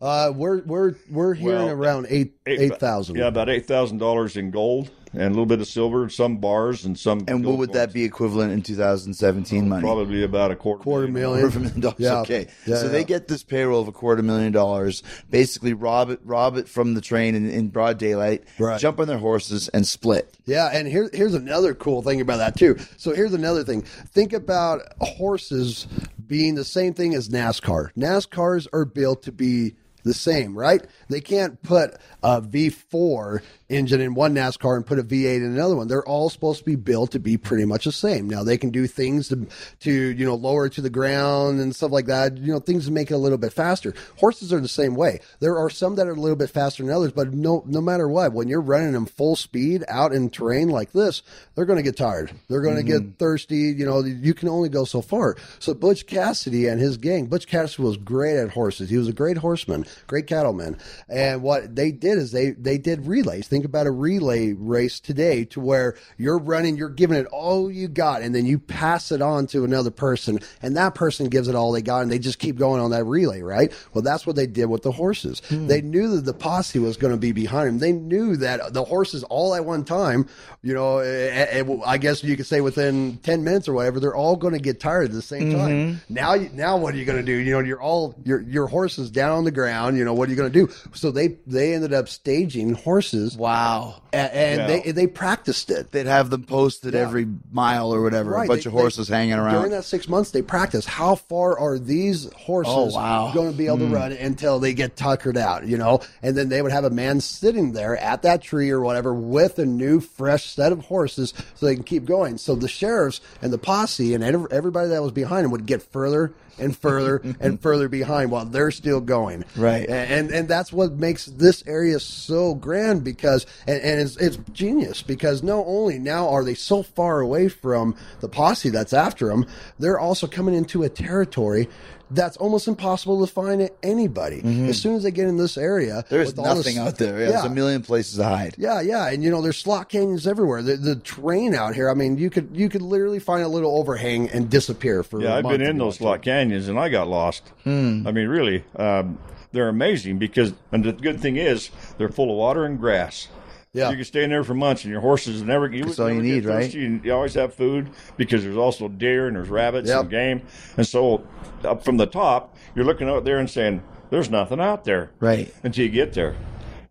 Uh, 0.00 0.32
we're 0.34 0.62
we're 0.62 0.94
we're 1.10 1.34
hearing 1.34 1.66
Well, 1.66 1.70
around 1.70 2.06
eight 2.10 2.34
eight 2.46 2.78
thousand. 2.78 3.16
Yeah, 3.16 3.26
about 3.26 3.48
eight 3.48 3.66
thousand 3.66 3.98
dollars 3.98 4.36
in 4.36 4.50
gold 4.50 4.90
and 5.12 5.22
a 5.22 5.28
little 5.30 5.46
bit 5.46 5.60
of 5.60 5.66
silver, 5.66 6.08
some 6.08 6.36
bars 6.36 6.84
and 6.84 6.96
some. 6.98 7.24
And 7.26 7.40
what 7.40 7.50
gold 7.50 7.58
would 7.60 7.72
that 7.72 7.92
be 7.92 8.04
equivalent 8.04 8.52
in 8.52 8.62
2017 8.62 9.68
money? 9.68 9.82
Probably 9.82 10.22
about 10.22 10.52
a 10.52 10.56
quarter, 10.56 10.82
Quarter 10.84 11.08
million. 11.08 11.40
Quarter 11.40 11.58
million 11.58 11.80
dollars. 11.80 11.96
Yeah. 11.98 12.20
Okay, 12.20 12.46
Yeah, 12.64 12.76
so 12.76 12.86
yeah. 12.86 12.92
they 12.92 13.02
get 13.04 13.26
this 13.26 13.42
payroll 13.42 13.80
of 13.80 13.88
a 13.88 13.92
quarter 13.92 14.22
million 14.22 14.52
dollars. 14.52 15.02
Basically, 15.28 15.72
rob 15.72 16.10
it, 16.10 16.20
rob 16.24 16.56
it 16.56 16.68
from 16.68 16.94
the 16.94 17.00
train 17.00 17.34
in, 17.34 17.50
in 17.50 17.68
broad 17.68 17.98
daylight. 17.98 18.44
Right. 18.58 18.80
Jump 18.80 19.00
on 19.00 19.08
their 19.08 19.18
horses 19.18 19.68
and 19.70 19.84
split. 19.86 20.36
Yeah, 20.46 20.70
and 20.72 20.86
here, 20.86 21.10
here's 21.12 21.34
another 21.34 21.74
cool 21.74 22.02
thing 22.02 22.20
about 22.20 22.36
that 22.38 22.56
too. 22.56 22.76
So 22.96 23.12
here's 23.12 23.34
another 23.34 23.64
thing. 23.64 23.82
Think 23.82 24.32
about 24.32 24.82
horses 25.00 25.86
being 26.30 26.54
the 26.54 26.64
same 26.64 26.94
thing 26.94 27.12
as 27.12 27.28
NASCAR. 27.28 27.92
NASCARs 27.94 28.68
are 28.72 28.84
built 28.84 29.24
to 29.24 29.32
be 29.32 29.74
the 30.04 30.14
same, 30.14 30.56
right? 30.56 30.86
They 31.10 31.20
can't 31.20 31.60
put 31.62 31.96
a 32.22 32.40
V4 32.40 33.42
engine 33.68 34.00
in 34.00 34.14
one 34.14 34.34
NASCAR 34.34 34.76
and 34.76 34.86
put 34.86 34.98
a 34.98 35.02
V8 35.02 35.36
in 35.36 35.44
another 35.44 35.76
one. 35.76 35.88
They're 35.88 36.06
all 36.06 36.28
supposed 36.28 36.60
to 36.60 36.64
be 36.64 36.76
built 36.76 37.12
to 37.12 37.18
be 37.18 37.36
pretty 37.36 37.64
much 37.64 37.84
the 37.84 37.92
same. 37.92 38.28
Now 38.28 38.42
they 38.42 38.58
can 38.58 38.70
do 38.70 38.86
things 38.86 39.28
to 39.28 39.46
to 39.80 39.92
you 39.92 40.24
know 40.24 40.34
lower 40.34 40.68
to 40.68 40.80
the 40.80 40.90
ground 40.90 41.60
and 41.60 41.74
stuff 41.74 41.92
like 41.92 42.06
that. 42.06 42.36
You 42.36 42.52
know 42.52 42.60
things 42.60 42.86
to 42.86 42.92
make 42.92 43.10
it 43.10 43.14
a 43.14 43.18
little 43.18 43.38
bit 43.38 43.52
faster. 43.52 43.94
Horses 44.18 44.52
are 44.52 44.60
the 44.60 44.68
same 44.68 44.94
way. 44.94 45.20
There 45.40 45.56
are 45.56 45.70
some 45.70 45.96
that 45.96 46.06
are 46.06 46.12
a 46.12 46.20
little 46.20 46.36
bit 46.36 46.50
faster 46.50 46.82
than 46.82 46.92
others, 46.92 47.12
but 47.12 47.32
no 47.32 47.62
no 47.66 47.80
matter 47.80 48.08
what, 48.08 48.32
when 48.32 48.48
you're 48.48 48.60
running 48.60 48.92
them 48.92 49.06
full 49.06 49.36
speed 49.36 49.84
out 49.88 50.12
in 50.12 50.30
terrain 50.30 50.68
like 50.68 50.92
this, 50.92 51.22
they're 51.54 51.66
going 51.66 51.78
to 51.78 51.82
get 51.82 51.96
tired. 51.96 52.32
They're 52.48 52.62
going 52.62 52.76
to 52.76 52.82
get 52.82 53.02
mm-hmm. 53.02 53.12
thirsty. 53.12 53.56
You 53.56 53.86
know 53.86 54.00
you 54.00 54.34
can 54.34 54.48
only 54.48 54.68
go 54.68 54.84
so 54.84 55.00
far. 55.00 55.36
So 55.58 55.74
Butch 55.74 56.06
Cassidy 56.06 56.66
and 56.66 56.80
his 56.80 56.96
gang. 56.96 57.26
Butch 57.26 57.46
Cassidy 57.46 57.82
was 57.82 57.96
great 57.96 58.36
at 58.36 58.50
horses. 58.50 58.90
He 58.90 58.96
was 58.96 59.08
a 59.08 59.12
great 59.12 59.38
horseman, 59.38 59.86
great 60.06 60.26
cattleman. 60.26 60.78
And 61.08 61.42
what 61.42 61.74
they 61.74 61.92
did 61.92 62.18
is 62.18 62.32
they 62.32 62.50
they 62.50 62.78
did 62.78 63.06
relays. 63.06 63.48
Think 63.48 63.64
about 63.64 63.86
a 63.86 63.90
relay 63.90 64.52
race 64.52 65.00
today 65.00 65.44
to 65.46 65.60
where 65.60 65.96
you're 66.16 66.38
running, 66.38 66.76
you're 66.76 66.88
giving 66.88 67.16
it 67.16 67.26
all 67.26 67.70
you 67.70 67.88
got, 67.88 68.22
and 68.22 68.34
then 68.34 68.46
you 68.46 68.58
pass 68.58 69.12
it 69.12 69.22
on 69.22 69.46
to 69.48 69.64
another 69.64 69.90
person, 69.90 70.38
and 70.62 70.76
that 70.76 70.94
person 70.94 71.28
gives 71.28 71.48
it 71.48 71.54
all 71.54 71.72
they 71.72 71.82
got, 71.82 72.02
and 72.02 72.10
they 72.10 72.18
just 72.18 72.38
keep 72.38 72.56
going 72.56 72.80
on 72.80 72.90
that 72.90 73.04
relay, 73.04 73.40
right? 73.42 73.72
Well, 73.94 74.02
that's 74.02 74.26
what 74.26 74.36
they 74.36 74.46
did 74.46 74.66
with 74.66 74.82
the 74.82 74.92
horses. 74.92 75.42
They 75.68 75.80
knew 75.80 76.08
that 76.16 76.24
the 76.24 76.34
posse 76.34 76.78
was 76.78 76.96
going 76.96 77.12
to 77.12 77.18
be 77.18 77.32
behind 77.32 77.68
them. 77.68 77.78
They 77.78 77.92
knew 77.92 78.36
that 78.36 78.72
the 78.72 78.84
horses 78.84 79.22
all 79.24 79.54
at 79.54 79.64
one 79.64 79.84
time, 79.84 80.28
you 80.62 80.74
know, 80.74 80.98
eh, 80.98 81.46
eh, 81.50 81.64
I 81.86 81.98
guess 81.98 82.22
you 82.22 82.36
could 82.36 82.46
say 82.46 82.60
within 82.60 83.18
ten 83.18 83.44
minutes 83.44 83.68
or 83.68 83.72
whatever, 83.74 84.00
they're 84.00 84.14
all 84.14 84.36
going 84.36 84.54
to 84.54 84.60
get 84.60 84.80
tired 84.80 85.06
at 85.06 85.12
the 85.12 85.22
same 85.22 85.52
time. 85.56 86.00
Now, 86.08 86.34
now 86.52 86.76
what 86.76 86.94
are 86.94 86.98
you 86.98 87.04
going 87.04 87.18
to 87.18 87.24
do? 87.24 87.32
You 87.32 87.52
know, 87.52 87.60
you're 87.60 87.80
all 87.80 88.14
your 88.24 88.40
your 88.42 88.66
horses 88.66 89.10
down 89.10 89.30
on 89.30 89.44
the 89.44 89.50
ground. 89.50 89.96
You 89.98 90.04
know, 90.04 90.14
what 90.14 90.28
are 90.28 90.30
you 90.32 90.36
going 90.36 90.52
to 90.52 90.66
do? 90.66 90.72
So 90.94 91.10
they 91.10 91.36
they 91.46 91.74
ended 91.74 91.92
up 91.92 92.08
staging 92.08 92.74
horses. 92.74 93.36
Wow. 93.36 94.02
A- 94.12 94.16
And, 94.16 94.60
Yeah. 94.60 94.66
they 94.66 94.92
they 94.92 95.06
practiced 95.06 95.70
it. 95.70 95.92
They'd 95.92 96.06
have 96.06 96.30
them 96.30 96.44
posted 96.44 96.94
every 96.94 97.26
mile 97.52 97.94
or 97.94 98.02
whatever. 98.02 98.34
A 98.34 98.46
bunch 98.46 98.64
they- 98.64 98.68
of 98.68 98.72
horses 98.72 99.08
they- 99.08 99.16
hanging 99.16 99.34
around. 99.34 99.54
During 99.54 99.70
that 99.72 99.84
six 99.84 100.08
months, 100.08 100.30
they 100.30 100.42
practiced. 100.42 100.88
How 100.88 101.14
far 101.14 101.58
are 101.58 101.78
these 101.78 102.28
horses 102.36 102.72
Oh, 102.76 102.86
wow. 102.94 103.30
going 103.34 103.52
to 103.52 103.56
be 103.56 103.66
able 103.66 103.78
to 103.78 103.86
hmm. 103.86 103.94
run 103.94 104.12
until 104.12 104.58
they 104.58 104.72
get 104.74 104.96
tuckered 104.96 105.36
out? 105.36 105.66
You 105.66 105.76
know, 105.78 106.00
and 106.22 106.36
then 106.36 106.48
they 106.48 106.62
would 106.62 106.72
have 106.72 106.84
a 106.84 106.90
man 106.90 107.20
sitting 107.20 107.72
there 107.72 107.96
at 107.96 108.22
that 108.22 108.42
tree 108.42 108.70
or 108.70 108.80
whatever 108.80 109.14
with 109.14 109.58
a 109.58 109.66
new, 109.66 110.00
fresh 110.00 110.46
set 110.46 110.72
of 110.72 110.80
horses, 110.86 111.32
so 111.54 111.66
they 111.66 111.74
can 111.74 111.84
keep 111.84 112.04
going. 112.04 112.38
So 112.38 112.54
the 112.54 112.68
sheriffs 112.68 113.20
and 113.42 113.52
the 113.52 113.58
posse 113.58 114.14
and 114.14 114.24
everybody 114.24 114.88
that 114.88 115.02
was 115.02 115.12
behind 115.12 115.44
them 115.44 115.50
would 115.52 115.66
get 115.66 115.82
further 115.82 116.32
and 116.58 116.76
further 116.76 117.22
and 117.40 117.60
further 117.60 117.88
behind 117.88 118.30
while 118.30 118.44
they're 118.44 118.70
still 118.70 119.00
going. 119.00 119.44
Right. 119.56 119.88
And 119.88 120.30
and 120.30 120.48
that's 120.48 120.72
what 120.72 120.79
makes 120.88 121.26
this 121.26 121.62
area 121.66 122.00
so 122.00 122.54
grand 122.54 123.04
because 123.04 123.46
and, 123.66 123.80
and 123.82 124.00
it's 124.00 124.16
it's 124.16 124.36
genius 124.52 125.02
because 125.02 125.42
not 125.42 125.64
only 125.66 125.98
now 125.98 126.28
are 126.28 126.44
they 126.44 126.54
so 126.54 126.82
far 126.82 127.20
away 127.20 127.48
from 127.48 127.94
the 128.20 128.28
posse 128.28 128.70
that's 128.70 128.92
after 128.92 129.28
them, 129.28 129.46
they're 129.78 129.98
also 130.00 130.26
coming 130.26 130.54
into 130.54 130.82
a 130.82 130.88
territory 130.88 131.68
that's 132.12 132.36
almost 132.38 132.66
impossible 132.66 133.24
to 133.24 133.32
find 133.32 133.70
anybody. 133.84 134.40
As 134.68 134.82
soon 134.82 134.96
as 134.96 135.04
they 135.04 135.12
get 135.12 135.28
in 135.28 135.36
this 135.36 135.56
area, 135.56 136.02
Mm-hmm. 136.02 136.14
There's 136.14 136.36
nothing 136.36 136.74
this- 136.74 136.78
out 136.78 136.98
there. 136.98 137.20
Yeah, 137.20 137.26
There's 137.30 137.44
a 137.44 137.50
million 137.50 137.82
places 137.82 138.16
to 138.16 138.24
hide. 138.24 138.56
yeah, 138.58 138.80
yeah, 138.80 139.08
and 139.10 139.22
you 139.22 139.30
know 139.30 139.40
there's 139.40 139.58
slot 139.58 139.88
canyons 139.88 140.26
everywhere. 140.26 140.60
The, 140.60 140.76
the 140.76 140.96
terrain 140.96 141.54
out 141.54 141.76
here, 141.76 141.88
I 141.88 141.94
mean, 141.94 142.18
you 142.18 142.28
could 142.28 142.48
you 142.52 142.68
could 142.68 142.82
literally 142.82 143.20
find 143.20 143.44
a 143.44 143.48
little 143.48 143.76
overhang 143.78 144.28
and 144.30 144.50
disappear 144.50 145.04
for. 145.04 145.20
Yeah, 145.22 145.34
i 145.34 145.38
I've 145.38 145.44
been 145.44 145.60
in 145.62 145.78
those 145.78 145.98
slot 145.98 146.22
canyons 146.22 146.66
and 146.66 146.80
I 146.80 146.88
got 146.88 147.06
lost. 147.06 147.48
Hmm. 147.62 148.04
I 148.08 148.10
mean, 148.10 148.26
really, 148.26 148.64
um, 148.74 149.16
they're 149.52 149.68
amazing 149.68 150.18
because, 150.18 150.52
and 150.72 150.84
the 150.84 150.92
good 150.92 151.20
thing 151.20 151.36
is, 151.36 151.70
they're 151.98 152.08
full 152.08 152.30
of 152.30 152.36
water 152.36 152.64
and 152.64 152.78
grass. 152.78 153.28
Yeah. 153.72 153.90
you 153.90 153.96
can 153.96 154.04
stay 154.04 154.24
in 154.24 154.30
there 154.30 154.42
for 154.42 154.54
months, 154.54 154.82
and 154.82 154.90
your 154.90 155.00
horses 155.00 155.42
never. 155.44 155.70
You 155.72 155.84
That's 155.84 156.00
all 156.00 156.10
you 156.10 156.20
need, 156.20 156.44
right? 156.44 156.64
thirsty, 156.64 157.00
You 157.04 157.12
always 157.12 157.34
have 157.34 157.54
food 157.54 157.90
because 158.16 158.42
there's 158.42 158.56
also 158.56 158.88
deer 158.88 159.28
and 159.28 159.36
there's 159.36 159.48
rabbits 159.48 159.88
Yep. 159.88 160.00
and 160.00 160.10
game, 160.10 160.42
and 160.76 160.84
so 160.86 161.24
up 161.62 161.84
from 161.84 161.96
the 161.96 162.06
top, 162.06 162.56
you're 162.74 162.84
looking 162.84 163.08
out 163.08 163.24
there 163.24 163.38
and 163.38 163.48
saying, 163.48 163.80
there's 164.10 164.28
nothing 164.28 164.58
out 164.60 164.84
there. 164.84 165.12
Right. 165.20 165.54
Until 165.62 165.84
you 165.84 165.90
get 165.92 166.14
there. 166.14 166.34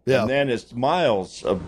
Yeah. 0.06 0.22
And 0.22 0.30
then 0.30 0.50
it's 0.50 0.74
miles 0.74 1.44
of 1.44 1.62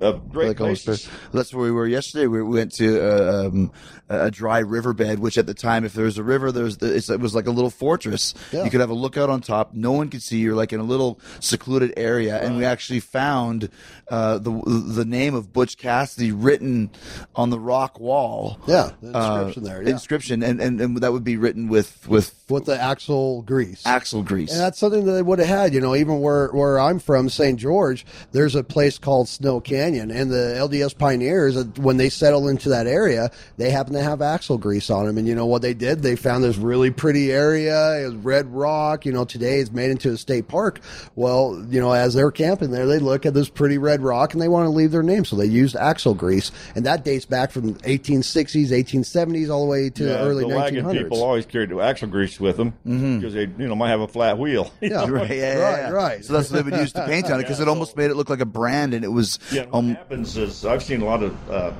of 0.00 0.28
great 0.30 0.48
Like 0.48 0.56
places. 0.58 1.08
that's 1.32 1.54
where 1.54 1.64
we 1.64 1.70
were 1.70 1.86
yesterday. 1.86 2.26
We 2.26 2.42
went 2.42 2.72
to 2.74 3.00
uh, 3.00 3.46
um, 3.46 3.72
a 4.08 4.30
dry 4.30 4.58
riverbed, 4.58 5.18
which 5.18 5.38
at 5.38 5.46
the 5.46 5.54
time, 5.54 5.84
if 5.84 5.92
there 5.94 6.04
was 6.04 6.18
a 6.18 6.22
river, 6.22 6.52
there 6.52 6.64
was 6.64 6.78
the, 6.78 6.94
it 6.94 7.20
was 7.20 7.34
like 7.34 7.46
a 7.46 7.50
little 7.50 7.70
fortress. 7.70 8.34
Yeah. 8.52 8.64
You 8.64 8.70
could 8.70 8.80
have 8.80 8.90
a 8.90 8.94
lookout 8.94 9.30
on 9.30 9.40
top. 9.40 9.72
No 9.74 9.92
one 9.92 10.10
could 10.10 10.22
see. 10.22 10.38
You're 10.38 10.54
like 10.54 10.72
in 10.72 10.80
a 10.80 10.84
little 10.84 11.20
secluded 11.40 11.94
area, 11.96 12.38
and 12.40 12.56
we 12.56 12.64
actually 12.64 13.00
found 13.00 13.70
uh, 14.08 14.38
the 14.38 14.50
the 14.66 15.04
name 15.04 15.34
of 15.34 15.52
Butch 15.52 15.76
Cassidy 15.78 16.32
written 16.32 16.90
on 17.34 17.50
the 17.50 17.58
rock 17.58 17.98
wall. 17.98 18.58
Yeah, 18.66 18.90
the 19.00 19.16
Uh, 19.16 19.34
inscription 19.36 19.64
there. 19.64 19.82
Yeah. 19.82 19.90
Inscription, 19.90 20.42
and, 20.42 20.60
and 20.60 20.80
and 20.80 20.96
that 20.98 21.12
would 21.12 21.24
be 21.24 21.36
written 21.36 21.68
with 21.68 22.06
with 22.08 22.34
with 22.50 22.66
the 22.66 22.78
axle 22.80 23.40
grease. 23.42 23.86
axle 23.86 24.22
grease. 24.22 24.50
And 24.52 24.60
that's 24.60 24.78
something 24.78 25.06
that 25.06 25.12
they 25.12 25.22
would 25.22 25.38
have 25.38 25.48
had, 25.48 25.72
you 25.72 25.80
know, 25.80 25.94
even 25.96 26.20
where, 26.20 26.48
where 26.48 26.78
I'm 26.78 26.98
from, 26.98 27.30
St. 27.30 27.58
George, 27.58 28.04
there's 28.32 28.54
a 28.54 28.62
place 28.62 28.98
called 28.98 29.28
Snow 29.30 29.60
Canyon. 29.60 30.10
And 30.10 30.30
the 30.30 30.54
LDS 30.58 30.96
pioneers, 30.98 31.56
uh, 31.56 31.64
when 31.78 31.96
they 31.96 32.10
settled 32.10 32.48
into 32.50 32.68
that 32.68 32.86
area, 32.86 33.30
they 33.56 33.70
happen 33.70 33.93
to 33.94 34.02
have 34.02 34.20
axle 34.22 34.58
grease 34.58 34.90
on 34.90 35.06
them. 35.06 35.18
And 35.18 35.26
you 35.28 35.34
know 35.34 35.46
what 35.46 35.62
they 35.62 35.74
did? 35.74 36.02
They 36.02 36.16
found 36.16 36.44
this 36.44 36.56
really 36.56 36.90
pretty 36.90 37.32
area. 37.32 38.00
It 38.02 38.06
was 38.06 38.14
red 38.16 38.52
rock. 38.52 39.06
You 39.06 39.12
know, 39.12 39.24
today 39.24 39.60
it's 39.60 39.70
made 39.72 39.90
into 39.90 40.10
a 40.12 40.16
state 40.16 40.48
park. 40.48 40.80
Well, 41.16 41.64
you 41.68 41.80
know, 41.80 41.92
as 41.92 42.14
they're 42.14 42.30
camping 42.30 42.70
there, 42.70 42.86
they 42.86 42.98
look 42.98 43.26
at 43.26 43.34
this 43.34 43.48
pretty 43.48 43.78
red 43.78 44.02
rock 44.02 44.32
and 44.32 44.42
they 44.42 44.48
want 44.48 44.66
to 44.66 44.70
leave 44.70 44.90
their 44.90 45.02
name. 45.02 45.24
So 45.24 45.36
they 45.36 45.46
used 45.46 45.76
axle 45.76 46.14
grease. 46.14 46.50
And 46.74 46.84
that 46.86 47.04
dates 47.04 47.24
back 47.24 47.50
from 47.50 47.74
1860s, 47.76 48.68
1870s, 48.70 49.50
all 49.50 49.64
the 49.64 49.70
way 49.70 49.90
to 49.90 50.04
the 50.04 50.18
early 50.20 50.44
the 50.48 50.54
wagon 50.54 50.84
1900s. 50.84 50.98
people 51.02 51.22
always 51.22 51.46
carried 51.46 51.70
the 51.70 51.80
axle 51.80 52.08
grease 52.08 52.38
with 52.40 52.56
them 52.56 52.70
because 52.84 53.34
they, 53.34 53.42
you 53.42 53.68
know, 53.68 53.74
might 53.74 53.88
have 53.90 54.00
a 54.00 54.08
flat 54.08 54.38
wheel. 54.38 54.72
yeah, 54.80 55.06
Right, 55.08 55.30
yeah, 55.30 55.36
yeah, 55.36 55.58
right, 55.58 55.78
yeah. 55.78 55.90
right. 55.90 56.24
So 56.24 56.32
that's 56.32 56.50
what 56.50 56.64
they 56.64 56.70
would 56.70 56.80
use 56.80 56.92
to 56.94 57.04
paint 57.06 57.26
on 57.30 57.38
it 57.40 57.42
because 57.44 57.58
Yeah, 57.58 57.66
it 57.66 57.68
almost 57.68 57.92
so- 57.92 58.00
made 58.00 58.10
it 58.10 58.16
look 58.16 58.30
like 58.30 58.40
a 58.40 58.46
brand, 58.46 58.94
and 58.94 59.04
it 59.04 59.08
was 59.12 59.38
Yeah, 59.52 59.62
what 59.66 59.74
um, 59.78 59.94
happens 59.94 60.36
is 60.36 60.64
I've 60.64 60.82
seen 60.82 61.02
a 61.02 61.04
lot 61.04 61.22
of 61.22 61.50
uh, 61.50 61.72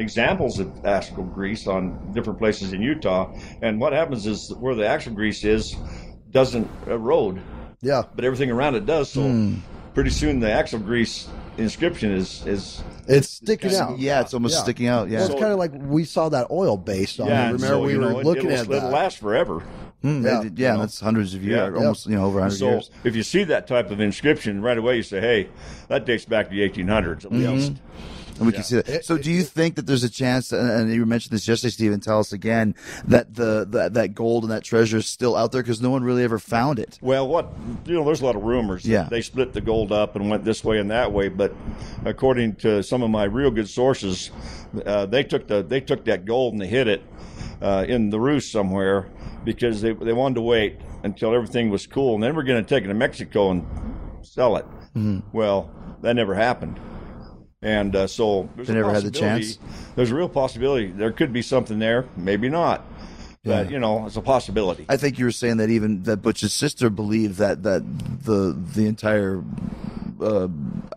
examples 0.00 0.58
of 0.58 0.84
axle 0.84 1.24
grease 1.24 1.66
on 1.66 2.12
different 2.12 2.38
places 2.38 2.72
in 2.72 2.82
Utah, 2.82 3.32
and 3.62 3.80
what 3.80 3.92
happens 3.92 4.26
is 4.26 4.52
where 4.58 4.74
the 4.74 4.86
axle 4.86 5.12
grease 5.12 5.44
is 5.44 5.76
doesn't 6.30 6.68
erode, 6.86 7.40
yeah. 7.82 8.02
but 8.14 8.24
everything 8.24 8.50
around 8.50 8.74
it 8.76 8.86
does. 8.86 9.10
So 9.10 9.22
Hmm. 9.22 9.54
pretty 9.94 10.10
soon 10.10 10.40
the 10.40 10.50
axle 10.50 10.78
grease 10.78 11.28
inscription 11.58 12.12
is 12.12 12.44
is 12.46 12.82
It's 13.08 13.28
sticking 13.28 13.70
kinda- 13.70 13.84
out. 13.84 13.98
yeah, 13.98 14.20
it's 14.20 14.32
almost 14.34 14.54
Yeah. 14.56 14.62
sticking 14.62 14.86
out. 14.86 15.08
Yeah, 15.10 15.18
Well, 15.20 15.30
it's 15.32 15.40
kind 15.40 15.52
of 15.52 15.58
like 15.58 15.72
we 15.74 16.04
saw 16.04 16.28
that 16.28 16.46
oil 16.50 16.76
based 16.76 17.18
on. 17.20 17.26
it. 17.26 17.30
yeah. 17.30 17.44
Remember, 17.46 17.66
so, 17.66 17.80
we 17.82 17.92
you 17.92 17.98
were 18.00 18.10
know, 18.10 18.18
it- 18.20 18.24
looking 18.26 18.46
it'll, 18.46 18.58
at 18.58 18.60
it'll 18.76 18.80
that. 18.88 18.92
last 18.92 19.18
forever. 19.18 19.62
Mm, 20.04 20.24
Yeah. 20.24 20.36
they 20.38 20.44
did- 20.44 20.58
yeah, 20.58 20.76
that's 20.76 21.00
hundreds 21.00 21.34
of 21.34 21.42
years, 21.44 21.72
Yeah. 21.74 21.78
almost 21.78 22.06
you 22.06 22.14
know 22.16 22.24
over 22.24 22.40
hundred 22.40 22.54
So 22.56 22.68
years. 22.70 22.86
So 22.86 22.92
if 23.08 23.16
you 23.16 23.22
see 23.22 23.44
that 23.44 23.66
type 23.66 23.90
of 23.90 24.00
inscription 24.00 24.62
right 24.62 24.78
away, 24.78 24.96
you 24.96 25.02
say, 25.02 25.20
"Hey, 25.20 25.48
that 25.88 26.06
dates 26.06 26.24
back 26.24 26.48
to 26.48 26.54
the 26.54 26.62
1800s 26.62 27.24
at 27.26 27.32
Mm-hmm. 27.32 27.52
least." 27.52 27.72
And 28.36 28.46
we 28.46 28.52
can 28.52 28.62
see 28.62 28.80
that. 28.80 29.04
So, 29.04 29.18
do 29.18 29.30
you 29.30 29.42
think 29.42 29.76
that 29.76 29.86
there's 29.86 30.04
a 30.04 30.10
chance? 30.10 30.52
And 30.52 30.92
you 30.92 31.04
mentioned 31.06 31.32
this 31.32 31.46
yesterday, 31.46 31.70
Stephen. 31.70 32.00
Tell 32.00 32.20
us 32.20 32.32
again 32.32 32.74
that 33.04 33.34
the, 33.34 33.66
the 33.68 33.90
that 33.90 34.14
gold 34.14 34.44
and 34.44 34.52
that 34.52 34.64
treasure 34.64 34.98
is 34.98 35.06
still 35.06 35.36
out 35.36 35.52
there 35.52 35.62
because 35.62 35.80
no 35.80 35.90
one 35.90 36.02
really 36.02 36.24
ever 36.24 36.38
found 36.38 36.78
it. 36.78 36.98
Well, 37.02 37.28
what 37.28 37.52
you 37.84 37.94
know, 37.94 38.04
there's 38.04 38.20
a 38.20 38.24
lot 38.24 38.36
of 38.36 38.42
rumors. 38.42 38.84
Yeah. 38.84 39.08
they 39.10 39.20
split 39.20 39.52
the 39.52 39.60
gold 39.60 39.92
up 39.92 40.16
and 40.16 40.30
went 40.30 40.44
this 40.44 40.64
way 40.64 40.78
and 40.78 40.90
that 40.90 41.12
way. 41.12 41.28
But 41.28 41.54
according 42.04 42.56
to 42.56 42.82
some 42.82 43.02
of 43.02 43.10
my 43.10 43.24
real 43.24 43.50
good 43.50 43.68
sources, 43.68 44.30
uh, 44.86 45.06
they 45.06 45.24
took 45.24 45.46
the 45.46 45.62
they 45.62 45.80
took 45.80 46.04
that 46.06 46.24
gold 46.24 46.54
and 46.54 46.62
they 46.62 46.68
hid 46.68 46.88
it 46.88 47.02
uh, 47.60 47.84
in 47.88 48.10
the 48.10 48.20
roost 48.20 48.52
somewhere 48.52 49.08
because 49.44 49.80
they 49.82 49.92
they 49.92 50.12
wanted 50.12 50.36
to 50.36 50.42
wait 50.42 50.78
until 51.02 51.34
everything 51.34 51.70
was 51.70 51.86
cool 51.86 52.14
and 52.14 52.22
then 52.22 52.34
we're 52.36 52.42
going 52.42 52.62
to 52.62 52.68
take 52.68 52.84
it 52.84 52.88
to 52.88 52.94
Mexico 52.94 53.50
and 53.50 53.66
sell 54.22 54.56
it. 54.56 54.64
Mm-hmm. 54.94 55.20
Well, 55.32 55.70
that 56.02 56.14
never 56.14 56.34
happened. 56.34 56.80
And 57.62 57.94
uh, 57.94 58.06
so 58.06 58.48
there's 58.56 58.68
They 58.68 58.74
a 58.74 58.76
never 58.76 58.92
had 58.92 59.02
the 59.02 59.10
chance? 59.10 59.58
There's 59.94 60.10
a 60.10 60.14
real 60.14 60.28
possibility 60.30 60.86
there 60.86 61.12
could 61.12 61.32
be 61.32 61.42
something 61.42 61.78
there, 61.78 62.06
maybe 62.16 62.48
not. 62.48 62.84
But 63.44 63.70
you 63.70 63.78
know, 63.78 64.06
it's 64.06 64.16
a 64.16 64.20
possibility. 64.22 64.84
I 64.88 64.96
think 64.98 65.18
you 65.18 65.24
were 65.24 65.30
saying 65.32 65.58
that 65.58 65.70
even 65.70 66.02
that 66.02 66.18
Butch's 66.18 66.52
sister 66.52 66.90
believed 66.90 67.38
that 67.38 67.62
that 67.62 67.82
the 68.24 68.56
the 68.74 68.86
entire 68.86 69.42
uh, 70.20 70.48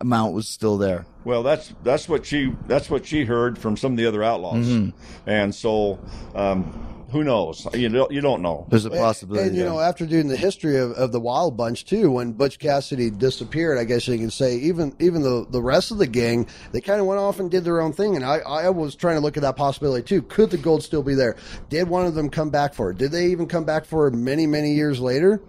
amount 0.01 0.33
was 0.33 0.47
still 0.49 0.77
there. 0.77 1.05
Well, 1.23 1.41
that's 1.43 1.73
that's 1.83 2.09
what 2.09 2.25
she 2.25 2.53
that's 2.67 2.89
what 2.89 3.05
she 3.05 3.23
heard 3.23 3.57
from 3.57 3.77
some 3.77 3.93
of 3.93 3.97
the 3.97 4.05
other 4.05 4.23
outlaws, 4.23 4.67
Mm-hmm. 4.67 5.29
and 5.29 5.55
so 5.55 5.99
um, 6.35 6.92
who 7.13 7.23
knows? 7.23 7.67
You 7.73 7.89
don't 7.89 8.11
you 8.11 8.21
don't 8.21 8.41
know. 8.41 8.65
There's 8.69 8.85
a 8.85 8.89
possibility. 8.89 9.47
And 9.47 9.55
you 9.55 9.63
yeah. 9.63 9.69
know, 9.69 9.79
after 9.79 10.05
doing 10.05 10.27
the 10.27 10.35
history 10.35 10.77
of, 10.77 10.91
of 10.93 11.11
the 11.11 11.19
Wild 11.19 11.55
Bunch 11.55 11.85
too, 11.85 12.11
when 12.11 12.33
Butch 12.33 12.57
Cassidy 12.57 13.11
disappeared, 13.11 13.77
I 13.77 13.83
guess 13.83 14.07
you 14.07 14.17
can 14.17 14.31
say 14.31 14.55
even 14.57 14.95
even 14.99 15.21
the 15.21 15.45
the 15.49 15.61
rest 15.61 15.91
of 15.91 15.99
the 15.99 16.07
gang, 16.07 16.47
they 16.71 16.81
kind 16.81 16.99
of 16.99 17.05
went 17.05 17.19
off 17.19 17.39
and 17.39 17.51
did 17.51 17.63
their 17.63 17.81
own 17.81 17.93
thing. 17.93 18.15
And 18.15 18.25
I 18.25 18.39
I 18.39 18.69
was 18.69 18.95
trying 18.95 19.15
to 19.15 19.21
look 19.21 19.37
at 19.37 19.43
that 19.43 19.55
possibility 19.55 20.03
too. 20.03 20.23
Could 20.23 20.49
the 20.49 20.57
gold 20.57 20.83
still 20.83 21.03
be 21.03 21.13
there? 21.13 21.37
Did 21.69 21.87
one 21.87 22.05
of 22.05 22.15
them 22.15 22.29
come 22.29 22.49
back 22.49 22.73
for 22.73 22.89
it? 22.89 22.97
Did 22.97 23.11
they 23.11 23.27
even 23.27 23.47
come 23.47 23.63
back 23.63 23.85
for 23.85 24.07
it 24.07 24.15
many 24.15 24.47
many 24.47 24.73
years 24.73 24.99
later? 24.99 25.39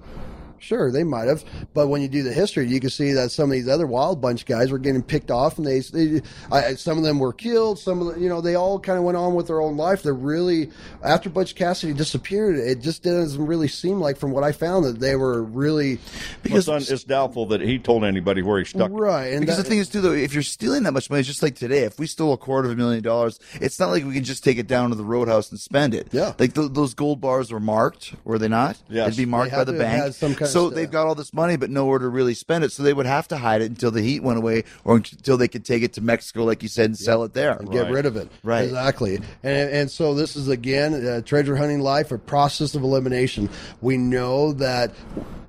Sure, 0.64 0.90
they 0.90 1.04
might 1.04 1.28
have, 1.28 1.44
but 1.74 1.88
when 1.88 2.00
you 2.02 2.08
do 2.08 2.22
the 2.22 2.32
history, 2.32 2.66
you 2.66 2.80
can 2.80 2.90
see 2.90 3.12
that 3.12 3.30
some 3.30 3.44
of 3.44 3.50
these 3.52 3.68
other 3.68 3.86
Wild 3.86 4.20
Bunch 4.20 4.46
guys 4.46 4.70
were 4.70 4.78
getting 4.78 5.02
picked 5.02 5.30
off, 5.30 5.58
and 5.58 5.66
they, 5.66 5.80
they 5.80 6.22
I, 6.50 6.74
some 6.74 6.96
of 6.98 7.04
them 7.04 7.18
were 7.18 7.32
killed. 7.32 7.78
Some 7.78 8.00
of 8.00 8.14
the, 8.14 8.20
you 8.20 8.28
know, 8.28 8.40
they 8.40 8.54
all 8.54 8.78
kind 8.80 8.98
of 8.98 9.04
went 9.04 9.16
on 9.18 9.34
with 9.34 9.46
their 9.46 9.60
own 9.60 9.76
life. 9.76 10.02
They're 10.02 10.14
really 10.14 10.70
after 11.02 11.28
Butch 11.28 11.54
Cassidy 11.54 11.92
disappeared, 11.92 12.56
it 12.56 12.80
just 12.80 13.02
doesn't 13.02 13.44
really 13.44 13.68
seem 13.68 14.00
like, 14.00 14.16
from 14.16 14.30
what 14.32 14.42
I 14.44 14.52
found, 14.52 14.84
that 14.86 15.00
they 15.00 15.16
were 15.16 15.42
really 15.42 15.98
Because 16.42 16.68
it's 16.90 17.04
doubtful 17.04 17.46
that 17.46 17.60
he 17.60 17.78
told 17.78 18.04
anybody 18.04 18.42
where 18.42 18.58
he 18.58 18.64
stuck. 18.64 18.90
it. 18.90 18.94
right. 18.94 19.26
And 19.26 19.40
Because 19.40 19.56
that- 19.58 19.64
the 19.64 19.68
thing 19.68 19.78
is, 19.78 19.88
too, 19.88 20.00
though, 20.00 20.12
if 20.12 20.32
you're 20.32 20.42
stealing 20.42 20.84
that 20.84 20.92
much 20.92 21.10
money, 21.10 21.20
it's 21.20 21.28
just 21.28 21.42
like 21.42 21.56
today, 21.56 21.80
if 21.84 21.98
we 21.98 22.06
stole 22.06 22.32
a 22.32 22.38
quarter 22.38 22.68
of 22.68 22.72
a 22.74 22.76
million 22.76 23.02
dollars, 23.02 23.38
it's 23.60 23.78
not 23.78 23.90
like 23.90 24.04
we 24.04 24.14
can 24.14 24.24
just 24.24 24.42
take 24.44 24.58
it 24.58 24.66
down 24.66 24.90
to 24.90 24.96
the 24.96 25.04
roadhouse 25.04 25.50
and 25.50 25.60
spend 25.60 25.94
it. 25.94 26.08
Yeah. 26.12 26.32
Like 26.38 26.54
th- 26.54 26.72
those 26.72 26.94
gold 26.94 27.20
bars 27.20 27.52
were 27.52 27.60
marked, 27.60 28.14
were 28.24 28.38
they 28.38 28.48
not? 28.48 28.76
Yes. 28.88 29.10
They'd 29.16 29.22
be 29.24 29.26
marked 29.26 29.52
by 29.52 29.64
the 29.64 29.72
bank. 29.74 30.14
some 30.14 30.32
kind 30.32 30.42
of 30.42 30.48
so 30.54 30.64
st- 30.66 30.74
they've 30.76 30.90
got 30.90 31.06
all 31.06 31.14
this 31.14 31.34
money, 31.34 31.56
but 31.56 31.68
nowhere 31.70 31.98
to 31.98 32.08
really 32.08 32.34
spend 32.34 32.64
it. 32.64 32.72
So 32.72 32.82
they 32.82 32.94
would 32.94 33.06
have 33.06 33.28
to 33.28 33.36
hide 33.36 33.60
it 33.62 33.66
until 33.70 33.90
the 33.90 34.00
heat 34.00 34.22
went 34.22 34.38
away 34.38 34.64
or 34.84 34.96
until 34.96 35.36
they 35.36 35.48
could 35.48 35.64
take 35.64 35.82
it 35.82 35.92
to 35.94 36.00
Mexico, 36.00 36.44
like 36.44 36.62
you 36.62 36.68
said, 36.68 36.86
and 36.86 36.96
sell 36.98 37.22
it 37.24 37.34
there. 37.34 37.52
and 37.58 37.70
get 37.70 37.82
Right. 37.84 37.92
rid 37.92 38.06
of 38.06 38.16
it. 38.16 38.30
Right. 38.42 38.64
Exactly. 38.64 39.16
And 39.42 39.70
and 39.70 39.90
so 39.90 40.14
this 40.14 40.34
is 40.36 40.48
again 40.48 40.94
uh, 41.06 41.20
treasure 41.20 41.56
hunting 41.56 41.80
life, 41.80 42.10
a 42.12 42.18
process 42.18 42.74
of 42.74 42.82
elimination. 42.82 43.48
We 43.82 43.96
know 43.98 44.52
that 44.54 44.92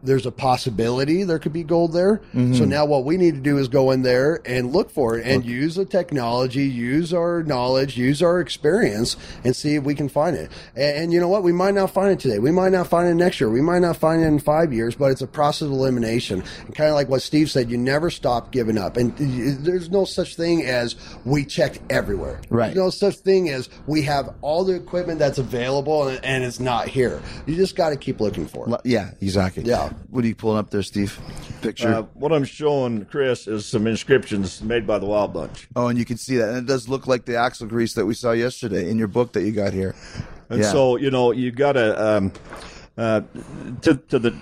there's 0.04 0.28
a 0.28 0.32
possibility 0.32 1.24
there 1.24 1.40
could 1.40 1.52
be 1.52 1.64
gold 1.64 1.92
there. 1.92 2.18
Mm-hmm. 2.36 2.54
So 2.54 2.66
now 2.66 2.86
what 2.86 3.06
we 3.06 3.18
need 3.18 3.34
to 3.34 3.40
do 3.42 3.58
is 3.58 3.68
go 3.68 3.90
in 3.90 4.04
there 4.04 4.40
and 4.46 4.72
look 4.72 4.92
for 4.92 5.18
it 5.18 5.26
and 5.26 5.44
use 5.44 5.74
the 5.74 5.86
technology, 5.86 6.62
use 6.64 7.12
our 7.12 7.42
knowledge, 7.42 7.98
use 7.98 8.22
our 8.22 8.40
experience, 8.40 9.18
and 9.44 9.56
see 9.56 9.74
if 9.74 9.84
we 9.84 9.96
can 9.96 10.08
find 10.08 10.36
it. 10.36 10.52
And, 10.76 10.98
and 10.98 11.14
you 11.14 11.20
know 11.20 11.28
what? 11.28 11.42
We 11.42 11.54
might 11.54 11.74
not 11.74 11.90
find 11.90 12.12
it 12.12 12.20
today. 12.20 12.38
We 12.38 12.52
might 12.52 12.72
not 12.72 12.86
find 12.86 13.08
it 13.10 13.16
next 13.16 13.42
year. 13.42 13.50
We 13.50 13.62
might 13.62 13.80
not 13.80 13.98
find 13.98 14.22
it 14.22 14.28
in 14.28 14.38
five 14.38 14.72
years. 14.72 14.85
But 14.94 15.10
it's 15.12 15.22
a 15.22 15.28
process 15.28 15.64
of 15.64 15.72
elimination. 15.72 16.44
And 16.68 16.76
kind 16.76 16.90
of 16.90 16.96
like 16.96 17.10
what 17.10 17.24
Steve 17.24 17.50
said, 17.50 17.72
you 17.72 17.78
never 17.78 18.12
stop 18.12 18.52
giving 18.52 18.78
up. 18.78 18.98
And 18.98 19.18
there's 19.18 19.90
no 19.90 20.06
such 20.06 20.36
thing 20.36 20.64
as 20.64 20.96
we 21.26 21.44
checked 21.46 21.80
everywhere. 21.90 22.42
Right. 22.52 22.66
There's 22.68 22.76
no 22.78 22.90
such 22.92 23.16
thing 23.16 23.50
as 23.50 23.70
we 23.88 24.04
have 24.04 24.36
all 24.42 24.64
the 24.64 24.76
equipment 24.76 25.18
that's 25.18 25.40
available 25.40 26.08
and, 26.08 26.24
and 26.24 26.44
it's 26.44 26.60
not 26.60 26.88
here. 26.88 27.22
You 27.48 27.56
just 27.56 27.76
got 27.76 27.90
to 27.90 27.96
keep 27.96 28.20
looking 28.20 28.46
for 28.46 28.70
it. 28.70 28.82
Yeah, 28.84 29.12
exactly. 29.22 29.64
Yeah. 29.64 29.90
What 30.12 30.24
are 30.24 30.28
you 30.28 30.36
pulling 30.36 30.60
up 30.60 30.70
there, 30.70 30.84
Steve? 30.84 31.18
Picture. 31.62 31.88
Uh, 31.88 32.02
what 32.14 32.32
I'm 32.32 32.44
showing 32.46 33.06
Chris 33.06 33.48
is 33.48 33.66
some 33.66 33.88
inscriptions 33.88 34.62
made 34.62 34.86
by 34.86 35.00
the 35.00 35.06
Wild 35.08 35.34
Bunch. 35.34 35.68
oh, 35.76 35.88
and 35.88 35.98
you 35.98 36.04
can 36.06 36.18
see 36.18 36.36
that. 36.38 36.50
And 36.50 36.58
it 36.58 36.66
does 36.68 36.88
look 36.90 37.08
like 37.08 37.26
the 37.26 37.38
axle 37.38 37.66
grease 37.66 37.94
that 37.94 38.06
we 38.06 38.14
saw 38.14 38.32
yesterday 38.34 38.90
in 38.90 38.98
your 39.00 39.08
book 39.08 39.32
that 39.34 39.44
you 39.44 39.52
got 39.52 39.72
here. 39.74 39.96
And 40.50 40.60
Yeah. 40.62 40.72
so, 40.72 40.98
you 40.98 41.10
know, 41.10 41.32
you 41.32 41.52
got 41.52 41.72
to, 41.72 42.18
um, 42.18 42.32
uh, 42.98 43.22
to, 43.82 43.96
to 43.96 44.20
the 44.20 44.36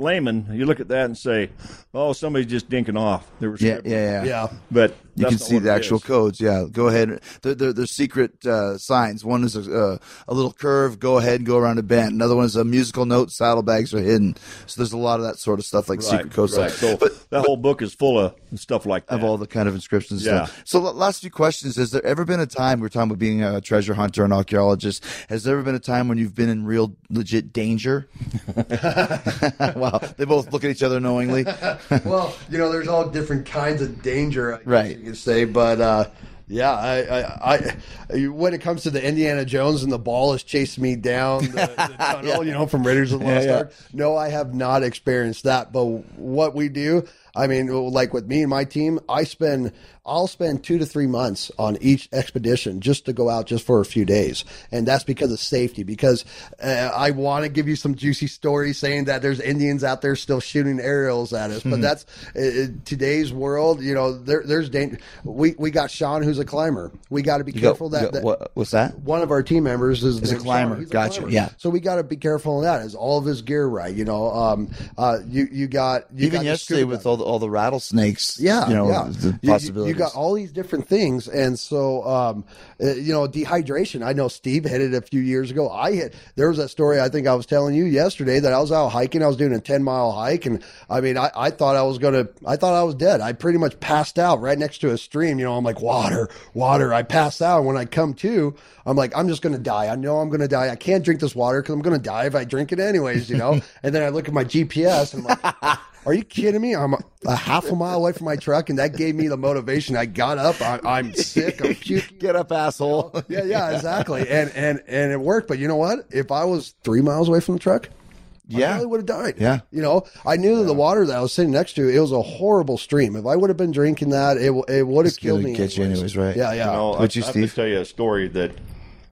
layman, 0.00 0.46
you 0.50 0.66
look 0.66 0.80
at 0.80 0.88
that 0.88 1.04
and 1.04 1.16
say, 1.16 1.50
oh, 1.94 2.12
somebody's 2.12 2.50
just 2.50 2.68
dinking 2.68 2.98
off. 2.98 3.30
There 3.38 3.50
was 3.50 3.60
Yeah, 3.60 3.80
yeah, 3.84 4.24
yeah. 4.24 4.24
Yeah. 4.24 4.52
But 4.70 4.96
You 5.20 5.26
that's 5.30 5.36
can 5.36 5.46
see 5.46 5.58
the 5.58 5.72
actual 5.72 5.98
is. 5.98 6.04
codes. 6.04 6.40
Yeah, 6.40 6.66
go 6.70 6.88
ahead. 6.88 7.20
They're, 7.42 7.54
they're, 7.54 7.72
they're 7.72 7.86
secret 7.86 8.44
uh, 8.46 8.78
signs. 8.78 9.24
One 9.24 9.44
is 9.44 9.56
a, 9.56 9.60
uh, 9.60 9.98
a 10.28 10.34
little 10.34 10.52
curve. 10.52 10.98
Go 10.98 11.18
ahead 11.18 11.36
and 11.36 11.46
go 11.46 11.58
around 11.58 11.78
a 11.78 11.82
bend. 11.82 12.12
Another 12.12 12.36
one 12.36 12.44
is 12.44 12.56
a 12.56 12.64
musical 12.64 13.04
note. 13.06 13.30
Saddlebags 13.30 13.92
are 13.94 14.00
hidden. 14.00 14.36
So 14.66 14.80
there's 14.80 14.92
a 14.92 14.98
lot 14.98 15.20
of 15.20 15.26
that 15.26 15.38
sort 15.38 15.58
of 15.58 15.66
stuff, 15.66 15.88
like 15.88 16.02
secret 16.02 16.32
code 16.32 16.50
right. 16.52 16.70
stuff. 16.70 16.80
So 16.80 16.96
but 16.96 17.30
that 17.30 17.44
whole 17.44 17.56
book 17.56 17.82
is 17.82 17.94
full 17.94 18.18
of 18.18 18.34
stuff 18.54 18.86
like 18.86 19.06
that. 19.06 19.16
of 19.16 19.24
all 19.24 19.36
the 19.36 19.46
kind 19.46 19.68
of 19.68 19.74
inscriptions. 19.74 20.24
Yeah. 20.24 20.46
Stuff. 20.46 20.62
So 20.64 20.80
last 20.80 21.20
few 21.20 21.30
questions: 21.30 21.76
Has 21.76 21.90
there 21.90 22.04
ever 22.04 22.24
been 22.24 22.40
a 22.40 22.46
time 22.46 22.80
we're 22.80 22.88
talking 22.88 23.10
about 23.10 23.18
being 23.18 23.42
a 23.42 23.60
treasure 23.60 23.94
hunter 23.94 24.24
and 24.24 24.32
archaeologist? 24.32 25.04
Has 25.28 25.44
there 25.44 25.54
ever 25.54 25.62
been 25.62 25.74
a 25.74 25.80
time 25.80 26.08
when 26.08 26.18
you've 26.18 26.34
been 26.34 26.48
in 26.48 26.64
real 26.64 26.96
legit 27.10 27.52
danger? 27.52 28.08
wow, 28.56 30.00
they 30.16 30.24
both 30.24 30.52
look 30.52 30.64
at 30.64 30.70
each 30.70 30.82
other 30.82 31.00
knowingly. 31.00 31.44
well, 32.04 32.34
you 32.50 32.58
know, 32.58 32.70
there's 32.70 32.88
all 32.88 33.08
different 33.08 33.46
kinds 33.46 33.82
of 33.82 34.02
danger, 34.02 34.60
Right. 34.64 34.98
Could 35.10 35.18
say, 35.18 35.44
but 35.44 35.80
uh, 35.80 36.04
Yeah, 36.50 36.72
I, 36.72 37.20
I, 37.20 37.76
I, 38.12 38.26
when 38.26 38.54
it 38.54 38.60
comes 38.60 38.82
to 38.82 38.90
the 38.90 39.04
Indiana 39.04 39.44
Jones 39.44 39.84
and 39.84 39.92
the 39.92 39.98
ball 40.00 40.34
is 40.34 40.42
chasing 40.42 40.82
me 40.82 40.96
down 40.96 41.44
the, 41.44 41.50
the 41.50 41.94
tunnel, 41.98 42.44
you 42.44 42.52
know, 42.52 42.66
from 42.66 42.84
Raiders 42.84 43.12
of 43.12 43.20
the 43.20 43.26
Lost 43.26 43.46
Yeah, 43.46 43.58
yeah. 43.58 43.64
No, 43.92 44.16
I 44.16 44.30
have 44.30 44.52
not 44.52 44.82
experienced 44.82 45.44
that. 45.44 45.72
But 45.72 45.84
what 46.18 46.56
we 46.56 46.68
do, 46.68 47.06
I 47.36 47.46
mean, 47.46 47.68
like 47.68 48.12
with 48.12 48.26
me 48.26 48.40
and 48.40 48.50
my 48.50 48.64
team, 48.64 48.98
I 49.08 49.22
spend, 49.24 49.72
I'll 50.10 50.26
spend 50.26 50.64
two 50.64 50.76
to 50.78 50.84
three 50.86 51.06
months 51.06 51.52
on 51.56 51.78
each 51.80 52.08
expedition 52.12 52.80
just 52.80 53.04
to 53.06 53.12
go 53.12 53.30
out 53.30 53.46
just 53.46 53.64
for 53.64 53.80
a 53.80 53.84
few 53.84 54.04
days, 54.04 54.44
and 54.72 54.86
that's 54.86 55.04
because 55.04 55.30
of 55.32 55.38
safety. 55.38 55.84
Because 55.84 56.24
uh, 56.62 56.90
I 56.94 57.12
want 57.12 57.44
to 57.44 57.48
give 57.48 57.68
you 57.68 57.76
some 57.76 57.94
juicy 57.94 58.26
stories 58.26 58.76
saying 58.76 59.04
that 59.04 59.22
there's 59.22 59.40
Indians 59.40 59.84
out 59.84 60.02
there 60.02 60.16
still 60.16 60.40
shooting 60.40 60.80
aerials 60.80 61.32
at 61.32 61.50
us, 61.52 61.62
but 61.62 61.80
that's 61.80 62.04
uh, 62.36 62.66
today's 62.84 63.32
world. 63.32 63.80
You 63.82 63.94
know, 63.94 64.12
there, 64.18 64.42
there's 64.44 64.68
danger. 64.68 64.98
We 65.24 65.54
we 65.58 65.70
got 65.70 65.90
Sean, 65.92 66.22
who's 66.22 66.40
a 66.40 66.44
climber. 66.44 66.90
We 67.08 67.22
got 67.22 67.38
to 67.38 67.44
be 67.44 67.52
You 67.52 67.60
careful 67.60 67.88
that, 67.90 68.12
that 68.12 68.24
what, 68.24 68.50
what's 68.54 68.72
that? 68.72 68.98
one 68.98 69.22
of 69.22 69.30
our 69.30 69.42
team 69.44 69.62
members 69.62 70.02
is, 70.02 70.20
Is 70.22 70.32
a 70.32 70.36
climber. 70.38 70.74
Sean. 70.74 70.80
He's 70.80 70.90
a 70.90 70.92
Gotcha. 70.92 71.20
climber. 71.20 71.32
Yeah. 71.34 71.50
So 71.56 71.70
we 71.70 71.78
got 71.78 71.96
to 71.96 72.02
be 72.02 72.16
careful 72.16 72.56
on 72.56 72.62
that. 72.64 72.82
Is 72.82 72.96
all 72.96 73.16
of 73.18 73.24
his 73.24 73.42
gear 73.42 73.66
right? 73.66 73.94
You 73.94 74.04
know, 74.04 74.30
um, 74.32 74.70
uh, 74.98 75.18
you 75.28 75.46
you 75.52 75.68
got 75.68 76.06
you 76.12 76.26
Even 76.26 76.38
got 76.40 76.44
yesterday 76.46 76.82
with 76.84 77.06
all 77.06 77.16
the, 77.16 77.24
all 77.24 77.38
the 77.38 77.48
rattlesnakes. 77.48 78.40
Yeah, 78.40 78.68
you 78.68 78.74
know 78.74 78.88
yeah. 78.88 79.08
the 79.08 79.38
you- 79.42 79.86
You, 79.86 79.94
got 80.00 80.14
all 80.14 80.34
these 80.34 80.52
different 80.52 80.88
things, 80.88 81.28
and 81.28 81.58
so 81.58 82.04
um, 82.04 82.44
uh, 82.82 82.94
you 82.94 83.12
know 83.12 83.26
dehydration. 83.26 84.04
I 84.04 84.12
know 84.12 84.28
Steve 84.28 84.64
hit 84.64 84.80
it 84.80 84.94
a 84.94 85.00
few 85.00 85.20
years 85.20 85.50
ago. 85.50 85.70
I 85.70 85.92
hit. 85.92 86.14
There 86.36 86.48
was 86.48 86.58
that 86.58 86.68
story 86.68 87.00
I 87.00 87.08
think 87.08 87.26
I 87.26 87.34
was 87.34 87.46
telling 87.46 87.74
you 87.74 87.84
yesterday 87.84 88.40
that 88.40 88.52
I 88.52 88.58
was 88.58 88.72
out 88.72 88.88
hiking. 88.88 89.22
I 89.22 89.26
was 89.26 89.36
doing 89.36 89.52
a 89.52 89.60
ten 89.60 89.82
mile 89.82 90.12
hike, 90.12 90.46
and 90.46 90.62
I 90.88 91.00
mean 91.00 91.16
I, 91.16 91.30
I 91.36 91.50
thought 91.50 91.76
I 91.76 91.82
was 91.82 91.98
gonna. 91.98 92.28
I 92.46 92.56
thought 92.56 92.74
I 92.74 92.82
was 92.82 92.94
dead. 92.94 93.20
I 93.20 93.32
pretty 93.32 93.58
much 93.58 93.78
passed 93.80 94.18
out 94.18 94.40
right 94.40 94.58
next 94.58 94.78
to 94.78 94.90
a 94.90 94.98
stream. 94.98 95.38
You 95.38 95.44
know, 95.44 95.56
I'm 95.56 95.64
like 95.64 95.80
water, 95.80 96.28
water. 96.54 96.92
I 96.92 97.02
passed 97.02 97.42
out. 97.42 97.64
When 97.64 97.76
I 97.76 97.84
come 97.84 98.14
to, 98.14 98.54
I'm 98.86 98.96
like 98.96 99.16
I'm 99.16 99.28
just 99.28 99.42
gonna 99.42 99.58
die. 99.58 99.88
I 99.88 99.96
know 99.96 100.18
I'm 100.18 100.30
gonna 100.30 100.48
die. 100.48 100.70
I 100.70 100.76
can't 100.76 101.04
drink 101.04 101.20
this 101.20 101.34
water 101.34 101.62
because 101.62 101.74
I'm 101.74 101.82
gonna 101.82 101.98
die 101.98 102.26
if 102.26 102.34
I 102.34 102.44
drink 102.44 102.72
it 102.72 102.80
anyways. 102.80 103.30
You 103.30 103.36
know. 103.36 103.60
and 103.82 103.94
then 103.94 104.02
I 104.02 104.08
look 104.08 104.28
at 104.28 104.34
my 104.34 104.44
GPS 104.44 105.14
and 105.14 105.26
I'm 105.26 105.38
like. 105.42 105.78
Are 106.06 106.14
you 106.14 106.24
kidding 106.24 106.60
me? 106.62 106.74
I'm 106.74 106.94
a, 106.94 106.98
a 107.26 107.36
half 107.36 107.66
a 107.70 107.76
mile 107.76 107.98
away 107.98 108.12
from 108.12 108.24
my 108.24 108.36
truck, 108.36 108.70
and 108.70 108.78
that 108.78 108.96
gave 108.96 109.14
me 109.14 109.28
the 109.28 109.36
motivation. 109.36 109.96
I 109.96 110.06
got 110.06 110.38
up. 110.38 110.60
I, 110.62 110.80
I'm 110.84 111.12
sick. 111.14 111.62
I'm 111.64 111.74
puking. 111.74 112.16
Get 112.18 112.36
up, 112.36 112.50
asshole. 112.52 113.22
Yeah, 113.28 113.44
yeah, 113.44 113.70
exactly. 113.74 114.28
And 114.28 114.50
and 114.54 114.82
and 114.86 115.12
it 115.12 115.20
worked. 115.20 115.46
But 115.48 115.58
you 115.58 115.68
know 115.68 115.76
what? 115.76 116.06
If 116.10 116.32
I 116.32 116.44
was 116.44 116.74
three 116.84 117.02
miles 117.02 117.28
away 117.28 117.40
from 117.40 117.54
the 117.56 117.60
truck, 117.60 117.88
I 117.88 118.58
Yeah. 118.58 118.68
probably 118.70 118.86
would 118.86 119.00
have 119.00 119.06
died. 119.06 119.34
Yeah. 119.38 119.60
You 119.70 119.82
know, 119.82 120.04
I 120.24 120.36
knew 120.36 120.56
that 120.56 120.64
the 120.64 120.74
water 120.74 121.04
that 121.06 121.16
I 121.16 121.20
was 121.20 121.32
sitting 121.34 121.52
next 121.52 121.74
to, 121.74 121.86
it 121.88 122.00
was 122.00 122.12
a 122.12 122.22
horrible 122.22 122.78
stream. 122.78 123.14
If 123.14 123.26
I 123.26 123.36
would 123.36 123.50
have 123.50 123.58
been 123.58 123.70
drinking 123.72 124.08
that, 124.10 124.38
it 124.38 124.52
it 124.68 124.86
would 124.86 125.04
have 125.04 125.16
killed 125.18 125.42
me. 125.42 125.54
get 125.54 125.76
you 125.76 125.84
anyways, 125.84 126.16
right? 126.16 126.34
Yeah, 126.34 126.52
yeah. 126.54 126.64
You 126.66 126.72
know, 126.72 126.92
I, 126.94 127.00
Would 127.02 127.14
you, 127.14 127.22
I 127.22 127.26
have 127.26 127.34
to 127.34 127.48
tell 127.48 127.66
you 127.66 127.78
a 127.80 127.84
story 127.84 128.26
that 128.28 128.52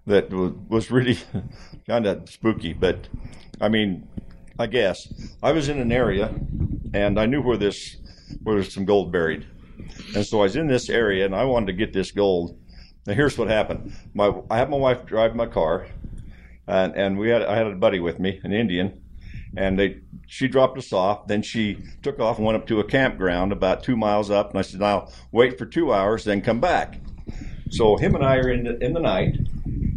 that 0.06 0.30
was, 0.30 0.52
was 0.70 0.90
really 0.90 1.18
kind 1.86 2.06
of 2.06 2.30
spooky, 2.30 2.72
but 2.72 3.08
I 3.60 3.68
mean, 3.68 4.08
I 4.58 4.66
guess 4.66 5.06
I 5.42 5.52
was 5.52 5.68
in 5.68 5.78
an 5.78 5.92
area 5.92 6.34
and 6.94 7.18
I 7.18 7.26
knew 7.26 7.42
where 7.42 7.56
this 7.56 7.96
where 8.42 8.56
there's 8.56 8.72
some 8.72 8.84
gold 8.84 9.12
buried, 9.12 9.46
and 10.14 10.24
so 10.24 10.40
I 10.40 10.42
was 10.42 10.56
in 10.56 10.66
this 10.66 10.88
area 10.88 11.24
and 11.24 11.34
I 11.34 11.44
wanted 11.44 11.66
to 11.66 11.72
get 11.72 11.92
this 11.92 12.10
gold. 12.10 12.58
Now 13.06 13.14
here's 13.14 13.38
what 13.38 13.48
happened: 13.48 13.92
my 14.14 14.32
I 14.50 14.58
had 14.58 14.70
my 14.70 14.76
wife 14.76 15.06
drive 15.06 15.34
my 15.34 15.46
car, 15.46 15.86
and 16.66 16.94
and 16.94 17.18
we 17.18 17.30
had 17.30 17.42
I 17.42 17.56
had 17.56 17.66
a 17.66 17.74
buddy 17.74 18.00
with 18.00 18.18
me, 18.18 18.40
an 18.42 18.52
Indian, 18.52 19.00
and 19.56 19.78
they 19.78 20.00
she 20.26 20.48
dropped 20.48 20.78
us 20.78 20.92
off. 20.92 21.26
Then 21.26 21.42
she 21.42 21.78
took 22.02 22.20
off 22.20 22.36
and 22.36 22.46
went 22.46 22.56
up 22.56 22.66
to 22.68 22.80
a 22.80 22.84
campground 22.84 23.52
about 23.52 23.82
two 23.82 23.96
miles 23.96 24.30
up, 24.30 24.50
and 24.50 24.58
I 24.58 24.62
said, 24.62 24.82
"I'll 24.82 25.12
wait 25.32 25.58
for 25.58 25.66
two 25.66 25.92
hours, 25.92 26.24
then 26.24 26.40
come 26.42 26.60
back." 26.60 27.00
So 27.70 27.96
him 27.96 28.14
and 28.14 28.24
I 28.24 28.36
are 28.36 28.50
in 28.50 28.64
the, 28.64 28.78
in 28.82 28.94
the 28.94 29.00
night 29.00 29.36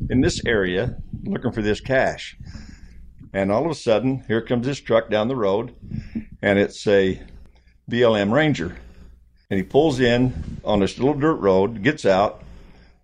in 0.09 0.19
this 0.19 0.41
area 0.45 0.97
looking 1.23 1.51
for 1.51 1.61
this 1.61 1.79
cash. 1.79 2.37
And 3.33 3.51
all 3.51 3.65
of 3.65 3.71
a 3.71 3.75
sudden, 3.75 4.23
here 4.27 4.41
comes 4.41 4.65
this 4.65 4.79
truck 4.79 5.09
down 5.09 5.27
the 5.27 5.35
road, 5.35 5.73
and 6.41 6.59
it's 6.59 6.85
a 6.87 7.21
BLM 7.89 8.31
Ranger. 8.31 8.75
And 9.49 9.57
he 9.57 9.63
pulls 9.63 9.99
in 9.99 10.59
on 10.63 10.79
this 10.79 10.97
little 10.97 11.13
dirt 11.13 11.35
road, 11.35 11.81
gets 11.81 12.05
out, 12.05 12.43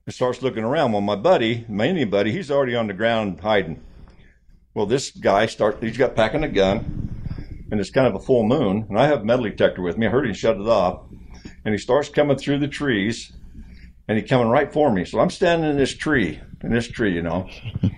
and 0.05 0.13
starts 0.13 0.41
looking 0.41 0.63
around. 0.63 0.91
Well, 0.91 1.01
my 1.01 1.15
buddy, 1.15 1.65
my 1.69 1.85
Indian 1.87 2.09
buddy, 2.09 2.31
he's 2.31 2.51
already 2.51 2.75
on 2.75 2.87
the 2.87 2.93
ground 2.93 3.39
hiding. 3.39 3.81
Well, 4.73 4.85
this 4.85 5.11
guy 5.11 5.45
starts, 5.45 5.81
he's 5.81 5.97
got 5.97 6.15
packing 6.15 6.43
a 6.43 6.49
gun, 6.49 7.09
and 7.71 7.79
it's 7.79 7.89
kind 7.89 8.07
of 8.07 8.15
a 8.15 8.19
full 8.19 8.43
moon, 8.43 8.85
and 8.89 8.97
I 8.97 9.07
have 9.07 9.21
a 9.21 9.25
metal 9.25 9.45
detector 9.45 9.81
with 9.81 9.97
me. 9.97 10.07
I 10.07 10.09
heard 10.09 10.27
him 10.27 10.33
shut 10.33 10.57
it 10.57 10.67
off, 10.67 11.01
and 11.65 11.73
he 11.73 11.77
starts 11.77 12.09
coming 12.09 12.37
through 12.37 12.59
the 12.59 12.67
trees, 12.67 13.31
and 14.07 14.17
he 14.17 14.23
coming 14.23 14.49
right 14.49 14.71
for 14.71 14.91
me. 14.91 15.03
So 15.03 15.19
I'm 15.19 15.29
standing 15.29 15.69
in 15.69 15.77
this 15.77 15.95
tree, 15.95 16.39
in 16.63 16.71
this 16.71 16.87
tree, 16.87 17.13
you 17.13 17.21
know, 17.21 17.49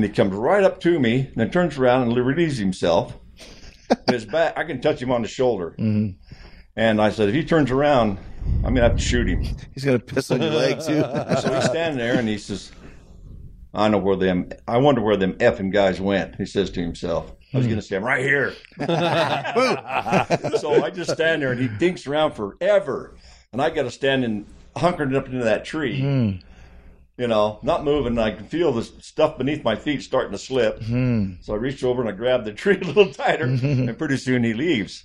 and 0.00 0.08
he 0.08 0.14
comes 0.14 0.32
right 0.32 0.64
up 0.64 0.80
to 0.80 0.98
me, 0.98 1.26
and 1.26 1.34
then 1.36 1.50
turns 1.50 1.76
around 1.76 2.08
and 2.08 2.16
releases 2.16 2.56
himself. 2.56 3.14
His 4.10 4.24
back, 4.24 4.56
I 4.56 4.64
can 4.64 4.80
touch 4.80 5.02
him 5.02 5.10
on 5.10 5.20
the 5.20 5.28
shoulder. 5.28 5.74
Mm-hmm. 5.78 6.18
And 6.74 7.02
I 7.02 7.10
said, 7.10 7.28
if 7.28 7.34
he 7.34 7.44
turns 7.44 7.70
around, 7.70 8.18
I'm 8.64 8.74
gonna 8.74 8.82
have 8.82 8.96
to 8.96 9.02
shoot 9.02 9.28
him. 9.28 9.42
He's 9.74 9.84
gonna 9.84 9.98
piss 9.98 10.30
on 10.30 10.40
your 10.40 10.52
leg 10.52 10.80
too. 10.80 11.02
So 11.42 11.54
he's 11.54 11.64
standing 11.64 11.98
there, 11.98 12.18
and 12.18 12.26
he 12.26 12.38
says, 12.38 12.72
"I 13.74 13.88
know 13.88 13.98
where 13.98 14.16
them. 14.16 14.50
I 14.66 14.78
wonder 14.78 15.02
where 15.02 15.18
them 15.18 15.34
effing 15.34 15.70
guys 15.70 16.00
went." 16.00 16.36
He 16.36 16.46
says 16.46 16.70
to 16.70 16.80
himself. 16.80 17.34
I 17.52 17.58
was 17.58 17.66
hmm. 17.66 17.72
gonna 17.72 17.82
say, 17.82 17.96
"I'm 17.96 18.04
right 18.04 18.24
here." 18.24 18.54
so 20.58 20.82
I 20.82 20.90
just 20.90 21.10
stand 21.10 21.42
there, 21.42 21.52
and 21.52 21.60
he 21.60 21.68
dinks 21.68 22.06
around 22.06 22.32
forever, 22.32 23.16
and 23.52 23.60
I 23.60 23.68
got 23.68 23.82
to 23.82 23.90
stand 23.90 24.24
and 24.24 24.46
hunkered 24.74 25.14
up 25.14 25.26
into 25.26 25.44
that 25.44 25.66
tree. 25.66 26.00
Hmm. 26.00 26.30
You 27.20 27.28
know, 27.28 27.58
not 27.62 27.84
moving. 27.84 28.18
I 28.18 28.30
can 28.30 28.46
feel 28.46 28.72
the 28.72 28.82
stuff 28.82 29.36
beneath 29.36 29.62
my 29.62 29.76
feet 29.76 30.02
starting 30.02 30.32
to 30.32 30.38
slip. 30.38 30.82
So 30.82 31.52
I 31.52 31.56
reached 31.56 31.84
over 31.84 32.00
and 32.00 32.08
I 32.08 32.12
grabbed 32.12 32.46
the 32.46 32.52
tree 32.54 32.78
a 32.80 32.84
little 32.84 33.12
tighter, 33.12 33.44
and 33.44 33.98
pretty 33.98 34.16
soon 34.16 34.42
he 34.42 34.54
leaves. 34.54 35.04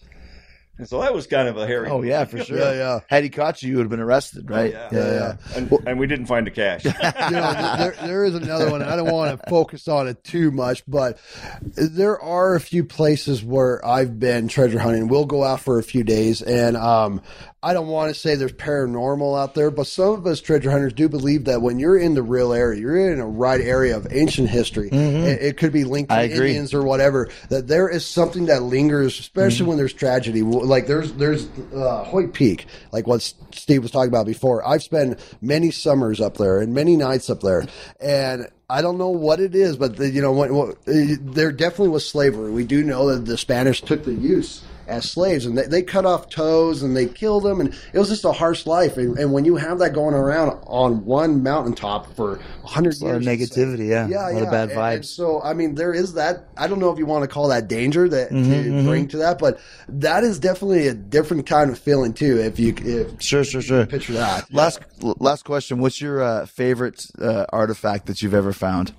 And 0.77 0.87
so 0.87 1.01
that 1.01 1.13
was 1.13 1.25
kind 1.27 1.47
of 1.49 1.57
a 1.57 1.67
hairy. 1.67 1.89
oh 1.89 2.03
yeah, 2.03 2.23
for 2.23 2.37
sure. 2.43 2.57
Yeah, 2.57 2.73
yeah. 2.73 2.99
Had 3.07 3.23
he 3.23 3.29
caught 3.29 3.61
you, 3.61 3.69
you 3.69 3.75
would 3.77 3.83
have 3.83 3.89
been 3.89 3.99
arrested, 3.99 4.49
right? 4.49 4.71
yeah. 4.71 4.89
Yeah, 4.93 5.11
yeah. 5.11 5.37
And, 5.57 5.71
and 5.87 5.99
we 5.99 6.07
didn't 6.07 6.25
find 6.27 6.47
the 6.47 6.51
cash. 6.51 6.85
you 6.85 6.91
know, 6.91 7.75
there, 7.77 7.95
there 8.01 8.23
is 8.25 8.35
another 8.35 8.71
one. 8.71 8.81
I 8.81 8.95
don't 8.95 9.11
want 9.11 9.37
to 9.37 9.49
focus 9.49 9.89
on 9.89 10.07
it 10.07 10.23
too 10.23 10.51
much, 10.51 10.83
but 10.87 11.17
there 11.63 12.19
are 12.21 12.55
a 12.55 12.61
few 12.61 12.85
places 12.85 13.43
where 13.43 13.85
I've 13.85 14.19
been 14.19 14.47
treasure 14.47 14.79
hunting. 14.79 15.07
We'll 15.09 15.25
go 15.25 15.43
out 15.43 15.59
for 15.61 15.79
a 15.79 15.83
few 15.83 16.03
days, 16.05 16.41
and 16.41 16.75
um, 16.77 17.21
I 17.65 17.73
don't 17.73 17.87
want 17.87 18.13
to 18.13 18.19
say 18.19 18.35
there's 18.35 18.53
paranormal 18.53 19.41
out 19.41 19.55
there, 19.55 19.71
but 19.71 19.87
some 19.87 20.09
of 20.09 20.27
us 20.27 20.39
treasure 20.39 20.69
hunters 20.69 20.93
do 20.93 21.09
believe 21.09 21.45
that 21.45 21.63
when 21.63 21.79
you're 21.79 21.97
in 21.97 22.13
the 22.13 22.21
real 22.21 22.53
area, 22.53 22.79
you're 22.79 23.11
in 23.11 23.19
a 23.19 23.25
right 23.25 23.59
area 23.59 23.97
of 23.97 24.05
ancient 24.11 24.51
history. 24.51 24.89
It, 25.25 25.41
it 25.41 25.57
could 25.57 25.73
be 25.73 25.83
linked 25.83 26.11
to. 26.11 26.15
Indians 26.49 26.75
or 26.75 26.83
whatever. 26.83 27.27
That 27.49 27.67
there 27.67 27.89
is 27.89 28.05
something 28.05 28.45
that 28.45 28.61
lingers, 28.61 29.19
especially 29.19 29.65
when 29.65 29.77
there's 29.77 29.93
tragedy. 29.93 30.43
Like 30.43 30.85
there's 30.85 31.13
there's 31.13 31.47
uh, 31.73 32.03
Hoyt 32.03 32.33
Peak, 32.33 32.67
like 32.91 33.07
what 33.07 33.23
Steve 33.51 33.81
was 33.81 33.89
talking 33.89 34.09
about 34.09 34.27
before. 34.27 34.63
I've 34.63 34.83
spent 34.83 35.19
many 35.41 35.71
summers 35.71 36.21
up 36.21 36.37
there 36.37 36.59
and 36.59 36.71
many 36.71 36.95
nights 36.95 37.31
up 37.31 37.39
there, 37.41 37.65
and 37.99 38.45
I 38.69 38.83
don't 38.83 38.99
know 38.99 39.09
what 39.09 39.39
it 39.39 39.55
is, 39.55 39.75
but 39.75 39.97
the, 39.97 40.07
you 40.07 40.21
know, 40.21 40.33
what, 40.33 40.51
what, 40.51 40.69
uh, 40.87 41.15
there 41.19 41.51
definitely 41.51 41.89
was 41.89 42.07
slavery. 42.07 42.51
We 42.51 42.63
do 42.63 42.83
know 42.83 43.07
that 43.13 43.25
the 43.25 43.37
Spanish 43.37 43.81
took 43.81 44.05
the 44.05 44.13
Utes 44.13 44.63
as 44.87 45.09
slaves, 45.09 45.45
and 45.45 45.57
they, 45.57 45.63
they 45.67 45.81
cut 45.81 46.05
off 46.05 46.29
toes 46.29 46.83
and 46.83 46.95
they 46.95 47.05
killed 47.07 47.43
them, 47.43 47.59
and 47.59 47.73
it 47.93 47.99
was 47.99 48.09
just 48.09 48.25
a 48.25 48.31
harsh 48.31 48.65
life. 48.65 48.97
And, 48.97 49.17
and 49.17 49.33
when 49.33 49.45
you 49.45 49.55
have 49.55 49.79
that 49.79 49.93
going 49.93 50.13
around 50.13 50.49
on 50.67 51.05
one 51.05 51.41
mountaintop 51.43 52.13
for 52.15 52.39
hundred 52.63 52.89
years, 52.89 53.01
A 53.01 53.05
lot 53.05 53.15
of 53.15 53.21
negativity, 53.23 53.87
yeah. 53.89 54.07
yeah, 54.07 54.29
a 54.29 54.31
lot 54.31 54.33
yeah. 54.37 54.43
of 54.43 54.51
bad 54.51 54.69
And- 54.71 54.93
and 54.95 55.05
so, 55.05 55.41
I 55.41 55.53
mean, 55.53 55.75
there 55.75 55.93
is 55.93 56.13
that. 56.13 56.45
I 56.57 56.67
don't 56.67 56.79
know 56.79 56.91
if 56.91 56.99
you 56.99 57.05
want 57.05 57.23
to 57.23 57.27
call 57.27 57.47
that 57.49 57.67
danger 57.67 58.07
that 58.09 58.29
to 58.29 58.83
bring 58.83 59.07
to 59.09 59.17
that, 59.17 59.39
but 59.39 59.59
that 59.89 60.23
is 60.23 60.39
definitely 60.39 60.87
a 60.87 60.93
different 60.93 61.45
kind 61.47 61.69
of 61.71 61.79
feeling 61.79 62.13
too. 62.13 62.39
If 62.39 62.59
you 62.59 62.73
if 62.77 63.21
Sure, 63.21 63.43
sure, 63.43 63.61
sure. 63.61 63.85
picture 63.85 64.13
that. 64.13 64.53
Last 64.53 64.79
last 65.01 65.45
question. 65.45 65.79
What's 65.79 65.99
your 66.01 66.21
uh, 66.21 66.45
favorite 66.45 67.05
uh, 67.19 67.45
artifact 67.49 68.05
that 68.07 68.21
you've 68.21 68.33
ever 68.33 68.53
found? 68.53 68.93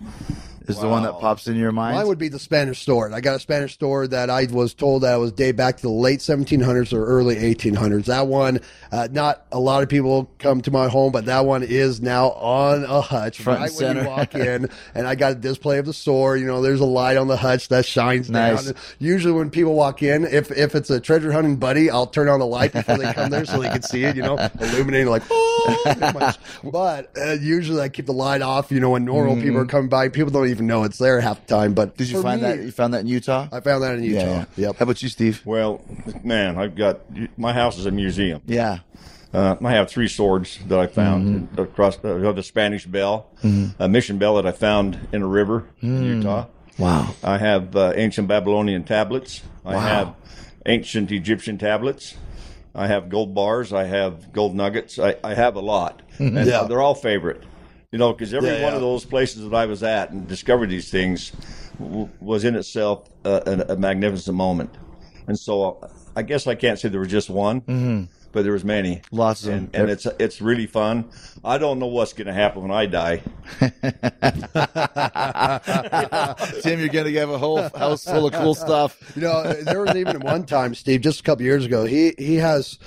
Is 0.69 0.79
the 0.81 0.89
one 0.89 1.03
that 1.05 1.19
pops 1.21 1.47
into 1.47 1.61
your 1.61 1.73
mind? 1.73 1.97
Mine 1.97 2.07
would 2.09 2.19
be 2.19 2.29
the 2.29 2.39
Spanish 2.39 2.85
sword. 2.85 3.13
I 3.13 3.21
got 3.21 3.37
a 3.37 3.41
Spanish 3.41 3.79
sword 3.79 4.11
that 4.11 4.31
I 4.31 4.47
was 4.51 4.75
told 4.75 5.03
that 5.03 5.17
was 5.17 5.33
date 5.33 5.53
back 5.57 5.77
to 5.77 5.83
the 5.83 5.89
late 5.91 6.21
1700s 6.21 6.93
or 6.93 7.05
early 7.05 7.37
1800s. 7.37 8.07
That 8.07 8.27
one, 8.27 8.61
uh, 8.93 9.09
not 9.11 9.47
a 9.53 9.61
lot 9.61 9.83
of 9.83 9.89
people 9.89 10.31
come 10.39 10.61
to 10.63 10.71
my 10.71 10.89
home, 10.89 11.13
but 11.13 11.27
that 11.27 11.45
one 11.45 11.63
is 11.63 12.01
now 12.01 12.31
on 12.31 12.85
a 12.85 13.01
hutch 13.01 13.39
Front 13.41 13.61
right 13.61 13.81
and 13.81 13.97
when 13.97 14.05
you 14.05 14.11
walk 14.11 14.35
in. 14.35 14.69
And 14.95 15.07
I 15.07 15.15
got 15.15 15.33
a 15.33 15.35
display 15.35 15.79
of 15.79 15.85
the 15.87 15.93
sword. 15.93 16.41
You 16.41 16.47
know, 16.47 16.63
there's 16.63 16.81
a 16.81 16.87
light 16.87 17.17
on 17.17 17.29
the 17.29 17.37
hutch 17.37 17.69
that 17.69 17.85
shines 17.85 18.31
Nice. 18.31 18.65
down. 18.65 18.75
Usually, 18.99 19.33
when 19.33 19.51
people 19.51 19.75
walk 19.75 20.03
in, 20.03 20.25
if 20.25 20.51
if 20.51 20.75
it's 20.75 20.89
a 20.91 21.01
treasure 21.01 21.33
hunting 21.33 21.57
buddy, 21.57 21.91
I'll 21.91 22.07
turn 22.07 22.29
on 22.29 22.41
the 22.41 22.47
light 22.47 22.73
before 22.73 22.97
they 22.97 23.13
come 23.13 23.31
there 23.31 23.45
so 23.45 23.61
they 23.61 23.69
can 23.69 23.83
see 23.83 24.05
it. 24.05 24.17
You 24.17 24.23
know, 24.23 24.37
illuminating 24.61 25.09
like. 25.09 25.23
"Oh." 25.31 26.33
but 26.65 27.11
uh, 27.19 27.33
usually, 27.33 27.81
I 27.81 27.89
keep 27.89 28.07
the 28.07 28.13
light 28.13 28.41
off. 28.43 28.71
You 28.71 28.81
know, 28.81 28.91
when 28.91 29.05
normal 29.05 29.37
people 29.37 29.59
are 29.59 29.67
coming 29.67 29.89
by, 29.89 30.09
people 30.09 30.31
don't 30.31 30.49
even 30.49 30.56
know 30.63 30.85
it's 30.85 30.99
there 30.99 31.21
half 31.21 31.45
the 31.47 31.55
time. 31.55 31.75
But 31.75 31.91
Mm-hmm. 31.91 31.97
Did 31.99 32.09
you 32.11 32.23
find 32.23 32.43
me, 32.43 32.49
that? 32.49 32.59
You 32.61 32.71
found 32.73 32.95
that 32.95 33.01
in 33.01 33.07
Utah? 33.09 33.49
I 33.53 33.61
found 33.61 33.83
that 33.83 33.95
in 33.97 34.05
Utah. 34.05 34.19
yeah, 34.21 34.45
yeah. 34.57 34.67
Yep. 34.69 34.77
How 34.77 34.83
about 34.85 35.03
you, 35.03 35.09
Steve? 35.09 35.43
Well, 35.45 35.83
man, 36.25 36.59
I've 36.59 36.75
got 36.75 37.01
my 37.39 37.53
house 37.53 37.79
is 37.79 37.87
a 37.87 37.91
museum. 37.91 38.43
Yeah. 38.47 38.79
Uh, 39.35 39.57
I 39.63 39.73
have 39.73 39.91
three 39.91 40.09
swords 40.09 40.59
that 40.69 40.79
I 40.79 40.87
found 40.87 41.49
Mm-hmm. 41.51 41.61
across 41.61 41.97
the, 41.99 42.33
the 42.33 42.43
Spanish 42.43 42.87
bell, 42.87 43.27
a 43.79 43.89
mission 43.89 44.19
bell 44.19 44.37
that 44.37 44.47
I 44.47 44.53
found 44.53 44.99
in 45.13 45.23
a 45.23 45.27
river 45.27 45.67
in 45.83 46.01
Mm. 46.01 46.17
Utah. 46.19 46.47
Wow. 46.79 47.15
I 47.25 47.39
have 47.39 47.75
uh, 47.77 47.93
ancient 47.97 48.29
Babylonian 48.29 48.85
tablets. 48.85 49.43
I 49.65 49.79
have 49.79 50.15
ancient 50.67 51.11
Egyptian 51.11 51.59
tablets. 51.59 52.17
I 52.75 52.87
have 52.87 53.09
gold 53.09 53.35
bars. 53.35 53.73
I 53.73 53.85
have 53.85 54.33
gold 54.33 54.55
nuggets. 54.55 54.99
I, 54.99 55.17
I 55.25 55.35
have 55.35 55.57
a 55.57 55.61
lot. 55.61 56.03
And 56.19 56.35
Yeah. 56.47 56.65
they're 56.65 56.81
all 56.83 56.95
favorite. 56.95 57.43
You 57.97 58.01
know, 58.01 58.13
because 58.13 58.35
every 58.35 58.51
Yeah, 58.51 58.63
one 58.63 58.73
yeah. 58.73 58.77
of 58.77 58.83
those 58.83 59.07
places 59.07 59.49
that 59.49 59.57
I 59.57 59.65
was 59.65 59.83
at 59.83 60.11
and 60.11 60.29
discovered 60.29 60.69
these 60.69 60.91
things 60.91 61.33
w- 61.79 62.11
was 62.21 62.45
in 62.45 62.55
itself 62.55 63.09
a, 63.25 63.65
a, 63.69 63.73
a 63.73 63.77
magnificent 63.79 64.37
moment. 64.37 64.69
And 65.27 65.39
so 65.39 65.79
I 66.15 66.21
guess 66.21 66.47
I 66.47 66.57
can't 66.57 66.79
say 66.79 66.91
there 66.91 67.01
was 67.01 67.09
just 67.09 67.31
one, 67.31 67.63
mm-hmm. 67.63 68.03
but 68.33 68.43
there 68.43 68.53
was 68.53 68.65
many. 68.65 69.01
Lots 69.11 69.47
of 69.47 69.55
and, 69.55 69.73
them. 69.73 69.81
and 69.81 69.91
it's 69.91 70.05
it's 70.19 70.43
really 70.43 70.67
fun. 70.67 71.07
I 71.43 71.57
don't 71.57 71.79
know 71.79 71.87
what's 71.87 72.13
going 72.13 72.27
to 72.27 72.35
happen 72.35 72.69
when 72.69 72.71
I 72.71 72.85
die. 72.85 73.23
Tim, 76.63 76.79
you're 76.79 76.89
gonna 76.91 77.11
have 77.13 77.31
a 77.31 77.39
whole 77.39 77.63
house 77.71 78.05
full 78.05 78.27
of 78.27 78.35
cool 78.35 78.55
stuff. 78.55 79.01
You 79.17 79.23
know, 79.23 79.55
there 79.63 79.81
was 79.81 79.97
even 79.97 80.21
one 80.21 80.45
time, 80.45 80.75
Steve, 80.75 81.01
just 81.01 81.21
a 81.21 81.23
couple 81.23 81.47
years 81.47 81.65
ago. 81.65 81.87
He 81.87 82.13
he 82.19 82.35
has, 82.37 82.79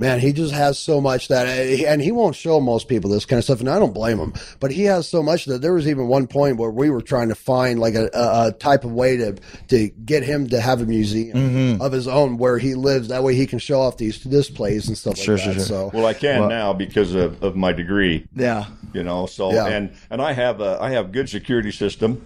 man, 0.00 0.18
he 0.18 0.32
just 0.32 0.52
has 0.52 0.78
so 0.78 1.00
much 1.00 1.28
that, 1.28 1.46
and 1.46 2.00
he 2.02 2.10
won't 2.10 2.34
show 2.34 2.58
most 2.58 2.88
people 2.88 3.10
this 3.10 3.24
kind 3.26 3.38
of 3.38 3.44
stuff, 3.44 3.60
and 3.60 3.68
I 3.68 3.78
don't 3.78 3.92
blame 3.94 4.18
him. 4.18 4.32
But 4.58 4.72
he 4.72 4.84
has 4.84 5.06
so 5.08 5.22
much 5.22 5.44
that 5.44 5.60
there 5.62 5.74
was 5.74 5.86
even 5.86 6.08
one 6.08 6.26
point 6.26 6.56
where 6.56 6.70
we 6.70 6.90
were 6.90 7.02
trying 7.02 7.28
to 7.28 7.34
find 7.36 7.78
like 7.78 7.94
a, 7.94 8.10
a, 8.14 8.48
a 8.48 8.52
type 8.52 8.84
of 8.84 8.92
way 8.92 9.16
to 9.18 9.36
to 9.68 9.88
get 9.90 10.24
him 10.24 10.48
to 10.48 10.60
have 10.60 10.80
a 10.80 10.86
museum 10.86 11.36
Mm-hmm. 11.36 11.82
of 11.82 11.92
his 11.92 12.08
own 12.08 12.38
where 12.38 12.58
he 12.58 12.74
lives. 12.74 13.08
That 13.08 13.22
way, 13.22 13.34
he 13.34 13.46
can 13.46 13.58
show 13.60 13.80
off 13.82 13.98
these 13.98 14.18
displays 14.18 14.88
and 14.88 14.96
stuff 14.98 15.16
Sure, 15.18 15.36
like 15.36 15.44
sure, 15.44 15.54
that. 15.54 15.60
sure. 15.60 15.90
So. 15.90 15.90
Well, 15.94 16.06
I 16.06 16.14
can 16.14 16.48
now 16.48 16.72
because 16.72 17.14
of, 17.14 17.42
of 17.42 17.54
my 17.54 17.72
degree. 17.72 18.26
Yeah. 18.34 18.64
you 18.94 19.02
know 19.04 19.26
so 19.26 19.52
Yeah. 19.52 19.66
and 19.68 19.92
and 20.10 20.20
i 20.20 20.32
have 20.32 20.60
a 20.60 20.78
i 20.80 20.90
have 20.90 21.12
good 21.12 21.28
security 21.28 21.70
system 21.70 22.20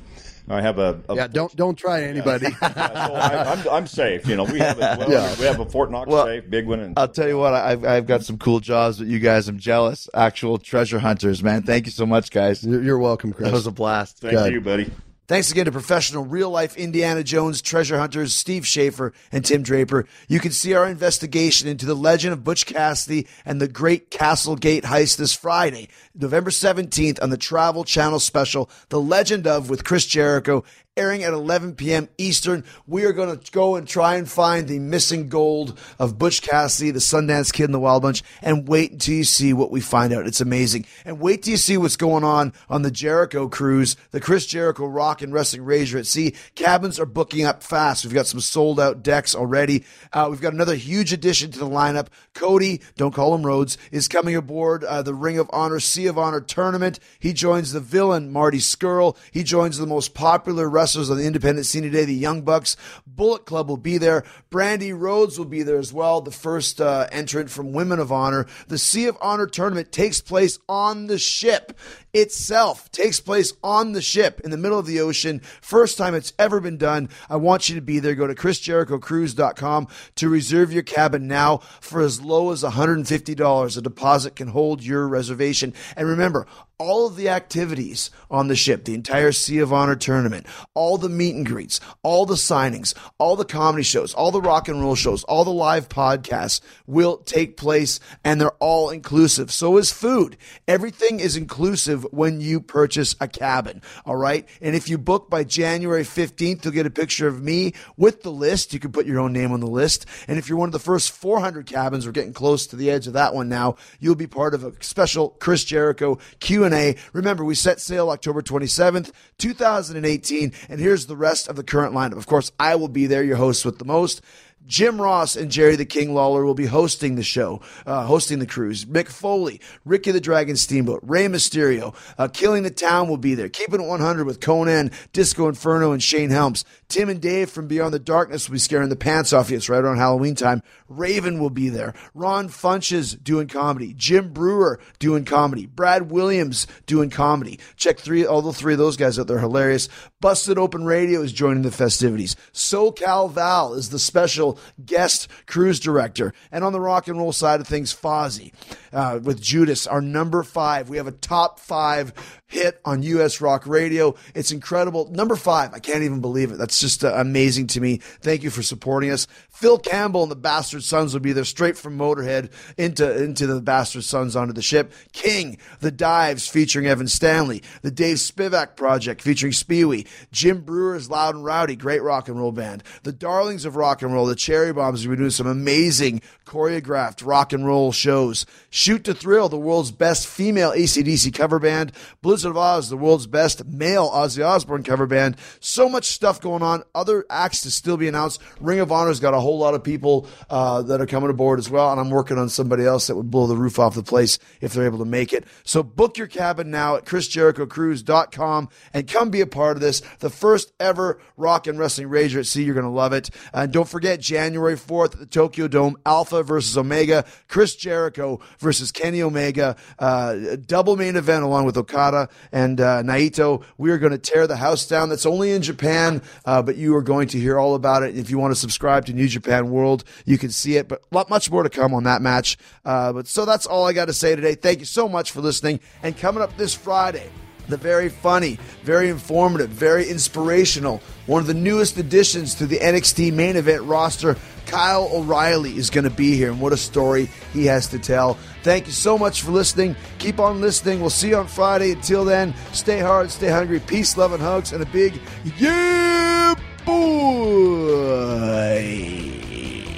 i 0.49 0.61
have 0.61 0.79
a, 0.79 1.01
a 1.09 1.16
yeah, 1.16 1.27
don't 1.27 1.55
don't 1.57 1.77
try 1.77 2.03
anybody. 2.03 2.47
so 2.51 2.57
I, 2.62 3.53
I'm, 3.53 3.69
I'm 3.69 3.87
safe 3.87 4.27
you 4.27 4.37
know 4.37 4.45
we 4.45 4.59
have 4.59 4.77
a, 4.79 4.97
well, 4.99 5.11
Yeah. 5.11 5.35
we 5.39 5.45
have 5.47 5.59
a 5.61 5.66
fort 5.66 5.91
knox 5.91 6.09
Well, 6.09 6.27
safe 6.27 6.49
big 6.51 6.66
one 6.66 6.81
and 6.81 6.99
I'll 6.99 7.09
tell 7.09 7.29
you 7.29 7.39
what, 7.39 7.55
I've 7.55 7.85
I've 7.85 8.07
got 8.07 8.23
some 8.25 8.39
cool 8.39 8.61
jobs, 8.61 8.99
but 8.99 9.07
you 9.07 9.19
guys, 9.19 9.49
I'm 9.49 9.59
jealous. 9.59 10.09
Actual 10.15 10.59
treasure 10.59 10.99
hunters, 10.99 11.43
man. 11.43 11.62
Thank 11.62 11.87
you 11.87 11.93
so 11.93 12.05
much, 12.07 12.31
guys. 12.31 12.62
You're 12.65 12.83
you're 12.83 12.99
welcome, 12.99 13.33
Chris. 13.33 13.49
That 13.49 13.55
was 13.55 13.66
a 13.66 13.73
blast. 13.73 14.19
thank 14.19 14.35
good. 14.35 14.53
you 14.53 14.61
buddy 14.61 14.91
Thanks 15.26 15.51
again 15.51 15.64
to 15.64 15.72
professional 15.72 16.26
real 16.26 16.51
life 16.51 16.76
Indiana 16.76 17.24
Jones 17.24 17.62
treasure 17.62 17.98
hunters 17.98 18.34
Steve 18.34 18.66
Schaefer 18.66 19.14
and 19.32 19.42
Tim 19.42 19.62
Draper. 19.62 20.05
You 20.28 20.38
can 20.38 20.52
see 20.52 20.74
our 20.74 20.86
investigation 20.86 21.66
into 21.66 21.86
the 21.86 21.96
legend 21.96 22.34
of 22.34 22.44
Butch 22.44 22.66
Cassidy 22.66 23.26
and 23.42 23.59
the 23.59 23.66
Great 23.66 24.10
Castle 24.10 24.55
Gate 24.55 24.84
heist 24.84 25.16
this 25.16 25.32
Friday, 25.32 25.88
November 26.14 26.51
17th 26.51 27.22
on 27.22 27.30
the 27.30 27.38
Travel 27.38 27.84
Channel 27.84 28.20
special, 28.20 28.68
The 28.90 29.01
Legend 29.01 29.46
of 29.46 29.70
with 29.70 29.82
Chris 29.82 30.05
Jericho, 30.05 30.62
airing 30.97 31.25
at 31.25 31.33
11 31.33 31.75
p.m. 31.75 32.09
Eastern. 32.19 32.62
We 32.87 33.05
are 33.05 33.12
going 33.12 33.37
to 33.37 33.51
go 33.51 33.75
and 33.75 33.87
try 33.87 34.15
and 34.15 34.31
find 34.31 34.69
the 34.69 34.79
missing 34.79 35.29
gold 35.29 35.77
of 35.99 36.21
Butch 36.21 36.41
Cassidy, 36.41 36.93
the 36.93 37.01
Sundance 37.01 37.53
Kid 37.53 37.65
and 37.65 37.75
the 37.75 37.81
Wild 37.81 38.03
Bunch, 38.03 38.23
and 38.41 38.69
wait 38.69 38.93
until 38.93 39.15
you 39.15 39.25
see 39.25 39.53
what 39.53 39.73
we 39.73 39.81
find 39.81 40.12
out. 40.12 40.25
It's 40.25 40.41
amazing. 40.41 40.87
And 41.05 41.19
wait 41.19 41.43
till 41.43 41.51
you 41.51 41.57
see 41.57 41.77
what's 41.77 41.97
going 41.97 42.23
on 42.23 42.53
on 42.71 42.83
the 42.83 42.93
Jericho 42.93 43.49
cruise, 43.49 43.97
the 44.12 44.21
Chris 44.21 44.47
Jericho 44.47 44.87
Rock 44.87 45.21
and 45.21 45.33
Wrestling 45.33 45.62
Rager 45.62 45.99
at 45.99 46.07
Sea. 46.07 46.33
Cabins 46.55 47.01
are 47.01 47.07
booking 47.07 47.45
up 47.45 47.65
fast. 47.65 48.05
We've 48.05 48.15
got 48.15 48.29
some 48.29 48.39
sold 48.39 48.79
out 48.79 49.03
decks 49.03 49.35
already. 49.35 49.85
Uh, 50.12 50.29
we've 50.31 50.41
got 50.41 50.53
another 50.53 50.77
huge 50.77 51.12
addition 51.12 51.51
to 51.51 51.59
the 51.59 51.66
lineup. 51.66 52.07
Cody, 52.35 52.81
don't 52.97 53.15
call 53.15 53.35
him 53.35 53.45
Rhodes, 53.45 53.77
is 53.91 54.07
coming 54.07 54.37
aboard 54.37 54.85
uh, 54.85 55.03
the 55.03 55.15
Ring 55.15 55.41
of 55.41 55.51
Honor, 55.53 55.81
Sea 55.81 56.07
of 56.07 56.19
Honor 56.19 56.41
tournament. 56.41 57.01
He 57.19 57.33
joins 57.33 57.73
the 57.73 57.81
villain, 57.81 58.31
Marty 58.31 58.59
Scurll. 58.59 59.16
He 59.33 59.43
joins 59.43 59.79
the 59.79 59.87
most 59.89 60.15
popular 60.15 60.71
wrestlers 60.85 61.09
on 61.09 61.16
the 61.16 61.24
independent 61.24 61.65
scene 61.65 61.82
today, 61.82 62.05
the 62.05 62.12
Young 62.12 62.43
Bucks. 62.43 62.77
Bullet 63.06 63.47
Club 63.47 63.70
will 63.70 63.78
be 63.78 63.97
there. 63.97 64.23
Brandi 64.51 64.93
Rhodes 64.94 65.39
will 65.39 65.47
be 65.47 65.62
there 65.62 65.78
as 65.78 65.94
well, 65.94 66.20
the 66.20 66.31
first 66.31 66.78
uh, 66.78 67.06
entrant 67.11 67.48
from 67.48 67.73
Women 67.73 67.98
of 67.98 68.12
Honor. 68.12 68.47
The 68.69 68.77
Sea 68.77 69.06
of 69.06 69.16
Honor 69.23 69.47
tournament 69.47 69.93
takes 69.93 70.20
place 70.20 70.59
on 70.69 71.06
the 71.06 71.16
ship 71.16 71.73
itself, 72.12 72.93
takes 72.93 73.19
place 73.19 73.55
on 73.62 73.93
the 73.93 74.02
ship 74.02 74.43
in 74.44 74.51
the 74.51 74.59
middle 74.59 74.78
of 74.78 74.85
the 74.85 75.01
ocean. 75.01 75.40
First 75.62 75.97
time 75.97 76.15
it's 76.15 76.35
ever 76.39 76.61
been 76.61 76.77
done. 76.77 77.09
I 77.31 77.36
want 77.36 77.70
you 77.70 77.74
to 77.77 77.81
be 77.81 77.98
there. 77.98 78.15
Go 78.15 78.27
to 78.27 78.35
chrisjerichocruise.com 78.35 79.89
to 80.16 80.28
reserve 80.28 80.70
your 80.70 80.82
cabin 80.82 81.27
now 81.27 81.59
for 81.81 82.02
as 82.02 82.20
low 82.20 82.52
as 82.52 82.62
$150. 82.62 83.78
A 83.78 83.81
deposit 83.81 84.36
can 84.36 84.48
hold 84.48 84.82
your 84.82 85.09
reservation. 85.09 85.73
And 85.97 86.06
remember, 86.06 86.47
all 86.78 87.06
of 87.06 87.16
the 87.16 87.28
activities 87.28 88.11
on 88.31 88.48
the 88.48 88.56
ship, 88.56 88.85
the 88.85 88.94
entire 88.94 89.32
Sea 89.32 89.59
of 89.59 89.73
Honor 89.73 89.97
tournament, 89.97 90.47
all 90.74 90.98
the 90.98 91.09
meet 91.09 91.34
and 91.34 91.46
greets, 91.46 91.80
all 92.02 92.26
the 92.26 92.34
signings, 92.34 92.94
all 93.18 93.36
the 93.36 93.44
comedy 93.44 93.82
shows, 93.82 94.12
all 94.14 94.30
the 94.30 94.40
rock 94.40 94.68
and 94.68 94.80
roll 94.80 94.94
shows, 94.94 95.24
all 95.24 95.44
the 95.44 95.51
live 95.51 95.88
podcasts 95.88 96.60
will 96.86 97.18
take 97.18 97.56
place 97.56 98.01
and 98.24 98.40
they're 98.40 98.51
all 98.52 98.90
inclusive. 98.90 99.51
So 99.51 99.76
is 99.78 99.92
food. 99.92 100.36
Everything 100.66 101.20
is 101.20 101.36
inclusive 101.36 102.05
when 102.12 102.40
you 102.40 102.60
purchase 102.60 103.14
a 103.20 103.28
cabin. 103.28 103.82
All 104.05 104.16
right. 104.16 104.48
And 104.60 104.74
if 104.74 104.88
you 104.88 104.98
book 104.98 105.30
by 105.30 105.44
January 105.44 106.02
15th, 106.02 106.64
you'll 106.64 106.74
get 106.74 106.86
a 106.86 106.90
picture 106.90 107.28
of 107.28 107.42
me 107.42 107.72
with 107.96 108.22
the 108.22 108.32
list. 108.32 108.72
You 108.72 108.80
can 108.80 108.92
put 108.92 109.06
your 109.06 109.20
own 109.20 109.32
name 109.32 109.52
on 109.52 109.60
the 109.60 109.66
list. 109.66 110.06
And 110.28 110.38
if 110.38 110.48
you're 110.48 110.59
one 110.59 110.68
of 110.68 110.72
the 110.72 110.78
first 110.78 111.12
400 111.12 111.66
cabins, 111.66 112.06
we're 112.06 112.12
getting 112.12 112.32
close 112.32 112.66
to 112.68 112.76
the 112.76 112.90
edge 112.90 113.06
of 113.06 113.12
that 113.12 113.34
one 113.34 113.48
now, 113.48 113.76
you'll 114.01 114.14
be 114.14 114.26
part 114.26 114.55
of 114.55 114.64
a 114.64 114.72
special 114.80 115.30
Chris 115.38 115.64
Jericho 115.64 116.18
Q&A. 116.40 116.96
Remember, 117.12 117.44
we 117.44 117.55
set 117.55 117.80
sail 117.80 118.10
October 118.10 118.42
27th, 118.42 119.12
2018, 119.38 120.52
and 120.69 120.81
here's 120.81 121.07
the 121.07 121.16
rest 121.16 121.49
of 121.49 121.57
the 121.57 121.65
current 121.65 121.95
lineup. 121.95 122.16
Of 122.16 122.27
course, 122.27 122.53
I 122.59 122.77
will 122.77 122.89
be 122.89 123.07
there, 123.07 123.23
your 123.23 123.36
host 123.36 123.65
with 123.65 123.78
the 123.78 123.85
most. 123.85 124.20
Jim 124.66 125.01
Ross 125.01 125.36
and 125.36 125.51
Jerry 125.51 125.77
the 125.77 125.85
King 125.85 126.15
Lawler 126.15 126.45
will 126.45 126.55
be 126.55 126.66
hosting 126.66 127.16
the 127.16 127.23
show, 127.23 127.61
uh, 127.86 128.05
hosting 128.05 128.39
the 128.39 128.47
cruise. 128.47 128.85
Mick 128.86 129.09
Foley, 129.09 129.61
Ricky 129.85 130.11
the 130.11 130.20
Dragon 130.20 130.57
Steamboat, 130.57 131.01
Rey 131.03 131.27
Mysterio, 131.27 131.95
uh, 132.19 132.28
Killing 132.28 132.62
the 132.62 132.70
Town 132.70 133.09
will 133.09 133.16
be 133.16 133.35
there. 133.35 133.49
Keeping 133.49 133.81
it 133.81 133.86
100 133.86 134.24
with 134.24 134.41
Konnan, 134.41 134.93
Disco 135.12 135.49
Inferno, 135.49 135.93
and 135.93 136.03
Shane 136.03 136.31
Helms. 136.31 136.65
Tim 136.89 137.09
and 137.09 137.20
Dave 137.20 137.51
from 137.51 137.66
Beyond 137.66 137.93
the 137.93 137.99
Darkness 137.99 138.49
will 138.49 138.55
be 138.55 138.59
scaring 138.59 138.89
the 138.89 138.97
pants 138.97 139.32
off 139.32 139.51
you. 139.51 139.57
It's 139.57 139.69
right 139.69 139.82
around 139.82 139.97
Halloween 139.99 140.35
time. 140.35 140.62
Raven 140.89 141.41
will 141.41 141.51
be 141.51 141.69
there. 141.69 141.95
Ron 142.15 142.49
Funches 142.49 143.23
doing 143.23 143.49
comedy. 143.49 143.95
Jim 143.95 144.32
Breuer 144.32 144.81
doing 144.99 145.24
comedy. 145.24 145.66
Brad 145.66 146.11
Williams 146.11 146.66
doing 146.86 147.11
comedy. 147.11 147.59
Check 147.77 147.99
three, 147.99 148.24
all 148.24 148.43
the 148.43 148.53
three 148.53 148.74
of 148.74 148.78
those 148.78 148.97
guys 148.97 149.19
out 149.19 149.27
there. 149.27 149.39
Hilarious. 149.39 149.89
Busted 150.20 150.57
Open 150.57 150.85
Radio 150.85 151.20
is 151.20 151.32
joining 151.32 151.62
the 151.62 151.70
festivities. 151.70 152.36
SoCal 152.53 153.31
Val 153.31 153.74
is 153.74 153.91
the 153.91 153.99
special 153.99 154.53
guest 154.85 155.28
cruise 155.47 155.81
director. 155.81 156.32
And 156.51 156.64
on 156.64 156.72
the 156.72 156.81
rock 156.81 157.09
and 157.09 157.18
roll 157.18 157.32
side 157.32 157.60
of 157.60 157.66
things, 157.66 157.94
Fozzy 157.94 158.52
uh, 158.93 159.20
with 159.22 159.40
Judas, 159.40 159.86
our 159.86 160.01
number 160.01 160.43
five. 160.43 160.89
We 160.89 160.97
have 160.97 161.06
a 161.06 161.12
top 161.12 161.59
five 161.59 162.12
hit 162.47 162.81
on 162.85 163.02
U.S. 163.02 163.40
Rock 163.40 163.66
Radio. 163.66 164.14
It's 164.35 164.52
incredible. 164.52 165.10
Number 165.10 165.35
five. 165.35 165.74
I 165.74 165.81
can't 165.81 166.05
even 166.05 166.20
believe 166.20 166.52
it. 166.52 166.59
That's 166.59 166.78
just 166.78 167.05
uh, 167.05 167.12
amazing 167.16 167.66
to 167.68 167.81
me. 167.81 167.97
Thank 167.97 168.43
you 168.44 168.51
for 168.51 168.62
supporting 168.62 169.10
us. 169.10 169.26
Phil 169.51 169.78
Campbell 169.78 170.22
and 170.22 170.31
the 170.31 170.36
Bastard 170.36 170.85
Sons 170.85 171.12
will 171.12 171.20
be 171.20 171.32
there 171.32 171.44
straight 171.44 171.76
from 171.76 171.98
Motorhead 171.98 172.51
into, 172.78 173.22
into 173.22 173.47
the 173.47 173.60
Bastard 173.60 174.05
Sons 174.05 174.36
onto 174.36 174.52
the 174.52 174.62
ship. 174.62 174.93
King, 175.12 175.59
The 175.81 175.90
Dives 175.90 176.47
featuring 176.47 176.86
Evan 176.86 177.09
Stanley. 177.09 177.62
The 177.82 177.90
Dave 177.90 178.18
Spivak 178.18 178.76
Project 178.76 179.20
featuring 179.20 179.52
Speewee. 179.52 180.06
Jim 180.31 180.60
Breuer's 180.62 181.10
Loud 181.10 181.35
and 181.35 181.44
Rowdy, 181.44 181.76
great 181.76 182.02
rock 182.02 182.28
and 182.28 182.39
roll 182.39 182.52
band. 182.52 182.85
The 183.02 183.12
Darlings 183.12 183.64
of 183.64 183.76
Rock 183.76 184.02
and 184.02 184.12
Roll, 184.12 184.26
the 184.26 184.36
Cherry 184.45 184.75
Bombs, 184.75 185.09
we're 185.09 185.16
doing 185.16 185.31
some 185.31 185.47
amazing 185.47 186.21
choreographed 186.45 187.25
rock 187.25 187.53
and 187.53 187.66
roll 187.66 187.93
shows. 187.93 188.47
Shoot 188.71 189.05
to 189.05 189.15
Thrill, 189.15 189.49
the 189.49 189.59
world's 189.59 189.93
best 189.93 190.27
female 190.27 190.73
ACDC 190.73 191.35
cover 191.35 191.59
band. 191.59 191.93
Blizzard 192.23 192.51
of 192.51 192.57
Oz, 192.57 192.89
the 192.89 192.97
world's 192.97 193.27
best 193.27 193.65
male 193.66 194.11
Ozzy 194.11 194.45
Osbourne 194.45 194.83
cover 194.83 195.07
band. 195.07 195.37
So 195.61 195.89
much 195.89 196.07
stuff 196.07 196.41
going 196.41 196.62
on. 196.62 196.83
Other 196.95 197.25
acts 197.31 197.62
to 197.62 197.71
still 197.71 197.97
be 197.97 198.09
announced. 198.09 198.41
Ring 198.61 198.81
of 198.81 198.93
Honor's 198.93 199.21
got 199.21 199.35
a 199.35 199.41
whole 199.41 199.59
lot 199.59 199.75
of 199.75 199.83
people 199.83 200.27
uh, 200.51 200.83
that 200.83 201.01
are 201.01 201.07
coming 201.07 201.31
aboard 201.31 201.59
as 201.59 201.71
well, 201.71 201.91
and 201.91 202.01
I'm 202.01 202.11
working 202.11 202.39
on 202.39 202.49
somebody 202.49 202.85
else 202.85 203.07
that 203.07 203.16
would 203.16 203.31
blow 203.31 203.47
the 203.47 203.57
roof 203.57 203.79
off 203.79 203.95
the 203.95 204.03
place 204.03 204.39
if 204.61 204.73
they're 204.73 204.87
able 204.87 204.99
to 204.99 205.05
make 205.05 205.33
it. 205.33 205.45
So 205.65 205.83
book 205.83 206.19
your 206.19 206.27
cabin 206.27 206.71
now 206.71 206.97
at 206.97 207.05
chrisjerichocruise.com 207.05 208.69
and 208.93 209.09
come 209.09 209.31
be 209.31 209.41
a 209.41 209.47
part 209.47 209.77
of 209.77 209.81
this. 209.81 210.01
The 210.19 210.31
first 210.31 210.73
ever 210.81 211.19
rock 211.37 211.66
and 211.66 211.79
wrestling 211.79 212.09
rager 212.09 212.39
at 212.39 212.47
sea. 212.47 212.65
You're 212.65 212.75
going 212.75 212.85
to 212.85 212.91
love 212.91 213.12
it. 213.12 213.31
And 213.53 213.73
don't 213.73 213.89
forget, 213.89 214.21
January 214.21 214.77
4th 214.77 215.15
at 215.15 215.19
the 215.21 215.27
Tokyo 215.27 215.69
Dome. 215.69 215.97
Alpha 216.07 216.34
versus 216.43 216.77
Omega. 216.77 217.24
Chris 217.48 217.77
Jericho 217.77 218.40
versus 218.59 218.90
Kenny 218.90 219.23
Omega. 219.23 219.77
Uh, 219.98 220.56
double 220.66 220.97
main 220.97 221.16
event 221.16 221.44
along 221.44 221.65
with 221.65 221.77
Okada 221.77 222.28
and 222.52 222.81
uh, 222.81 223.02
Naito. 223.02 223.62
We 223.78 223.90
are 223.90 223.98
going 223.98 224.12
to 224.12 224.19
tear 224.19 224.47
the 224.47 224.56
house 224.56 224.86
down. 224.86 225.09
That's 225.09 225.27
only 225.27 225.52
in 225.52 225.62
Japan, 225.62 226.23
uh, 226.44 226.62
but 226.62 226.77
you 226.77 226.94
are 226.97 227.02
going 227.02 227.28
to 227.28 227.39
hear 227.39 227.59
all 227.59 227.74
about 227.74 228.02
it. 228.02 228.16
If 228.16 228.31
you 228.31 228.39
want 228.39 228.52
to 228.52 228.61
subscribe 228.61 229.06
to 229.06 229.12
New 229.12 229.28
Japan 229.28 229.70
World, 229.70 230.05
you 230.24 230.39
can 230.39 230.51
see 230.51 230.77
it. 230.77 230.89
But 230.89 231.02
a 231.11 231.15
lot 231.15 231.31
much 231.31 231.51
more 231.51 231.62
to 231.62 231.70
come 231.70 231.94
on 231.94 232.05
that 232.05 232.23
match. 232.23 232.56
Uh, 232.85 233.12
but 233.12 233.27
so 233.27 233.44
that's 233.44 233.66
all 233.66 233.86
I 233.86 233.93
got 233.93 234.06
to 234.06 234.12
say 234.12 234.35
today. 234.35 234.55
Thank 234.55 234.81
you 234.81 234.86
so 234.86 235.09
much 235.09 235.31
for 235.31 235.40
listening. 235.40 235.81
And 236.02 236.16
coming 236.16 236.43
up 236.43 236.56
this 236.56 236.74
Friday 236.74 237.31
the 237.69 237.77
very 237.77 238.09
funny, 238.09 238.59
very 238.82 239.09
informative, 239.09 239.70
very 239.70 240.09
inspirational, 240.09 241.01
one 241.27 241.41
of 241.41 241.47
the 241.47 241.55
newest 241.55 241.97
additions 241.97 242.55
to 242.57 242.66
the 242.66 242.78
NXT 242.78 243.32
main 243.32 243.57
event 243.57 243.82
roster. 243.85 244.36
Kyle 244.66 245.09
O'Reilly 245.12 245.77
is 245.77 245.91
going 245.91 246.05
to 246.05 246.11
be 246.11 246.36
here, 246.36 246.51
and 246.51 246.61
what 246.61 246.73
a 246.73 246.77
story 246.77 247.28
he 247.53 247.66
has 247.66 247.89
to 247.89 247.99
tell. 247.99 248.35
Thank 248.62 248.86
you 248.86 248.93
so 248.93 249.19
much 249.19 249.43
for 249.43 249.51
listening. 249.51 249.95
Keep 250.19 250.41
on 250.41 250.61
listening. 250.61 251.01
We'll 251.01 251.11
see 251.11 251.28
you 251.28 251.36
on 251.36 251.47
Friday. 251.47 251.93
Until 251.93 252.24
then, 252.24 252.55
stay 252.73 253.01
hard, 253.01 253.31
stay 253.31 253.49
hungry. 253.49 253.81
Peace, 253.81 254.16
love, 254.16 254.32
and 254.32 254.43
hugs, 254.43 254.73
and 254.73 254.82
a 254.82 254.86
big 254.86 255.20
yeah, 255.59 256.55
boy. 256.86 256.95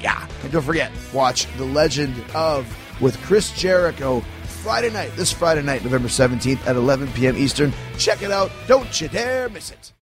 Yeah. 0.02 0.28
And 0.42 0.52
don't 0.52 0.62
forget, 0.62 0.90
watch 1.12 1.46
The 1.56 1.64
Legend 1.64 2.14
of 2.34 2.66
with 3.00 3.16
Chris 3.22 3.52
Jericho 3.52 4.22
Friday 4.66 4.90
night, 4.90 5.12
this 5.14 5.30
Friday 5.30 5.62
night, 5.62 5.84
November 5.84 6.08
17th 6.08 6.66
at 6.66 6.74
11 6.74 7.06
p.m. 7.12 7.36
Eastern. 7.36 7.72
Check 7.98 8.22
it 8.22 8.32
out. 8.32 8.50
Don't 8.66 9.00
you 9.00 9.06
dare 9.06 9.48
miss 9.48 9.70
it. 9.70 9.92